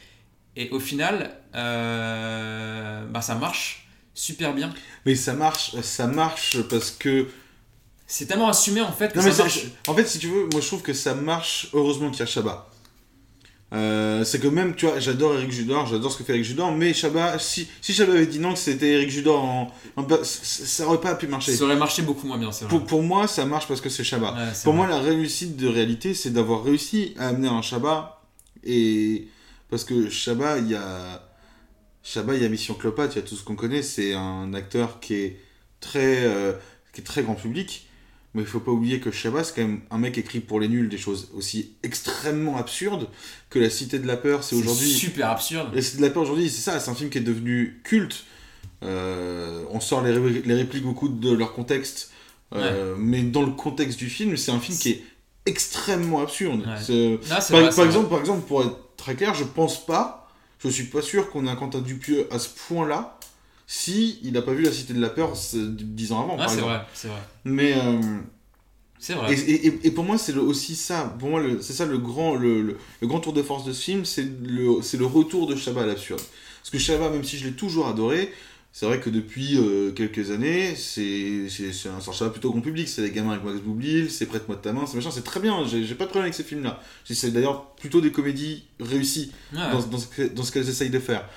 Et 0.56 0.68
au 0.70 0.80
final, 0.80 1.30
euh, 1.54 3.04
bah, 3.06 3.20
ça 3.22 3.34
marche 3.34 3.86
super 4.14 4.52
bien. 4.54 4.72
Mais 5.06 5.14
ça 5.14 5.32
marche, 5.34 5.74
ça 5.82 6.06
marche 6.06 6.60
parce 6.68 6.90
que 6.90 7.28
C'est 8.06 8.26
tellement 8.26 8.48
assumé 8.48 8.80
en 8.82 8.92
fait 8.92 9.12
que 9.12 9.18
Non, 9.18 9.24
mais 9.24 9.32
ça 9.32 9.44
marche. 9.44 9.66
en 9.86 9.94
fait, 9.94 10.06
si 10.06 10.18
tu 10.18 10.26
veux, 10.28 10.48
moi 10.52 10.60
je 10.60 10.66
trouve 10.66 10.82
que 10.82 10.92
ça 10.92 11.14
marche, 11.14 11.68
heureusement 11.72 12.10
qu'il 12.10 12.20
y 12.20 12.22
a 12.22 12.26
Chabat. 12.26 12.66
Euh, 13.72 14.24
c'est 14.24 14.40
que 14.40 14.48
même, 14.48 14.74
tu 14.74 14.86
vois, 14.86 14.98
j'adore 14.98 15.34
Eric 15.34 15.52
Judor, 15.52 15.86
j'adore 15.86 16.10
ce 16.10 16.18
que 16.18 16.24
fait 16.24 16.32
Eric 16.32 16.44
Judor, 16.44 16.72
mais 16.72 16.92
Chabat, 16.92 17.38
si, 17.38 17.68
si 17.80 17.94
Chabat 17.94 18.14
avait 18.14 18.26
dit 18.26 18.40
non, 18.40 18.54
que 18.54 18.58
c'était 18.58 18.94
Eric 18.94 19.10
Judor, 19.10 19.44
en, 19.44 19.72
en- 19.96 20.06
ça 20.24 20.86
aurait 20.88 21.00
pas 21.00 21.14
pu 21.14 21.28
marcher. 21.28 21.54
Ça 21.54 21.62
aurait 21.64 21.76
marché 21.76 22.02
beaucoup 22.02 22.26
moins 22.26 22.36
bien, 22.36 22.50
c'est 22.50 22.64
vrai. 22.64 22.70
Pour, 22.76 22.84
pour 22.84 23.02
moi, 23.04 23.28
ça 23.28 23.46
marche 23.46 23.68
parce 23.68 23.80
que 23.80 23.88
c'est 23.88 24.02
Chabat. 24.02 24.32
Ouais, 24.34 24.48
pour 24.64 24.72
vrai. 24.74 24.88
moi, 24.88 24.88
la 24.88 24.98
réussite 24.98 25.56
de 25.56 25.68
réalité, 25.68 26.14
c'est 26.14 26.30
d'avoir 26.30 26.64
réussi 26.64 27.14
à 27.16 27.28
amener 27.28 27.46
un 27.46 27.62
Chabat, 27.62 28.20
et 28.64 29.28
parce 29.70 29.84
que 29.84 30.10
Chabat, 30.10 30.58
il 30.58 30.68
y 30.70 30.74
a. 30.74 31.26
Il 32.16 32.42
y 32.42 32.44
a 32.46 32.48
Mission 32.48 32.72
Cléopâtre, 32.74 33.14
il 33.16 33.20
y 33.20 33.22
a 33.22 33.28
tout 33.28 33.36
ce 33.36 33.44
qu'on 33.44 33.56
connaît, 33.56 33.82
c'est 33.82 34.14
un 34.14 34.54
acteur 34.54 35.00
qui 35.00 35.14
est 35.16 35.36
très, 35.80 36.24
euh, 36.24 36.52
qui 36.94 37.02
est 37.02 37.04
très 37.04 37.22
grand 37.22 37.34
public. 37.34 37.86
Mais 38.32 38.40
il 38.42 38.46
faut 38.48 38.60
pas 38.60 38.70
oublier 38.70 39.00
que 39.00 39.10
Chabat, 39.10 39.44
c'est 39.44 39.54
quand 39.56 39.62
même 39.62 39.80
un 39.90 39.98
mec 39.98 40.16
écrit 40.16 40.40
pour 40.40 40.60
les 40.60 40.68
nuls 40.68 40.88
des 40.88 40.96
choses 40.96 41.28
aussi 41.34 41.72
extrêmement 41.82 42.56
absurdes 42.56 43.08
que 43.50 43.58
La 43.58 43.68
Cité 43.68 43.98
de 43.98 44.06
la 44.06 44.16
Peur, 44.16 44.44
c'est 44.44 44.56
aujourd'hui. 44.56 44.88
super 44.88 45.28
absurde. 45.28 45.74
La 45.74 45.82
Cité 45.82 45.98
de 45.98 46.02
la 46.02 46.10
Peur 46.10 46.22
aujourd'hui, 46.22 46.48
c'est 46.48 46.62
ça, 46.62 46.80
c'est 46.80 46.90
un 46.90 46.94
film 46.94 47.10
qui 47.10 47.18
est 47.18 47.22
devenu 47.22 47.80
culte. 47.84 48.24
Euh, 48.82 49.64
on 49.70 49.80
sort 49.80 50.02
les, 50.02 50.12
ré- 50.12 50.42
les 50.44 50.54
répliques 50.54 50.84
beaucoup 50.84 51.08
de 51.08 51.30
leur 51.32 51.52
contexte, 51.52 52.12
euh, 52.54 52.94
mais 52.98 53.22
dans 53.22 53.42
le 53.42 53.52
contexte 53.52 53.98
du 53.98 54.08
film, 54.08 54.36
c'est 54.38 54.52
un 54.52 54.60
film 54.60 54.78
qui 54.78 54.90
est 54.92 55.04
extrêmement 55.44 56.20
absurde. 56.20 56.60
Ouais. 56.60 57.18
Ah, 57.30 57.36
par, 57.36 57.42
vrai, 57.50 57.64
par 57.64 57.72
c'est 57.74 57.84
exemple, 57.84 58.08
par 58.08 58.20
exemple, 58.20 58.46
pour 58.46 58.62
être 58.62 58.76
très 59.00 59.14
clair, 59.14 59.34
je 59.34 59.44
pense 59.44 59.84
pas, 59.84 60.30
je 60.62 60.68
suis 60.68 60.84
pas 60.84 61.02
sûr 61.02 61.30
qu'on 61.30 61.46
ait 61.46 61.50
un 61.50 61.56
Quentin 61.56 61.80
Dupieux 61.80 62.28
à 62.30 62.38
ce 62.38 62.48
point-là 62.68 63.18
si 63.66 64.18
il 64.22 64.32
n'a 64.32 64.42
pas 64.42 64.52
vu 64.52 64.62
La 64.64 64.72
Cité 64.72 64.92
de 64.94 65.00
la 65.00 65.10
Peur 65.10 65.32
dix 65.54 66.12
ans 66.12 66.22
avant. 66.22 66.36
Ah, 66.40 66.48
c'est 66.48 66.60
vrai, 66.60 66.80
c'est 66.94 67.08
vrai. 67.08 67.20
Mais 67.44 67.72
euh, 67.76 68.00
C'est 68.98 69.14
vrai. 69.14 69.32
et, 69.32 69.38
et- 69.50 69.66
et- 69.68 69.86
et 69.86 69.90
pour 69.92 70.04
moi, 70.04 70.18
c'est 70.18 70.34
aussi 70.36 70.74
ça. 70.76 71.14
Pour 71.18 71.28
moi, 71.30 71.40
c'est 71.60 71.72
ça 71.72 71.86
le 71.86 71.98
grand, 71.98 72.34
le, 72.34 72.62
le- 72.62 72.76
le 73.00 73.06
grand 73.06 73.20
tour 73.20 73.32
de 73.32 73.42
force 73.42 73.64
de 73.64 73.72
ce 73.72 73.82
film, 73.82 74.04
c'est 74.04 74.26
le, 74.42 74.82
c'est 74.82 74.96
le 74.98 75.06
retour 75.06 75.46
de 75.46 75.54
Chabat 75.56 75.82
à 75.82 75.86
l'absurde. 75.86 76.20
Parce 76.60 76.70
que 76.70 76.78
Chabat, 76.78 77.08
même 77.10 77.24
si 77.24 77.38
je 77.38 77.46
l'ai 77.46 77.54
toujours 77.54 77.86
adoré, 77.88 78.32
c'est 78.72 78.86
vrai 78.86 79.00
que 79.00 79.10
depuis 79.10 79.56
euh, 79.58 79.90
quelques 79.92 80.30
années, 80.30 80.74
c'est 80.76 81.46
un 81.88 82.12
Chabat 82.12 82.30
plutôt 82.30 82.50
grand 82.52 82.60
public. 82.60 82.88
C'est 82.88 83.02
les 83.02 83.10
gamins 83.10 83.32
avec 83.32 83.44
Max 83.44 83.58
Boublil, 83.60 84.10
c'est 84.10 84.26
Prête-moi 84.26 84.56
de 84.56 84.62
ta 84.62 84.72
main, 84.72 84.86
c'est 84.86 84.94
machin, 84.96 85.10
c'est 85.10 85.24
très 85.24 85.40
bien. 85.40 85.66
J'ai 85.66 85.82
pas 85.96 86.04
de 86.04 86.10
problème 86.10 86.24
avec 86.24 86.34
ces 86.34 86.44
films-là. 86.44 86.80
C'est 87.04 87.32
d'ailleurs 87.32 87.74
plutôt 87.74 88.00
des 88.00 88.12
comédies 88.12 88.64
réussies 88.78 89.32
Ouais. 89.52 89.58
dans, 89.72 89.80
dans 89.82 90.42
ce, 90.44 90.52
qu'elles 90.52 90.68
essayent 90.68 90.90
de 90.90 90.98
faire. 91.00 91.28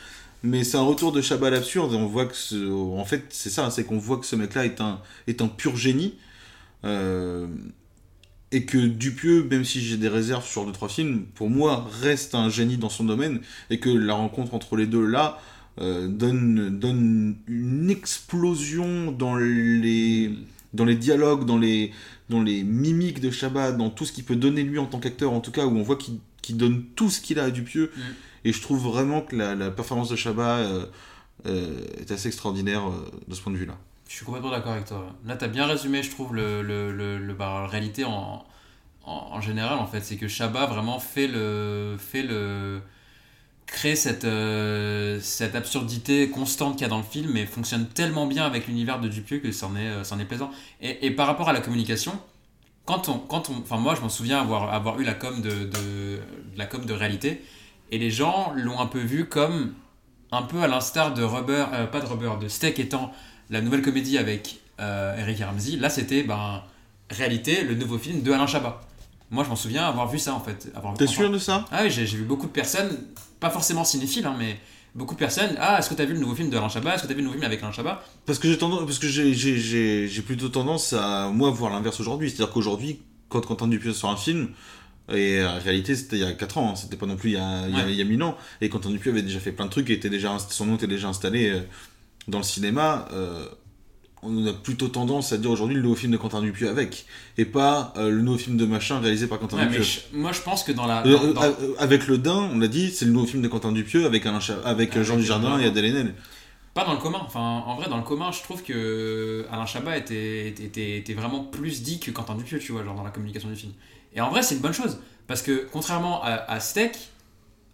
Mais 0.44 0.64
c'est 0.64 0.78
un 0.78 0.82
retour 0.84 1.12
de 1.12 1.22
Chabat 1.22 1.48
à 1.48 1.50
l'absurde 1.52 1.94
on 1.94 2.06
voit 2.06 2.26
que, 2.26 2.36
ce- 2.36 2.70
en 2.72 3.06
fait, 3.06 3.24
c'est 3.30 3.50
ça, 3.50 3.72
c'est 3.72 3.84
qu'on 3.86 3.98
voit 3.98 4.18
que 4.18 4.26
ce 4.26 4.36
mec-là 4.36 4.66
est 4.66 4.80
un, 4.82 5.00
est 5.28 5.42
un 5.42 5.48
pur 5.48 5.76
génie. 5.76 6.16
Euh, 6.86 7.48
et 8.52 8.66
que 8.66 8.78
Dupieux, 8.78 9.44
même 9.50 9.64
si 9.66 9.82
j'ai 9.82 9.98
des 9.98 10.08
réserves 10.10 10.46
sur 10.46 10.66
deux 10.66 10.72
trois 10.72 10.90
films, 10.90 11.26
pour 11.34 11.50
moi 11.50 11.90
reste 12.02 12.36
un 12.36 12.50
génie 12.50 12.78
dans 12.78 12.90
son 12.90 13.04
domaine 13.06 13.40
et 13.72 13.80
que 13.80 13.90
la 13.90 14.14
rencontre 14.14 14.54
entre 14.54 14.76
les 14.76 14.86
deux 14.86 15.06
là 15.06 15.40
euh, 15.80 16.08
donne 16.08 16.80
donne 16.80 17.36
une 17.48 17.90
explosion 17.90 19.12
dans 19.12 19.36
les 19.36 20.32
dans 20.74 20.86
les 20.86 20.96
dialogues, 20.96 21.46
dans 21.46 21.58
les 21.58 21.92
dans 22.30 22.42
les 22.42 22.64
mimiques 22.64 23.20
de 23.20 23.30
Chabat, 23.32 23.72
dans 23.74 23.90
tout 23.90 24.06
ce 24.06 24.12
qu'il 24.12 24.24
peut 24.24 24.36
donner 24.36 24.64
lui 24.64 24.80
en 24.80 24.86
tant 24.86 25.00
qu'acteur 25.00 25.32
en 25.34 25.40
tout 25.40 25.52
cas 25.52 25.66
où 25.66 25.76
on 25.78 25.84
voit 25.84 25.98
qu'il 25.98 26.58
donne 26.58 26.84
tout 26.96 27.10
ce 27.10 27.22
qu'il 27.22 27.40
a 27.40 27.44
à 27.46 27.52
Dupieux 27.52 27.92
Mm. 27.96 28.02
et 28.46 28.54
je 28.54 28.62
trouve 28.62 28.82
vraiment 28.84 29.22
que 29.22 29.36
la, 29.36 29.56
la 29.56 29.72
performance 29.72 30.10
de 30.10 30.16
Chabat 30.16 30.58
euh, 30.58 30.86
euh, 31.46 31.86
est 32.00 32.12
assez 32.12 32.28
extraordinaire 32.28 32.84
de 33.28 33.34
ce 33.36 33.42
point 33.42 33.52
de 33.54 33.58
vue 33.58 33.66
là. 33.66 33.78
Je 34.10 34.16
suis 34.18 34.26
complètement 34.26 34.52
d'accord 34.52 34.74
avec 34.74 34.86
toi. 34.86 35.16
Là, 35.26 35.36
tu 35.38 35.46
as 35.46 35.48
bien 35.48 35.66
résumé, 35.66 36.04
je 36.04 36.12
trouve, 36.12 36.36
le, 36.36 36.62
le, 36.62 36.92
le, 36.92 37.18
le- 37.18 37.34
bah, 37.34 37.62
la 37.64 37.68
réalité 37.68 38.04
en, 38.04 38.46
en, 39.06 39.12
en 39.32 39.42
général, 39.42 39.80
en 39.80 39.88
fait. 39.88 40.02
C'est 40.02 40.18
que 40.18 40.28
Chabat 40.28 40.68
vraiment 40.68 41.00
fait 41.00 41.28
le. 41.28 41.96
Fait 41.98 42.22
le 42.22 42.82
crée 43.74 43.96
cette, 43.96 44.24
euh, 44.24 45.20
cette 45.22 45.56
absurdité 45.56 46.30
constante 46.30 46.74
qu'il 46.76 46.84
y 46.84 46.86
a 46.86 46.90
dans 46.90 47.00
le 47.00 47.04
film 47.04 47.36
et 47.36 47.46
fonctionne 47.48 47.88
tellement 47.88 48.28
bien 48.28 48.46
avec 48.46 48.68
l'univers 48.68 49.00
de 49.02 49.08
Dupieux 49.08 49.40
que 49.40 49.52
c'en 49.52 49.76
est, 49.76 49.80
euh, 49.80 50.04
c'en 50.04 50.20
est 50.20 50.26
plaisant. 50.26 50.52
Et, 50.80 51.06
et 51.08 51.12
par 51.12 51.26
rapport 51.28 51.50
à 51.50 51.54
la 51.54 51.60
communication, 51.60 52.14
quand 52.86 53.10
on, 53.10 53.18
quand 53.18 53.50
on, 53.50 53.58
enfin 53.64 53.78
moi 53.78 53.96
je 53.96 54.02
m'en 54.02 54.10
souviens 54.10 54.40
avoir, 54.40 54.74
avoir 54.74 55.00
eu 55.00 55.04
la 55.04 55.16
com 55.16 55.42
de, 55.42 55.50
de, 55.50 55.66
de 55.66 56.20
la 56.56 56.66
com 56.68 56.86
de 56.86 56.94
réalité 56.94 57.44
et 57.92 57.98
les 57.98 58.12
gens 58.12 58.54
l'ont 58.56 58.80
un 58.80 58.86
peu 58.86 59.00
vu 59.00 59.26
comme 59.26 59.74
un 60.32 60.44
peu 60.44 60.62
à 60.62 60.68
l'instar 60.68 61.14
de 61.16 61.24
Rubber, 61.24 61.66
euh, 61.74 61.86
pas 61.88 62.00
de 62.00 62.06
Rubber, 62.06 62.32
de 62.42 62.48
Steak 62.48 62.78
étant 62.80 63.12
la 63.50 63.62
nouvelle 63.62 63.82
comédie 63.82 64.18
avec 64.18 64.60
euh, 64.80 65.18
Eric 65.18 65.40
Ramsey. 65.44 65.78
Là 65.78 65.90
c'était 65.90 66.22
ben 66.24 66.62
réalité 67.10 67.64
le 67.64 67.74
nouveau 67.76 67.98
film 67.98 68.22
de 68.22 68.32
Alain 68.32 68.48
Chabat. 68.48 68.82
Moi, 69.32 69.44
je 69.44 69.50
m'en 69.50 69.56
souviens 69.56 69.86
avoir 69.88 70.08
vu 70.08 70.20
ça 70.20 70.36
en 70.36 70.40
fait. 70.40 70.72
avoir- 70.76 70.94
T'es 70.94 71.06
enfin- 71.06 71.14
sûr 71.14 71.30
de 71.32 71.40
ça? 71.40 71.66
Ah 71.72 71.82
oui, 71.84 71.90
j'ai 71.90 72.06
j'ai 72.06 72.18
vu 72.18 72.24
beaucoup 72.24 72.46
de 72.46 72.52
personnes, 72.52 72.92
pas 73.44 73.50
forcément 73.52 73.84
cinéphiles, 73.84 74.26
hein, 74.26 74.36
mais 74.40 74.58
beaucoup 74.96 75.14
de 75.16 75.20
personnes. 75.20 75.56
Ah, 75.60 75.78
est-ce 75.80 75.90
que 75.90 75.94
t'as 75.96 76.06
vu 76.06 76.14
le 76.14 76.20
nouveau 76.20 76.34
film 76.36 76.50
de 76.50 76.58
Alain 76.58 76.70
Chabat? 76.70 76.96
Est-ce 76.96 77.04
que 77.04 77.08
t'as 77.08 77.14
vu 77.14 77.20
le 77.20 77.26
nouveau 77.26 77.36
film 77.38 77.46
avec 77.46 77.62
Alain 77.62 77.72
Chabat? 77.72 78.04
Parce 78.26 78.40
que 78.40 78.48
j'ai 78.50 78.58
tendance, 78.58 78.86
parce 78.86 79.00
que 79.00 79.08
j'ai, 79.08 79.34
j'ai, 79.34 79.58
j'ai, 79.60 80.08
j'ai 80.08 80.22
plutôt 80.22 80.50
tendance 80.50 80.94
à 80.94 81.30
moi 81.30 81.50
voir 81.52 81.72
l'inverse 81.72 82.00
aujourd'hui. 82.00 82.30
C'est-à-dire 82.30 82.54
qu'aujourd'hui, 82.54 83.00
quand 83.30 83.42
Quentin 83.46 83.68
Dupieux 83.68 83.94
sort 83.94 84.12
un 84.12 84.18
film, 84.18 84.50
et 85.14 85.44
en 85.44 85.60
réalité 85.60 85.96
c'était 85.96 86.16
il 86.18 86.22
y 86.22 86.26
a 86.26 86.32
4 86.32 86.58
ans, 86.60 86.70
hein, 86.72 86.76
c'était 86.76 86.96
pas 86.96 87.06
non 87.06 87.18
plus 87.18 87.32
il 87.32 87.34
y 87.34 87.38
a, 87.38 87.68
il 87.68 87.76
y 87.76 87.82
a, 87.82 87.84
Ouais. 87.86 87.92
il 87.92 87.98
y 87.98 88.02
a 88.02 88.06
1000 88.06 88.24
ans, 88.24 88.38
et 88.62 88.70
Quentin 88.70 88.90
Dupieux 88.92 89.12
avait 89.12 89.22
déjà 89.24 89.40
fait 89.40 89.52
plein 89.52 89.66
de 89.66 89.72
trucs, 89.72 89.90
et 89.90 89.94
était 89.94 90.10
déjà, 90.10 90.38
son 90.40 90.66
nom 90.68 90.76
était 90.76 90.88
déjà 90.88 91.10
installé 91.10 91.50
euh, 91.50 91.60
dans 92.30 92.38
le 92.38 92.44
cinéma. 92.46 93.08
euh, 93.12 93.46
on 94.26 94.46
a 94.48 94.54
plutôt 94.54 94.88
tendance 94.88 95.34
à 95.34 95.38
dire 95.38 95.52
aujourd'hui 95.52 95.76
le 95.76 95.82
nouveau 95.82 95.96
film 95.96 96.12
de 96.12 96.18
Quentin 96.18 96.42
Dupieux 96.42 96.70
avec, 96.70 97.06
et 97.38 97.46
pas 97.46 97.94
euh, 97.98 98.10
le 98.10 98.22
nouveau 98.22 98.38
film 98.38 98.58
de 98.58 98.66
machin 98.66 99.00
réalisé 99.00 99.28
par 99.28 99.40
Quentin 99.40 99.58
Ouais, 99.58 99.64
Dupieux. 99.66 99.80
mais 99.80 99.86
je- 99.86 100.18
Moi, 100.18 100.32
je 100.32 100.42
pense 100.42 100.64
que 100.64 100.72
dans 100.72 100.86
la. 100.86 101.06
Euh, 101.06 101.34
dans- 101.34 101.42
euh, 101.44 101.54
dans- 101.54 101.80
avec 101.82 102.08
le 102.08 102.18
Dain, 102.18 102.50
on 102.54 102.60
l'a 102.60 102.68
dit, 102.68 102.92
c'est 102.92 103.06
le 103.06 103.12
nouveau 103.12 103.26
film 103.28 103.42
de 103.42 103.48
Quentin 103.48 103.72
Dupieux 103.72 104.06
avec, 104.06 104.26
Alain 104.26 104.40
Cha- 104.40 104.60
avec 104.66 104.96
Avec 104.96 105.08
Jean 105.08 105.18
Dujardin 105.18 105.60
et 105.60 105.66
Adèle 105.66 105.86
Haenel. 105.86 106.14
Pas 106.74 106.86
dans 106.86 106.94
le 106.94 107.00
commun. 107.00 107.22
Enfin, 107.26 107.40
en 107.68 107.76
vrai, 107.76 107.88
dans 107.90 107.98
le 107.98 108.04
commun, 108.04 108.32
je 108.32 108.42
trouve 108.42 108.64
que 108.64 109.46
Alain 109.52 109.66
Chabat 109.68 109.98
était, 109.98 110.48
était, 110.48 110.98
était 110.98 111.14
vraiment 111.14 111.44
plus 111.44 111.84
dit 111.84 112.00
que 112.00 112.10
Quentin 112.12 112.34
Dupieux, 112.36 112.58
tu 112.60 112.72
vois, 112.72 112.84
genre 112.84 112.96
dans 112.96 113.04
la 113.04 113.12
communication 113.12 113.50
du 113.50 113.56
film. 113.56 113.74
Et 114.16 114.22
en 114.22 114.30
vrai, 114.32 114.42
c'est 114.42 114.56
une 114.56 114.62
bonne 114.62 114.74
chose. 114.74 114.98
Parce 115.28 115.42
que 115.42 115.68
contrairement 115.72 116.24
à, 116.24 116.30
à 116.52 116.60
Steak, 116.60 116.94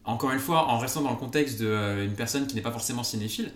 encore 0.05 0.31
une 0.31 0.39
fois, 0.39 0.67
en 0.67 0.79
restant 0.79 1.01
dans 1.01 1.11
le 1.11 1.15
contexte 1.17 1.59
d'une 1.59 2.13
personne 2.17 2.45
qui 2.47 2.55
n'est 2.55 2.61
pas 2.61 2.71
forcément 2.71 3.03
cinéphile, 3.03 3.51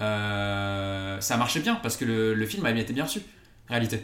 euh, 0.00 1.20
ça 1.20 1.36
marchait 1.36 1.60
bien 1.60 1.76
parce 1.76 1.96
que 1.96 2.04
le, 2.04 2.34
le 2.34 2.46
film 2.46 2.64
avait 2.66 2.80
été 2.80 2.92
bien 2.92 3.04
reçu, 3.04 3.20
en 3.68 3.72
réalité. 3.72 4.00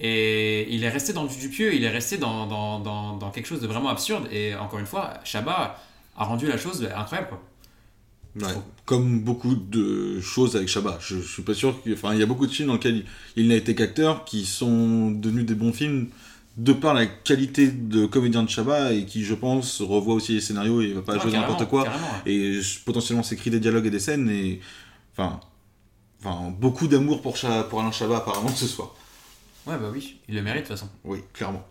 Et 0.00 0.72
il 0.72 0.84
est 0.84 0.88
resté 0.88 1.12
dans 1.12 1.24
du 1.24 1.36
Dupieux, 1.36 1.74
il 1.74 1.82
est 1.82 1.90
resté 1.90 2.18
dans, 2.18 2.46
dans, 2.46 2.78
dans, 2.78 3.16
dans 3.16 3.30
quelque 3.30 3.46
chose 3.46 3.60
de 3.60 3.66
vraiment 3.66 3.88
absurde. 3.88 4.28
Et 4.30 4.54
encore 4.54 4.78
une 4.78 4.86
fois, 4.86 5.14
Chabat 5.24 5.76
a 6.16 6.24
rendu 6.24 6.46
la 6.46 6.56
chose 6.56 6.88
incroyable, 6.96 7.28
quoi. 7.30 7.42
Ouais, 8.40 8.54
comme 8.84 9.20
beaucoup 9.20 9.56
de 9.56 10.20
choses 10.20 10.54
avec 10.54 10.68
Chabat. 10.68 10.98
Je, 11.00 11.16
je 11.16 11.26
suis 11.26 11.42
pas 11.42 11.54
sûr 11.54 11.82
que. 11.82 11.92
Enfin, 11.92 12.14
il 12.14 12.20
y 12.20 12.22
a 12.22 12.26
beaucoup 12.26 12.46
de 12.46 12.52
films 12.52 12.68
dans 12.68 12.74
lesquels 12.74 13.04
il, 13.36 13.42
il 13.42 13.48
n'a 13.48 13.56
été 13.56 13.74
qu'acteur 13.74 14.24
qui 14.24 14.44
sont 14.46 15.10
devenus 15.10 15.46
des 15.46 15.54
bons 15.56 15.72
films 15.72 16.08
de 16.56 16.72
par 16.72 16.94
la 16.94 17.06
qualité 17.06 17.68
de 17.68 18.06
comédien 18.06 18.44
de 18.44 18.50
Chabat 18.50 18.92
et 18.92 19.04
qui, 19.06 19.24
je 19.24 19.34
pense, 19.34 19.80
revoit 19.80 20.14
aussi 20.14 20.34
les 20.34 20.40
scénarios 20.40 20.80
et 20.82 20.92
va 20.92 21.02
pas 21.02 21.14
Ah, 21.16 21.22
jouer 21.22 21.32
n'importe 21.32 21.64
quoi. 21.66 21.84
ouais. 21.84 22.32
Et 22.32 22.60
potentiellement 22.84 23.24
s'écrit 23.24 23.50
des 23.50 23.58
dialogues 23.60 23.86
et 23.86 23.90
des 23.90 23.98
scènes 24.00 24.30
et. 24.30 24.60
Enfin. 25.18 25.40
Enfin, 26.24 26.50
beaucoup 26.58 26.88
d'amour 26.88 27.22
pour, 27.22 27.36
Cha- 27.36 27.62
pour 27.64 27.80
Alain 27.80 27.92
Chabat 27.92 28.16
apparemment 28.18 28.48
ce 28.48 28.66
soir. 28.66 28.94
Ouais, 29.66 29.76
bah 29.78 29.90
oui, 29.92 30.18
il 30.28 30.34
le 30.34 30.42
mérite 30.42 30.62
de 30.62 30.68
toute 30.68 30.76
façon. 30.76 30.88
Oui, 31.04 31.20
clairement. 31.32 31.64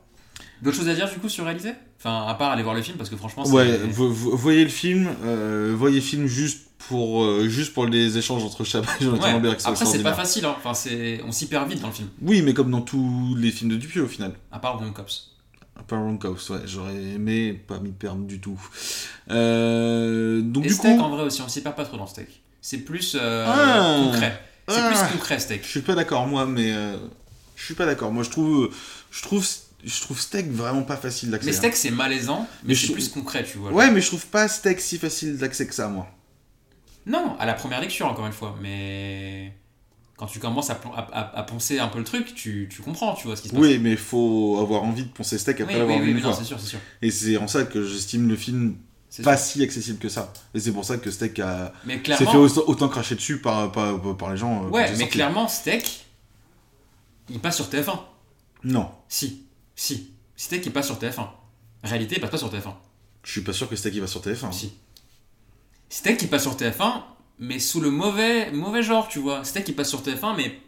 D'autres 0.61 0.77
choses 0.77 0.87
à 0.89 0.93
dire 0.93 1.09
du 1.09 1.17
coup 1.17 1.29
sur 1.29 1.43
réalisé 1.45 1.73
Enfin, 1.99 2.25
à 2.27 2.35
part 2.35 2.51
aller 2.51 2.61
voir 2.63 2.75
le 2.75 2.81
film 2.83 2.95
parce 2.97 3.09
que 3.09 3.17
franchement, 3.17 3.43
c'est. 3.43 3.51
Ouais, 3.51 3.77
vo- 3.77 4.09
vo- 4.09 4.35
voyez 4.37 4.63
le 4.63 4.69
film, 4.69 5.09
euh, 5.23 5.73
voyez 5.75 5.95
le 5.95 6.01
film 6.01 6.27
juste 6.27 6.67
pour, 6.77 7.23
euh, 7.23 7.49
juste 7.49 7.73
pour 7.73 7.87
les 7.87 8.17
échanges 8.19 8.43
entre 8.43 8.63
Chabat 8.63 8.87
et 9.01 9.03
Jonathan 9.03 9.23
Ouais. 9.25 9.31
Lambert. 9.33 9.57
Après, 9.65 9.85
c'est 9.85 10.03
pas 10.03 10.13
facile, 10.13 10.45
hein. 10.45 10.55
enfin, 10.63 10.71
on 11.25 11.31
s'y 11.31 11.47
perd 11.47 11.67
vite 11.69 11.81
dans 11.81 11.87
le 11.87 11.93
film. 11.93 12.07
Oui, 12.21 12.41
mais 12.43 12.53
comme 12.53 12.69
dans 12.71 12.81
tous 12.81 13.35
les 13.37 13.51
films 13.51 13.71
de 13.71 13.75
Dupieux 13.77 14.03
au 14.03 14.07
final. 14.07 14.33
À 14.51 14.59
part 14.59 14.77
Wrong 14.77 14.93
Cops. 14.93 15.31
Pas 15.87 15.95
Wrong 15.97 16.19
Cops, 16.19 16.49
ouais, 16.51 16.59
j'aurais 16.65 16.95
aimé 16.95 17.53
pas 17.53 17.79
m'y 17.79 17.91
perdre 17.91 18.23
du 18.25 18.39
tout. 18.39 18.59
Euh, 19.31 20.41
donc 20.41 20.65
Et 20.65 20.67
du 20.69 20.73
Steak 20.73 20.97
coup, 20.97 21.03
en 21.03 21.09
vrai 21.09 21.23
aussi, 21.23 21.41
on 21.41 21.47
s'y 21.49 21.61
perd 21.61 21.75
pas 21.75 21.85
trop 21.85 21.97
dans 21.97 22.07
Steak. 22.07 22.41
C'est 22.61 22.79
plus 22.79 23.15
euh, 23.19 23.45
Ah. 23.47 24.03
concret. 24.05 24.41
C'est 24.67 24.75
Ah. 24.77 24.89
plus 24.89 25.13
concret 25.13 25.39
Steak. 25.39 25.63
je 25.63 25.69
suis 25.69 25.81
pas 25.81 25.95
d'accord 25.95 26.27
moi, 26.27 26.45
mais 26.45 26.71
euh, 26.73 26.97
je 27.55 27.63
suis 27.63 27.73
pas 27.75 27.85
d'accord. 27.85 28.11
Moi, 28.11 28.23
je 28.23 28.29
trouve, 28.29 28.69
je 29.11 29.21
trouve, 29.21 29.45
je 29.85 30.01
trouve 30.01 30.19
Steak 30.19 30.51
vraiment 30.51 30.83
pas 30.83 30.97
facile 30.97 31.31
d'accès. 31.31 31.47
Mais 31.49 31.55
hein. 31.55 31.59
Steak 31.59 31.75
c'est 31.75 31.91
malaisant, 31.91 32.47
mais, 32.63 32.69
Mais 32.69 32.75
c'est 32.75 32.91
plus 32.93 33.09
concret, 33.09 33.43
tu 33.43 33.57
vois. 33.57 33.71
Ouais, 33.71 33.89
mais 33.91 34.01
je 34.01 34.07
trouve 34.07 34.25
pas 34.27 34.47
Steak 34.47 34.79
si 34.81 34.97
facile 34.97 35.37
d'accès 35.37 35.65
que 35.67 35.73
ça, 35.73 35.87
moi. 35.87 36.07
Non, 37.05 37.37
à 37.39 37.45
la 37.45 37.53
première 37.53 37.79
lecture 37.79 38.05
encore 38.07 38.27
une 38.27 38.33
fois, 38.33 38.57
mais 38.61 39.53
quand 40.17 40.25
tu 40.25 40.39
commences 40.39 40.69
à, 40.69 40.77
à, 41.13 41.43
poncer 41.43 41.79
un 41.79 41.87
peu 41.87 41.99
le 41.99 42.03
truc, 42.03 42.35
tu, 42.35 42.67
tu 42.69 42.81
comprends, 42.81 43.13
tu 43.13 43.27
vois 43.27 43.37
ce 43.37 43.43
qui 43.43 43.47
se 43.49 43.53
passe. 43.53 43.61
Oui, 43.63 43.79
mais 43.79 43.91
il 43.91 43.97
faut 43.97 44.57
avoir 44.59 44.83
envie 44.83 45.03
de 45.03 45.09
poncer 45.09 45.37
Steak 45.37 45.61
après 45.61 45.75
oui, 45.75 45.79
l'avoir 45.79 45.97
oui, 45.99 46.03
vu 46.03 46.09
une 46.11 46.17
oui, 46.17 46.23
non, 46.23 46.33
fois. 46.33 46.43
sûr. 46.43 46.79
Et 47.01 47.11
c'est 47.11 47.37
en 47.37 47.47
ça 47.47 47.63
que 47.63 47.85
j'estime 47.85 48.27
le 48.27 48.35
film 48.35 48.75
pas 49.23 49.37
si 49.37 49.63
accessible 49.63 49.99
que 49.99 50.09
ça. 50.09 50.31
Et 50.53 50.59
c'est 50.59 50.71
pour 50.71 50.85
ça 50.85 50.97
que 50.97 51.09
Steak 51.11 51.39
a 51.39 51.73
Mais 51.85 52.01
s'est 52.05 52.25
fait 52.25 52.35
autant, 52.35 52.89
cracher 52.89 53.15
dessus 53.15 53.39
par, 53.41 53.71
par, 53.71 54.17
par 54.17 54.31
les 54.31 54.37
gens. 54.37 54.65
euh, 54.65 54.69
ouais, 54.69 54.95
mais 54.97 55.07
clairement, 55.07 55.47
Steak, 55.47 56.05
il 57.29 57.39
passe 57.39 57.55
sur 57.55 57.67
TF1. 57.69 57.97
Non, 58.63 58.89
Si, 59.07 59.43
si. 59.75 60.11
Steak 60.35 60.65
il 60.65 60.71
passe 60.73 60.87
sur 60.87 60.97
TF1. 60.99 61.27
Réalité, 61.83 62.15
il 62.15 62.21
passe 62.21 62.31
pas 62.31 62.37
sur 62.37 62.51
TF1. 62.51 62.73
je 63.23 63.31
suis 63.31 63.41
pas 63.41 63.53
sûr 63.53 63.69
que 63.69 63.75
Steak 63.75 63.95
il 63.95 64.01
va 64.01 64.07
sur 64.07 64.21
TF1. 64.21 64.51
Si. 64.51 64.73
Steak 65.89 66.21
il 66.21 66.27
passe 66.29 66.43
sur 66.43 66.55
TF1, 66.55 67.01
mais 67.39 67.59
sous 67.59 67.79
le 67.79 67.89
mauvais, 67.91 68.51
mauvais 68.51 68.83
genre, 68.83 69.07
tu 69.07 69.19
vois. 69.19 69.43
Steak 69.45 69.67
il 69.69 69.75
passe 69.75 69.89
sur 69.89 70.01
TF1, 70.01 70.35
mais 70.35 70.59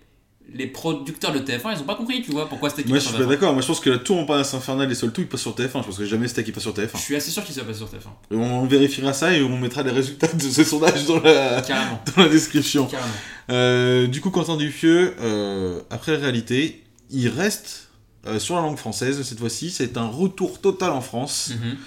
les 0.54 0.68
producteurs 0.68 1.32
de 1.32 1.40
TF1, 1.40 1.76
ils 1.76 1.82
ont 1.82 1.86
pas 1.86 1.96
compris, 1.96 2.22
tu 2.22 2.32
vois, 2.32 2.48
pourquoi 2.48 2.70
il 2.78 2.88
Moi 2.88 3.00
je 3.00 3.04
suis 3.06 3.14
pas 3.18 3.24
TF1. 3.24 3.28
d'accord, 3.30 3.54
moi 3.54 3.62
je 3.62 3.68
pense 3.68 3.80
que 3.80 3.90
la 3.90 3.98
tour 3.98 4.18
en 4.18 4.26
palace 4.26 4.54
infernal 4.54 4.92
et 4.92 4.96
seul 4.96 5.12
tout 5.12 5.22
il 5.22 5.28
passe 5.28 5.42
sur 5.42 5.56
TF1, 5.56 5.80
je 5.82 5.86
pense 5.86 5.98
que 5.98 6.06
jamais 6.06 6.28
Steak 6.28 6.48
il 6.48 6.54
passe 6.54 6.64
sur 6.64 6.74
TF1. 6.74 6.90
Je 6.96 6.98
suis 7.02 7.16
assez 7.16 7.32
sûr 7.32 7.44
qu'il 7.44 7.56
se 7.56 7.62
passe 7.62 7.78
sur 7.78 7.88
TF1. 7.88 8.34
Et 8.34 8.36
on 8.36 8.66
vérifiera 8.66 9.14
ça 9.14 9.34
et 9.34 9.42
on 9.44 9.58
mettra 9.58 9.84
les 9.84 9.92
résultats 9.92 10.28
de 10.28 10.42
ce 10.42 10.64
sondage 10.64 11.06
dans 11.06 11.20
la, 11.20 11.62
Carrément. 11.62 12.02
dans 12.16 12.24
la 12.24 12.30
description. 12.30 12.86
Carrément. 12.88 13.12
Euh, 13.52 14.08
du 14.08 14.22
coup, 14.22 14.30
Quentin 14.30 14.58
Dupieux, 14.58 15.16
euh, 15.20 15.82
après 15.90 16.16
réalité, 16.16 16.84
il 17.10 17.28
reste 17.30 17.90
euh, 18.28 18.38
sur 18.40 18.56
la 18.56 18.62
langue 18.62 18.78
française 18.78 19.22
cette 19.24 19.40
fois-ci. 19.40 19.72
C'est 19.72 19.98
un 19.98 20.08
retour 20.08 20.62
total 20.62 20.92
en 20.92 21.02
France. 21.02 21.52
Mhm. 21.60 21.78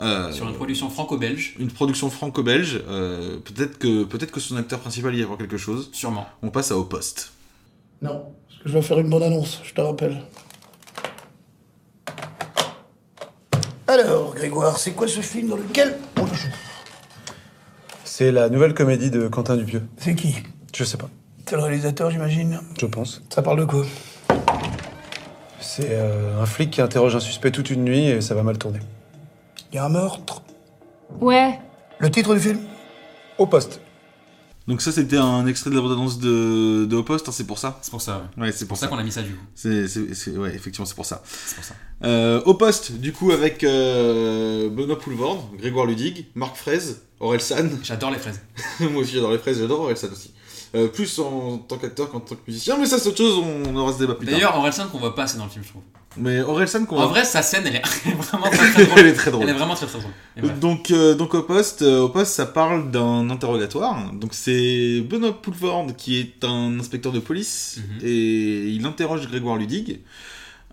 Euh, 0.00 0.32
Sur 0.32 0.48
une 0.48 0.56
production 0.56 0.90
franco-belge, 0.90 1.54
une 1.60 1.70
production 1.70 2.10
franco-belge. 2.10 2.80
euh, 2.88 3.36
peut-être 3.38 3.78
que 3.78 4.02
peut-être 4.02 4.32
que 4.32 4.40
son 4.40 4.56
acteur 4.56 4.80
principal 4.80 5.14
y 5.14 5.22
a 5.22 5.26
voir 5.26 5.38
quelque 5.38 5.56
chose. 5.56 5.90
sûrement. 5.92 6.26
On 6.42 6.50
passe 6.50 6.72
à 6.72 6.76
Au 6.76 6.82
Poste. 6.84 7.30
Non, 8.02 8.32
parce 8.46 8.60
que 8.60 8.68
je 8.68 8.72
dois 8.72 8.82
faire 8.82 8.98
une 8.98 9.08
bonne 9.08 9.22
annonce, 9.22 9.60
je 9.64 9.72
te 9.72 9.80
rappelle. 9.80 10.20
Alors, 13.86 14.34
Grégoire, 14.34 14.78
c'est 14.78 14.92
quoi 14.92 15.06
ce 15.06 15.20
film 15.20 15.48
dans 15.48 15.56
lequel 15.56 15.96
on 16.20 16.26
joue? 16.26 16.48
C'est 18.04 18.32
la 18.32 18.48
nouvelle 18.48 18.74
comédie 18.74 19.10
de 19.10 19.28
Quentin 19.28 19.56
Dupieux. 19.56 19.86
C'est 19.98 20.14
qui? 20.14 20.36
Je 20.74 20.84
sais 20.84 20.96
pas. 20.96 21.08
C'est 21.46 21.56
le 21.56 21.62
réalisateur, 21.62 22.10
j'imagine? 22.10 22.60
Je 22.80 22.86
pense. 22.86 23.22
Ça 23.28 23.42
parle 23.42 23.60
de 23.60 23.64
quoi? 23.64 23.84
C'est 25.60 25.90
euh, 25.90 26.40
un 26.40 26.46
flic 26.46 26.70
qui 26.70 26.80
interroge 26.80 27.14
un 27.16 27.20
suspect 27.20 27.50
toute 27.50 27.70
une 27.70 27.84
nuit 27.84 28.06
et 28.06 28.20
ça 28.20 28.34
va 28.34 28.42
mal 28.42 28.56
tourner. 28.58 28.80
Il 29.72 29.76
y 29.76 29.78
a 29.78 29.84
un 29.84 29.88
meurtre? 29.88 30.42
Ouais. 31.20 31.58
Le 31.98 32.10
titre 32.10 32.34
du 32.34 32.40
film? 32.40 32.60
Au 33.38 33.46
poste. 33.46 33.80
Donc 34.66 34.80
ça, 34.80 34.92
c'était 34.92 35.18
un 35.18 35.46
extrait 35.46 35.68
de 35.70 35.74
la 35.74 35.82
bande-annonce 35.82 36.18
de, 36.18 36.86
de 36.86 36.96
Au 36.96 37.02
Poste, 37.02 37.28
hein, 37.28 37.32
c'est 37.32 37.46
pour 37.46 37.58
ça 37.58 37.78
C'est 37.82 37.90
pour 37.90 38.00
ça, 38.00 38.26
ouais. 38.36 38.44
Ouais, 38.44 38.52
c'est 38.52 38.60
pour 38.64 38.68
pour 38.68 38.76
ça 38.78 38.86
ça. 38.86 38.88
qu'on 38.88 38.98
a 38.98 39.02
mis 39.02 39.12
ça, 39.12 39.20
du 39.22 39.34
coup. 39.34 39.44
C'est, 39.54 39.84
ouais, 40.36 40.54
effectivement, 40.54 40.86
c'est 40.86 40.94
pour 40.94 41.04
ça. 41.04 41.22
C'est 41.24 41.54
pour 41.56 41.64
ça. 41.64 41.74
Euh, 42.02 42.40
au 42.46 42.54
poste, 42.54 42.92
du 42.92 43.12
coup, 43.12 43.30
avec 43.30 43.62
euh, 43.62 44.70
Benoît 44.70 44.98
Poulvord, 44.98 45.50
Grégoire 45.58 45.86
Ludig, 45.86 46.26
Marc 46.34 46.56
Fraise, 46.56 47.02
Aurel 47.20 47.40
San. 47.42 47.70
J'adore 47.82 48.10
les 48.10 48.18
fraises. 48.18 48.40
Moi 48.80 49.02
aussi, 49.02 49.12
j'adore 49.12 49.32
les 49.32 49.38
fraises, 49.38 49.58
j'adore 49.58 49.80
Aurel 49.80 49.96
San 49.96 50.10
aussi. 50.10 50.32
Euh, 50.74 50.88
plus 50.88 51.18
en 51.20 51.58
tant 51.58 51.76
qu'acteur 51.78 52.10
qu'en 52.10 52.18
tant 52.20 52.34
que 52.34 52.40
musicien, 52.48 52.76
mais 52.78 52.86
ça, 52.86 52.98
c'est 52.98 53.08
autre 53.08 53.18
chose, 53.18 53.36
on 53.38 53.76
aura 53.76 53.92
ce 53.92 53.98
débat 53.98 54.14
plus 54.14 54.26
tard. 54.26 54.34
D'ailleurs, 54.34 54.56
Orelsan 54.56 54.88
qu'on 54.88 54.98
voit 54.98 55.14
pas 55.14 55.22
assez 55.24 55.38
dans 55.38 55.44
le 55.44 55.50
film, 55.50 55.62
je 55.64 55.68
trouve. 55.68 55.82
Mais 56.16 56.40
Aurel 56.42 56.68
San, 56.68 56.86
qu'on 56.86 56.96
En 56.98 57.08
vrai, 57.08 57.24
sa 57.24 57.42
scène, 57.42 57.64
elle 57.66 57.76
est 57.76 57.82
vraiment 58.16 58.48
très 58.50 58.70
très 58.70 58.84
drôle. 58.86 58.98
Elle 59.00 59.06
est 59.06 59.12
très 59.14 59.30
drôle. 59.30 59.42
Elle 59.44 59.50
est 59.50 59.58
vraiment 59.58 59.74
très 59.74 59.86
très 59.86 59.98
drôle. 59.98 60.58
Donc, 60.60 60.90
euh, 60.90 61.14
donc 61.14 61.34
au 61.34 61.42
poste, 61.42 61.82
euh, 61.82 62.00
au 62.02 62.08
poste, 62.08 62.32
ça 62.34 62.46
parle 62.46 62.90
d'un 62.90 63.30
interrogatoire. 63.30 64.12
Donc 64.12 64.34
c'est 64.34 65.00
Benoît 65.00 65.40
Poulvord 65.40 65.86
qui 65.96 66.18
est 66.20 66.44
un 66.44 66.78
inspecteur 66.78 67.12
de 67.12 67.18
police 67.20 67.78
Mhm. 67.78 68.06
et 68.06 68.68
il 68.68 68.86
interroge 68.86 69.26
Grégoire 69.28 69.56
Ludig. 69.56 70.00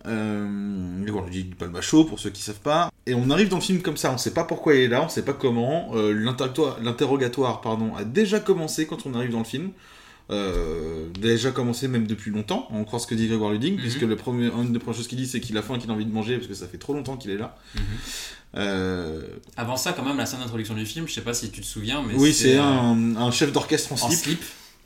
Euh, 0.07 1.01
Grégoire 1.03 1.25
Ludig, 1.25 1.55
pas 1.55 1.65
le 1.65 1.71
macho 1.71 2.03
pour 2.05 2.19
ceux 2.19 2.29
qui 2.31 2.41
savent 2.41 2.59
pas. 2.59 2.89
Et 3.05 3.13
on 3.13 3.29
arrive 3.29 3.49
dans 3.49 3.57
le 3.57 3.61
film 3.61 3.81
comme 3.81 3.97
ça, 3.97 4.11
on 4.11 4.17
sait 4.17 4.33
pas 4.33 4.43
pourquoi 4.43 4.73
il 4.75 4.81
est 4.81 4.87
là, 4.87 5.03
on 5.03 5.09
sait 5.09 5.23
pas 5.23 5.33
comment. 5.33 5.91
Euh, 5.93 6.11
l'interrogatoire, 6.13 6.77
l'interrogatoire, 6.81 7.61
pardon, 7.61 7.95
a 7.95 8.03
déjà 8.03 8.39
commencé 8.39 8.87
quand 8.87 9.05
on 9.05 9.13
arrive 9.13 9.31
dans 9.31 9.39
le 9.39 9.43
film. 9.45 9.69
Euh, 10.32 11.07
déjà 11.19 11.51
commencé 11.51 11.88
même 11.89 12.07
depuis 12.07 12.32
longtemps, 12.32 12.67
on 12.71 12.84
croit 12.86 12.99
ce 12.99 13.07
que 13.07 13.15
dit 13.15 13.27
Grégoire 13.27 13.51
Ludig, 13.51 13.73
Mhm. 13.73 13.79
puisque 13.82 14.01
le 14.01 14.15
premier, 14.15 14.45
une 14.47 14.71
des 14.71 14.79
premières 14.79 14.95
choses 14.97 15.07
qu'il 15.09 15.17
dit 15.17 15.27
c'est 15.27 15.41
qu'il 15.41 15.57
a 15.57 15.61
faim 15.61 15.75
et 15.75 15.79
qu'il 15.79 15.89
a 15.89 15.93
envie 15.93 16.05
de 16.05 16.13
manger 16.13 16.38
parce 16.38 16.47
que 16.47 16.53
ça 16.53 16.67
fait 16.67 16.77
trop 16.77 16.93
longtemps 16.93 17.17
qu'il 17.17 17.32
est 17.32 17.38
là. 17.38 17.57
Mhm. 17.75 17.82
Euh, 18.55 19.21
Avant 19.57 19.77
ça, 19.77 19.93
quand 19.93 20.03
même, 20.03 20.17
la 20.17 20.25
scène 20.25 20.39
d'introduction 20.39 20.73
du 20.75 20.86
film, 20.86 21.07
je 21.07 21.13
sais 21.13 21.21
pas 21.21 21.34
si 21.34 21.49
tu 21.51 21.61
te 21.61 21.65
souviens, 21.65 22.01
mais 22.01 22.13
oui, 22.15 22.34
c'est 22.34 22.57
euh, 22.57 22.61
un, 22.63 23.15
un 23.17 23.32
chef 23.32 23.51
d'orchestre 23.51 23.91
en 23.93 23.95
en 23.95 24.09
slip, 24.09 24.19
slip. 24.19 24.41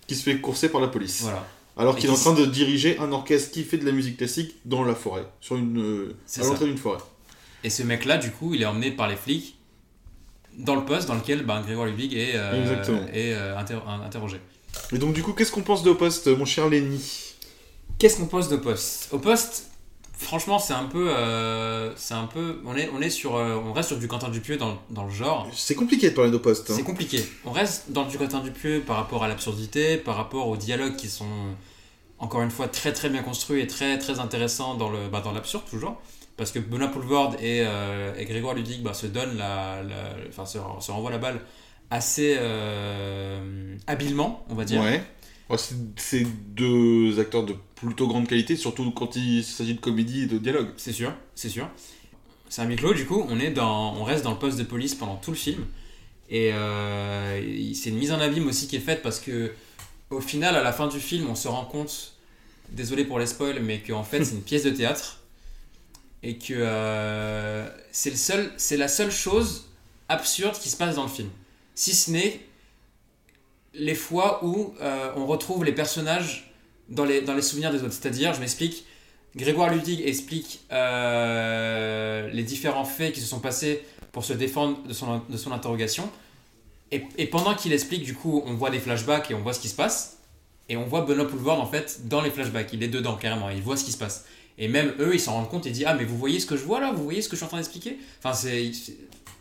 qui 0.08 0.16
se 0.16 0.24
fait 0.24 0.38
courser 0.40 0.70
par 0.70 0.82
la 0.82 0.88
police. 0.88 1.22
Voilà. 1.22 1.46
Alors 1.78 1.96
qu'il 1.96 2.10
est 2.10 2.14
en 2.14 2.16
train 2.16 2.34
de 2.34 2.46
diriger 2.46 2.98
un 3.00 3.12
orchestre 3.12 3.52
qui 3.52 3.64
fait 3.64 3.78
de 3.78 3.86
la 3.86 3.92
musique 3.92 4.18
classique 4.18 4.56
dans 4.66 4.84
la 4.84 4.96
forêt, 4.96 5.28
sur 5.42 5.58
une, 5.58 6.14
à 6.40 6.44
l'entrée 6.44 6.66
d'une 6.66 6.78
forêt. 6.78 7.00
Et 7.64 7.70
ce 7.70 7.84
mec-là, 7.84 8.18
du 8.18 8.32
coup, 8.32 8.54
il 8.54 8.62
est 8.62 8.66
emmené 8.66 8.92
par 8.92 9.08
les 9.10 9.16
flics 9.16 9.58
dans 10.58 10.76
le 10.76 10.86
poste 10.86 11.08
dans 11.08 11.16
lequel 11.16 11.44
ben, 11.44 11.62
Grégoire 11.62 11.86
Ludwig 11.88 12.14
est, 12.14 12.32
euh, 12.36 12.62
Exactement. 12.62 13.02
est 13.14 13.34
euh, 13.34 13.58
inter- 13.58 13.80
interrogé. 14.06 14.38
Et 14.94 14.98
donc 14.98 15.14
du 15.14 15.24
coup, 15.24 15.34
qu'est-ce 15.34 15.52
qu'on 15.52 15.62
pense 15.64 15.84
de 15.84 15.92
Poste, 15.94 16.28
mon 16.28 16.46
cher 16.46 16.70
Lenny? 16.70 17.02
Qu'est-ce 17.98 18.18
qu'on 18.18 18.26
pose 18.28 18.50
de 18.50 18.58
poste 18.58 19.08
Au 19.14 19.20
poste, 19.20 19.68
franchement, 20.18 20.60
c'est 20.60 20.74
un 20.74 20.84
peu. 20.86 21.10
euh, 21.10 21.94
c'est 21.96 22.14
un 22.14 22.26
peu. 22.28 22.60
On, 22.66 22.76
est, 22.76 22.90
on, 22.94 23.02
est 23.02 23.10
sur, 23.10 23.36
euh, 23.38 23.56
on 23.56 23.72
reste 23.74 23.90
sur 23.90 23.98
du 23.98 24.08
Quentin 24.08 24.30
Dupieux 24.30 24.58
dans, 24.58 24.78
dans 24.90 25.06
le 25.06 25.12
genre. 25.12 25.48
C'est 25.54 25.76
compliqué 25.76 26.10
de 26.10 26.16
parler 26.16 26.30
d'Opost. 26.32 26.70
Hein. 26.70 26.74
C'est 26.76 26.84
compliqué. 26.84 27.24
On 27.46 27.52
reste 27.52 27.92
dans 27.92 28.04
du 28.06 28.18
Quentin 28.18 28.42
Dupieux 28.42 28.84
par 28.86 28.98
rapport 28.98 29.24
à 29.24 29.28
l'absurdité, 29.30 29.98
par 29.98 30.16
rapport 30.18 30.50
aux 30.50 30.58
dialogues 30.58 30.98
qui 30.98 31.08
sont, 31.08 31.26
encore 32.20 32.42
une 32.42 32.52
fois, 32.52 32.68
très 32.68 32.92
très 32.92 33.10
bien 33.10 33.24
construits 33.24 33.62
et 33.62 33.68
très 33.68 33.98
très 33.98 34.20
intéressants 34.20 34.76
dans 34.76 34.90
le 34.90 35.08
bah, 35.08 35.22
dans 35.24 35.32
l'absurde 35.32 35.64
toujours. 35.70 35.96
Parce 36.38 36.52
que 36.52 36.60
Benoît 36.60 36.90
Poulvord 36.90 37.36
et, 37.36 37.64
euh, 37.66 38.14
et 38.18 38.26
Grégoire 38.26 38.56
Ludig 38.56 38.84
bah, 38.84 38.94
se 38.94 39.08
donnent 39.08 39.38
la, 39.38 39.82
la- 39.84 40.16
enfin, 40.28 40.46
se, 40.46 40.58
se 40.82 40.92
renvoient 40.92 41.12
la 41.12 41.18
balle 41.18 41.40
assez 41.90 42.36
euh, 42.40 43.76
habilement, 43.88 44.46
on 44.50 44.56
va 44.56 44.66
dire. 44.66 44.82
Ouais. 44.82 45.04
C'est- 45.98 46.26
deux 46.56 47.20
acteurs 47.20 47.44
de 47.46 47.56
plutôt 47.76 48.08
grande 48.08 48.28
qualité, 48.28 48.56
surtout 48.56 48.90
quand 48.92 49.16
il 49.16 49.44
s'agit 49.44 49.76
de 49.76 49.80
comédie 49.80 50.24
et 50.24 50.26
de 50.26 50.38
dialogue. 50.38 50.70
C'est 50.78 50.94
sûr, 50.94 51.14
c'est 51.36 51.50
sûr. 51.50 51.70
C'est 52.50 52.62
un 52.62 52.76
clos, 52.76 52.94
du 52.94 53.06
coup, 53.06 53.26
on, 53.28 53.40
est 53.40 53.52
dans, 53.52 53.96
on 53.96 54.04
reste 54.04 54.24
dans 54.24 54.32
le 54.32 54.38
poste 54.38 54.58
de 54.58 54.64
police 54.64 54.96
pendant 54.96 55.18
tout 55.18 55.32
le 55.32 55.38
film. 55.38 55.66
Et 56.30 56.52
euh, 56.54 57.74
c'est 57.74 57.90
une 57.90 57.98
mise 57.98 58.12
en 58.12 58.20
abîme 58.20 58.48
aussi 58.48 58.68
qui 58.68 58.78
est 58.78 58.80
faite 58.80 59.02
parce 59.02 59.20
que, 59.20 59.54
au 60.10 60.22
final, 60.22 60.56
à 60.56 60.64
la 60.64 60.72
fin 60.72 60.88
du 60.88 61.00
film, 61.00 61.28
on 61.30 61.36
se 61.36 61.48
rend 61.48 61.66
compte, 61.66 62.14
désolé 62.70 63.04
pour 63.06 63.20
les 63.20 63.28
spoils, 63.28 63.60
mais 63.62 63.80
qu'en 63.80 64.04
fait, 64.04 64.24
c'est 64.24 64.36
une 64.36 64.42
pièce 64.42 64.64
de 64.64 64.72
théâtre. 64.72 65.20
Et 66.24 66.38
que 66.38 66.54
euh, 66.56 67.68
c'est 67.92 68.10
le 68.10 68.16
seul, 68.16 68.52
c'est 68.58 68.78
la 68.78 68.88
seule 68.88 69.12
chose 69.12 69.68
absurde 70.10 70.56
qui 70.58 70.70
se 70.70 70.78
passe 70.78 70.96
dans 70.96 71.04
le 71.04 71.10
film. 71.10 71.30
Si 71.76 71.94
ce 71.94 72.12
n'est 72.12 72.40
les 73.74 73.96
fois 73.96 74.44
où 74.44 74.74
euh, 74.82 75.12
on 75.16 75.26
retrouve 75.26 75.64
les 75.64 75.74
personnages 75.74 76.52
dans 76.90 77.06
les, 77.06 77.22
dans 77.22 77.34
les 77.34 77.42
souvenirs 77.42 77.72
des 77.72 77.84
autres. 77.84 77.94
C'est-à-dire, 77.94 78.34
je 78.34 78.40
m'explique, 78.40 78.86
Grégoire 79.36 79.70
Ludig 79.70 80.02
explique 80.06 80.62
euh, 80.72 82.30
les 82.32 82.44
différents 82.44 82.86
faits 82.86 83.14
qui 83.14 83.20
se 83.20 83.28
sont 83.28 83.40
passés 83.40 83.84
pour 84.12 84.24
se 84.24 84.34
défendre 84.34 84.82
de 84.88 84.94
son, 84.94 85.22
de 85.30 85.38
son 85.38 85.52
interrogation. 85.52 86.10
Et, 86.92 87.04
et 87.18 87.26
pendant 87.26 87.54
qu'il 87.54 87.74
explique, 87.74 88.04
du 88.04 88.14
coup, 88.14 88.44
on 88.46 88.54
voit 88.54 88.70
des 88.70 88.80
flashbacks 88.80 89.30
et 89.32 89.34
on 89.34 89.42
voit 89.42 89.54
ce 89.54 89.60
qui 89.60 89.68
se 89.68 89.76
passe. 89.76 90.20
Et 90.70 90.78
on 90.78 90.86
voit 90.86 91.02
Benoît 91.02 91.28
Poulvord, 91.28 91.60
en 91.60 91.66
fait, 91.66 92.08
dans 92.08 92.22
les 92.22 92.32
flashbacks. 92.32 92.72
Il 92.72 92.82
est 92.82 92.88
dedans, 92.88 93.16
carrément. 93.16 93.50
Il 93.50 93.62
voit 93.62 93.78
ce 93.78 93.84
qui 93.84 93.92
se 93.92 93.98
passe. 93.98 94.26
Et 94.58 94.68
même 94.68 94.94
eux, 95.00 95.14
ils 95.14 95.20
s'en 95.20 95.34
rendent 95.34 95.50
compte 95.50 95.66
et 95.66 95.72
disent 95.72 95.86
Ah, 95.86 95.96
mais 95.96 96.06
vous 96.06 96.18
voyez 96.18 96.40
ce 96.40 96.46
que 96.46 96.56
je 96.56 96.64
vois 96.64 96.80
là? 96.80 96.92
Vous 96.94 97.04
voyez 97.04 97.22
ce 97.22 97.28
que 97.28 97.36
je 97.36 97.40
suis 97.40 97.46
en 97.46 97.50
train 97.50 97.58
d'expliquer? 97.58 98.00
Enfin, 98.20 98.34
c'est. 98.34 98.72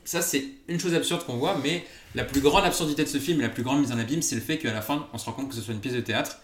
Ça, 0.04 0.20
c'est 0.22 0.44
une 0.68 0.78
chose 0.78 0.94
absurde 0.94 1.24
qu'on 1.24 1.36
voit, 1.36 1.56
mais 1.62 1.84
la 2.14 2.24
plus 2.24 2.40
grande 2.40 2.64
absurdité 2.64 3.04
de 3.04 3.08
ce 3.08 3.18
film, 3.18 3.40
la 3.40 3.48
plus 3.48 3.62
grande 3.62 3.80
mise 3.80 3.92
en 3.92 3.98
abîme, 3.98 4.22
c'est 4.22 4.34
le 4.34 4.40
fait 4.42 4.58
qu'à 4.58 4.72
la 4.72 4.82
fin, 4.82 5.06
on 5.12 5.18
se 5.18 5.24
rend 5.26 5.32
compte 5.32 5.48
que 5.48 5.54
ce 5.54 5.62
soit 5.62 5.74
une 5.74 5.80
pièce 5.80 5.94
de 5.94 6.00
théâtre 6.00 6.38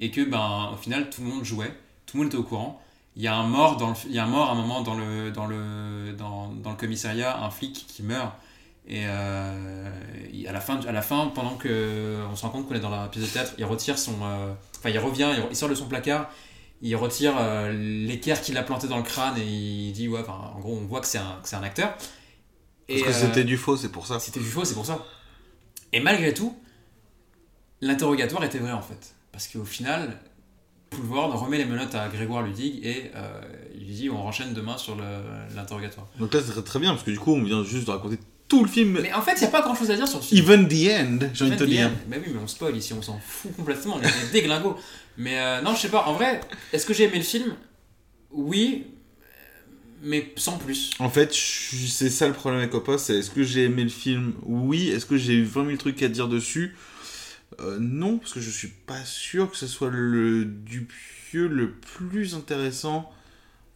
et 0.00 0.10
que, 0.10 0.22
ben, 0.22 0.70
au 0.72 0.76
final, 0.76 1.10
tout 1.10 1.22
le 1.22 1.28
monde 1.28 1.44
jouait, 1.44 1.72
tout 2.06 2.16
le 2.16 2.22
monde 2.22 2.32
était 2.32 2.38
au 2.38 2.42
courant. 2.44 2.80
Il 3.16 3.22
y 3.22 3.26
a 3.26 3.34
un 3.34 3.46
mort, 3.46 3.76
il 4.06 4.12
y 4.14 4.18
a 4.18 4.24
un 4.24 4.28
mort 4.28 4.48
à 4.48 4.52
un 4.52 4.54
moment 4.54 4.80
dans 4.82 4.94
le, 4.94 5.30
dans, 5.32 5.46
le, 5.46 6.12
dans, 6.16 6.48
le 6.64 6.76
commissariat, 6.76 7.38
un 7.42 7.50
flic 7.50 7.84
qui 7.88 8.02
meurt. 8.02 8.32
Et 8.88 9.02
euh, 9.04 9.90
à, 10.48 10.52
la 10.52 10.60
fin, 10.60 10.80
à 10.86 10.92
la 10.92 11.02
fin, 11.02 11.26
pendant 11.34 11.56
que 11.56 12.18
on 12.30 12.36
se 12.36 12.42
rend 12.42 12.50
compte 12.50 12.68
qu'on 12.68 12.74
est 12.74 12.80
dans 12.80 12.88
la 12.90 13.08
pièce 13.08 13.24
de 13.24 13.30
théâtre, 13.30 13.52
il 13.58 13.64
retire 13.64 13.98
son. 13.98 14.14
euh, 14.22 14.52
Enfin, 14.78 14.88
il 14.90 14.98
revient, 14.98 15.28
il, 15.50 15.56
sort 15.56 15.68
de 15.68 15.74
son 15.74 15.86
placard, 15.86 16.30
il 16.80 16.96
retire 16.96 17.34
euh, 17.38 17.70
l'équerre 18.06 18.40
qu'il 18.40 18.56
a 18.56 18.62
planté 18.62 18.88
dans 18.88 18.96
le 18.96 19.02
crâne 19.02 19.36
et 19.36 19.44
il 19.44 19.92
dit 19.92 20.08
Ouais, 20.08 20.22
en 20.26 20.58
gros, 20.58 20.78
on 20.80 20.86
voit 20.86 21.00
que 21.00 21.06
c'est 21.06 21.18
un, 21.18 21.40
un 21.52 21.62
acteur. 21.62 21.94
Parce 22.90 23.00
Et, 23.00 23.04
que 23.04 23.08
euh, 23.08 23.12
c'était 23.12 23.44
du 23.44 23.56
faux, 23.56 23.76
c'est 23.76 23.90
pour 23.92 24.06
ça. 24.06 24.18
c'était 24.18 24.40
du 24.40 24.46
faux, 24.50 24.64
c'est 24.64 24.74
pour 24.74 24.86
ça. 24.86 25.04
Et 25.92 26.00
malgré 26.00 26.34
tout, 26.34 26.56
l'interrogatoire 27.80 28.44
était 28.44 28.58
vrai 28.58 28.72
en 28.72 28.82
fait. 28.82 29.14
Parce 29.32 29.46
qu'au 29.48 29.64
final, 29.64 30.18
Poulvord 30.90 31.40
remet 31.40 31.58
les 31.58 31.64
menottes 31.64 31.94
à 31.94 32.08
Grégoire 32.08 32.42
Ludig 32.42 32.84
et 32.84 33.10
euh, 33.14 33.40
il 33.74 33.86
lui 33.86 33.94
dit 33.94 34.10
on 34.10 34.20
renchaîne 34.20 34.54
demain 34.54 34.76
sur 34.76 34.96
l'interrogatoire. 35.54 36.08
Donc 36.18 36.34
là, 36.34 36.40
c'est 36.44 36.52
très, 36.52 36.62
très 36.62 36.78
bien, 36.80 36.90
parce 36.90 37.04
que 37.04 37.10
du 37.12 37.18
coup, 37.18 37.32
on 37.32 37.42
vient 37.42 37.62
juste 37.62 37.86
de 37.86 37.92
raconter 37.92 38.18
tout 38.48 38.64
le 38.64 38.68
film. 38.68 38.98
Mais 39.00 39.12
en 39.12 39.22
fait, 39.22 39.34
il 39.36 39.40
n'y 39.40 39.46
a 39.46 39.50
pas 39.50 39.62
grand 39.62 39.76
chose 39.76 39.90
à 39.90 39.94
dire 39.96 40.08
sur 40.08 40.18
le 40.18 40.24
film. 40.24 40.42
Even 40.42 40.66
the 40.68 40.72
end, 40.90 41.28
j'ai 41.32 41.44
envie 41.44 41.52
de 41.54 41.58
te 41.58 41.64
dire. 41.64 41.90
Mais 42.08 42.18
oui, 42.18 42.32
mais 42.34 42.40
on 42.42 42.48
spoil 42.48 42.76
ici, 42.76 42.92
on 42.92 43.02
s'en 43.02 43.20
fout 43.20 43.54
complètement, 43.54 43.96
on 43.96 44.00
est 44.02 44.26
des 44.26 44.32
déglingos. 44.40 44.76
Mais 45.16 45.38
euh, 45.38 45.60
non, 45.62 45.74
je 45.74 45.80
sais 45.82 45.88
pas, 45.88 46.06
en 46.06 46.14
vrai, 46.14 46.40
est-ce 46.72 46.84
que 46.84 46.92
j'ai 46.92 47.04
aimé 47.04 47.18
le 47.18 47.22
film? 47.24 47.54
Oui, 48.32 48.86
mais 50.02 50.32
sans 50.36 50.58
plus. 50.58 50.90
En 50.98 51.10
fait, 51.10 51.32
c'est 51.32 52.10
ça 52.10 52.26
le 52.28 52.34
problème 52.34 52.60
avec 52.60 52.74
Opa, 52.74 52.98
c'est 52.98 53.18
est-ce 53.18 53.30
que 53.30 53.42
j'ai 53.42 53.64
aimé 53.64 53.82
le 53.84 53.88
film? 53.90 54.32
Oui. 54.42 54.88
Est-ce 54.88 55.06
que 55.06 55.16
j'ai 55.16 55.34
eu 55.34 55.44
20 55.44 55.66
000 55.66 55.76
trucs 55.76 56.02
à 56.02 56.08
dire 56.08 56.28
dessus? 56.28 56.74
Euh, 57.60 57.78
Non, 57.80 58.18
parce 58.18 58.32
que 58.32 58.40
je 58.40 58.50
suis 58.50 58.68
pas 58.86 59.04
sûr 59.04 59.50
que 59.50 59.56
ce 59.56 59.66
soit 59.66 59.90
le 59.90 60.44
Dupieux 60.44 61.48
le 61.48 61.72
plus 61.72 62.34
intéressant, 62.34 63.10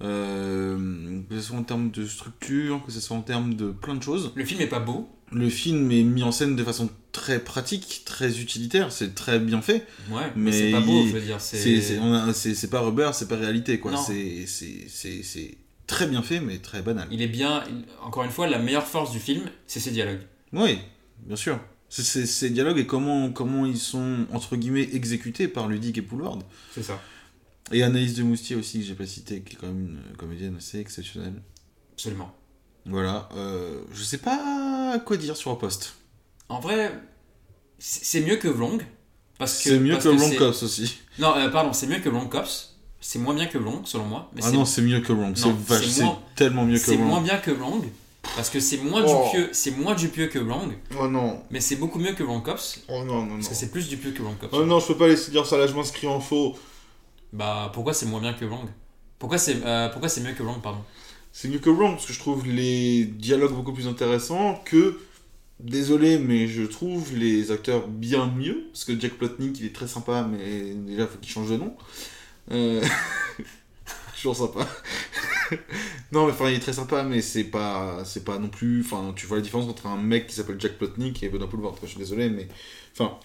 euh, 0.03 1.21
que 1.29 1.37
ce 1.37 1.43
soit 1.49 1.57
en 1.57 1.63
termes 1.65 1.91
de 1.91 2.07
structure, 2.07 2.83
que 2.85 2.93
ce 2.93 3.01
soit 3.01 3.17
en 3.17 3.23
termes 3.23 3.55
de 3.55 3.71
plein 3.71 3.95
de 3.95 4.03
choses. 4.03 4.33
Le 4.35 4.45
film 4.45 4.61
est 4.61 4.67
pas 4.69 4.81
beau. 4.81 5.09
Le 5.33 5.49
film 5.49 5.91
est 5.91 6.03
mis 6.03 6.23
en 6.23 6.31
scène 6.31 6.55
de 6.55 6.63
façon 6.63 6.89
très 7.11 7.41
pratique, 7.41 8.03
très 8.05 8.39
utilitaire, 8.41 8.93
c'est 8.93 9.15
très 9.15 9.39
bien 9.41 9.63
fait. 9.63 9.87
Ouais, 10.11 10.23
mais, 10.37 10.51
Mais 10.51 10.53
c'est 10.53 10.71
pas 10.71 10.81
beau, 10.81 11.03
il- 11.03 11.09
je 11.09 11.15
veux 11.15 11.21
dire. 11.21 11.41
C'est 11.41 12.71
pas 12.71 12.81
rubber, 12.81 13.11
c'est 13.15 13.27
pas 13.29 13.37
réalité, 13.37 13.81
quoi. 13.81 13.97
C'est 13.97 14.47
très 15.87 16.07
bien 16.07 16.23
fait, 16.23 16.41
mais 16.41 16.59
très 16.59 16.83
banal. 16.83 17.07
Il 17.11 17.23
est 17.23 17.29
bien. 17.29 17.63
il- 17.69 17.85
Encore 18.03 18.25
une 18.25 18.31
fois, 18.31 18.47
la 18.47 18.59
meilleure 18.59 18.87
force 18.87 19.11
du 19.13 19.19
film, 19.21 19.45
c'est 19.67 19.81
ses 19.81 19.91
dialogues. 19.91 20.23
Oui, 20.53 20.79
bien 21.21 21.37
sûr. 21.37 21.59
C'est- 21.89 22.03
c'est- 22.03 22.27
Ces 22.27 22.51
dialogues 22.51 22.79
et 22.79 22.87
comment, 22.87 23.31
comment 23.31 23.67
ils 23.67 23.79
sont, 23.79 24.27
entre 24.33 24.57
guillemets, 24.57 24.89
exécutés 24.93 25.49
par 25.49 25.69
Ludig 25.69 25.97
et 25.99 26.03
Poulvord. 26.03 26.41
C'est 26.75 26.83
ça. 26.83 27.01
Et 27.73 27.83
Anaïs 27.83 28.15
de 28.15 28.23
Moustier 28.23 28.57
aussi, 28.57 28.81
que 28.81 28.85
j'ai 28.85 28.95
pas 28.95 29.07
cité, 29.07 29.41
qui 29.43 29.55
est 29.55 29.59
quand 29.59 29.69
même 29.69 29.99
une 30.11 30.17
comédienne 30.17 30.57
assez 30.57 30.79
exceptionnelle. 30.79 31.41
Absolument. 31.95 32.35
Voilà. 32.87 33.29
Euh, 33.37 33.83
je 33.93 34.03
sais 34.03 34.19
pas 34.19 34.99
quoi 35.07 35.17
dire 35.17 35.37
sur 35.37 35.57
Post. 35.59 35.95
En 36.51 36.61
vrai, 36.61 36.93
c'est 37.79 38.05
c'est 38.05 38.21
mieux 38.21 38.37
que 38.37 38.49
Vlong. 38.49 38.85
Parce 39.39 39.63
que 39.63 39.71
C'est 39.71 39.81
mieux 39.81 39.93
parce 39.93 40.05
que 40.05 40.11
Long 40.11 40.19
c'est- 40.31 40.37
Cops 40.37 40.63
aussi. 40.63 40.99
Non, 41.19 41.35
euh, 41.37 41.49
pardon, 41.49 41.73
c'est 41.73 41.87
mieux 41.87 41.99
que 42.01 42.09
Long 42.09 42.27
Cops. 42.29 42.74
C'est 43.07 43.19
moins 43.19 43.35
bien 43.35 43.45
que 43.47 43.59
Vlong, 43.59 43.83
selon 43.85 44.07
moi. 44.07 44.31
Mais 44.35 44.41
Ah 44.43 44.49
c'est- 44.49 44.57
non, 44.57 44.65
c'est 44.65 44.81
mieux 44.81 45.01
que 45.01 45.13
Long. 45.13 45.33
C'est 45.37 45.47
Non, 45.47 45.57
vache, 45.69 45.85
c'est 45.85 45.91
c'est 45.91 46.03
moins- 46.05 46.19
tellement 46.35 46.65
mieux 46.65 46.79
que 46.79 46.85
C'est 46.87 46.97
Long. 46.97 47.05
moins 47.05 47.21
bien 47.21 47.37
que 47.37 47.51
Vlong. 47.51 47.83
Parce 48.35 48.49
que 48.49 48.59
c'est 48.61 48.79
moins 48.79 49.05
Oh. 49.07 49.25
dupieux, 49.27 49.51
c'est 49.53 49.73
moins 49.73 49.95
dupieux 49.95 50.29
que 50.29 50.39
Vlong, 50.39 50.73
Oh 50.99 51.07
non. 51.07 51.43
mais 51.51 51.61
c'est 51.61 51.77
beaucoup 51.77 51.99
mieux 51.99 52.15
que 52.15 52.23
Long 52.23 52.41
Cops. 52.41 52.81
Oh 52.89 53.05
non, 53.05 53.17
non, 53.17 53.23
non. 53.27 53.35
Parce 53.37 53.49
que 53.49 53.55
c'est 53.55 53.71
plus 53.71 53.89
dupieux 53.91 54.13
que 54.13 54.23
Long 54.23 54.35
Cops. 54.41 54.55
Oh 54.57 54.65
non, 54.65 54.81
je 54.81 54.87
peux 54.87 54.97
pas 54.97 55.09
laisser 55.09 55.31
dire 55.31 55.45
ça 55.45 55.59
là, 55.59 55.67
je 55.67 55.75
m'inscris 55.75 56.07
en 56.07 56.19
faux. 56.21 56.57
Bah 57.35 57.71
pourquoi 57.75 57.93
c'est 57.93 58.07
moins 58.07 58.21
bien 58.21 58.33
que 58.33 58.47
Pourquoi 59.19 59.37
c'est 59.37 59.57
euh, 59.65 59.91
pourquoi 59.91 60.09
c'est 60.09 60.23
mieux 60.23 60.33
que 60.33 60.43
Vlong, 60.43 60.61
pardon? 60.63 60.81
C'est 61.33 61.49
mieux 61.49 61.59
que 61.59 61.69
Wrong, 61.69 61.95
parce 61.97 62.07
que 62.07 62.13
je 62.13 62.19
trouve 62.21 62.47
les 62.47 63.05
dialogues 63.05 63.53
beaucoup 63.53 63.73
plus 63.73 63.87
intéressants 63.89 64.63
que. 64.65 64.99
Désolé, 65.61 66.19
mais 66.19 66.47
je 66.49 66.63
trouve 66.63 67.15
les 67.17 67.51
acteurs 67.51 67.87
bien 67.89 68.27
mieux. 68.35 68.65
Parce 68.73 68.85
que 68.85 68.99
Jack 68.99 69.13
Plotnik, 69.15 69.59
il 69.61 69.67
est 69.67 69.75
très 69.75 69.87
sympa, 69.89 70.27
mais 70.31 70.75
déjà, 70.75 71.07
faut 71.07 71.19
qu'il 71.19 71.31
change 71.31 71.51
de 71.51 71.57
nom. 71.57 71.75
Euh... 72.51 72.83
Toujours 74.17 74.37
sympa. 74.37 74.67
non, 76.13 76.27
mais 76.27 76.33
enfin, 76.33 76.49
il 76.49 76.57
est 76.57 76.61
très 76.61 76.73
sympa, 76.73 77.03
mais 77.03 77.21
c'est 77.21 77.45
pas, 77.45 78.03
c'est 78.05 78.25
pas 78.25 78.39
non 78.39 78.49
plus. 78.49 78.81
Enfin, 78.85 79.13
tu 79.15 79.27
vois 79.27 79.37
la 79.37 79.43
différence 79.43 79.69
entre 79.69 79.87
un 79.87 79.97
mec 79.97 80.27
qui 80.29 80.35
s'appelle 80.35 80.57
Jack 80.59 80.79
Plotnik 80.79 81.23
et 81.23 81.29
Benoît 81.29 81.49
Poulvord. 81.49 81.77
Je 81.83 81.89
suis 81.89 81.99
désolé, 81.99 82.31
mais. 82.31 82.49
Enfin. 82.93 83.19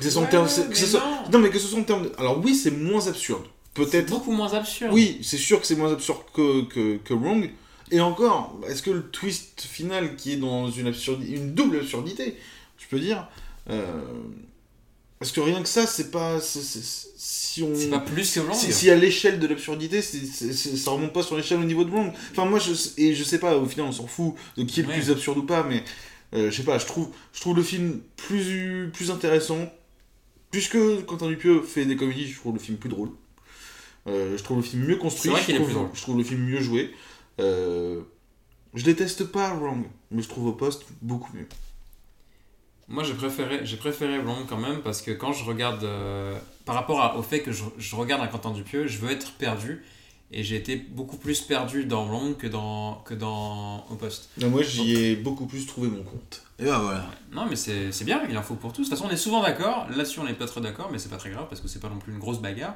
C'est 0.00 0.10
son 0.10 0.22
Ouais, 0.22 0.28
terme. 0.28 0.48
c'est- 0.48 0.64
que 0.64 0.68
mais 0.70 0.74
ce 0.74 0.86
soit- 0.86 1.00
non. 1.00 1.30
non, 1.32 1.38
mais 1.38 1.50
que 1.50 1.58
ce 1.60 1.68
soit 1.68 1.78
en 1.78 1.84
termes. 1.84 2.02
de- 2.04 2.12
Alors, 2.18 2.40
oui, 2.44 2.54
c'est 2.56 2.72
moins 2.72 3.06
absurde. 3.06 3.44
Peut-être. 3.74 4.08
beaucoup 4.10 4.32
moins 4.32 4.52
absurde. 4.54 4.92
Oui, 4.92 5.18
c'est 5.22 5.36
sûr 5.36 5.60
que 5.60 5.66
c'est 5.66 5.76
moins 5.76 5.92
absurde 5.92 6.20
que, 6.32 6.62
que, 6.64 6.96
que 6.98 7.14
Wrong. 7.14 7.50
Et 7.92 8.00
encore, 8.00 8.58
est-ce 8.68 8.82
que 8.82 8.90
le 8.90 9.02
twist 9.10 9.60
final 9.62 10.16
qui 10.16 10.32
est 10.32 10.36
dans 10.36 10.68
une, 10.70 10.86
absurdité, 10.88 11.32
une 11.36 11.54
double 11.54 11.76
absurdité, 11.78 12.36
je 12.78 12.86
peux 12.88 12.98
dire, 12.98 13.28
euh, 13.70 14.00
est-ce 15.20 15.32
que 15.32 15.40
rien 15.40 15.62
que 15.62 15.68
ça, 15.68 15.86
c'est 15.86 16.10
pas. 16.10 16.40
si 16.40 17.62
on. 17.62 17.74
C'est 17.74 17.88
pas 17.90 18.00
plus 18.00 18.32
que 18.34 18.40
Vlong. 18.40 18.54
Si, 18.54 18.72
si 18.72 18.90
à 18.90 18.96
l'échelle 18.96 19.38
de 19.38 19.46
l'absurdité, 19.46 20.02
ça 20.02 20.90
remonte 20.90 21.12
pas 21.12 21.22
sur 21.22 21.36
l'échelle 21.36 21.60
au 21.60 21.64
niveau 21.64 21.84
de 21.84 21.90
Wrong. 21.90 22.12
Enfin, 22.32 22.44
moi, 22.44 22.58
je, 22.58 22.72
et 22.98 23.14
je 23.14 23.24
sais 23.24 23.38
pas, 23.38 23.56
au 23.56 23.66
final, 23.66 23.86
on 23.86 23.92
s'en 23.92 24.06
fout 24.06 24.34
de 24.56 24.64
qui 24.64 24.80
est 24.80 24.82
le 24.82 24.88
Ouais. 24.90 24.94
plus 24.96 25.10
absurde 25.10 25.38
ou 25.38 25.44
pas, 25.44 25.62
mais 25.62 25.82
euh, 26.34 26.50
je 26.50 26.56
sais 26.56 26.62
pas, 26.64 26.78
je 26.78 26.86
trouve, 26.86 27.08
je 27.32 27.40
trouve 27.40 27.56
le 27.56 27.62
film 27.62 28.00
plus, 28.16 28.90
plus 28.92 29.10
intéressant. 29.10 29.70
Puisque 30.50 30.76
Quentin 31.06 31.28
Dupieux 31.28 31.62
fait 31.62 31.84
des 31.84 31.96
comédies, 31.96 32.28
je 32.28 32.36
trouve 32.38 32.54
le 32.54 32.60
film 32.60 32.76
plus 32.78 32.88
drôle. 32.90 33.10
Euh, 34.06 34.36
je 34.36 34.42
trouve 34.42 34.58
le 34.58 34.62
film 34.62 34.84
mieux 34.84 34.96
construit. 34.96 35.30
Vrai 35.30 35.40
je 35.40 35.46
qu'il 35.46 35.54
est 35.54 35.58
trouve- 35.58 35.68
plus 35.68 35.74
drôle. 35.74 35.88
Je 35.94 36.00
trouve 36.02 36.18
le 36.18 36.24
film 36.24 36.42
mieux 36.44 36.60
joué. 36.60 36.92
Euh, 37.40 38.02
je 38.74 38.84
déteste 38.84 39.24
pas 39.24 39.54
Wrong, 39.54 39.84
mais 40.10 40.22
je 40.22 40.28
trouve 40.28 40.46
au 40.46 40.52
poste 40.52 40.82
beaucoup 41.02 41.34
mieux. 41.36 41.46
Moi, 42.88 43.02
j'ai 43.02 43.14
préféré, 43.14 43.60
j'ai 43.64 43.76
préféré 43.76 44.18
Vlong 44.18 44.44
quand 44.48 44.58
même 44.58 44.80
parce 44.82 45.00
que 45.02 45.10
quand 45.10 45.32
je 45.32 45.44
regarde, 45.44 45.82
euh, 45.84 46.36
par 46.66 46.74
rapport 46.74 47.00
à- 47.00 47.16
au 47.16 47.22
fait 47.22 47.40
que 47.40 47.50
je, 47.52 47.64
je 47.78 47.96
regarde 47.96 48.22
un 48.22 48.26
Quentin 48.26 48.50
Dupieux, 48.50 48.86
je 48.86 48.98
veux 48.98 49.10
être 49.10 49.32
perdu 49.32 49.84
et 50.30 50.42
j'ai 50.42 50.56
été 50.56 50.76
beaucoup 50.76 51.16
plus 51.16 51.40
perdu 51.40 51.84
dans 51.86 52.04
Vlong 52.06 52.34
que 52.36 52.46
dans 52.46 52.96
que 53.06 53.14
dans 53.14 53.86
Au 53.90 53.94
Poste. 53.94 54.28
Non, 54.38 54.50
moi, 54.50 54.62
j'y 54.62 54.94
ai 54.96 55.16
beaucoup 55.16 55.46
plus 55.46 55.64
trouvé 55.66 55.88
mon 55.88 56.02
compte. 56.02 56.42
Et 56.58 56.64
bah 56.66 56.78
voilà. 56.82 57.06
Non, 57.32 57.46
mais 57.48 57.56
c'est 57.56 57.90
c'est 57.90 58.04
bien, 58.04 58.20
il 58.28 58.36
en 58.36 58.42
faut 58.42 58.54
pour 58.54 58.72
tous. 58.72 58.82
De 58.82 58.88
toute 58.88 58.96
façon, 58.98 59.08
on 59.08 59.12
est 59.12 59.16
souvent 59.16 59.42
d'accord. 59.42 59.86
Là-dessus, 59.90 60.20
on 60.20 60.24
n'est 60.24 60.34
pas 60.34 60.46
très 60.46 60.60
d'accord, 60.60 60.88
mais 60.92 60.98
c'est 60.98 61.08
pas 61.10 61.16
très 61.16 61.30
grave 61.30 61.46
parce 61.48 61.60
que 61.60 61.68
c'est 61.68 61.80
pas 61.80 61.88
non 61.88 61.98
plus 61.98 62.12
une 62.12 62.18
grosse 62.18 62.40
bagarre. 62.40 62.74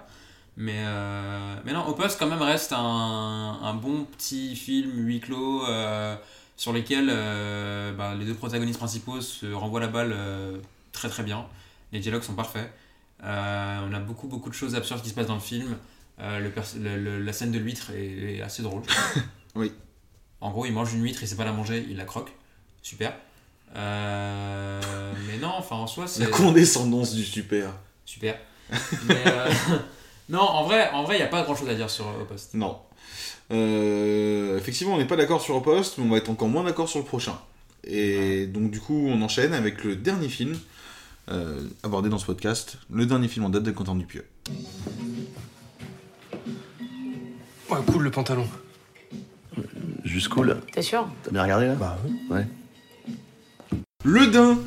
Mais, 0.60 0.82
euh, 0.84 1.54
mais 1.64 1.72
non, 1.72 1.86
Opus 1.86 2.16
quand 2.16 2.26
même 2.26 2.42
reste 2.42 2.72
un, 2.72 3.58
un 3.62 3.74
bon 3.74 4.04
petit 4.04 4.56
film 4.56 4.90
huis 5.06 5.20
clos 5.20 5.64
euh, 5.64 6.16
sur 6.58 6.74
lequel 6.74 7.08
euh, 7.10 7.92
bah, 7.94 8.14
les 8.14 8.26
deux 8.26 8.34
protagonistes 8.34 8.78
principaux 8.78 9.22
se 9.22 9.46
renvoient 9.46 9.80
la 9.80 9.86
balle 9.88 10.12
euh, 10.14 10.58
très 10.92 11.08
très 11.08 11.22
bien. 11.22 11.46
Les 11.92 12.00
dialogues 12.00 12.22
sont 12.24 12.34
parfaits. 12.34 12.70
Euh, 13.24 13.80
on 13.88 13.94
a 13.94 13.98
beaucoup 14.00 14.26
beaucoup 14.28 14.50
de 14.50 14.54
choses 14.54 14.74
absurdes 14.74 15.00
qui 15.00 15.08
se 15.08 15.14
passent 15.14 15.26
dans 15.28 15.34
le 15.34 15.40
film. 15.40 15.76
Le 16.18 16.50
le- 16.98 17.18
la 17.22 17.32
scène 17.32 17.52
de 17.52 17.58
l'huître 17.58 17.90
est, 17.92 18.36
est 18.36 18.42
assez 18.42 18.62
drôle. 18.62 18.82
Oui. 19.54 19.72
En 20.40 20.50
gros, 20.50 20.66
il 20.66 20.72
mange 20.72 20.92
une 20.92 21.02
huître, 21.02 21.22
il 21.22 21.26
sait 21.28 21.34
pas 21.36 21.44
la 21.44 21.52
manger, 21.52 21.84
il 21.88 21.96
la 21.96 22.04
croque. 22.04 22.30
Super. 22.82 23.16
Mais 23.74 25.38
non, 25.40 25.52
enfin 25.56 25.76
en 25.76 25.86
soi, 25.86 26.06
c'est 26.06 26.20
La 26.24 26.26
condescendance 26.28 27.14
du 27.14 27.24
super. 27.24 27.72
super. 28.04 28.38
Mais, 29.06 29.24
non, 30.28 30.40
en 30.40 30.64
vrai, 30.64 30.90
en 30.92 31.04
vrai, 31.04 31.16
il 31.16 31.20
y 31.20 31.22
a 31.22 31.26
pas 31.28 31.42
grand 31.42 31.54
chose 31.56 31.68
à 31.68 31.74
dire 31.74 31.88
sur 31.90 32.06
euh, 32.08 32.22
Opost. 32.22 32.54
Non. 32.54 32.78
Euh, 33.50 34.58
effectivement, 34.58 34.94
on 34.94 34.98
n'est 34.98 35.06
pas 35.06 35.16
d'accord 35.16 35.40
sur 35.40 35.54
le 35.56 35.62
poste, 35.62 35.96
mais 35.98 36.04
on 36.04 36.10
va 36.10 36.18
être 36.18 36.28
encore 36.30 36.48
moins 36.48 36.64
d'accord 36.64 36.88
sur 36.88 36.98
le 36.98 37.04
prochain. 37.04 37.38
Et 37.84 38.46
donc, 38.46 38.70
du 38.70 38.80
coup, 38.80 39.06
on 39.08 39.22
enchaîne 39.22 39.54
avec 39.54 39.84
le 39.84 39.96
dernier 39.96 40.28
film 40.28 40.58
euh, 41.30 41.62
abordé 41.82 42.08
dans 42.10 42.18
ce 42.18 42.26
podcast, 42.26 42.76
le 42.90 43.06
dernier 43.06 43.28
film 43.28 43.46
en 43.46 43.48
date 43.48 43.62
de 43.62 43.70
Quentin 43.70 43.94
Dupieux. 43.94 44.26
Ouais, 47.70 47.78
cool 47.86 48.02
le 48.04 48.10
pantalon. 48.10 48.46
Jusqu'où 50.04 50.42
là 50.42 50.54
T'es 50.72 50.82
sûr? 50.82 51.08
T'as 51.22 51.30
bien 51.30 51.42
regardé 51.42 51.66
là? 51.66 51.74
Bah 51.74 51.98
oui. 52.06 52.16
Ouais. 52.30 52.46
Le 54.04 54.26
Dain 54.28 54.58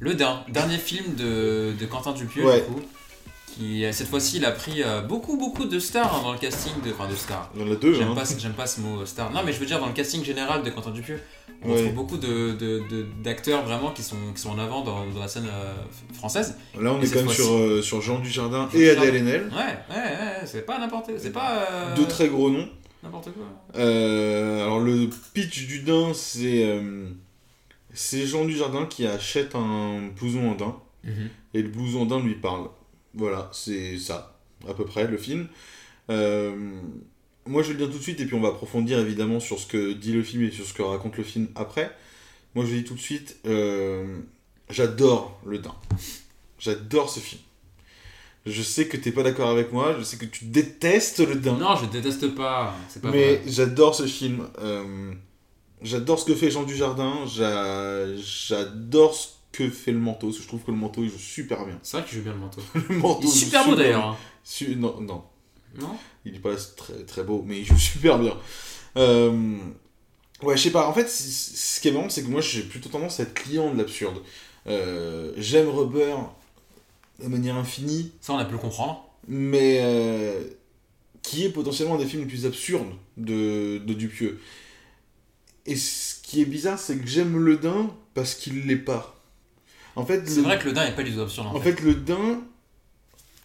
Le 0.00 0.14
Dain, 0.14 0.42
dernier 0.48 0.78
film 0.78 1.14
de, 1.14 1.72
de 1.78 1.86
Quentin 1.86 2.12
Dupieux, 2.12 2.44
Ouais. 2.44 2.60
du 2.60 2.66
coup, 2.66 2.80
qui 3.56 3.84
euh, 3.84 3.92
cette 3.92 4.08
fois-ci 4.08 4.38
il 4.38 4.44
a 4.44 4.50
pris 4.52 4.82
euh, 4.82 5.00
beaucoup 5.00 5.36
beaucoup 5.36 5.64
de 5.64 5.78
stars 5.78 6.14
hein, 6.16 6.22
dans 6.22 6.32
le 6.32 6.38
casting 6.38 6.72
de, 6.84 6.90
enfin 6.92 7.08
de 7.08 7.14
stars. 7.14 7.50
Il 7.54 7.62
y 7.62 7.64
en 7.68 7.72
a 7.72 7.76
deux, 7.76 7.94
J'aime 7.94 8.08
hein. 8.08 8.14
pas, 8.14 8.24
ce- 8.24 8.38
j'aime 8.38 8.52
pas 8.52 8.66
ce 8.66 8.80
mot 8.80 9.00
euh, 9.00 9.06
star. 9.06 9.30
Non, 9.32 9.40
mais 9.44 9.52
je 9.52 9.58
veux 9.60 9.66
dire 9.66 9.78
dans 9.80 9.86
le 9.86 9.92
casting 9.92 10.24
général 10.24 10.62
de 10.62 10.70
Quentin 10.70 10.90
Dupieux, 10.90 11.20
on 11.62 11.70
Ouais. 11.72 11.82
trouve 11.82 11.94
beaucoup 11.94 12.16
de, 12.16 12.56
d'acteurs 13.22 13.64
vraiment 13.64 13.90
qui 13.92 14.02
sont, 14.02 14.16
qui 14.34 14.40
sont 14.40 14.50
en 14.50 14.58
avant 14.58 14.82
dans, 14.82 15.06
dans 15.06 15.20
la 15.20 15.28
scène 15.28 15.46
euh, 15.50 15.72
française. 16.12 16.56
Là, 16.80 16.92
on 16.92 17.00
Et 17.00 17.04
est 17.06 17.10
quand 17.10 17.20
même 17.20 17.28
sur, 17.28 17.52
euh, 17.52 17.80
sur 17.82 18.00
Jean 18.02 18.18
Dujardin 18.18 18.68
Jean 18.72 18.78
et. 18.78 18.90
Adèle 18.90 19.16
Haenel. 19.16 19.42
Ouais, 19.50 19.94
ouais, 19.94 20.02
ouais, 20.02 20.46
c'est 20.46 20.66
pas 20.66 20.78
n'importe, 20.78 21.10
c'est 21.18 21.32
pas 21.32 21.66
euh, 21.70 21.94
Deux 21.96 22.06
très 22.06 22.28
gros 22.28 22.50
noms. 22.50 22.68
n'importe 23.02 23.28
quoi. 23.32 23.46
Alors, 23.80 24.80
le 24.80 25.08
pitch 25.32 25.66
du 25.66 25.80
Dain, 25.80 26.12
c'est. 26.14 26.80
c'est 27.92 28.26
Jean 28.26 28.44
Dujardin 28.44 28.86
qui 28.86 29.06
achète 29.06 29.54
un 29.54 30.08
blouson 30.18 30.50
en 30.50 30.54
daim. 30.54 30.76
Mhm. 31.04 31.28
et 31.52 31.60
le 31.62 31.68
blouson 31.68 32.06
d'un 32.06 32.18
lui 32.20 32.34
parle. 32.34 32.68
Voilà, 33.14 33.48
c'est 33.52 33.98
ça, 33.98 34.38
à 34.68 34.74
peu 34.74 34.84
près, 34.84 35.06
le 35.06 35.16
film. 35.16 35.46
Euh, 36.10 36.80
moi, 37.46 37.62
je 37.62 37.68
vais 37.68 37.74
le 37.74 37.78
dire 37.80 37.90
tout 37.90 37.98
de 37.98 38.02
suite, 38.02 38.20
et 38.20 38.26
puis 38.26 38.34
on 38.34 38.40
va 38.40 38.48
approfondir 38.48 38.98
évidemment 38.98 39.40
sur 39.40 39.58
ce 39.58 39.66
que 39.66 39.92
dit 39.92 40.12
le 40.12 40.22
film 40.22 40.42
et 40.44 40.50
sur 40.50 40.64
ce 40.64 40.72
que 40.74 40.82
raconte 40.82 41.16
le 41.16 41.24
film 41.24 41.48
après. 41.54 41.94
Moi, 42.54 42.64
je 42.64 42.70
le 42.72 42.78
dis 42.78 42.84
tout 42.84 42.94
de 42.94 43.00
suite, 43.00 43.36
euh, 43.46 44.18
j'adore 44.70 45.40
le 45.46 45.58
Dain. 45.58 45.74
J'adore 46.58 47.10
ce 47.10 47.20
film. 47.20 47.40
Je 48.46 48.62
sais 48.62 48.88
que 48.88 48.96
t'es 48.96 49.10
pas 49.10 49.22
d'accord 49.22 49.48
avec 49.48 49.72
moi, 49.72 49.96
je 49.98 50.04
sais 50.04 50.16
que 50.18 50.26
tu 50.26 50.44
détestes 50.46 51.20
le 51.26 51.36
Dain. 51.36 51.56
Non, 51.56 51.76
je 51.76 51.86
déteste 51.86 52.34
pas, 52.34 52.74
c'est 52.88 53.00
pas 53.00 53.10
Mais 53.10 53.40
j'adore 53.46 53.94
ce 53.94 54.06
film. 54.06 54.46
Euh, 54.58 55.12
j'adore 55.82 56.18
ce 56.18 56.26
que 56.26 56.34
fait 56.34 56.50
Jean 56.50 56.64
Dujardin. 56.64 57.24
j'a- 57.26 58.14
J'adore 58.16 59.14
ce 59.14 59.28
que 59.56 59.70
fait 59.70 59.92
le 59.92 59.98
manteau. 59.98 60.26
Parce 60.28 60.38
que 60.38 60.42
je 60.42 60.48
trouve 60.48 60.62
que 60.62 60.70
le 60.70 60.76
manteau 60.76 61.02
il 61.02 61.10
joue 61.10 61.18
super 61.18 61.64
bien. 61.66 61.78
C'est 61.82 61.98
vrai 61.98 62.06
qu'il 62.06 62.18
joue 62.18 62.24
bien 62.24 62.32
le 62.34 62.38
manteau. 62.40 62.60
Le 62.88 62.96
manteau 62.96 63.20
Il 63.22 63.28
est 63.28 63.32
joue 63.32 63.38
super 63.38 63.66
beau 63.66 63.74
d'ailleurs. 63.76 64.04
hein. 64.08 64.16
Su- 64.42 64.76
non, 64.76 65.00
non, 65.00 65.24
Non 65.78 65.96
il 66.24 66.34
est 66.36 66.38
pas 66.40 66.54
très, 66.76 67.04
très 67.04 67.22
beau, 67.22 67.42
mais 67.46 67.58
il 67.60 67.64
joue 67.64 67.78
super 67.92 68.18
bien. 68.18 68.36
Euh, 68.96 69.56
Ouais, 70.42 70.56
je 70.58 70.62
sais 70.64 70.70
pas. 70.72 70.88
En 70.88 70.92
fait, 70.92 71.08
ce 71.08 71.80
qui 71.80 71.88
est 71.88 71.92
marrant, 71.92 72.10
c'est 72.10 72.22
que 72.22 72.28
moi, 72.28 72.40
j'ai 72.42 72.62
plutôt 72.62 72.88
tendance 72.90 73.18
à 73.20 73.22
être 73.22 73.32
client 73.34 73.72
de 73.72 73.78
l'absurde. 73.78 74.20
Euh, 74.66 75.32
J'aime 75.38 75.68
Rubber 75.68 76.16
de 77.22 77.28
manière 77.28 77.54
infinie, 77.56 78.12
Ça, 78.20 78.34
on 78.34 78.38
a 78.38 78.44
pu 78.44 78.52
le 78.52 78.58
comprendre. 78.58 79.08
mais 79.28 79.78
euh, 79.80 80.42
qui 81.22 81.44
est 81.44 81.50
potentiellement 81.50 81.94
un 81.94 81.98
des 81.98 82.04
films 82.06 82.22
les 82.22 82.28
plus 82.28 82.44
absurdes 82.44 82.92
de, 83.16 83.78
de 83.78 83.94
Dupieux. 83.94 84.38
Et 85.66 85.76
ce 85.76 86.16
qui 86.22 86.42
est 86.42 86.46
bizarre, 86.46 86.78
c'est 86.78 86.98
que 86.98 87.06
j'aime 87.06 87.38
le 87.38 87.56
Dain 87.56 87.90
parce 88.12 88.34
qu'il 88.34 88.66
l'est 88.66 88.76
pas. 88.76 89.13
En 89.96 90.04
fait, 90.04 90.22
C'est 90.28 90.36
le- 90.36 90.42
vrai 90.42 90.58
que 90.58 90.64
le 90.64 90.72
Dain 90.72 90.86
est 90.86 90.92
pas 90.96 91.02
du 91.02 91.12
tout 91.14 91.20
absurde 91.20 91.46
en, 91.48 91.54
en 91.56 91.60
fait. 91.60 91.72
fait, 91.72 91.82
le 91.82 91.94
Dain. 91.94 92.40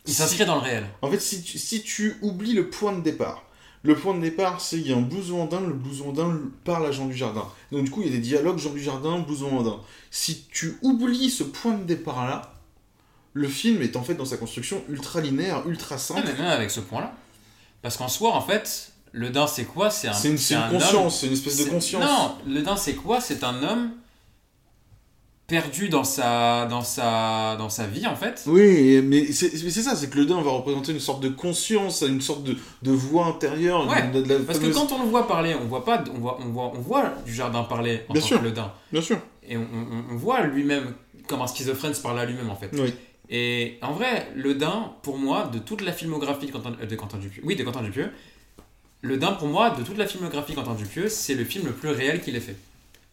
Il 0.05 0.11
si- 0.13 0.17
s'inscrit 0.21 0.45
dans 0.45 0.55
le 0.55 0.61
réel. 0.61 0.87
En 1.01 1.09
fait, 1.11 1.19
si 1.19 1.41
tu, 1.43 1.57
si 1.59 1.83
tu 1.83 2.17
oublies 2.21 2.53
le 2.53 2.69
point 2.69 2.93
de 2.93 3.01
départ, 3.01 3.43
le 3.83 3.95
point 3.95 4.13
de 4.15 4.21
départ, 4.21 4.59
c'est 4.59 4.77
qu'il 4.77 4.89
y 4.89 4.93
a 4.93 4.97
un 4.97 5.01
blouson 5.01 5.41
andin, 5.41 5.61
le 5.61 5.73
blouson 5.73 6.09
andin 6.09 6.39
parle 6.63 6.85
à 6.87 6.91
Jean 6.91 7.05
Dujardin. 7.05 7.45
Donc 7.71 7.83
du 7.85 7.91
coup, 7.91 8.01
il 8.01 8.07
y 8.07 8.09
a 8.09 8.13
des 8.13 8.19
dialogues 8.21 8.57
Jean 8.57 8.71
Dujardin, 8.71 9.19
blouson 9.19 9.55
andin. 9.57 9.79
Si 10.11 10.45
tu 10.51 10.77
oublies 10.81 11.29
ce 11.29 11.43
point 11.43 11.75
de 11.75 11.83
départ-là, 11.83 12.53
le 13.33 13.47
film 13.47 13.81
est 13.83 13.95
en 13.95 14.01
fait 14.03 14.15
dans 14.15 14.25
sa 14.25 14.37
construction 14.37 14.83
ultra 14.89 15.21
linéaire, 15.21 15.67
ultra 15.67 15.95
Ah, 15.95 15.99
simple. 15.99 16.21
mais 16.25 16.33
même 16.33 16.47
avec 16.51 16.71
ce 16.71 16.79
point-là. 16.79 17.13
Parce 17.83 17.95
qu'en 17.95 18.09
soi, 18.09 18.33
en 18.33 18.41
fait, 18.41 18.91
le 19.11 19.29
Dain, 19.29 19.47
c'est 19.47 19.65
quoi? 19.65 19.91
C'est 19.91 20.07
un, 20.07 20.13
C'est 20.13 20.29
une, 20.29 20.37
une 20.49 20.55
un 20.63 20.69
conscience, 20.69 21.19
c'est 21.19 21.27
une 21.27 21.33
espèce 21.33 21.57
de 21.57 21.69
conscience. 21.69 22.03
Non, 22.03 22.35
le 22.47 22.61
Dain, 22.63 22.75
c'est 22.75 22.95
quoi? 22.95 23.21
C'est 23.21 23.43
un 23.43 23.61
homme 23.63 23.91
perdu 25.49 25.89
dans 25.89 26.03
sa, 26.05 26.65
dans 26.67 26.81
sa, 26.81 27.55
dans 27.57 27.69
sa 27.69 27.87
vie, 27.87 28.07
en 28.07 28.15
fait. 28.15 28.43
Oui, 28.45 29.01
mais 29.03 29.31
c'est 29.33 29.49
ça, 29.69 29.95
c'est 29.95 30.09
que 30.09 30.17
le 30.17 30.25
Dain 30.25 30.41
va 30.41 30.51
représenter 30.51 30.93
une 30.93 30.99
sorte 31.01 31.21
de 31.21 31.29
conscience, 31.29 32.01
une 32.07 32.21
sorte 32.21 32.43
de, 32.43 32.55
de 32.83 32.91
voix 32.91 33.25
intérieure. 33.25 33.85
Ouais, 33.87 34.07
de- 34.11 34.21
de 34.21 34.33
la 34.35 34.39
Parce 34.39 34.59
que 34.59 34.67
quand 34.67 34.91
on 34.93 35.03
le 35.03 35.09
voit 35.09 35.27
parler, 35.27 35.55
on 35.61 35.65
voit 35.65 35.83
pas, 35.83 36.01
on 36.15 36.19
voit, 36.19 36.37
on 36.41 36.49
voit, 36.49 36.71
on 36.75 36.79
voit 36.79 37.13
du 37.25 37.33
jardin 37.33 37.63
parler 37.63 38.01
en 38.07 38.13
Bien 38.13 38.21
tant 38.21 38.27
sûr. 38.27 38.39
que 38.39 38.45
le 38.45 38.51
Dain. 38.51 38.71
Bien 38.93 39.01
sûr. 39.01 39.17
Et 39.47 39.57
on, 39.57 39.61
on- 39.61 40.13
on 40.13 40.15
voit 40.15 40.41
lui-même 40.43 40.93
comme 41.27 41.41
un 41.41 41.47
schizophrène 41.47 41.93
se 41.93 42.01
parler 42.01 42.21
à 42.21 42.25
lui-même, 42.25 42.49
en 42.49 42.55
fait. 42.55 42.69
Oui. 42.73 42.93
Et 43.29 43.77
en 43.81 43.93
vrai, 43.93 44.27
le 44.35 44.55
Dain, 44.55 44.93
pour 45.03 45.17
moi, 45.17 45.49
de 45.53 45.59
toute 45.59 45.81
la 45.81 45.91
filmographie 45.91 46.47
de 46.47 46.51
Quentin, 46.51 46.71
de 46.71 46.95
Quentin 46.95 47.17
Dupieux, 47.17 47.41
oui, 47.45 47.55
de 47.55 47.63
Quentin 47.63 47.81
Dupieux, 47.83 48.09
le 49.01 49.17
Dain, 49.17 49.33
pour 49.33 49.47
moi, 49.47 49.69
de 49.71 49.83
toute 49.83 49.97
la 49.97 50.07
filmographie 50.07 50.53
de 50.53 50.57
Quentin 50.57 50.73
Dupieux, 50.75 51.09
c'est 51.09 51.35
le 51.35 51.43
film 51.43 51.65
le 51.67 51.71
plus 51.73 51.89
réel 51.89 52.21
qu'il 52.21 52.35
ait 52.35 52.39
fait. 52.39 52.55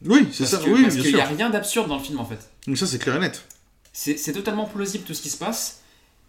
Oui, 0.04 0.28
c'est 0.32 0.44
ça, 0.46 0.58
que- 0.58 0.68
oui, 0.70 0.82
parce 0.82 0.94
bien 0.94 1.02
qu'il 1.02 1.10
sûr. 1.12 1.18
n'y 1.18 1.24
a 1.24 1.28
rien 1.28 1.50
d'absurde 1.50 1.88
dans 1.88 1.96
le 1.98 2.02
film, 2.02 2.18
en 2.20 2.24
fait. 2.24 2.50
Donc 2.66 2.76
ça, 2.76 2.86
c'est 2.86 2.98
clair 2.98 3.16
et 3.16 3.20
net. 3.20 3.44
C'est 3.92 4.32
totalement 4.32 4.66
plausible 4.66 5.04
tout 5.04 5.14
ce 5.14 5.22
qui 5.22 5.30
se 5.30 5.38
passe. 5.38 5.80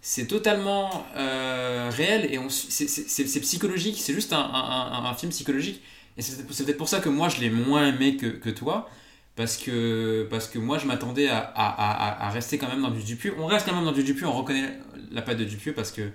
C'est 0.02 0.26
totalement 0.28 1.06
euh, 1.18 1.90
réel 1.94 2.26
et 2.34 2.40
c'est- 2.50 3.40
psychologique. 3.42 3.98
C'est 4.00 4.14
juste 4.14 4.32
un, 4.32 4.40
un- 4.40 4.92
un- 4.94 5.06
un 5.06 5.14
film 5.16 5.32
psychologique. 5.32 5.82
Et 6.18 6.22
c'est 6.22 6.46
peut-être 6.48 6.78
pour 6.78 6.88
ça 6.88 7.00
que 7.00 7.10
moi 7.10 7.28
je 7.30 7.42
l'ai 7.42 7.50
moins 7.50 7.88
aimé 7.90 8.16
que, 8.16 8.28
que 8.28 8.50
toi. 8.50 8.90
Parce 9.36 9.58
que, 9.58 10.26
parce 10.32 10.48
que 10.48 10.58
moi 10.60 10.78
je 10.80 10.86
m'attendais 10.88 11.28
à, 11.28 11.40
à, 11.40 11.68
à- 11.68 12.26
à 12.28 12.30
rester 12.32 12.58
quand 12.58 12.68
même 12.70 12.82
dans 12.82 12.90
du 12.90 13.04
Dupieux. 13.04 13.36
On 13.38 13.46
reste 13.48 13.68
quand 13.68 13.76
même 13.76 13.84
dans 13.86 13.92
du 13.92 14.04
Dupieux, 14.04 14.26
on 14.26 14.32
reconnaît 14.32 14.80
la 15.12 15.22
patte 15.22 15.38
de 15.38 15.44
Dupieux 15.44 15.74
parce 15.74 15.92
que 15.92 16.10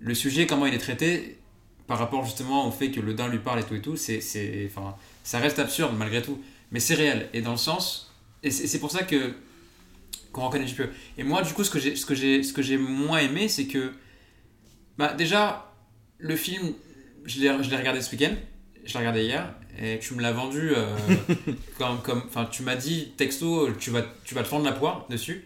le 0.00 0.14
sujet, 0.14 0.46
comment 0.46 0.66
il 0.66 0.74
est 0.74 0.78
traité, 0.78 1.38
par 1.86 1.98
rapport 1.98 2.24
justement 2.24 2.66
au 2.66 2.70
fait 2.72 2.90
que 2.90 3.00
le 3.00 3.14
Dain 3.14 3.28
lui 3.28 3.38
parle 3.38 3.60
et 3.60 3.64
tout 3.64 3.74
et 3.74 3.80
tout, 3.82 3.96
c'est, 3.96 4.20
enfin, 4.66 4.96
ça 5.22 5.38
reste 5.38 5.58
absurde 5.58 5.94
malgré 5.96 6.22
tout. 6.22 6.40
Mais 6.74 6.80
c'est 6.80 6.94
réel. 6.94 7.30
Et 7.32 7.40
dans 7.40 7.52
le 7.52 7.56
sens. 7.56 8.12
Et 8.42 8.50
c'est 8.50 8.80
pour 8.80 8.90
ça 8.90 9.04
que 9.04 9.32
qu'on 10.32 10.46
reconnaît 10.48 10.64
Dupieux. 10.64 10.90
Et 11.16 11.22
moi, 11.22 11.42
du 11.42 11.54
coup, 11.54 11.62
ce 11.62 11.70
que 11.70 11.78
j'ai, 11.78 11.94
ce 11.94 12.04
que 12.04 12.16
j'ai, 12.16 12.42
ce 12.42 12.52
que 12.52 12.60
j'ai 12.60 12.76
moins 12.76 13.18
aimé, 13.18 13.48
c'est 13.48 13.66
que, 13.66 13.92
bah, 14.98 15.14
déjà, 15.14 15.72
le 16.18 16.34
film, 16.34 16.72
je 17.24 17.40
l'ai, 17.40 17.62
je 17.62 17.70
l'ai 17.70 17.76
regardé 17.76 18.00
ce 18.02 18.10
week-end, 18.10 18.34
je 18.84 18.92
l'ai 18.92 18.98
regardé 18.98 19.22
hier, 19.22 19.54
et 19.80 20.00
tu 20.00 20.14
me 20.14 20.20
l'as 20.20 20.32
vendu 20.32 20.72
euh, 20.74 20.96
comme, 21.78 22.02
comme, 22.02 22.24
enfin, 22.26 22.46
tu 22.50 22.64
m'as 22.64 22.74
dit 22.74 23.12
texto, 23.16 23.70
tu 23.78 23.90
vas, 23.90 24.02
tu 24.24 24.34
vas 24.34 24.42
te 24.42 24.48
fendre 24.48 24.64
la 24.64 24.72
poire 24.72 25.06
dessus, 25.08 25.44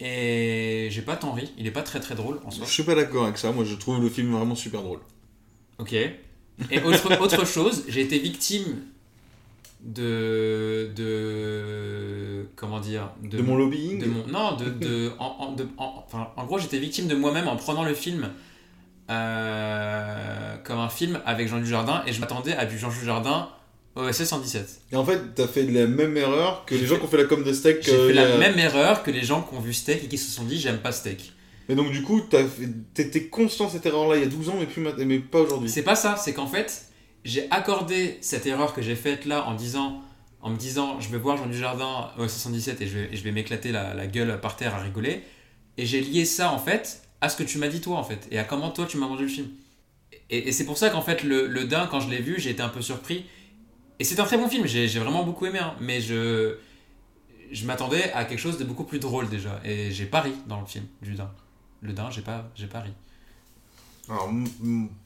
et 0.00 0.88
j'ai 0.90 1.02
pas 1.02 1.16
tant 1.16 1.32
ri. 1.32 1.52
Il 1.58 1.66
est 1.66 1.70
pas 1.70 1.82
très 1.82 2.00
très 2.00 2.14
drôle 2.14 2.40
en 2.46 2.50
soi. 2.50 2.64
Je 2.66 2.72
suis 2.72 2.84
pas 2.84 2.94
d'accord 2.94 3.24
avec 3.24 3.36
ça. 3.36 3.52
Moi, 3.52 3.66
je 3.66 3.74
trouve 3.74 4.02
le 4.02 4.08
film 4.08 4.32
vraiment 4.32 4.54
super 4.54 4.80
drôle. 4.82 5.00
Ok. 5.78 5.92
Et 5.92 6.80
autre, 6.82 7.20
autre 7.20 7.44
chose, 7.44 7.84
j'ai 7.88 8.00
été 8.00 8.18
victime 8.18 8.80
de, 9.84 10.90
de 10.96 12.46
comment 12.56 12.80
dire 12.80 13.10
De 13.22 13.42
mon 13.42 13.56
lobbying 13.56 14.00
de 14.00 14.06
mon 14.06 14.26
non 14.26 14.56
de, 14.56 14.64
de, 14.70 15.12
en, 15.18 15.26
en- 15.38 15.52
de- 15.52 15.66
en- 15.76 16.04
enfin, 16.06 16.28
en 16.36 16.44
gros 16.46 16.58
j'étais 16.58 16.78
victime 16.78 17.06
de 17.06 17.14
moi-même 17.14 17.48
en 17.48 17.56
prenant 17.56 17.84
le 17.84 17.94
film 17.94 18.30
euh, 19.10 20.56
comme 20.64 20.78
un 20.78 20.88
film 20.88 21.20
avec 21.26 21.48
Jean 21.48 21.58
Dujardin 21.60 22.02
et 22.06 22.12
je 22.12 22.20
m'attendais 22.20 22.54
à 22.54 22.64
du 22.66 22.78
Jean 22.78 22.88
Dujardin 22.90 23.48
OSS 23.96 24.24
117 24.24 24.80
Et 24.92 24.96
en 24.96 25.04
fait, 25.04 25.20
t'as 25.36 25.46
fait 25.46 25.62
la 25.64 25.86
même 25.86 26.16
erreur 26.16 26.64
que 26.66 26.74
les 26.74 26.84
gens 26.86 26.96
qui 26.96 27.04
ont 27.04 27.08
fait 27.08 27.16
la 27.18 27.24
com 27.24 27.44
de 27.44 27.52
steak. 27.52 27.78
j'ai 27.82 27.92
euh, 27.92 28.08
fait 28.08 28.14
la 28.14 28.36
même 28.38 28.58
erreur 28.58 29.02
que 29.02 29.10
les 29.10 29.22
gens 29.22 29.42
qui 29.42 29.54
ont 29.54 29.60
vu 29.60 29.72
Steak 29.72 30.04
et 30.04 30.08
qui 30.08 30.18
se 30.18 30.30
sont 30.32 30.42
dit 30.44 30.58
j'aime 30.58 30.78
pas 30.78 30.90
Steak 30.90 31.32
Mais 31.68 31.76
donc, 31.76 31.92
du 31.92 32.02
coup, 32.02 32.20
t'étais 32.94 33.24
conscient 33.26 33.66
de 33.66 33.70
cette 33.70 33.86
erreur-là 33.86 34.16
il 34.16 34.22
y 34.22 34.26
a 34.26 34.28
12 34.28 34.48
ans, 34.48 34.54
mais, 34.58 34.66
plus 34.66 34.82
mais 35.06 35.18
pas 35.20 35.40
aujourd'hui. 35.40 35.68
C'est 35.70 35.82
pas 35.82 35.94
ça, 35.94 36.16
c'est 36.16 36.32
qu'en 36.32 36.48
fait, 36.48 36.86
j'ai 37.24 37.50
accordé 37.50 38.18
cette 38.20 38.46
erreur 38.46 38.74
que 38.74 38.82
j'ai 38.82 38.96
faite 38.96 39.24
là 39.24 39.46
en 39.46 39.54
disant, 39.54 40.02
en 40.42 40.50
me 40.50 40.56
disant, 40.56 41.00
je 41.00 41.08
vais 41.08 41.18
voir 41.18 41.36
Jean 41.36 41.46
Dujardin 41.46 42.10
au 42.18 42.28
77 42.28 42.80
et 42.82 42.86
je 42.86 42.98
vais, 42.98 43.32
m'éclater 43.32 43.72
la, 43.72 44.06
gueule 44.06 44.40
par 44.40 44.56
terre 44.56 44.74
à 44.74 44.78
rigoler. 44.78 45.22
Et 45.78 45.86
j'ai 45.86 46.00
lié 46.00 46.24
ça 46.24 46.52
en 46.52 46.58
fait 46.58 47.02
à 47.20 47.28
ce 47.28 47.36
que 47.36 47.42
tu 47.42 47.58
m'as 47.58 47.68
dit 47.68 47.80
toi 47.80 47.96
en 47.96 48.04
fait, 48.04 48.28
et 48.30 48.38
à 48.38 48.44
comment 48.44 48.70
toi 48.70 48.86
tu 48.86 48.98
m'as 48.98 49.06
vendu 49.06 49.22
le 49.22 49.28
film. 49.28 49.48
Et, 50.30 50.52
c'est 50.52 50.64
pour 50.64 50.78
ça 50.78 50.90
qu'en 50.90 51.02
fait, 51.02 51.22
le, 51.22 51.46
le 51.46 51.64
Dain, 51.64 51.86
quand 51.90 52.00
je 52.00 52.10
l'ai 52.10 52.20
vu, 52.20 52.36
j'ai 52.38 52.50
été 52.50 52.62
un 52.62 52.68
peu 52.68 52.82
surpris. 52.82 53.24
Et 53.98 54.04
c'est 54.04 54.20
un 54.20 54.24
très 54.24 54.36
bon 54.36 54.48
film, 54.48 54.66
j'ai 54.66 54.86
vraiment 54.86 55.22
beaucoup 55.22 55.46
aimé, 55.46 55.58
hein, 55.58 55.74
mais 55.80 56.00
je, 56.00 56.56
je 57.50 57.66
m'attendais 57.66 58.12
à 58.12 58.24
quelque 58.24 58.38
chose 58.38 58.58
de 58.58 58.64
beaucoup 58.64 58.84
plus 58.84 58.98
drôle 58.98 59.28
déjà. 59.28 59.60
Et 59.64 59.90
j'ai 59.92 60.06
pas 60.06 60.20
ri 60.20 60.32
dans 60.46 60.60
le 60.60 60.66
film 60.66 60.84
du 61.00 61.14
Dain. 61.14 61.30
Le 61.80 61.92
Dain, 61.92 62.10
j'ai 62.10 62.22
pas, 62.22 62.50
j'ai 62.54 62.66
pas 62.66 62.80
ri. 62.80 62.92
Alors, 64.08 64.30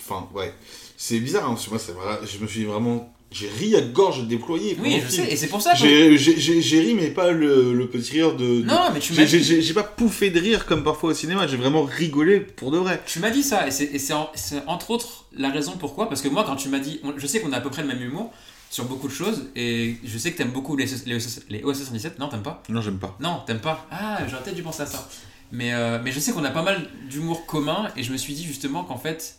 enfin, 0.00 0.28
ouais. 0.34 0.52
C'est 0.96 1.20
bizarre, 1.20 1.44
hein, 1.44 1.54
parce 1.54 1.66
que 1.66 1.92
moi, 1.92 2.20
je 2.24 2.38
me 2.38 2.46
suis 2.46 2.64
vraiment. 2.64 3.12
J'ai 3.30 3.46
ri 3.48 3.76
à 3.76 3.82
gorge 3.82 4.26
déployée. 4.26 4.74
Oui, 4.82 5.00
je 5.02 5.06
film. 5.06 5.26
sais, 5.26 5.32
et 5.32 5.36
c'est 5.36 5.48
pour 5.48 5.60
ça 5.60 5.72
que. 5.74 5.76
J'ai 5.78 6.80
ri, 6.80 6.94
mais 6.94 7.08
pas 7.10 7.30
le, 7.30 7.74
le 7.74 7.86
petit 7.88 8.12
rire 8.12 8.34
de. 8.34 8.62
de- 8.62 8.64
Non, 8.64 8.88
mais 8.92 9.00
tu 9.00 9.12
m'as 9.12 9.24
dit- 9.24 9.42
j'ai- 9.62 9.74
pas 9.74 9.82
pouffé 9.82 10.30
de 10.30 10.40
rire 10.40 10.64
comme 10.64 10.82
parfois 10.82 11.10
au 11.10 11.14
cinéma, 11.14 11.46
j'ai 11.46 11.58
vraiment 11.58 11.82
rigolé 11.84 12.40
pour 12.40 12.70
de 12.70 12.78
vrai. 12.78 13.02
Tu 13.06 13.18
m'as 13.20 13.28
dit 13.30 13.42
ça, 13.42 13.68
et 13.68 13.70
c'est 13.70 14.12
en- 14.14 14.30
entre 14.66 14.90
autres 14.90 15.26
la 15.36 15.50
raison 15.50 15.72
pourquoi. 15.78 16.08
Parce 16.08 16.22
que 16.22 16.28
moi, 16.28 16.44
quand 16.46 16.56
tu 16.56 16.68
m'as 16.70 16.78
dit. 16.78 17.00
on- 17.04 17.18
Je 17.18 17.26
sais 17.26 17.40
qu'on 17.40 17.52
a 17.52 17.58
à 17.58 17.60
peu 17.60 17.68
près 17.70 17.82
le 17.82 17.88
même 17.88 18.00
humour 18.02 18.32
sur 18.70 18.84
beaucoup 18.86 19.08
de 19.08 19.12
choses, 19.12 19.44
et 19.54 19.96
je 20.04 20.16
sais 20.18 20.32
que 20.32 20.38
t'aimes 20.38 20.50
beaucoup 20.50 20.74
les, 20.76 20.86
les, 21.06 21.14
OSS 21.14 21.40
les 21.50 21.62
OSS 21.62 21.84
117. 21.84 22.18
Non, 22.18 22.28
t'aimes 22.28 22.42
pas 22.42 22.62
Non, 22.70 22.80
j'aime 22.80 22.98
pas. 22.98 23.14
Non, 23.20 23.42
t'aimes 23.46 23.60
pas 23.60 23.86
Ah, 23.90 24.20
j'aurais 24.28 24.42
peut-être 24.42 24.56
dû 24.56 24.62
penser 24.62 24.82
à 24.82 24.86
ça. 24.86 25.06
Mais, 25.50 25.72
euh, 25.72 25.98
mais 26.02 26.12
je 26.12 26.20
sais 26.20 26.32
qu'on 26.32 26.44
a 26.44 26.50
pas 26.50 26.62
mal 26.62 26.88
d'humour 27.08 27.46
commun, 27.46 27.90
et 27.96 28.02
je 28.02 28.12
me 28.12 28.16
suis 28.16 28.34
dit 28.34 28.44
justement 28.44 28.84
qu'en 28.84 28.98
fait, 28.98 29.38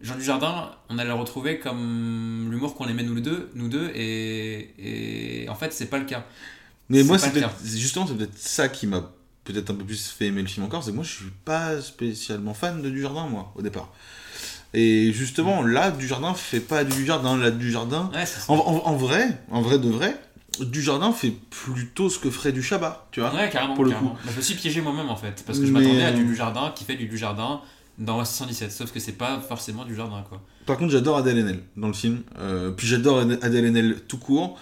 Jean 0.00 0.16
Dujardin, 0.16 0.70
on 0.88 0.98
allait 0.98 1.10
le 1.10 1.14
retrouver 1.14 1.58
comme 1.58 2.48
l'humour 2.50 2.74
qu'on 2.74 2.88
aimait 2.88 3.02
nous 3.02 3.20
deux, 3.20 3.50
nous 3.54 3.68
deux 3.68 3.90
et, 3.94 5.42
et 5.44 5.48
en 5.48 5.54
fait, 5.54 5.72
c'est 5.72 5.86
pas 5.86 5.98
le 5.98 6.06
cas. 6.06 6.24
Mais 6.88 7.04
moi, 7.04 7.18
c'est 7.18 7.32
justement, 7.78 8.06
c'est 8.06 8.14
peut-être 8.14 8.38
ça 8.38 8.68
qui 8.68 8.86
m'a 8.86 9.12
peut-être 9.44 9.70
un 9.70 9.74
peu 9.74 9.84
plus 9.84 10.08
fait 10.08 10.26
aimer 10.26 10.42
le 10.42 10.48
film 10.48 10.64
encore, 10.66 10.82
c'est 10.84 10.90
que 10.90 10.96
moi, 10.96 11.04
je 11.04 11.12
suis 11.12 11.32
pas 11.44 11.80
spécialement 11.80 12.54
fan 12.54 12.80
de 12.82 12.90
Dujardin, 12.90 13.26
moi, 13.26 13.52
au 13.56 13.62
départ. 13.62 13.92
Et 14.74 15.12
justement, 15.12 15.62
là, 15.62 15.90
Dujardin 15.90 16.34
fait 16.34 16.60
pas 16.60 16.84
du 16.84 16.94
Dujardin, 16.96 17.36
là, 17.36 17.50
Dujardin. 17.50 18.10
Ouais, 18.14 18.24
en 18.48 18.96
vrai, 18.96 19.38
en 19.50 19.60
vrai 19.60 19.78
de 19.78 19.88
vrai, 19.88 20.16
Dujardin 20.60 21.12
fait 21.12 21.32
plutôt 21.50 22.08
ce 22.10 22.18
que 22.18 22.30
ferait 22.30 22.52
du 22.52 22.62
Chabat, 22.62 23.08
tu 23.10 23.20
vois. 23.20 23.34
Ouais, 23.34 23.48
carrément. 23.50 23.74
pour 23.74 23.84
le 23.84 23.90
carrément. 23.90 24.10
coup. 24.10 24.16
Bah, 24.24 24.30
je 24.32 24.36
me 24.36 24.42
suis 24.42 24.54
piégé 24.54 24.80
moi-même 24.80 25.08
en 25.08 25.16
fait, 25.16 25.42
parce 25.46 25.58
que 25.58 25.66
je 25.66 25.72
m'attendais 25.72 26.04
à 26.04 26.08
euh, 26.08 26.12
du 26.12 26.24
Dujardin 26.24 26.72
qui 26.74 26.84
fait 26.84 26.96
du 26.96 27.06
Dujardin 27.06 27.60
dans 27.98 28.24
117, 28.24 28.72
sauf 28.72 28.90
que 28.92 29.00
c'est 29.00 29.12
pas 29.12 29.40
forcément 29.40 29.84
du 29.84 29.94
Jardin 29.94 30.24
quoi. 30.28 30.40
Par 30.66 30.76
contre, 30.78 30.92
j'adore 30.92 31.16
Adèle 31.16 31.38
Haenel 31.38 31.62
dans 31.76 31.88
le 31.88 31.92
film. 31.92 32.22
Euh, 32.38 32.70
puis 32.70 32.86
j'adore 32.86 33.18
Adèle 33.18 33.66
Haenel 33.66 33.96
tout 34.08 34.18
court. 34.18 34.58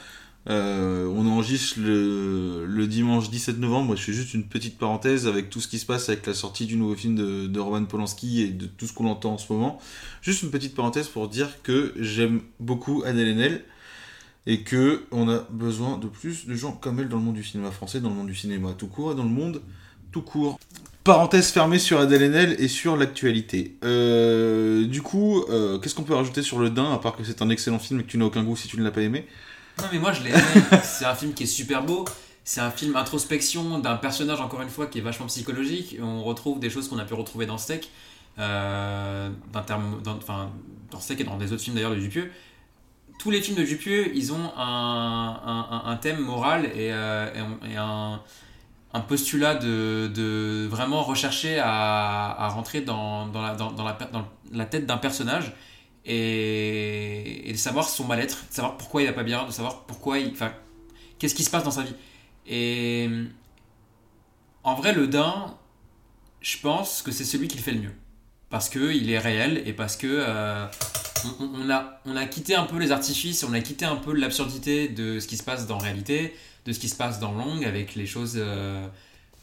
Euh, 0.49 1.07
on 1.14 1.26
enregistre 1.26 1.78
le, 1.78 2.64
le 2.66 2.86
dimanche 2.86 3.28
17 3.30 3.59
novembre. 3.59 3.95
Je 3.97 4.03
fais 4.03 4.12
juste 4.14 4.32
une 4.32 4.45
petite 4.45 4.78
parenthèse 4.78 5.26
avec 5.26 5.51
tout 5.51 5.61
ce 5.61 5.68
qui 5.68 5.78
se 5.78 5.84
passe 5.84 6.09
avec 6.09 6.26
la 6.26 6.32
sortie 6.32 6.64
du 6.64 6.76
nouveau 6.76 6.95
film 6.95 7.14
de, 7.14 7.47
de 7.47 7.61
Roman 7.61 7.84
Polanski 7.84 8.41
et 8.43 8.49
de 8.49 8.64
tout 8.66 8.86
ce 8.86 8.95
qu'on 8.95 9.07
entend 9.07 9.34
en 9.34 9.38
ce 9.38 9.53
moment. 9.53 9.78
Juste 10.22 10.43
une 10.43 10.51
petite 10.51 10.74
parenthèse 10.74 11.09
pour 11.09 11.28
dire 11.28 11.62
que 11.62 11.93
j'aime 11.99 12.41
beaucoup 12.59 13.03
Adèle 13.05 13.28
Haenel 13.28 13.64
et 14.47 14.62
que 14.62 15.05
on 15.11 15.28
a 15.28 15.47
besoin 15.51 15.99
de 15.99 16.07
plus 16.07 16.47
de 16.47 16.55
gens 16.55 16.72
comme 16.72 17.01
elle 17.01 17.09
dans 17.09 17.18
le 17.18 17.22
monde 17.22 17.34
du 17.34 17.45
cinéma 17.45 17.70
français, 17.70 18.01
dans 18.01 18.09
le 18.09 18.14
monde 18.14 18.26
du 18.26 18.34
cinéma 18.34 18.72
tout 18.76 18.86
court 18.86 19.12
et 19.12 19.14
dans 19.14 19.24
le 19.24 19.28
monde 19.28 19.61
tout 20.12 20.22
court. 20.22 20.59
Parenthèse 21.05 21.51
fermée 21.51 21.78
sur 21.78 21.99
Adèle 21.99 22.22
Haenel 22.24 22.57
et 22.59 22.68
sur 22.68 22.97
l'actualité. 22.97 23.76
Euh, 23.84 24.86
du 24.86 25.01
coup, 25.03 25.43
euh, 25.49 25.78
qu'est-ce 25.78 25.95
qu'on 25.95 26.03
peut 26.03 26.14
rajouter 26.14 26.43
sur 26.43 26.59
Le 26.59 26.68
Dain, 26.68 26.93
à 26.93 26.99
part 26.99 27.16
que 27.16 27.24
c'est 27.24 27.41
un 27.41 27.49
excellent 27.49 27.78
film 27.78 28.01
et 28.01 28.03
que 28.03 28.09
tu 28.09 28.18
n'as 28.18 28.26
aucun 28.26 28.43
goût 28.43 28.55
si 28.57 28.68
tu 28.68 28.76
ne 28.76 28.84
l'as 28.84 28.91
pas 28.91 29.01
aimé? 29.01 29.26
Non 29.78 29.86
mais 29.93 29.99
moi 29.99 30.12
je 30.12 30.22
l'ai 30.22 30.30
aimé, 30.30 30.41
c'est 30.82 31.07
un 31.07 31.14
film 31.14 31.32
qui 31.32 31.45
est 31.45 31.47
super 31.47 31.82
beau, 31.82 32.05
c'est 32.45 32.61
un 32.61 32.70
film 32.70 32.97
introspection 32.97 33.78
d'un 33.78 33.97
personnage 33.97 34.41
encore 34.41 34.61
une 34.61 34.68
fois 34.68 34.86
qui 34.86 34.99
est 34.99 35.03
vachement 35.03 35.26
psychologique, 35.26 35.97
on 36.03 36.22
retrouve 36.22 36.61
des 36.61 36.68
choses 36.68 36.88
qu'on 36.88 36.99
a 36.99 37.05
pu 37.05 37.14
retrouver 37.14 37.47
dans 37.47 37.57
Steak, 37.57 37.91
euh, 38.38 39.30
dans, 39.55 40.16
enfin, 40.16 40.51
dans 40.91 41.01
Steak 41.01 41.20
et 41.20 41.24
dans 41.24 41.38
des 41.38 41.53
autres 41.53 41.62
films 41.62 41.76
d'ailleurs 41.76 41.93
de 41.93 42.01
Dupieux. 42.01 42.30
Tous 43.21 43.31
les 43.31 43.43
films 43.43 43.59
de 43.59 43.64
Dupieux, 43.64 44.16
ils 44.16 44.33
ont 44.33 44.51
un, 44.57 45.99
thème 46.01 46.21
moral 46.21 46.64
et, 46.64 46.91
euh, 46.91 47.29
un, 48.95 49.01
postulat 49.01 49.57
de, 49.57 50.66
vraiment 50.66 51.03
rechercher 51.03 51.59
à, 51.62 52.49
rentrer 52.49 52.81
dans, 52.81 53.31
la, 54.53 54.64
tête 54.64 54.87
d'un 54.87 54.97
personnage 54.97 55.53
et, 56.07 57.51
et 57.51 57.53
de 57.53 57.59
savoir 57.59 57.87
son 57.91 58.07
mal-être, 58.07 58.47
de 58.49 58.55
savoir 58.55 58.79
pourquoi 58.79 59.03
il 59.03 59.07
va 59.09 59.12
pas 59.12 59.23
bien, 59.23 59.45
de 59.45 59.51
savoir 59.51 59.83
pourquoi 59.83 60.18
il, 60.18 60.33
enfin, 60.33 60.55
qu'est-ce 61.18 61.35
qui 61.35 61.45
se 61.45 61.51
passe 61.51 61.64
dans 61.64 61.71
sa 61.71 61.83
vie. 61.83 61.95
Et 62.47 63.07
en 64.64 64.75
vrai, 64.77 64.95
le 64.95 65.07
Dain, 65.09 65.59
je 66.41 66.57
pense 66.57 67.03
que 67.03 67.12
c'est 67.12 67.25
celui 67.25 67.49
qui 67.49 67.59
le 67.59 67.62
fait 67.62 67.73
le 67.73 67.81
mieux. 67.81 67.95
Parce 68.51 68.69
qu'il 68.69 69.11
est 69.11 69.19
réel 69.19 69.63
et 69.65 69.73
parce 69.73 69.97
que 69.97 70.07
euh, 70.09 70.67
on, 71.41 71.71
a, 71.71 72.01
on 72.05 72.17
a 72.17 72.27
quitté 72.27 72.55
un 72.57 72.65
peu 72.65 72.79
les 72.79 72.91
artifices, 72.91 73.45
on 73.45 73.53
a 73.53 73.61
quitté 73.61 73.85
un 73.85 73.97
peu 73.97 74.13
l'absurdité 74.13 74.89
de 74.89 75.21
ce 75.21 75.29
qui 75.29 75.37
se 75.37 75.45
passe 75.45 75.67
dans 75.67 75.79
réalité, 75.79 76.35
de 76.67 76.73
ce 76.73 76.81
qui 76.81 76.89
se 76.89 76.97
passe 76.97 77.21
dans 77.21 77.33
Long, 77.33 77.63
avec 77.65 77.95
les 77.95 78.07
choses 78.07 78.35
euh, 78.37 78.87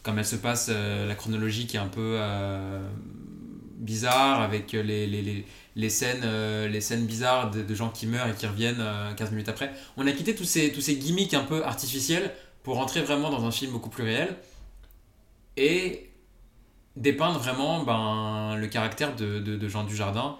comme 0.03 0.19
elles 0.19 0.25
se 0.25 0.35
passent, 0.35 0.69
euh, 0.69 1.07
la 1.07 1.15
chronologie 1.15 1.67
qui 1.67 1.77
est 1.77 1.79
un 1.79 1.87
peu 1.87 2.17
euh, 2.19 2.85
bizarre, 3.77 4.41
avec 4.41 4.73
les, 4.73 4.83
les, 5.07 5.21
les, 5.21 5.45
les 5.77 5.89
scènes, 5.89 6.23
euh, 6.23 6.67
les 6.67 6.81
scènes 6.81 7.05
bizarres 7.05 7.51
de, 7.51 7.75
gens 7.75 7.89
qui 7.89 8.07
meurent 8.07 8.27
et 8.27 8.33
qui 8.33 8.47
reviennent 8.47 8.81
euh, 8.81 9.13
15 9.13 9.31
minutes 9.31 9.47
après. 9.47 9.71
On 9.95 10.05
a 10.07 10.11
quitté 10.11 10.35
tous 10.35 10.43
ces, 10.43 10.71
tous 10.71 10.81
ces 10.81 10.97
gimmicks 10.97 11.35
un 11.35 11.43
peu 11.43 11.63
artificiels 11.63 12.33
pour 12.63 12.75
rentrer 12.75 13.01
vraiment 13.01 13.29
dans 13.29 13.45
un 13.45 13.51
film 13.51 13.71
beaucoup 13.71 13.89
plus 13.89 14.03
réel 14.03 14.35
et 15.55 16.06
dépeindre 16.97 17.39
vraiment 17.39 17.83
ben, 17.83 18.55
le 18.57 18.67
caractère 18.67 19.15
de, 19.15 19.39
de, 19.39 19.55
de 19.55 19.69
Jean 19.69 19.83
Dujardin 19.83 20.35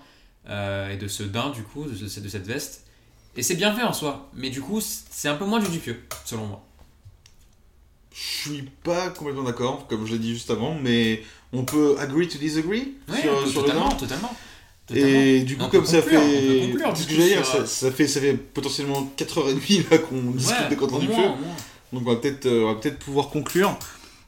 euh, 0.50 0.92
et 0.92 0.98
de 0.98 1.08
ce 1.08 1.24
daim 1.24 1.52
du 1.54 1.64
coup, 1.64 1.86
de, 1.86 1.96
ce- 2.08 2.20
de 2.20 2.28
cette 2.30 2.46
veste. 2.48 2.84
Et 3.36 3.44
c'est 3.44 3.56
bien 3.56 3.74
fait 3.76 3.84
en 3.84 3.94
soi, 3.94 4.30
mais 4.34 4.50
du 4.50 4.62
coup 4.62 4.82
c'est 4.82 5.28
un 5.30 5.36
peu 5.36 5.46
moins 5.46 5.60
du 5.60 5.70
Dupieux, 5.70 6.02
selon 6.26 6.46
moi. 6.48 6.64
Je 8.14 8.50
suis 8.50 8.64
pas 8.84 9.10
complètement 9.12 9.44
d'accord, 9.44 9.86
comme 9.88 10.06
je 10.08 10.14
l'ai 10.14 10.20
dit 10.20 10.34
juste 10.34 10.50
avant, 10.50 10.74
mais 10.82 11.22
on 11.54 11.64
peut 11.64 11.96
agree 12.00 12.28
to 12.28 12.38
disagree 12.40 12.96
Ouais, 13.08 13.22
sur, 13.22 13.44
to- 13.44 13.48
sur 13.50 13.62
le 13.62 13.68
totalement, 13.68 13.90
totalement. 13.92 14.36
Et 14.90 14.94
Totalement. 15.02 15.44
du 15.46 15.58
coup, 15.58 15.64
On 15.66 15.70
peut 15.70 15.78
comme 15.80 15.86
ça 15.86 16.02
conclure, 16.02 16.20
peut 16.22 16.26
fait. 16.28 16.68
conclure, 16.72 16.94
du 16.94 17.02
ce 17.04 17.08
que 17.08 17.14
j'allais 17.14 17.28
dire, 17.28 17.46
ça, 17.46 17.58
euh, 17.58 17.66
ça 17.66 17.92
fait, 17.92 18.08
ça 18.08 18.22
fait 18.22 18.34
potentiellement 18.36 19.12
4h30 19.18 19.92
là 19.92 19.98
qu'on 20.00 20.32
discute 20.32 20.58
Ouais, 20.62 20.70
de 20.70 20.76
Quentin 20.76 20.96
au 20.96 21.00
Dupieux. 21.00 21.16
moins, 21.16 21.34
au 21.34 21.36
moins. 21.36 21.56
Donc 21.94 22.04
on 22.08 22.12
va 22.12 22.16
peut-être 22.16 22.46
euh, 22.48 22.64
on 22.66 22.74
va 22.74 22.80
peut-être 22.80 22.98
pouvoir 23.00 23.28
conclure. 23.30 23.78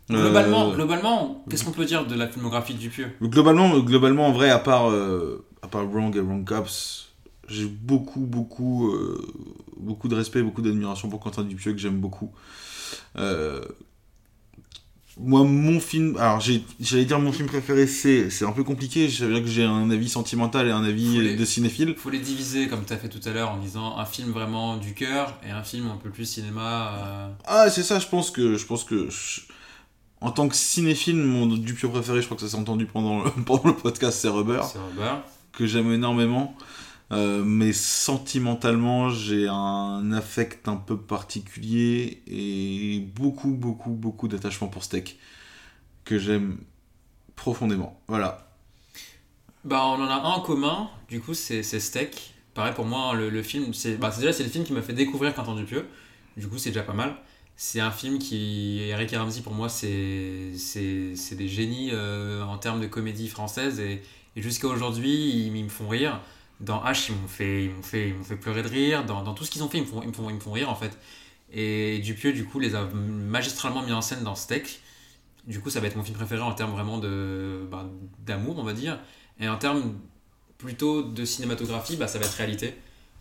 Globalement, 0.10 0.72
Euh, 0.72 0.76
globalement 0.76 1.46
qu'est-ce 1.50 1.64
qu'on 1.64 1.72
peut 1.72 1.86
dire 1.86 2.06
de 2.08 2.16
la 2.16 2.28
filmographie 2.28 2.74
de 2.74 2.80
Dupieux? 2.80 3.12
Globalement, 3.22 3.78
globalement, 3.80 4.28
en 4.28 4.32
vrai, 4.32 4.50
à 4.50 4.58
part, 4.60 4.90
euh, 4.90 5.46
à 5.62 5.68
part 5.68 5.86
Wrong 5.88 6.16
et 6.16 6.20
Wrong 6.20 6.44
Cops, 6.44 7.10
j'ai 7.48 7.66
beaucoup, 7.66 8.22
beaucoup, 8.22 8.92
euh, 8.92 9.22
beaucoup 9.78 10.08
de 10.08 10.16
respect, 10.16 10.42
beaucoup 10.42 10.62
d'admiration 10.64 11.10
pour 11.10 11.20
Quentin 11.20 11.44
Dupieux, 11.44 11.74
que 11.74 11.80
j'aime 11.80 12.00
beaucoup. 12.00 12.32
Euh, 13.18 13.62
moi, 15.22 15.44
mon 15.44 15.80
film, 15.82 16.16
alors 16.18 16.40
j'allais 16.40 17.04
dire 17.06 17.20
mon 17.20 17.34
film 17.34 17.48
préféré, 17.48 17.88
c'est 17.88 18.30
c'est 18.30 18.46
un 18.46 18.54
peu 18.54 18.64
compliqué, 18.64 19.10
je 19.10 19.18
savais 19.26 19.42
que 19.42 19.48
j'ai 19.50 19.66
un 19.66 19.90
avis 19.92 20.08
sentimental 20.08 20.68
et 20.68 20.72
un 20.72 20.84
avis 20.84 21.20
les- 21.20 21.36
de 21.36 21.44
cinéphile. 21.44 21.94
faut 21.98 22.10
les 22.10 22.20
diviser 22.20 22.68
comme 22.70 22.86
tu 22.86 22.94
as 22.94 22.98
fait 22.98 23.10
tout 23.10 23.20
à 23.28 23.32
l'heure 23.34 23.50
en 23.52 23.58
disant 23.58 23.98
un 23.98 24.06
film 24.06 24.32
vraiment 24.32 24.78
du 24.78 24.94
cœur 24.94 25.38
et 25.46 25.52
un 25.52 25.64
film 25.64 25.88
un 25.88 25.98
peu 25.98 26.10
plus 26.10 26.24
cinéma. 26.26 26.94
euh, 26.96 27.28
Ah, 27.46 27.70
c'est 27.70 27.84
ça, 27.84 28.00
je 28.00 28.08
pense 28.08 28.32
que, 28.32 28.56
je 28.56 28.66
pense 28.66 28.86
que, 28.86 29.10
je- 29.10 29.42
en 30.22 30.32
tant 30.32 30.50
que 30.50 30.56
cinéphile, 30.56 31.16
mon 31.16 31.46
Dupieux 31.46 31.90
préféré, 31.90 32.22
je 32.22 32.26
crois 32.26 32.36
que 32.36 32.44
ça 32.44 32.50
s'est 32.50 32.62
entendu 32.62 32.86
pendant 32.86 33.24
le, 33.24 33.30
pendant 33.46 33.70
le 33.70 33.76
podcast, 33.76 34.20
c'est 34.20 34.30
Rubber. 34.30 34.62
C'est 34.64 34.80
Rubber. 34.80 35.22
que 35.54 35.66
j'aime 35.66 35.92
énormément. 35.92 36.56
Euh, 37.12 37.44
mais 37.44 37.74
sentimentalement, 37.74 39.10
j'ai 39.10 39.48
un 39.48 40.12
affect 40.12 40.68
un 40.68 40.76
peu 40.76 40.96
particulier 40.98 42.22
et 42.28 43.00
beaucoup, 43.16 43.52
beaucoup, 43.52 43.92
beaucoup 43.92 44.28
d'attachement 44.28 44.68
pour 44.68 44.84
Steak 44.84 45.18
que 46.06 46.20
j'aime 46.20 46.58
profondément. 47.36 48.00
Voilà. 48.08 48.50
Bah, 49.64 49.86
on 49.86 50.02
en 50.02 50.08
a 50.08 50.14
un 50.14 50.24
en 50.24 50.42
commun, 50.42 50.90
du 51.10 51.20
coup, 51.20 51.34
c'est 51.34 51.64
c'est 51.64 51.80
Steak. 51.80 52.36
Pareil 52.54 52.74
pour 52.76 52.86
moi, 52.86 53.16
le, 53.16 53.30
le 53.30 53.42
film, 53.44 53.74
c'est 53.74 53.96
bah, 53.98 54.12
c'est 54.12 54.22
déjà 54.22 54.34
c'est 54.34 54.44
le 54.44 54.50
film 54.50 54.64
qui 54.64 54.74
m'a 54.74 54.82
fait 54.82 54.94
découvrir 54.94 55.34
Quentin 55.34 55.56
Dupieux. 55.56 55.88
Du 56.38 56.48
coup, 56.48 56.58
c'est 56.58 56.70
déjà 56.70 56.84
pas 56.84 56.94
mal. 56.94 57.16
C'est 57.62 57.82
un 57.82 57.92
film 57.92 58.20
qui. 58.20 58.80
Eric 58.84 59.12
et 59.12 59.18
Ramsey, 59.18 59.42
pour 59.42 59.54
moi, 59.54 59.68
c'est 59.68 59.92
des 59.92 61.48
génies 61.50 61.90
euh, 61.92 62.42
en 62.42 62.58
termes 62.58 62.80
de 62.80 62.88
comédie 62.88 63.28
française. 63.28 63.82
Et, 63.82 64.02
et 64.38 64.42
jusqu'à 64.42 64.68
aujourd'hui, 64.68 65.46
ils, 65.46 65.52
me 65.52 65.68
font 65.68 65.90
rire. 65.90 66.22
Dans 66.62 66.82
H, 66.86 67.08
ils 67.10 67.16
m'ont 67.16 67.28
fait, 67.28 67.70
fait, 67.82 68.16
fait 68.24 68.38
pleurer 68.38 68.64
de 68.64 68.70
rire. 68.70 69.06
Dans, 69.06 69.24
dans 69.24 69.34
tout 69.34 69.44
ce 69.44 69.52
qu'ils 69.52 69.62
ont 69.62 69.68
fait, 69.68 69.80
ils 69.80 69.84
me, 69.84 69.88
font, 69.88 70.02
ils, 70.02 70.08
me 70.08 70.14
font, 70.14 70.30
ils 70.30 70.38
me 70.38 70.40
font 70.40 70.54
rire, 70.54 70.70
en 70.70 70.76
fait. 70.76 70.98
Et 71.52 72.00
Dupieux, 72.00 72.32
du 72.32 72.46
coup, 72.46 72.60
les 72.60 72.76
a 72.76 72.86
magistralement 72.94 73.84
mis 73.84 73.92
en 73.92 74.02
scène 74.02 74.24
dans 74.24 74.36
Steak. 74.36 74.80
Du 75.46 75.60
coup, 75.60 75.70
ça 75.70 75.82
va 75.82 75.88
être 75.88 75.98
mon 75.98 76.04
film 76.04 76.16
préféré 76.16 76.42
en 76.42 76.54
termes 76.54 76.72
vraiment 76.72 77.00
bah, 77.00 77.90
d'amour, 78.20 78.58
on 78.58 78.64
va 78.64 78.72
dire. 78.72 79.02
Et 79.38 79.50
en 79.50 79.58
termes 79.58 80.00
plutôt 80.58 81.04
de 81.04 81.26
cinématographie, 81.26 81.98
bah, 81.98 82.08
ça 82.08 82.20
va 82.20 82.26
être 82.26 82.36
réalité. 82.36 82.74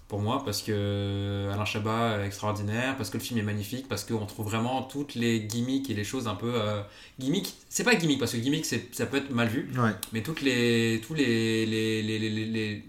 Pour 0.09 0.21
moi, 0.21 0.43
parce 0.45 0.63
que 0.63 1.51
Alain 1.53 1.67
Chabat 1.67 2.19
est 2.23 2.27
extraordinaire, 2.27 2.97
parce 2.97 3.11
que 3.11 3.19
le 3.19 3.23
film 3.23 3.39
est 3.39 3.43
magnifique, 3.43 3.87
parce 3.89 4.05
qu'on 4.05 4.25
trouve 4.25 4.47
vraiment 4.49 4.83
toutes 4.83 5.15
les 5.15 5.41
gimmicks 5.41 5.91
et 5.91 5.95
les 5.95 6.05
choses 6.05 6.27
un 6.29 6.35
peu. 6.35 6.53
Euh, 6.55 6.81
gimmicks, 7.19 7.55
c'est 7.69 7.85
pas 7.85 7.95
gimmick, 7.95 8.19
parce 8.19 8.33
que 8.33 8.39
gimmick, 8.39 8.65
ça 8.65 9.07
peut 9.07 9.19
être 9.19 9.31
mal 9.31 9.49
vu, 9.49 9.69
Ouais. 9.79 9.91
mais 10.15 10.23
toutes 10.23 10.41
les, 10.41 11.03
tous 11.07 11.13
les, 11.15 11.67
les, 11.67 12.03
les, 12.03 12.19
les, 12.19 12.31
les- 12.31 12.47
les- 12.47 12.85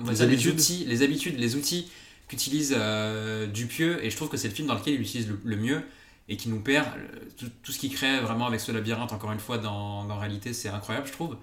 on 0.00 0.04
va 0.04 0.10
Les 0.10 0.16
dire 0.16 0.26
les 0.26 0.32
habitudes. 0.34 0.54
outils, 0.58 0.84
les 0.88 1.02
habitudes, 1.02 1.38
les 1.38 1.54
outils 1.54 1.88
qu'utilise 2.26 2.74
euh, 2.76 3.46
Dupieux, 3.46 4.04
et 4.04 4.10
je 4.10 4.16
trouve 4.16 4.28
que 4.28 4.36
c'est 4.36 4.48
le 4.48 4.54
film 4.54 4.66
dans 4.66 4.74
lequel 4.74 4.94
il 4.94 5.00
utilise 5.00 5.28
le, 5.28 5.38
le 5.44 5.56
mieux 5.56 5.80
et 6.28 6.36
qui 6.36 6.48
nous 6.48 6.58
perd. 6.60 6.86
euh, 6.96 7.18
Tout, 7.38 7.46
tout 7.62 7.70
ce 7.70 7.78
qu'il 7.78 7.94
crée 7.94 8.18
vraiment 8.18 8.46
avec 8.46 8.58
ce 8.58 8.72
labyrinthe, 8.72 9.12
encore 9.12 9.30
une 9.30 9.38
fois, 9.38 9.58
dans, 9.58 10.04
dans 10.06 10.18
réalité, 10.18 10.52
c'est 10.52 10.70
incroyable, 10.70 11.06
je 11.06 11.12
trouve. 11.12 11.36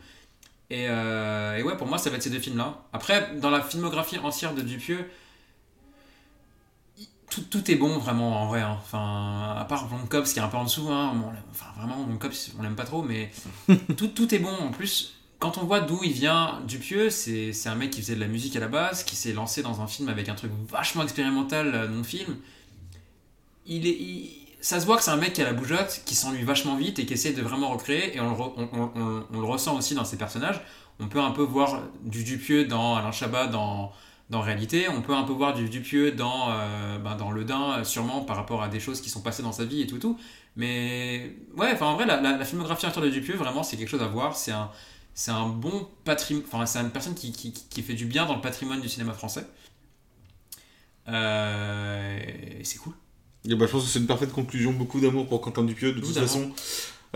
Et, 0.70 0.88
euh, 0.90 1.56
et 1.58 1.64
ouais, 1.64 1.78
pour 1.78 1.88
moi, 1.88 1.98
ça 1.98 2.10
va 2.10 2.18
être 2.18 2.24
ces 2.24 2.30
deux 2.30 2.40
films-là. 2.40 2.82
Après, 2.92 3.32
dans 3.42 3.50
la 3.50 3.62
filmographie 3.62 4.18
entière 4.18 4.54
de 4.54 4.62
Dupieux, 4.62 5.06
tout, 7.32 7.42
tout 7.50 7.72
est 7.72 7.76
bon 7.76 7.98
vraiment 7.98 8.44
en 8.44 8.48
vrai. 8.48 8.62
hein. 8.62 8.78
Enfin, 8.80 9.56
à 9.58 9.66
part 9.66 9.88
Long 9.90 10.06
Cops 10.08 10.34
qui 10.34 10.40
est 10.40 10.42
un 10.44 10.48
peu 10.50 10.58
en 10.58 10.66
dessous. 10.66 10.88
Hein. 10.92 11.14
On 11.16 11.32
enfin, 11.52 11.66
vraiment, 11.78 12.06
Long 12.08 12.18
Cops, 12.18 12.52
on 12.60 12.62
l'aime 12.62 12.76
pas 12.76 12.84
trop, 12.86 13.02
mais 13.02 13.32
tout, 13.98 14.10
tout 14.10 14.36
est 14.36 14.40
bon. 14.40 14.54
En 14.54 14.70
plus, 14.70 15.14
quand 15.40 15.58
on 15.58 15.66
voit 15.66 15.80
d'où 15.80 16.00
il 16.04 16.12
vient, 16.12 16.60
Dupieux, 16.68 17.10
c'est 17.10 17.52
c'est 17.54 17.70
un 17.70 17.76
mec 17.76 17.90
qui 17.92 18.02
faisait 18.02 18.16
de 18.16 18.20
la 18.20 18.28
musique 18.28 18.56
à 18.56 18.60
la 18.60 18.68
base, 18.68 19.04
qui 19.04 19.16
s'est 19.16 19.34
lancé 19.34 19.64
dans 19.64 19.82
un 19.82 19.88
film 19.88 20.08
avec 20.10 20.30
un 20.30 20.36
truc 20.36 20.52
vachement 20.70 21.02
expérimental, 21.04 21.74
euh, 21.74 21.88
non-film. 21.88 22.38
Il 23.66 23.88
est, 23.88 23.92
il- 23.98 24.38
ça 24.62 24.80
se 24.80 24.86
voit 24.86 24.96
que 24.98 25.04
c'est 25.04 25.10
un 25.12 25.16
mec 25.18 25.34
qui 25.34 25.42
a 25.42 25.46
la 25.46 25.54
bougeotte, 25.54 26.04
qui 26.06 26.14
s'ennuie 26.14 26.44
vachement 26.44 26.76
vite 26.76 27.00
et 27.00 27.06
qui 27.08 27.14
essaie 27.14 27.34
de 27.34 27.42
vraiment 27.42 27.70
recréer, 27.70 28.16
et 28.16 28.20
on 28.20 28.30
le, 28.30 28.36
re- 28.36 28.54
on- 28.58 28.70
on- 28.74 28.92
on- 28.96 29.26
on 29.34 29.40
le 29.40 29.48
ressent 29.48 29.76
aussi 29.76 29.96
dans 29.96 30.06
ses 30.06 30.18
personnages. 30.18 30.62
On 31.00 31.08
peut 31.08 31.20
un 31.20 31.32
peu 31.32 31.42
voir 31.42 31.82
du 32.04 32.24
Dupieux 32.24 32.66
dans 32.66 32.96
Alain 32.96 33.12
Chabat 33.12 33.48
dans, 33.48 33.92
dans 34.32 34.40
Réalité, 34.40 34.88
on 34.88 35.02
peut 35.02 35.14
un 35.14 35.24
peu 35.24 35.34
voir 35.34 35.54
du 35.54 35.68
Dupieux 35.68 36.14
dans, 36.14 36.50
euh, 36.50 36.98
ben, 36.98 37.16
dans 37.16 37.32
Le 37.32 37.44
Dain, 37.44 37.84
sûrement 37.84 38.22
par 38.22 38.38
rapport 38.38 38.64
à 38.64 38.70
des 38.70 38.80
choses 38.80 39.02
qui 39.02 39.10
sont 39.10 39.22
passées 39.22 39.44
dans 39.44 39.52
sa 39.52 39.66
vie 39.66 39.82
et 39.82 39.88
tout, 39.88 40.00
tout. 40.00 40.18
Mais 40.56 41.36
ouais, 41.58 41.70
enfin 41.74 41.88
en 41.88 41.96
vrai, 41.96 42.06
la, 42.06 42.22
la, 42.22 42.38
la 42.38 42.46
filmographie 42.46 42.86
de 42.86 43.10
Dupieux, 43.10 43.36
vraiment, 43.36 43.62
c'est 43.62 43.76
quelque 43.76 43.90
chose 43.90 44.02
à 44.02 44.08
voir. 44.08 44.38
C'est 44.38 44.54
un, 44.54 44.72
c'est 45.14 45.32
un 45.32 45.50
bon 45.50 45.86
patrimoine, 46.06 46.46
enfin, 46.48 46.66
c'est 46.66 46.80
une 46.80 46.92
personne 46.92 47.14
qui, 47.14 47.34
qui, 47.34 47.52
qui 47.52 47.82
fait 47.82 47.94
du 47.94 48.06
bien 48.06 48.26
dans 48.26 48.36
le 48.36 48.42
patrimoine 48.42 48.80
du 48.80 48.88
cinéma 48.88 49.12
français. 49.12 49.46
Euh, 51.10 52.18
et 52.60 52.64
c'est 52.64 52.78
cool. 52.78 52.94
Et 53.44 53.54
bah, 53.56 53.66
je 53.68 53.72
pense 53.72 53.84
que 53.84 53.90
c'est 53.90 54.00
une 54.00 54.08
parfaite 54.08 54.32
conclusion. 54.32 54.72
Beaucoup 54.72 55.02
d'amour 55.02 55.28
pour 55.28 55.42
Quentin 55.42 55.64
Dupieux, 55.64 55.92
de 55.92 56.00
toute 56.00 56.16
façon. 56.16 56.52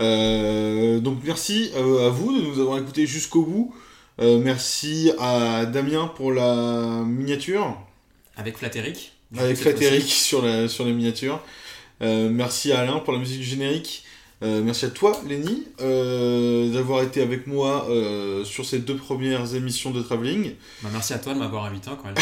Euh, 0.00 1.00
donc, 1.00 1.20
merci 1.24 1.70
à 1.74 2.10
vous 2.10 2.36
de 2.36 2.42
nous 2.42 2.60
avoir 2.60 2.76
écoutés 2.78 3.06
jusqu'au 3.06 3.42
bout. 3.42 3.74
Euh, 4.20 4.38
merci 4.38 5.12
à 5.18 5.66
Damien 5.66 6.06
pour 6.16 6.32
la 6.32 7.02
miniature, 7.04 7.76
Avec 8.36 8.56
Flatteric. 8.56 9.12
avec 9.36 9.56
Flatteric 9.56 10.00
fois-ci. 10.02 10.24
sur, 10.24 10.42
la, 10.42 10.68
sur 10.68 10.84
les 10.84 10.92
miniatures. 10.92 11.40
Euh, 12.02 12.28
merci 12.30 12.72
à 12.72 12.80
Alain 12.80 12.98
pour 13.00 13.12
la 13.12 13.18
musique 13.18 13.40
du 13.40 13.46
générique. 13.46 14.04
Euh, 14.42 14.62
merci 14.62 14.84
à 14.84 14.90
toi, 14.90 15.18
Lenny, 15.26 15.64
d'avoir 15.78 17.02
été 17.02 17.22
avec 17.22 17.46
moi 17.46 17.86
sur 18.44 18.64
ces 18.64 18.78
deux 18.78 18.96
premières 18.96 19.54
émissions 19.54 19.90
de 19.90 20.02
Travelling. 20.02 20.52
Bah, 20.82 20.90
merci 20.92 21.12
à 21.14 21.18
toi 21.18 21.34
de 21.34 21.38
m'avoir 21.38 21.64
invité 21.64 21.90
fois. 21.96 22.14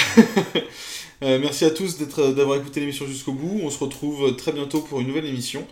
Euh, 1.22 1.38
merci 1.38 1.64
à 1.64 1.70
tous 1.70 1.98
d'avoir 1.98 2.58
écouté 2.58 2.80
l'émission 2.80 3.06
jusqu'au 3.06 3.32
bout. 3.32 3.60
On 3.62 3.70
se 3.70 3.78
retrouve 3.78 4.34
très 4.36 4.52
bientôt 4.52 4.80
pour 4.80 5.00
une 5.00 5.06
nouvelle 5.08 5.26
émission. 5.26 5.66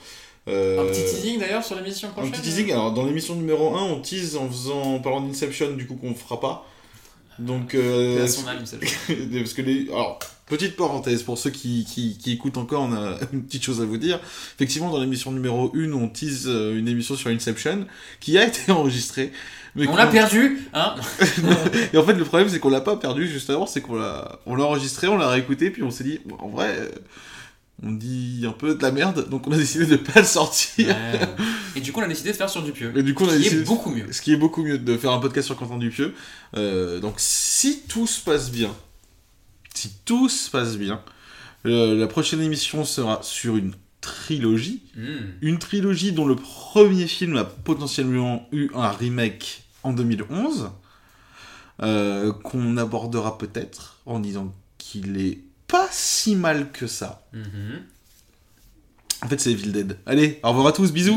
Euh, 0.48 0.80
Un 0.82 0.86
petit 0.90 1.04
teasing 1.04 1.38
d'ailleurs 1.38 1.64
sur 1.64 1.76
l'émission 1.76 2.08
Un 2.08 2.12
prochaine. 2.12 2.32
petit 2.32 2.42
teasing. 2.42 2.72
Alors, 2.72 2.92
dans 2.92 3.06
l'émission 3.06 3.34
numéro 3.36 3.76
1, 3.76 3.82
on 3.82 4.00
tease 4.00 4.36
en 4.36 4.48
faisant, 4.48 4.82
en 4.94 4.98
parlant 4.98 5.20
d'Inception, 5.20 5.72
du 5.72 5.86
coup, 5.86 5.94
qu'on 5.94 6.14
fera 6.14 6.40
pas. 6.40 6.66
Donc, 7.38 7.74
euh, 7.74 8.26
son 8.26 8.46
âme, 8.48 8.58
Inception. 8.62 8.98
parce 9.34 9.52
que 9.54 9.62
les, 9.62 9.88
alors, 9.88 10.18
petite 10.46 10.76
parenthèse 10.76 11.22
pour 11.22 11.38
ceux 11.38 11.50
qui, 11.50 11.84
qui, 11.88 12.18
qui 12.18 12.32
écoutent 12.32 12.58
encore, 12.58 12.82
on 12.82 12.92
a 12.92 13.18
une 13.32 13.44
petite 13.44 13.64
chose 13.64 13.80
à 13.80 13.84
vous 13.84 13.96
dire. 13.98 14.20
Effectivement, 14.56 14.90
dans 14.90 15.00
l'émission 15.00 15.30
numéro 15.32 15.70
1, 15.74 15.92
on 15.92 16.08
tease 16.08 16.44
euh, 16.46 16.76
une 16.76 16.88
émission 16.88 17.14
sur 17.14 17.30
Inception 17.30 17.86
qui 18.20 18.36
a 18.36 18.44
été 18.48 18.70
enregistrée. 18.72 19.32
Mais 19.74 19.86
On 19.86 19.96
l'a 19.96 20.06
perdu, 20.08 20.68
hein 20.74 20.94
Et 21.94 21.96
en 21.96 22.02
fait, 22.04 22.12
le 22.12 22.24
problème, 22.24 22.50
c'est 22.50 22.58
qu'on 22.58 22.68
l'a 22.68 22.82
pas 22.82 22.96
perdu 22.96 23.26
juste 23.26 23.48
avant, 23.48 23.66
c'est 23.66 23.80
qu'on 23.80 23.94
l'a, 23.94 24.38
on 24.44 24.54
l'a 24.54 24.64
enregistré, 24.64 25.08
on 25.08 25.16
l'a 25.16 25.28
réécouté, 25.30 25.70
puis 25.70 25.82
on 25.82 25.90
s'est 25.90 26.04
dit, 26.04 26.20
en 26.40 26.48
vrai, 26.48 26.76
euh, 26.78 26.88
on 27.82 27.92
dit 27.92 28.44
un 28.46 28.52
peu 28.52 28.74
de 28.74 28.82
la 28.82 28.92
merde, 28.92 29.28
donc 29.28 29.46
on 29.48 29.52
a 29.52 29.56
décidé 29.56 29.86
de 29.86 29.96
pas 29.96 30.20
le 30.20 30.26
sortir. 30.26 30.88
Ouais. 30.88 31.20
Et 31.76 31.80
du 31.80 31.92
coup, 31.92 32.00
on 32.00 32.04
a 32.04 32.08
décidé 32.08 32.30
de 32.30 32.36
faire 32.36 32.48
sur 32.48 32.62
Dupieux. 32.62 32.92
Et 32.96 33.02
du 33.02 33.14
coup, 33.14 33.24
on 33.24 33.28
a 33.28 33.32
qui 33.32 33.38
décidé 33.38 33.62
est 33.62 33.64
beaucoup 33.64 33.90
mieux. 33.90 34.12
Ce 34.12 34.22
qui 34.22 34.32
est 34.32 34.36
beaucoup 34.36 34.62
mieux 34.62 34.78
de 34.78 34.96
faire 34.96 35.12
un 35.12 35.18
podcast 35.18 35.46
sur 35.46 35.56
Quentin 35.56 35.78
Dupieux. 35.78 36.14
Euh, 36.56 37.00
donc, 37.00 37.14
si 37.16 37.82
tout 37.88 38.06
se 38.06 38.20
passe 38.20 38.50
bien, 38.50 38.74
si 39.74 39.90
tout 40.04 40.28
se 40.28 40.50
passe 40.50 40.76
bien, 40.76 41.02
euh, 41.66 41.96
la 41.96 42.06
prochaine 42.06 42.40
émission 42.40 42.84
sera 42.84 43.20
sur 43.22 43.56
une 43.56 43.72
trilogie. 44.00 44.82
Hmm. 44.96 45.32
Une 45.40 45.58
trilogie 45.58 46.12
dont 46.12 46.26
le 46.26 46.36
premier 46.36 47.06
film 47.06 47.36
a 47.36 47.44
potentiellement 47.44 48.48
eu 48.52 48.68
un 48.74 48.90
remake 48.90 49.64
en 49.82 49.92
2011, 49.92 50.70
euh, 51.82 52.32
qu'on 52.32 52.76
abordera 52.76 53.38
peut-être 53.38 53.98
en 54.06 54.20
disant 54.20 54.54
qu'il 54.78 55.20
est 55.20 55.40
pas 55.72 55.88
si 55.90 56.36
mal 56.36 56.70
que 56.70 56.86
ça. 56.86 57.26
Mhm. 57.32 57.82
En 59.22 59.28
fait, 59.28 59.40
c'est 59.40 59.52
Evil 59.52 59.72
Dead. 59.72 59.96
Allez, 60.04 60.38
au 60.42 60.48
revoir 60.50 60.66
à 60.66 60.72
tous, 60.72 60.92
bisous 60.92 61.16